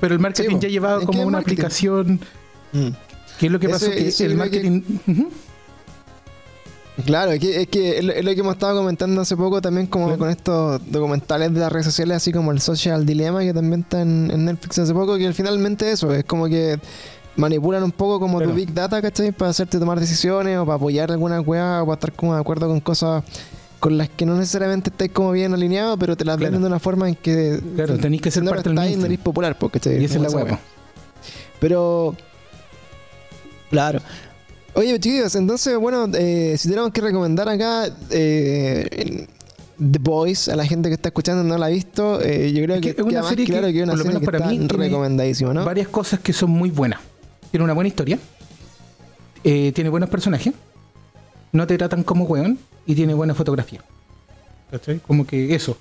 Pero 0.00 0.14
el 0.14 0.20
marketing 0.20 0.56
Sí, 0.56 0.58
ya 0.62 0.68
llevaba 0.68 1.00
¿En 1.00 1.06
como 1.06 1.22
una 1.22 1.38
marketing? 1.38 1.54
aplicación. 1.54 2.20
Mm. 2.72 2.88
¿Qué 3.38 3.46
es 3.46 3.52
lo 3.52 3.60
que 3.60 3.68
pasó? 3.68 3.90
Que 3.90 4.08
el 4.08 4.12
que- 4.14 4.34
marketing. 4.34 4.82
Claro, 7.04 7.32
es 7.32 7.40
que, 7.40 7.62
es 7.62 7.66
que 7.68 7.98
es 7.98 8.04
lo- 8.24 8.34
que 8.34 8.40
hemos 8.40 8.54
estado 8.54 8.78
comentando 8.78 9.20
hace 9.20 9.36
poco 9.36 9.60
también 9.60 9.86
como 9.88 10.06
Claro. 10.06 10.18
con 10.20 10.30
estos 10.30 10.80
documentales 10.90 11.52
de 11.52 11.58
las 11.60 11.72
redes 11.72 11.86
sociales, 11.86 12.16
así 12.18 12.32
como 12.32 12.52
el 12.52 12.60
Social 12.60 13.04
Dilemma 13.04 13.40
que 13.40 13.52
también 13.52 13.80
está 13.80 14.00
en, 14.00 14.30
en 14.30 14.44
Netflix 14.44 14.78
hace 14.78 14.92
poco, 14.94 15.16
que 15.18 15.32
finalmente 15.32 15.90
eso, 15.90 16.14
es 16.14 16.24
como 16.24 16.46
que 16.46 16.78
manipulan 17.36 17.82
un 17.82 17.90
poco 17.90 18.20
como 18.20 18.38
Claro. 18.38 18.52
tu 18.52 18.56
Big 18.56 18.72
Data, 18.72 19.02
¿cachai? 19.02 19.32
Para 19.32 19.50
hacerte 19.50 19.80
tomar 19.80 19.98
decisiones 19.98 20.56
o 20.56 20.64
para 20.64 20.76
apoyar 20.76 21.10
alguna 21.10 21.40
weá 21.40 21.82
o 21.82 21.86
para 21.86 21.94
estar 21.94 22.12
como 22.12 22.32
de 22.34 22.40
acuerdo 22.40 22.68
con 22.68 22.78
cosas 22.78 23.24
con 23.80 23.98
las 23.98 24.08
que 24.08 24.24
no 24.24 24.36
necesariamente 24.36 24.88
estáis 24.90 25.10
como 25.10 25.32
bien 25.32 25.52
alineado, 25.52 25.98
pero 25.98 26.16
te 26.16 26.24
las 26.24 26.36
Claro. 26.36 26.52
venden 26.52 26.62
de 26.62 26.66
una 26.68 26.78
forma 26.78 27.08
en 27.08 27.16
que 27.16 27.60
Claro, 27.74 27.98
tenéis 27.98 28.22
que 28.22 28.30
ser 28.30 28.44
no 28.44 28.52
parte 28.52 28.70
del 28.70 29.04
eres 29.04 29.18
popular, 29.18 29.58
pues, 29.58 29.72
¿cachai? 29.72 30.00
Y 30.00 30.04
esa 30.04 30.14
es 30.16 30.22
la 30.22 30.30
weá. 30.30 30.60
Pero. 31.58 32.14
Claro. 33.70 34.00
Oye, 34.74 34.98
chicos, 34.98 35.34
entonces, 35.36 35.76
bueno, 35.78 36.08
eh, 36.14 36.56
si 36.58 36.68
tenemos 36.68 36.90
que 36.92 37.00
recomendar 37.00 37.48
acá 37.48 37.86
eh, 38.10 39.26
The 39.78 39.98
Boys 40.00 40.48
a 40.48 40.56
la 40.56 40.66
gente 40.66 40.88
que 40.88 40.94
está 40.96 41.10
escuchando 41.10 41.44
y 41.44 41.46
no 41.48 41.56
la 41.58 41.66
ha 41.66 41.68
visto, 41.68 42.20
eh, 42.20 42.52
yo 42.52 42.62
creo 42.64 42.76
Es 42.76 42.82
que, 42.82 42.94
que 42.94 43.00
es 43.02 43.06
una 43.06 43.22
serie 43.22 43.46
que, 43.46 43.52
claro 43.52 43.66
que 43.68 43.78
es 43.78 43.82
una 43.84 43.92
por 43.92 43.98
lo 43.98 44.04
serie 44.04 44.18
menos 44.18 44.20
que 44.20 44.26
para 44.26 44.38
está 44.38 44.50
mí, 44.50 44.66
recomendadísima, 44.84 45.54
¿no? 45.54 45.64
Varias 45.64 45.88
cosas 45.88 46.18
que 46.20 46.32
son 46.32 46.50
muy 46.50 46.70
buenas. 46.70 47.00
Tiene 47.52 47.62
una 47.64 47.72
buena 47.72 47.86
historia. 47.88 48.18
eh, 49.44 49.70
tiene 49.72 49.90
buenos 49.90 50.08
personajes, 50.08 50.52
no 51.52 51.66
te 51.68 51.78
tratan 51.78 52.02
como 52.02 52.24
weón 52.24 52.58
y 52.86 52.94
tiene 52.96 53.14
buena 53.14 53.34
fotografía. 53.34 53.80
¿Cachai? 54.72 54.98
Como 55.00 55.24
que 55.24 55.54
eso. 55.54 55.76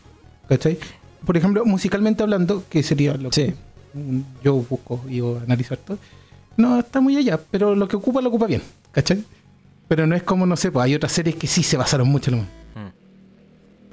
¿Cachai? 0.47 0.77
Por 1.25 1.35
ejemplo, 1.37 1.65
musicalmente 1.65 2.21
hablando, 2.21 2.63
que 2.69 2.83
sería 2.83 3.15
lo 3.15 3.31
que 3.31 3.45
Sí. 3.47 3.53
mm, 3.97 4.19
yo 4.43 4.55
busco 4.55 5.01
y 5.09 5.19
o 5.21 5.39
analizar 5.39 5.77
todo. 5.79 5.97
No 6.57 6.77
está 6.77 7.01
muy 7.01 7.17
allá, 7.17 7.39
pero 7.49 7.73
lo 7.73 7.87
que 7.87 7.95
ocupa 7.95 8.21
lo 8.21 8.29
ocupa 8.29 8.45
bien. 8.45 8.61
¿Cachai? 8.93 9.23
Pero 9.89 10.07
no 10.07 10.15
es 10.15 10.23
como, 10.23 10.45
no 10.45 10.55
sé, 10.55 10.71
pues 10.71 10.85
hay 10.85 10.95
otras 10.95 11.11
series 11.11 11.35
que 11.35 11.47
sí 11.47 11.61
se 11.63 11.75
basaron 11.77 12.07
mucho 12.07 12.31
en 12.31 12.37
lo 12.37 12.43
mismo. 12.43 12.53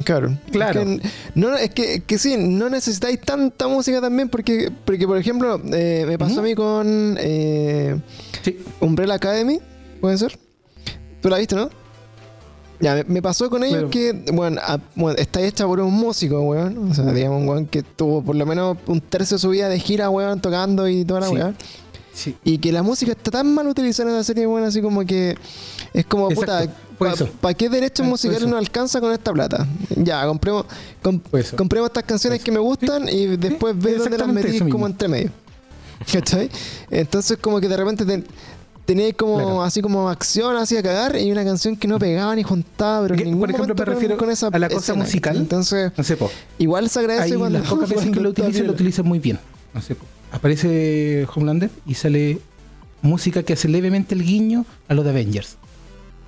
Claro. 0.05 0.35
Claro. 0.51 0.81
Es 0.81 1.01
que, 1.03 1.09
no, 1.35 1.55
es 1.57 1.71
que, 1.71 2.01
que 2.05 2.17
sí, 2.17 2.37
no 2.39 2.71
necesitáis 2.71 3.21
tanta 3.21 3.69
música 3.69 4.01
también 4.01 4.31
porque, 4.31 4.73
porque 4.87 5.07
por 5.07 5.19
ejemplo, 5.19 5.61
eh, 5.75 6.05
me 6.07 6.17
pasó 6.19 6.41
a 6.41 6.43
mí 6.43 6.55
con 6.55 7.19
eh, 7.21 8.01
Sí. 8.43 8.59
Umbrella 8.81 9.15
Academy, 9.15 9.59
¿puede 10.01 10.17
ser? 10.17 10.39
¿Tú 11.21 11.29
la 11.29 11.37
viste, 11.37 11.55
no? 11.55 11.69
Ya, 12.81 12.95
me, 12.95 13.05
me 13.05 13.21
pasó 13.21 13.51
con 13.51 13.63
ellos 13.63 13.91
que, 13.91 14.25
bueno, 14.33 14.59
a- 14.65 14.81
bueno, 14.95 15.19
está 15.19 15.43
hecha 15.43 15.67
por 15.67 15.81
un 15.81 15.93
músico, 15.93 16.41
weón. 16.41 16.91
O 16.91 16.95
sea, 16.95 17.13
digamos, 17.13 17.43
un 17.43 17.49
weón 17.49 17.67
que 17.67 17.83
tuvo 17.83 18.23
por 18.23 18.37
lo 18.37 18.47
menos 18.47 18.79
un 18.87 19.03
tercio 19.03 19.35
de 19.37 19.39
su 19.43 19.51
vida 19.51 19.69
de 19.69 19.79
gira, 19.79 20.09
weón, 20.09 20.41
tocando 20.41 20.89
y 20.89 21.05
toda 21.05 21.21
la 21.21 21.27
Sí. 21.27 21.35
weá. 21.35 21.55
Sí. 22.21 22.37
Y 22.45 22.59
que 22.59 22.71
la 22.73 22.83
música 22.83 23.13
está 23.13 23.31
tan 23.31 23.55
mal 23.55 23.67
utilizada 23.67 24.11
en 24.11 24.17
la 24.17 24.25
serie, 24.25 24.47
weón, 24.47 24.65
así 24.67 24.83
como 24.83 25.05
que 25.07 25.37
es 25.95 26.05
como, 26.05 26.31
Exacto, 26.31 26.71
puta, 26.99 27.27
¿para 27.41 27.55
qué 27.55 27.69
derechos 27.71 28.05
por 28.05 28.11
musicales 28.11 28.47
nos 28.47 28.59
alcanza 28.59 29.01
con 29.01 29.11
esta 29.13 29.33
plata? 29.33 29.67
Ya, 29.97 30.27
compremos, 30.27 30.67
com- 31.03 31.19
Por 31.19 31.41
eso. 31.41 31.57
compremos 31.57 31.89
estas 31.89 32.05
canciones 32.05 32.43
que 32.43 32.53
me 32.53 32.59
gustan 32.59 33.09
y 33.09 33.27
después 33.39 33.75
ves 33.79 33.99
dónde 33.99 34.19
las 34.19 34.29
metís 34.29 34.53
mismo. 34.55 34.69
como 34.71 34.87
entre 34.87 35.09
medio. 35.09 35.31
¿Cachai? 36.13 36.51
Entonces 36.91 37.39
como 37.39 37.59
que 37.61 37.69
de 37.69 37.77
repente 37.77 38.05
te, 38.05 38.23
teníais 38.85 39.15
como 39.15 39.37
Claro. 39.37 39.63
así 39.63 39.81
como 39.81 40.09
acción 40.11 40.57
así 40.57 40.77
a 40.77 40.83
cagar 40.83 41.17
y 41.17 41.31
una 41.33 41.45
canción 41.45 41.77
que 41.77 41.87
no 41.89 41.99
pegaba 41.99 42.35
ni 42.37 42.43
juntaba, 42.43 43.03
pero 43.03 43.15
en 43.15 43.19
Que, 43.19 43.25
ningún 43.25 43.41
por 43.41 43.51
ejemplo, 43.51 43.75
momento 43.75 43.87
me 43.91 43.95
refiero 43.95 44.17
con 44.19 44.31
esa 44.31 44.49
a 44.49 44.59
la 44.59 44.69
cosa 44.69 44.81
escena, 44.93 45.05
musical. 45.05 45.37
Entonces, 45.37 45.93
No 45.97 46.05
sé, 46.05 46.17
po. 46.17 46.31
igual 46.59 46.89
se 46.91 46.99
agradece 47.01 47.33
Ahí 47.33 47.39
cuando 47.39 47.59
las 47.61 47.69
pocas 47.69 47.89
veces 47.91 48.11
que 48.11 48.21
lo 48.21 48.31
utilizan, 48.31 48.67
lo 48.67 48.73
utilizan 48.73 49.07
muy 49.07 49.19
bien. 49.19 49.39
No 49.73 49.81
sé, 49.81 49.95
po. 49.95 50.05
Aparece 50.33 51.27
Homelander 51.35 51.71
y 51.87 51.95
sale 51.95 52.39
música 53.03 53.43
que 53.43 53.55
hace 53.55 53.69
levemente 53.69 54.15
el 54.15 54.23
guiño 54.25 54.65
a 54.89 54.95
los 54.95 55.05
de 55.05 55.11
Avengers. 55.11 55.57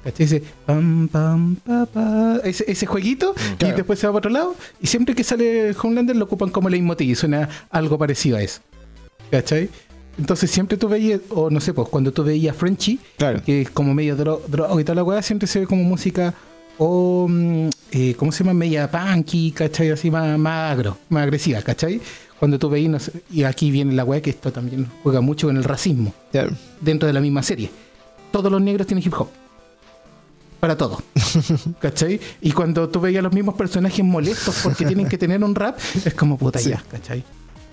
¿Cachai? 0.05 0.27
Dice 0.27 0.43
pam, 0.67 1.07
pam, 1.09 1.55
pa, 1.57 1.87
pa. 1.87 2.37
Ese, 2.45 2.65
ese 2.71 2.87
jueguito 2.87 3.35
y 3.37 3.57
Claro. 3.57 3.77
después 3.77 3.99
se 3.99 4.07
va 4.07 4.13
para 4.15 4.19
otro 4.19 4.31
lado. 4.31 4.57
Y 4.81 4.87
siempre 4.89 5.15
que 5.15 5.23
sale 5.23 5.75
Homelander 5.81 6.17
lo 6.17 6.25
ocupan 6.25 6.51
como 6.51 6.69
leitmotiv 6.69 7.09
y 7.11 7.15
suena 7.15 7.49
algo 7.71 7.97
parecido 7.99 8.37
a 8.37 8.43
eso. 8.43 8.61
¿Cachai? 9.31 9.71
Entonces 10.19 10.51
siempre 10.51 10.77
tú 10.77 10.89
veías, 10.89 11.21
o 11.31 11.49
no 11.51 11.61
sé, 11.61 11.73
pues 11.73 11.89
cuando 11.89 12.13
tú 12.13 12.23
veías 12.25 12.55
Frenchy, 12.57 12.99
Claro. 13.17 13.43
que 13.45 13.63
es 13.63 13.71
como 13.71 13.95
medio 13.95 14.17
dro- 14.17 14.41
droga 14.47 14.79
y 14.81 14.85
toda 14.85 14.97
la 14.97 15.05
weá, 15.05 15.23
siempre 15.23 15.47
se 15.47 15.61
ve 15.61 15.67
como 15.67 15.85
música 15.85 16.35
o, 16.79 17.27
mm, 17.31 17.69
eh, 17.93 18.15
¿cómo 18.19 18.31
se 18.33 18.43
llama? 18.45 18.55
Media 18.55 18.91
punky, 18.91 19.53
¿cachai? 19.53 19.91
Así 19.91 20.11
más, 20.11 20.37
más 20.39 20.73
agro, 20.73 20.99
más 21.09 21.23
agresiva, 21.23 21.63
¿cachai? 21.63 22.01
Cuando 22.43 22.59
tú 22.59 22.69
veías, 22.69 22.91
no 22.91 22.99
sé, 22.99 23.13
y 23.31 23.45
aquí 23.45 23.71
viene 23.71 23.93
la 23.95 24.03
weá 24.03 24.21
que 24.21 24.31
esto 24.31 24.51
también 24.51 24.89
juega 25.05 25.21
mucho 25.21 25.47
con 25.47 25.57
el 25.57 25.63
racismo 25.63 26.13
dentro 26.81 27.07
de 27.07 27.13
la 27.13 27.21
misma 27.21 27.41
serie. 27.41 27.71
Todos 28.33 28.51
los 28.51 28.61
negros 28.61 28.85
tienen 28.89 29.05
hip 29.07 29.15
hop. 29.17 29.29
Para 30.59 30.77
todo. 30.77 31.01
¿Cachai? 31.79 32.19
Y 32.41 32.51
cuando 32.51 32.89
tú 32.89 33.01
veías 33.01 33.23
los 33.23 33.33
mismos 33.33 33.55
personajes 33.55 34.05
molestos 34.05 34.59
porque 34.65 34.85
tienen 34.85 35.07
que 35.07 35.17
tener 35.19 35.45
un 35.45 35.55
rap, 35.55 35.79
es 36.05 36.15
como 36.15 36.37
puta 36.37 36.59
Sí. 36.59 36.71
ya, 36.71 36.83
¿cachai? 36.91 37.23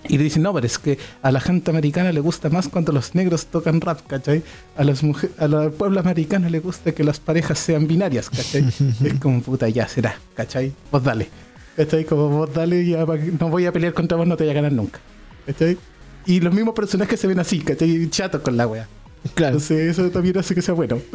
Y 0.08 0.18
le 0.18 0.22
dicen, 0.22 0.42
no, 0.44 0.54
pero 0.54 0.64
es 0.68 0.78
que 0.78 0.98
a 1.20 1.32
la 1.32 1.40
gente 1.40 1.68
americana 1.72 2.12
le 2.12 2.20
gusta 2.20 2.48
más 2.48 2.68
cuando 2.68 2.92
los 2.92 3.16
negros 3.16 3.46
tocan 3.46 3.80
rap, 3.80 4.06
¿cachai? 4.06 4.44
A 4.76 4.84
los 4.84 5.02
mujeres, 5.02 5.36
a 5.40 5.48
los 5.48 5.74
pueblos 5.74 5.98
americanos 6.06 6.48
le 6.48 6.60
gusta 6.60 6.92
que 6.92 7.02
las 7.02 7.18
parejas 7.18 7.58
sean 7.58 7.88
binarias, 7.88 8.30
¿cachai? 8.30 8.68
es 9.04 9.14
como 9.20 9.42
puta 9.42 9.68
ya, 9.68 9.88
será, 9.88 10.16
¿cachai? 10.36 10.72
Vos 10.92 11.02
dale. 11.02 11.28
¿Cachai? 11.76 12.04
Como 12.04 12.28
vos 12.28 12.52
dale, 12.52 12.84
ya 12.86 13.04
no 13.06 13.48
voy 13.48 13.66
a 13.66 13.72
pelear 13.72 13.94
contra 13.94 14.16
vos, 14.16 14.26
no 14.26 14.36
te 14.36 14.44
voy 14.44 14.50
a 14.50 14.54
ganar 14.54 14.72
nunca. 14.72 15.00
¿Cachai? 15.46 15.78
Y 16.26 16.40
los 16.40 16.52
mismos 16.52 16.74
personajes 16.74 17.18
se 17.18 17.26
ven 17.26 17.38
así, 17.38 17.60
¿cachai? 17.60 18.08
Chatos 18.10 18.42
con 18.42 18.56
la 18.56 18.66
wea. 18.66 18.86
Claro. 19.34 19.54
Entonces 19.54 19.98
eso 19.98 20.10
también 20.10 20.38
hace 20.38 20.54
que 20.54 20.62
sea 20.62 20.74
bueno. 20.74 20.98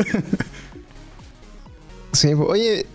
Sí, 2.16 2.34
pues, 2.34 2.49
oye. 2.49 2.86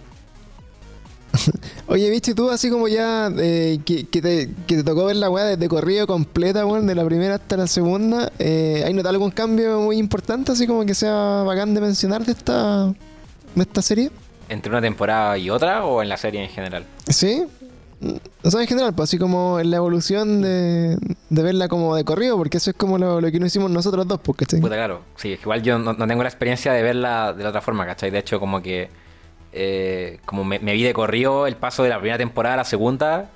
Oye, 1.87 2.11
viste, 2.11 2.35
tú 2.35 2.51
así 2.51 2.71
como 2.71 2.89
ya 2.89 3.31
eh, 3.39 3.81
que, 3.85 4.07
que 4.07 4.23
te, 4.23 4.51
que 4.67 4.77
te 4.77 4.85
tocó 4.85 5.05
ver 5.05 5.17
la 5.17 5.31
weá 5.31 5.45
desde 5.45 5.69
corrido 5.69 6.07
completa, 6.07 6.67
weón, 6.67 6.87
de 6.87 6.95
la 6.95 7.05
primera 7.05 7.37
hasta 7.37 7.57
la 7.57 7.67
segunda, 7.67 8.33
eh, 8.39 8.83
¿hay 8.85 8.95
notado 8.95 9.11
algún 9.11 9.31
cambio 9.31 9.81
muy 9.81 9.99
importante, 9.99 10.53
así 10.53 10.67
como 10.67 10.85
que 10.85 10.95
sea 10.95 11.43
bacán 11.45 11.75
de 11.75 11.81
mencionar 11.81 12.25
de 12.25 12.33
esta, 12.33 12.87
de 13.55 13.63
esta 13.63 13.83
serie? 13.83 14.11
¿Entre 14.51 14.71
una 14.71 14.83
temporada 14.83 15.39
y 15.39 15.49
otra 15.49 15.85
o 15.87 16.03
en 16.03 16.09
la 16.11 16.17
serie 16.19 16.43
en 16.45 16.51
general? 16.51 16.85
¿Sí? 17.09 17.45
O 18.43 18.51
sea, 18.51 18.61
en 18.63 18.67
general, 18.67 18.95
pues 18.95 19.09
así 19.11 19.19
como 19.19 19.61
en 19.61 19.71
la 19.71 19.77
evolución 19.77 20.41
de, 20.43 20.97
de 21.29 21.43
verla 21.43 21.69
como 21.69 21.95
de 21.97 22.05
corrido, 22.05 22.37
porque 22.37 22.57
eso 22.59 22.71
es 22.71 22.77
como 22.77 22.99
lo, 22.99 23.21
lo 23.21 23.31
que 23.31 23.39
no 23.39 23.47
hicimos 23.47 23.71
nosotros 23.71 24.09
dos, 24.09 24.21
pues, 24.23 24.39
¿cachai? 24.39 24.61
Puta, 24.61 24.75
claro. 24.75 25.03
Sí, 25.17 25.33
es 25.35 25.39
que 25.39 25.43
igual 25.45 25.63
yo 25.63 25.79
no, 25.79 25.93
no 25.93 26.07
tengo 26.07 26.23
la 26.23 26.29
experiencia 26.29 26.73
de 26.73 26.83
verla 26.83 27.33
de 27.33 27.43
la 27.43 27.51
otra 27.51 27.61
forma, 27.61 27.87
¿cachai? 27.87 28.11
De 28.11 28.19
hecho, 28.19 28.41
como 28.41 28.61
que. 28.63 28.89
eh, 29.53 30.19
como 30.25 30.45
me, 30.45 30.59
me 30.61 30.73
vi 30.73 30.83
de 30.83 30.93
corrido 30.95 31.47
el 31.47 31.57
paso 31.57 31.83
de 31.83 31.91
la 31.91 31.99
primera 31.99 32.17
temporada 32.19 32.55
a 32.55 32.59
la 32.59 32.65
segunda. 32.65 33.29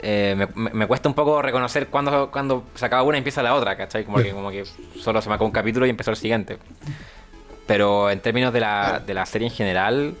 eh, 0.00 0.34
me, 0.36 0.48
me- 0.56 0.70
me 0.74 0.86
cuesta 0.88 1.08
un 1.08 1.14
poco 1.14 1.40
reconocer 1.40 1.86
cuándo, 1.86 2.30
cuando 2.32 2.64
se 2.74 2.84
acaba 2.84 3.02
una 3.04 3.16
y 3.16 3.20
empieza 3.20 3.42
la 3.44 3.54
otra, 3.54 3.76
¿cachai? 3.76 4.04
Como 4.04 4.18
que, 4.18 4.32
como 4.32 4.50
que 4.50 4.64
solo 5.00 5.22
se 5.22 5.28
me 5.28 5.36
acabó 5.36 5.46
un 5.46 5.52
capítulo 5.52 5.86
y 5.86 5.90
empezó 5.90 6.10
el 6.10 6.16
siguiente. 6.16 6.58
Pero 7.66 8.10
en 8.10 8.20
términos 8.20 8.52
de 8.52 8.60
la, 8.60 9.00
de 9.06 9.14
la 9.14 9.24
serie 9.24 9.46
en 9.48 9.54
general, 9.54 10.14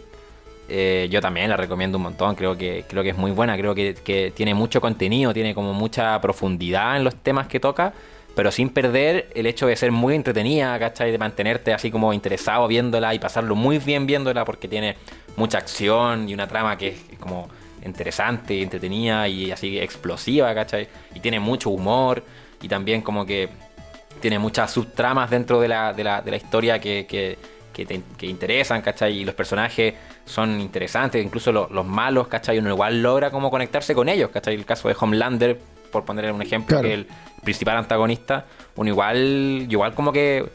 eh, 0.68 1.08
yo 1.10 1.20
también 1.20 1.50
la 1.50 1.56
recomiendo 1.56 1.98
un 1.98 2.04
montón. 2.04 2.34
Creo 2.34 2.56
que, 2.56 2.84
creo 2.88 3.02
que 3.02 3.10
es 3.10 3.16
muy 3.16 3.30
buena. 3.30 3.56
Creo 3.56 3.74
que, 3.74 3.94
que 3.94 4.32
tiene 4.34 4.54
mucho 4.54 4.80
contenido, 4.80 5.32
tiene 5.32 5.54
como 5.54 5.72
mucha 5.72 6.20
profundidad 6.20 6.96
en 6.96 7.04
los 7.04 7.16
temas 7.16 7.46
que 7.46 7.60
toca. 7.60 7.92
Pero 8.34 8.50
sin 8.50 8.70
perder 8.70 9.28
el 9.34 9.46
hecho 9.46 9.66
de 9.66 9.76
ser 9.76 9.92
muy 9.92 10.14
entretenida, 10.14 10.76
¿cachai? 10.78 11.12
De 11.12 11.18
mantenerte 11.18 11.72
así 11.72 11.90
como 11.90 12.12
interesado 12.12 12.66
viéndola 12.66 13.14
y 13.14 13.18
pasarlo 13.20 13.54
muy 13.54 13.78
bien 13.78 14.06
viéndola 14.06 14.44
porque 14.44 14.66
tiene 14.66 14.96
mucha 15.36 15.58
acción 15.58 16.28
y 16.28 16.34
una 16.34 16.48
trama 16.48 16.76
que 16.76 16.88
es 16.88 17.18
como 17.20 17.48
interesante, 17.84 18.60
entretenida 18.60 19.28
y 19.28 19.52
así 19.52 19.78
explosiva, 19.78 20.52
¿cachai? 20.54 20.88
Y 21.14 21.20
tiene 21.20 21.38
mucho 21.38 21.70
humor 21.70 22.24
y 22.60 22.66
también 22.66 23.02
como 23.02 23.24
que 23.24 23.48
tiene 24.20 24.38
muchas 24.38 24.70
subtramas 24.70 25.30
dentro 25.30 25.60
de 25.60 25.68
la, 25.68 25.92
de 25.92 26.02
la, 26.02 26.22
de 26.22 26.30
la 26.30 26.36
historia 26.36 26.80
que, 26.80 27.06
que, 27.06 27.36
que 27.74 27.84
te- 27.84 28.00
que 28.16 28.26
interesan, 28.26 28.80
¿cachai? 28.80 29.18
Y 29.18 29.24
los 29.26 29.34
personajes 29.34 29.92
son 30.24 30.60
interesantes, 30.60 31.22
incluso 31.22 31.52
lo- 31.52 31.68
los 31.70 31.84
malos, 31.84 32.28
¿cachai? 32.28 32.58
Uno 32.58 32.70
igual 32.70 33.02
logra 33.02 33.30
como 33.30 33.50
conectarse 33.50 33.94
con 33.94 34.08
ellos, 34.08 34.30
¿cachai? 34.30 34.54
El 34.54 34.64
caso 34.64 34.88
de 34.88 34.96
Homelander, 34.98 35.60
por 35.92 36.04
poner 36.04 36.32
un 36.32 36.40
ejemplo, 36.40 36.76
Claro. 36.78 36.88
que 36.88 36.94
el 36.94 37.06
principal 37.42 37.76
antagonista, 37.76 38.46
uno 38.76 38.88
igual, 38.88 39.66
igual 39.68 39.94
como 39.94 40.12
que 40.12 40.48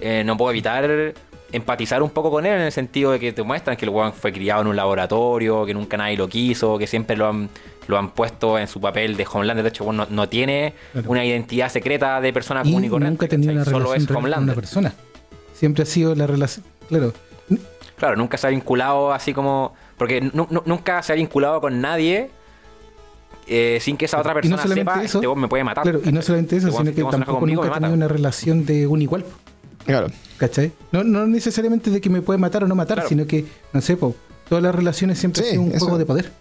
eh, 0.00 0.24
no 0.24 0.36
puedo 0.36 0.50
evitar 0.50 1.14
empatizar 1.52 2.02
un 2.02 2.10
poco 2.10 2.30
con 2.32 2.44
él 2.46 2.54
en 2.54 2.60
el 2.62 2.72
sentido 2.72 3.12
de 3.12 3.20
que 3.20 3.32
te 3.32 3.42
muestran 3.44 3.76
que 3.76 3.84
el 3.84 3.90
weón 3.90 4.12
fue 4.12 4.32
criado 4.32 4.62
en 4.62 4.66
un 4.66 4.74
laboratorio, 4.76 5.64
que 5.64 5.72
nunca 5.72 5.96
nadie 5.96 6.16
lo 6.16 6.28
quiso, 6.28 6.76
que 6.78 6.86
siempre 6.88 7.16
lo 7.16 7.28
han, 7.28 7.48
lo 7.86 7.96
han 7.96 8.10
puesto 8.10 8.58
en 8.58 8.66
su 8.66 8.80
papel 8.80 9.16
de 9.16 9.24
Homelander. 9.30 9.62
De 9.62 9.68
hecho, 9.68 9.90
no, 9.92 10.06
no 10.10 10.28
tiene 10.28 10.74
Claro. 10.92 11.10
una 11.10 11.24
identidad 11.24 11.68
secreta 11.68 12.20
de 12.20 12.32
persona 12.32 12.62
común 12.62 12.84
y 12.84 12.88
corriente. 12.88 13.10
nunca 13.10 13.28
¿cachai? 13.28 13.54
una 13.54 13.64
Solo 13.64 13.78
relación 13.78 14.00
es 14.02 14.06
con 14.08 14.16
una 14.16 14.18
Homelander. 14.18 14.54
persona. 14.56 14.94
Siempre 15.54 15.82
ha 15.84 15.86
sido 15.86 16.14
la 16.14 16.26
relación. 16.26 16.64
Claro. 16.88 17.12
Claro, 17.96 18.16
nunca 18.16 18.36
se 18.36 18.46
ha 18.46 18.50
vinculado 18.50 19.12
así 19.12 19.32
como. 19.32 19.74
Porque 19.96 20.20
nu- 20.20 20.48
nu- 20.50 20.62
nunca 20.66 21.02
se 21.02 21.12
ha 21.12 21.16
vinculado 21.16 21.60
con 21.60 21.80
nadie 21.80 22.28
eh, 23.46 23.78
sin 23.80 23.96
que 23.96 24.06
esa 24.06 24.18
otra 24.18 24.32
Y 24.42 24.48
no 24.48 24.56
persona 24.56 24.74
sepa, 24.74 25.02
eso, 25.04 25.20
este 25.22 25.40
me 25.40 25.48
puede 25.48 25.64
matar. 25.64 25.82
Claro, 25.84 26.00
y 26.04 26.10
no 26.12 26.22
solamente 26.22 26.56
eso, 26.56 26.68
Este 26.68 26.78
sino 26.78 26.90
si 26.90 26.94
que 26.96 27.00
este 27.02 27.10
tampoco 27.12 27.40
conmigo, 27.40 27.62
nunca 27.62 27.76
ha 27.76 27.78
tenido 27.80 27.94
una 27.94 28.08
relación 28.08 28.64
de 28.66 28.86
un 28.86 29.02
igual. 29.02 29.24
Claro. 29.86 30.08
¿Cachai? 30.38 30.72
No, 30.92 31.04
no 31.04 31.26
necesariamente 31.26 31.90
de 31.90 32.00
que 32.00 32.10
me 32.10 32.22
puede 32.22 32.38
matar 32.38 32.64
o 32.64 32.66
no 32.66 32.74
matar, 32.74 32.96
Claro. 32.96 33.08
sino 33.08 33.26
que, 33.26 33.44
no 33.72 33.80
sé, 33.80 33.96
po, 33.96 34.14
todas 34.48 34.64
las 34.64 34.74
relaciones 34.74 35.18
siempre 35.18 35.42
Sí, 35.42 35.48
han 35.48 35.52
sido 35.52 35.62
un 35.62 35.72
eso. 35.72 35.84
juego 35.84 35.98
de 35.98 36.06
poder. 36.06 36.32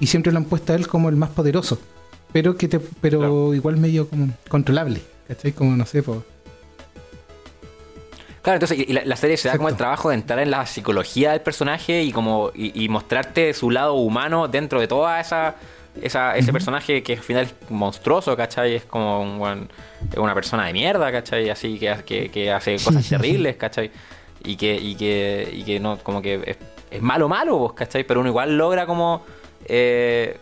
Y 0.00 0.06
siempre 0.06 0.32
lo 0.32 0.38
han 0.38 0.44
puesto 0.44 0.72
a 0.72 0.76
él 0.76 0.86
como 0.86 1.08
el 1.08 1.16
más 1.16 1.30
poderoso. 1.30 1.78
Pero 2.32 2.56
que 2.56 2.68
te, 2.68 2.78
pero 2.78 3.18
Claro. 3.20 3.54
igual 3.54 3.76
medio 3.78 4.08
como 4.08 4.28
controlable. 4.48 5.00
¿Cachai? 5.26 5.52
Como, 5.52 5.74
no 5.76 5.86
sé, 5.86 6.02
po. 6.02 6.22
Claro, 8.44 8.56
entonces 8.58 8.78
y 8.86 8.92
la, 8.92 9.04
la 9.04 9.16
serie 9.16 9.36
se 9.36 9.48
da 9.48 9.56
como 9.56 9.68
el 9.70 9.76
trabajo 9.76 10.10
de 10.10 10.14
entrar 10.16 10.38
en 10.38 10.50
la 10.50 10.64
psicología 10.66 11.32
del 11.32 11.40
personaje 11.40 12.02
y 12.02 12.12
como 12.12 12.52
y, 12.54 12.84
y 12.84 12.88
mostrarte 12.88 13.52
su 13.54 13.70
lado 13.70 13.94
humano 13.94 14.46
dentro 14.48 14.78
de 14.80 14.86
toda 14.86 15.18
esa, 15.18 15.56
esa 16.00 16.36
ese 16.36 16.52
personaje 16.52 17.02
que 17.02 17.14
al 17.14 17.20
final 17.22 17.44
es 17.44 17.54
monstruoso, 17.70 18.36
¿cachai? 18.36 18.74
Es 18.74 18.84
como 18.84 19.20
un 19.22 19.38
buen- 19.38 19.68
es 20.12 20.18
una 20.18 20.34
persona 20.34 20.66
de 20.66 20.74
mierda, 20.74 21.10
¿cachai? 21.10 21.48
Así 21.48 21.78
que, 21.78 21.96
que, 22.04 22.30
que 22.30 22.52
hace 22.52 22.76
cosas 22.76 23.08
terribles, 23.08 23.56
¿cachai? 23.56 23.90
Y 24.44 24.56
que, 24.56 24.74
y 24.76 24.94
que, 24.94 25.48
y 25.50 25.64
que 25.64 25.80
no, 25.80 25.96
como 25.98 26.20
que 26.20 26.42
es, 26.44 26.58
es 26.90 27.00
malo, 27.00 27.28
malo, 27.30 27.74
¿cachai? 27.74 28.04
Pero 28.04 28.20
uno 28.20 28.28
igual 28.28 28.58
logra 28.58 28.84
como 28.84 29.24
eh, 29.64 30.36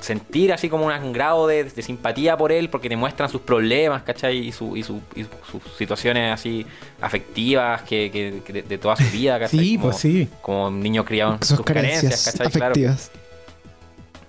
sentir 0.00 0.52
así 0.52 0.68
como 0.68 0.86
un 0.86 1.12
grado 1.12 1.46
de, 1.46 1.64
de 1.64 1.82
simpatía 1.82 2.36
por 2.36 2.52
él 2.52 2.68
porque 2.68 2.88
te 2.88 2.96
muestran 2.96 3.28
sus 3.30 3.40
problemas, 3.40 4.02
¿cachai? 4.02 4.36
Y, 4.48 4.52
su, 4.52 4.76
y, 4.76 4.82
su, 4.82 5.00
y 5.14 5.22
sus 5.50 5.62
situaciones 5.78 6.32
así 6.32 6.66
afectivas 7.00 7.82
que, 7.82 8.10
que- 8.10 8.42
que 8.44 8.52
de, 8.52 8.62
de 8.62 8.78
toda 8.78 8.96
su 8.96 9.04
vida, 9.10 9.38
¿cachai? 9.40 9.58
Sí, 9.58 9.76
como, 9.76 9.88
pues 9.88 9.96
sí. 9.96 10.28
Como 10.42 10.66
un 10.68 10.80
niño 10.80 11.04
criado 11.04 11.32
en 11.34 11.38
Sus 11.42 11.56
sus 11.56 11.64
carencias, 11.66 12.00
carencias 12.02 12.24
¿cachai? 12.36 12.50
Claro. 12.52 12.72
afectivas. 12.72 13.10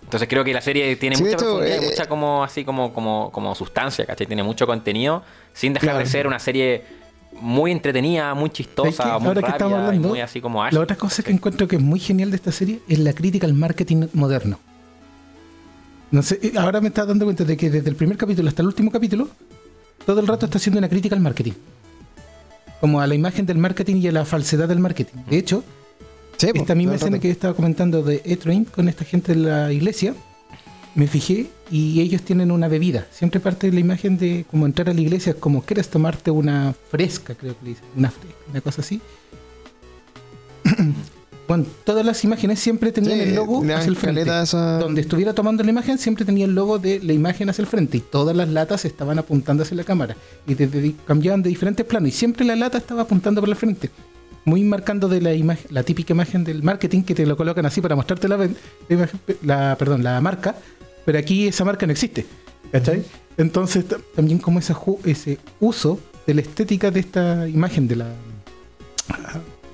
Entonces 0.03 0.29
creo 0.29 0.43
que 0.45 0.53
la 0.53 0.61
serie 0.61 0.95
tiene 0.95 1.17
Sí, 1.17 1.23
mucha 1.23 1.35
hecho, 1.35 1.45
profundidad 1.45 1.81
y 1.81 1.83
eh, 1.85 1.89
mucha 1.89 2.05
como 2.07 2.43
así 2.43 2.63
como, 2.63 2.93
como, 2.93 3.29
como 3.31 3.53
sustancia, 3.55 4.05
¿cachai? 4.05 4.25
Tiene 4.25 4.41
mucho 4.43 4.65
contenido 4.65 5.21
sin 5.53 5.73
dejar 5.73 5.89
Claro. 5.89 5.99
de 5.99 6.05
ser 6.05 6.27
una 6.27 6.39
serie 6.39 6.83
muy 7.41 7.71
entretenida, 7.73 8.33
muy 8.33 8.49
chistosa, 8.49 9.19
muy 9.19 9.33
que 9.33 9.39
estamos 9.41 9.51
rápida 9.51 9.69
y 9.69 9.73
hablando, 9.73 10.07
muy 10.07 10.21
así 10.21 10.39
como 10.39 10.63
ágil. 10.63 10.77
La 10.77 10.83
otra 10.83 10.95
cosa 10.95 11.23
que 11.23 11.31
encuentro 11.31 11.67
que 11.67 11.75
es 11.75 11.81
muy 11.81 11.99
genial 11.99 12.31
de 12.31 12.37
esta 12.37 12.53
serie 12.53 12.79
es 12.87 12.99
la 12.99 13.11
crítica 13.11 13.45
al 13.45 13.53
marketing 13.53 14.07
moderno. 14.13 14.59
No 16.11 16.21
sé, 16.21 16.39
eh, 16.41 16.53
ahora 16.57 16.81
me 16.81 16.87
estás 16.87 17.07
dando 17.07 17.25
cuenta 17.25 17.43
de 17.43 17.57
que 17.57 17.69
desde 17.69 17.89
el 17.89 17.95
primer 17.95 18.17
capítulo 18.17 18.47
hasta 18.47 18.61
el 18.61 18.67
último 18.67 18.91
capítulo, 18.91 19.29
todo 20.05 20.19
el 20.19 20.27
rato 20.27 20.45
está 20.45 20.57
haciendo 20.57 20.79
una 20.79 20.89
crítica 20.89 21.15
al 21.15 21.21
marketing. 21.21 21.53
Como 22.79 23.01
a 23.01 23.07
la 23.07 23.15
imagen 23.15 23.45
del 23.45 23.57
marketing 23.57 23.97
y 23.97 24.07
a 24.07 24.11
la 24.11 24.25
falsedad 24.25 24.67
del 24.67 24.79
marketing. 24.79 25.17
De 25.29 25.37
hecho, 25.37 25.63
Sí, 26.37 26.51
esta 26.53 26.75
misma 26.75 26.95
escena 26.95 27.17
que 27.17 27.31
estaba 27.31 27.55
comentando 27.55 28.03
de 28.03 28.21
E-Train 28.23 28.65
con 28.65 28.87
esta 28.87 29.03
gente 29.03 29.33
de 29.33 29.39
la 29.39 29.73
iglesia, 29.73 30.13
me 30.93 31.07
fijé 31.07 31.47
y 31.71 31.99
ellos 31.99 32.21
tienen 32.21 32.51
una 32.51 32.67
bebida. 32.67 33.07
Siempre 33.11 33.39
parte 33.39 33.67
de 33.67 33.73
la 33.73 33.79
imagen 33.79 34.17
de 34.19 34.45
como 34.49 34.67
entrar 34.67 34.89
a 34.89 34.93
la 34.93 35.01
iglesia, 35.01 35.31
es 35.31 35.37
como 35.37 35.63
quieres 35.63 35.89
tomarte 35.89 36.29
una 36.29 36.75
fresca, 36.91 37.33
creo 37.33 37.57
que 37.57 37.65
le 37.65 37.69
dicen, 37.71 37.85
una 37.95 38.11
fresca, 38.11 38.37
una 38.51 38.61
cosa 38.61 38.81
así. 38.81 39.01
bueno, 41.47 41.65
todas 41.85 42.05
las 42.05 42.23
imágenes 42.23 42.59
siempre 42.59 42.91
tenían 42.91 43.17
Sí, 43.19 43.23
el 43.29 43.35
logo 43.35 43.61
hacia 43.63 43.77
el 43.89 43.95
frente. 43.95 44.21
esa- 44.41 44.79
Donde 44.79 45.01
estuviera 45.01 45.33
tomando 45.33 45.63
la 45.63 45.69
imagen 45.69 45.97
siempre 45.97 46.25
tenía 46.25 46.45
el 46.45 46.53
logo 46.53 46.77
de 46.79 46.99
la 47.01 47.13
imagen 47.13 47.49
hacia 47.49 47.61
el 47.61 47.67
frente 47.67 47.97
y 47.97 48.01
todas 48.01 48.35
las 48.35 48.49
latas 48.49 48.83
estaban 48.85 49.17
apuntando 49.19 49.63
hacia 49.63 49.77
la 49.77 49.83
cámara 49.83 50.15
y 50.45 50.53
desde 50.55 50.93
cambiaban 51.05 51.41
de 51.41 51.49
diferentes 51.49 51.85
planos 51.85 52.09
y 52.09 52.11
siempre 52.11 52.45
la 52.45 52.55
lata 52.55 52.77
estaba 52.77 53.03
apuntando 53.03 53.41
para 53.41 53.51
el 53.51 53.57
frente. 53.57 53.89
Muy 54.45 54.63
marcando 54.63 55.07
de 55.09 55.19
la 55.21 55.33
imagen, 55.33 55.67
la 55.71 55.83
típica 55.83 56.13
imagen 56.13 56.43
del 56.43 56.63
marketing 56.63 57.03
que 57.03 57.13
te 57.15 57.25
lo 57.25 57.35
colocan 57.35 57.65
así 57.65 57.81
para 57.81 57.95
mostrarte 57.95 58.27
la, 58.27 58.37
imagen- 58.89 59.19
la- 59.43 59.75
perdón, 59.77 60.03
la 60.03 60.19
marca, 60.21 60.55
pero 61.05 61.17
aquí 61.19 61.47
esa 61.47 61.63
marca 61.65 61.85
no 61.85 61.91
existe. 61.91 62.25
¿Cachai? 62.71 63.03
Entonces 63.37 63.85
ta- 63.87 63.97
también 64.15 64.39
como 64.39 64.59
ju- 64.59 64.99
ese 65.05 65.37
uso 65.59 65.99
de 66.25 66.33
la 66.33 66.41
estética 66.41 66.91
de 66.91 66.99
esta 66.99 67.47
imagen 67.47 67.87
de 67.87 67.95
la 67.97 68.07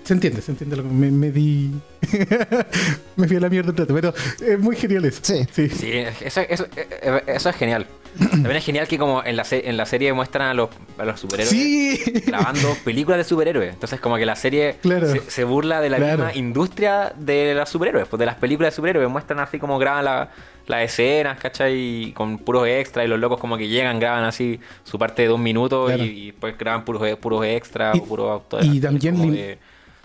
se 0.03 0.13
entiende, 0.13 0.41
se 0.41 0.51
entiende 0.51 0.75
lo 0.75 0.83
que 0.83 0.89
me, 0.89 1.09
me 1.11 1.31
di. 1.31 1.71
me 3.15 3.27
fui 3.27 3.37
a 3.37 3.39
la 3.39 3.49
mierda 3.49 3.71
un 3.71 3.77
rato, 3.77 3.93
pero 3.93 4.13
es 4.45 4.59
muy 4.59 4.75
genial 4.75 5.05
eso. 5.05 5.19
Sí. 5.21 5.45
sí. 5.51 5.69
Sí, 5.69 5.91
eso, 6.21 6.41
eso- 6.41 6.67
eh, 6.75 7.23
eso 7.27 7.49
es 7.49 7.55
genial. 7.55 7.85
También 8.19 8.57
es 8.57 8.63
genial 8.65 8.87
que 8.87 8.99
como 8.99 9.23
en 9.23 9.35
la, 9.35 9.43
en 9.49 9.75
la 9.75 9.87
serie 9.87 10.13
muestran 10.13 10.47
a 10.49 10.53
los, 10.53 10.69
a 10.99 11.03
los 11.05 11.19
superhéroes 11.19 11.49
Sí. 11.49 11.99
grabando 12.27 12.75
películas 12.85 13.17
de 13.17 13.23
superhéroes. 13.23 13.73
Entonces 13.73 13.99
como 13.99 14.17
que 14.17 14.25
la 14.27 14.35
serie 14.35 14.75
Claro. 14.83 15.07
se, 15.11 15.19
se 15.31 15.43
burla 15.43 15.81
de 15.81 15.89
la 15.89 15.97
Claro. 15.97 16.25
misma 16.25 16.35
industria 16.35 17.11
de 17.17 17.55
los 17.55 17.69
superhéroes, 17.69 18.07
pues 18.07 18.19
de 18.19 18.27
las 18.27 18.35
películas 18.35 18.71
de 18.71 18.75
superhéroes. 18.75 19.09
Muestran 19.09 19.39
así 19.39 19.57
como 19.57 19.79
graban 19.79 20.05
la- 20.05 20.29
las 20.67 20.83
escenas, 20.83 21.39
¿cachai? 21.39 22.13
Con 22.15 22.37
puros 22.37 22.67
extras 22.67 23.05
y 23.05 23.09
los 23.09 23.19
locos 23.19 23.39
como 23.39 23.57
que 23.57 23.67
llegan, 23.67 23.99
graban 23.99 24.25
así 24.25 24.59
su 24.83 24.99
parte 24.99 25.23
de 25.23 25.29
dos 25.29 25.39
minutos 25.39 25.87
Claro. 25.87 26.03
y, 26.03 26.07
y 26.07 26.25
después 26.31 26.55
graban 26.55 26.85
puros, 26.85 27.17
puros 27.17 27.43
extras 27.45 27.95
Y- 27.95 27.99
o 27.99 28.03
puros 28.05 28.29
autores. 28.31 28.67
y 28.67 28.79
también 28.79 29.57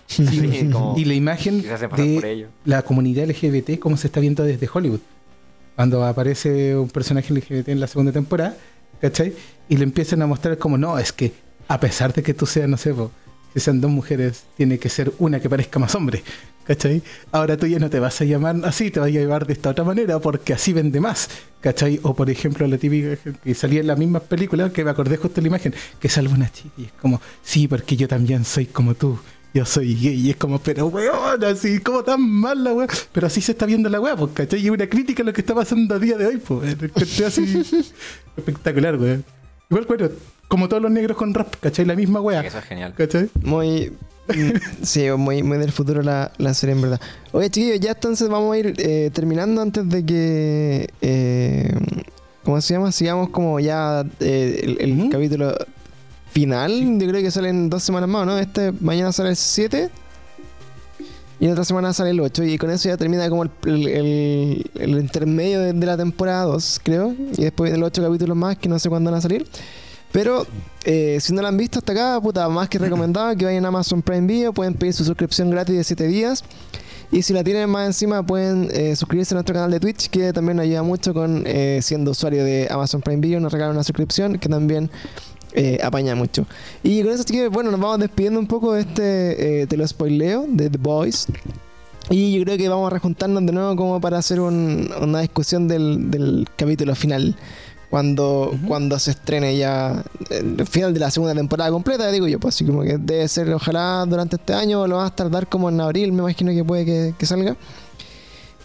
sí, 0.09 0.27
como- 0.73 0.99
y 0.99 1.05
la 1.05 1.15
imagen 1.15 1.63
de 1.97 2.15
la 2.65 2.83
comunidad 2.83 3.25
LGBT, 3.29 3.79
como 3.79 3.97
se 3.97 4.07
está 4.09 4.21
viendo 4.21 4.43
desde 4.45 4.69
Hollywood. 4.73 5.01
Cuando 5.77 6.05
aparece 6.05 6.77
un 6.77 6.89
personaje 6.89 7.33
LGBT 7.33 7.69
en 7.69 7.79
la 7.81 7.87
segunda 7.87 8.11
temporada, 8.11 8.57
¿cachai? 9.01 9.33
Y 9.69 9.77
le 9.77 9.85
empiezan 9.85 10.23
a 10.23 10.27
mostrar 10.27 10.59
como, 10.59 10.77
no, 10.79 10.99
es 10.99 11.13
que 11.13 11.33
a 11.69 11.79
pesar 11.79 12.13
de 12.13 12.23
que 12.23 12.35
tú 12.35 12.47
seas, 12.47 12.69
no 12.69 12.77
sé, 12.77 12.93
po, 12.95 13.11
si 13.55 13.61
sean 13.61 13.81
dos 13.81 13.91
mujeres, 13.91 14.45
tiene 14.57 14.79
que 14.79 14.89
ser 14.89 15.13
una 15.19 15.39
que 15.41 15.49
parezca 15.49 15.79
más 15.79 15.95
hombre, 15.95 16.23
¿cachai? 16.65 17.03
Ahora 17.31 17.57
tú 17.57 17.67
ya 17.67 17.79
no 17.79 17.89
te 17.91 18.01
vas 18.01 18.21
a 18.21 18.25
llamar 18.25 18.57
así, 18.65 18.91
te 18.91 18.99
vas 18.99 19.09
a 19.09 19.11
llamar 19.13 19.47
de 19.47 19.53
esta 19.53 19.71
otra 19.71 19.85
manera 19.85 20.19
porque 20.19 20.53
así 20.53 20.73
vende 20.73 21.01
más, 21.01 21.29
¿cachai? 21.61 22.01
O 22.03 22.15
por 22.15 22.29
ejemplo, 22.29 22.67
la 22.67 22.79
típica 22.79 23.17
que 23.45 23.55
salía 23.55 23.81
en 23.81 23.87
las 23.87 23.99
mismas 23.99 24.23
películas, 24.23 24.73
que 24.73 24.83
me 24.85 24.91
acordé 24.91 25.17
justo 25.17 25.37
de 25.37 25.43
la 25.43 25.49
imagen, 25.49 25.75
que 26.01 26.09
salva 26.09 26.35
una 26.35 26.51
chica 26.51 26.71
y 26.79 26.85
es 26.87 26.93
como, 27.01 27.21
sí, 27.43 27.69
porque 27.69 27.97
yo 27.97 28.09
también 28.09 28.45
soy 28.45 28.67
como 28.67 28.95
tú. 28.95 29.19
Yo 29.59 29.65
soy 29.65 29.93
gay 29.97 30.15
y 30.15 30.31
es 30.31 30.37
como, 30.37 30.61
pero 30.61 30.87
weón, 30.87 31.43
así, 31.43 31.81
como 31.81 32.05
tan 32.05 32.21
mal 32.23 32.63
la 32.63 32.73
weá. 32.73 32.87
Pero 33.11 33.27
así 33.27 33.41
se 33.41 33.51
está 33.51 33.67
viendo 33.67 33.89
la 33.89 34.01
weá, 34.01 34.15
pues, 34.15 34.31
¿cachai? 34.33 34.61
Y 34.61 34.67
es 34.67 34.71
una 34.71 34.87
crítica 34.87 35.25
a 35.25 35.27
lo 35.27 35.33
que 35.33 35.41
está 35.41 35.53
pasando 35.53 35.97
a 35.97 35.99
día 35.99 36.17
de 36.17 36.27
hoy, 36.27 36.37
pues. 36.37 36.77
Así 37.23 37.61
espectacular, 38.37 38.97
weón. 38.97 39.25
Igual, 39.69 39.87
bueno, 39.87 40.11
como 40.47 40.69
todos 40.69 40.81
los 40.81 40.93
negros 40.93 41.17
con 41.17 41.35
rap, 41.35 41.57
¿cachai? 41.59 41.87
La 41.87 41.97
misma 41.97 42.21
weá. 42.21 42.43
Eso 42.43 42.57
es 42.57 42.67
genial. 42.67 42.95
¿Cachai? 42.97 43.31
Muy. 43.43 43.91
mm, 44.29 44.53
sí, 44.85 45.11
muy, 45.17 45.43
muy 45.43 45.59
del 45.59 45.73
futuro 45.73 46.03
la, 46.03 46.31
la 46.39 46.55
serie, 46.55 46.77
en 46.77 46.83
verdad. 46.83 47.01
Oye, 47.33 47.51
chiquillos, 47.51 47.81
ya 47.81 47.91
entonces 47.91 48.29
vamos 48.29 48.55
a 48.55 48.59
ir 48.59 48.75
eh, 48.79 49.11
terminando 49.13 49.61
antes 49.61 49.89
de 49.89 50.07
que. 50.07 50.89
Eh, 51.01 51.75
¿Cómo 52.45 52.61
se 52.61 52.75
llama? 52.75 52.93
Sigamos 52.93 53.31
como 53.31 53.59
ya 53.59 54.05
eh, 54.21 54.77
el, 54.79 55.09
capítulo 55.11 55.53
final. 56.33 56.99
Yo 56.99 57.09
creo 57.09 57.23
que 57.23 57.31
salen 57.31 57.71
dos 57.71 57.83
semanas 57.83 58.09
más, 58.09 58.27
¿no? 58.27 58.39
Este 58.39 58.73
mañana 58.81 59.13
sale 59.13 59.31
el 59.31 59.37
7. 59.37 59.91
Y 61.41 61.45
en 61.47 61.53
otra 61.53 61.65
semana 61.65 61.93
sale 61.93 62.11
el 62.11 62.21
8. 62.21 62.43
Y 62.45 62.59
con 62.59 62.71
eso 62.71 62.89
ya 62.89 62.97
termina 62.97 63.29
como 63.29 63.45
el, 63.45 63.51
el- 63.65 63.89
el- 63.89 64.71
el 64.81 64.91
intermedio 64.99 65.61
de, 65.61 65.73
de 65.73 65.87
la 65.87 65.97
temporada 65.97 66.43
2, 66.45 66.81
creo. 66.83 67.15
Y 67.37 67.43
después 67.45 67.69
vienen 67.71 67.81
los 67.81 67.89
8 67.89 68.03
capítulos 68.03 68.37
más 68.37 68.57
que 68.59 68.69
no 68.69 68.79
sé 68.79 68.89
cuándo 68.89 69.11
van 69.11 69.19
a 69.19 69.21
salir. 69.23 69.47
Pero 70.11 70.47
eh, 70.85 71.19
si 71.21 71.33
no 71.35 71.43
la 71.43 71.49
han 71.49 71.57
visto 71.57 71.79
hasta 71.79 71.93
acá, 71.93 72.21
puta, 72.21 72.49
más 72.49 72.69
que 72.69 72.79
recomendado 72.79 73.37
que 73.37 73.45
vayan 73.45 73.65
a 73.67 73.69
Amazon 73.69 74.01
Prime 74.03 74.27
Video, 74.27 74.53
pueden 74.53 74.75
pedir 74.75 74.95
su 74.95 75.05
suscripción 75.05 75.51
gratis 75.51 75.77
de 75.77 75.85
7 75.85 76.07
días. 76.09 76.43
Y 77.13 77.23
si 77.23 77.33
la 77.33 77.45
tienen 77.45 77.71
más 77.71 77.87
encima, 77.87 78.23
pueden 78.23 78.69
eh, 78.73 78.97
suscribirse 78.97 79.33
a 79.35 79.37
nuestro 79.37 79.55
canal 79.55 79.71
de 79.71 79.81
Twitch, 79.81 80.09
que 80.11 80.33
también 80.33 80.57
nos 80.57 80.65
ayuda 80.65 80.83
mucho 80.83 81.15
con 81.15 81.43
eh, 81.47 81.79
siendo 81.83 82.11
usuario 82.11 82.43
de 82.45 82.69
Amazon 82.71 83.01
Prime 83.01 83.21
Video, 83.21 83.39
nos 83.41 83.53
regalan 83.53 83.77
una 83.77 83.85
suscripción 83.85 84.39
que 84.39 84.49
también 84.49 84.91
eh, 85.59 85.79
apaña 85.83 86.15
mucho. 86.15 86.47
Y 86.83 87.03
con 87.03 87.13
eso, 87.13 87.25
chicos, 87.25 87.51
bueno, 87.51 87.71
nos 87.71 87.81
vamos 87.81 87.99
despidiendo 88.01 88.39
un 88.41 88.47
poco 88.47 88.73
de 88.75 88.81
este, 88.83 89.63
eh, 89.63 89.67
te 89.67 89.77
lo 89.77 89.87
spoileo, 89.87 90.47
de 90.49 90.71
The 90.71 90.79
Boys. 90.79 91.27
Y 92.11 92.33
yo 92.39 92.45
creo 92.45 92.57
que 92.57 92.69
vamos 92.69 92.87
a 92.87 92.95
rejuntarnos 92.95 93.45
de 93.45 93.53
nuevo 93.53 93.77
como 93.77 94.01
para 94.01 94.17
hacer 94.19 94.41
un- 94.41 94.91
una 95.03 95.21
discusión 95.21 95.69
del, 95.69 96.11
del 96.11 96.47
capítulo 96.57 96.95
final. 96.95 97.37
Cuando, 97.91 98.55
cuando 98.67 98.99
se 98.99 99.13
estrene 99.13 99.57
ya 99.57 100.05
el 100.31 100.67
final 100.67 100.93
de 100.93 101.01
la 101.01 101.11
segunda 101.11 101.35
temporada 101.35 101.71
completa, 101.71 102.11
digo 102.13 102.27
yo, 102.29 102.39
pues 102.39 102.55
así 102.55 102.67
como 102.67 102.83
que 102.83 102.99
debe 102.99 103.27
ser 103.29 103.51
ojalá 103.55 104.05
durante 104.07 104.37
este 104.37 104.53
año 104.53 104.83
o 104.83 104.87
lo 104.87 104.97
vas 104.99 105.11
a 105.13 105.15
tardar 105.17 105.49
como 105.49 105.71
en 105.71 105.81
abril, 105.81 106.13
me 106.13 106.19
imagino 106.21 106.53
que 106.53 106.63
puede 106.63 106.85
que, 106.85 107.15
que 107.19 107.25
salga. 107.25 107.57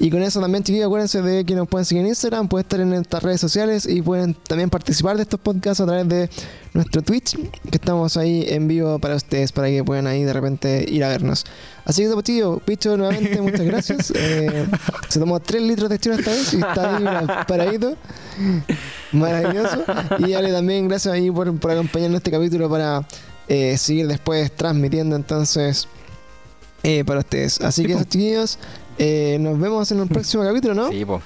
Y 0.03 0.09
con 0.11 0.21
eso 0.21 0.41
también, 0.41 0.65
chiquillos, 0.65 0.87
acuérdense 0.87 1.21
de 1.21 1.45
que 1.45 1.55
nos 1.55 1.65
pueden 1.65 1.85
seguir 1.85 2.01
en 2.03 2.09
Instagram, 2.09 2.49
pueden 2.49 2.65
estar 2.65 2.79
en 2.81 2.89
nuestras 2.89 3.23
redes 3.23 3.39
sociales 3.39 3.85
y 3.89 4.01
pueden 4.01 4.33
también 4.33 4.69
participar 4.69 5.15
de 5.15 5.21
estos 5.23 5.39
podcasts 5.39 5.79
a 5.79 5.85
través 5.85 6.09
de 6.09 6.29
nuestro 6.73 7.01
Twitch, 7.01 7.37
que 7.37 7.77
estamos 7.77 8.17
ahí 8.17 8.43
en 8.49 8.67
vivo 8.67 8.99
para 8.99 9.15
ustedes, 9.15 9.53
para 9.53 9.69
que 9.69 9.81
puedan 9.81 10.05
ahí 10.07 10.25
de 10.25 10.33
repente 10.33 10.85
ir 10.89 11.05
a 11.05 11.07
vernos. 11.07 11.45
Así 11.85 12.03
que, 12.03 12.09
pues, 12.09 12.25
chiquillos, 12.25 12.61
Picho, 12.63 12.97
nuevamente, 12.97 13.39
muchas 13.39 13.61
gracias. 13.61 14.13
Eh, 14.25 14.67
se 15.07 15.19
tomó 15.21 15.39
3 15.39 15.61
litros 15.61 15.89
de 15.89 15.97
chino 15.99 16.15
esta 16.15 16.31
vez 16.31 16.53
y 16.53 16.57
está 16.57 16.97
ahí 16.97 17.27
paradito. 17.47 17.95
Maravilloso. 19.13 19.85
Y 20.19 20.33
Ale 20.33 20.51
también, 20.51 20.89
gracias 20.89 21.13
ahí 21.13 21.31
por, 21.31 21.57
por 21.59 21.71
acompañarnos 21.71 22.15
en 22.15 22.17
este 22.17 22.31
capítulo 22.31 22.69
para 22.69 23.07
eh, 23.47 23.77
seguir 23.77 24.07
después 24.07 24.51
transmitiendo 24.51 25.15
entonces 25.15 25.87
eh, 26.83 27.05
para 27.05 27.19
ustedes. 27.21 27.61
Así 27.61 27.83
Sí, 27.83 27.87
que 27.87 27.93
po. 27.93 27.99
eso, 28.01 28.09
chiquillos, 28.09 28.59
eh, 28.97 29.37
nos 29.39 29.59
vemos 29.59 29.91
en 29.91 30.01
un 30.01 30.07
próximo 30.07 30.43
capítulo, 30.43 30.73
¿no? 30.73 30.89
Sí, 30.89 31.05
pues. 31.05 31.21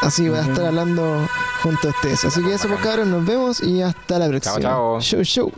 Así 0.00 0.28
voy 0.28 0.38
a 0.38 0.42
estar 0.42 0.66
hablando 0.66 1.26
junto 1.62 1.88
a 1.88 1.90
ustedes. 1.90 2.24
Así 2.24 2.42
que 2.42 2.52
eso, 2.52 2.68
pues 2.68 2.80
cabros, 2.80 3.06
nos 3.06 3.24
vemos 3.24 3.62
y 3.62 3.80
hasta 3.80 4.18
la 4.18 4.28
próxima. 4.28 4.60
chao. 4.60 5.00
Show, 5.00 5.22
show. 5.22 5.52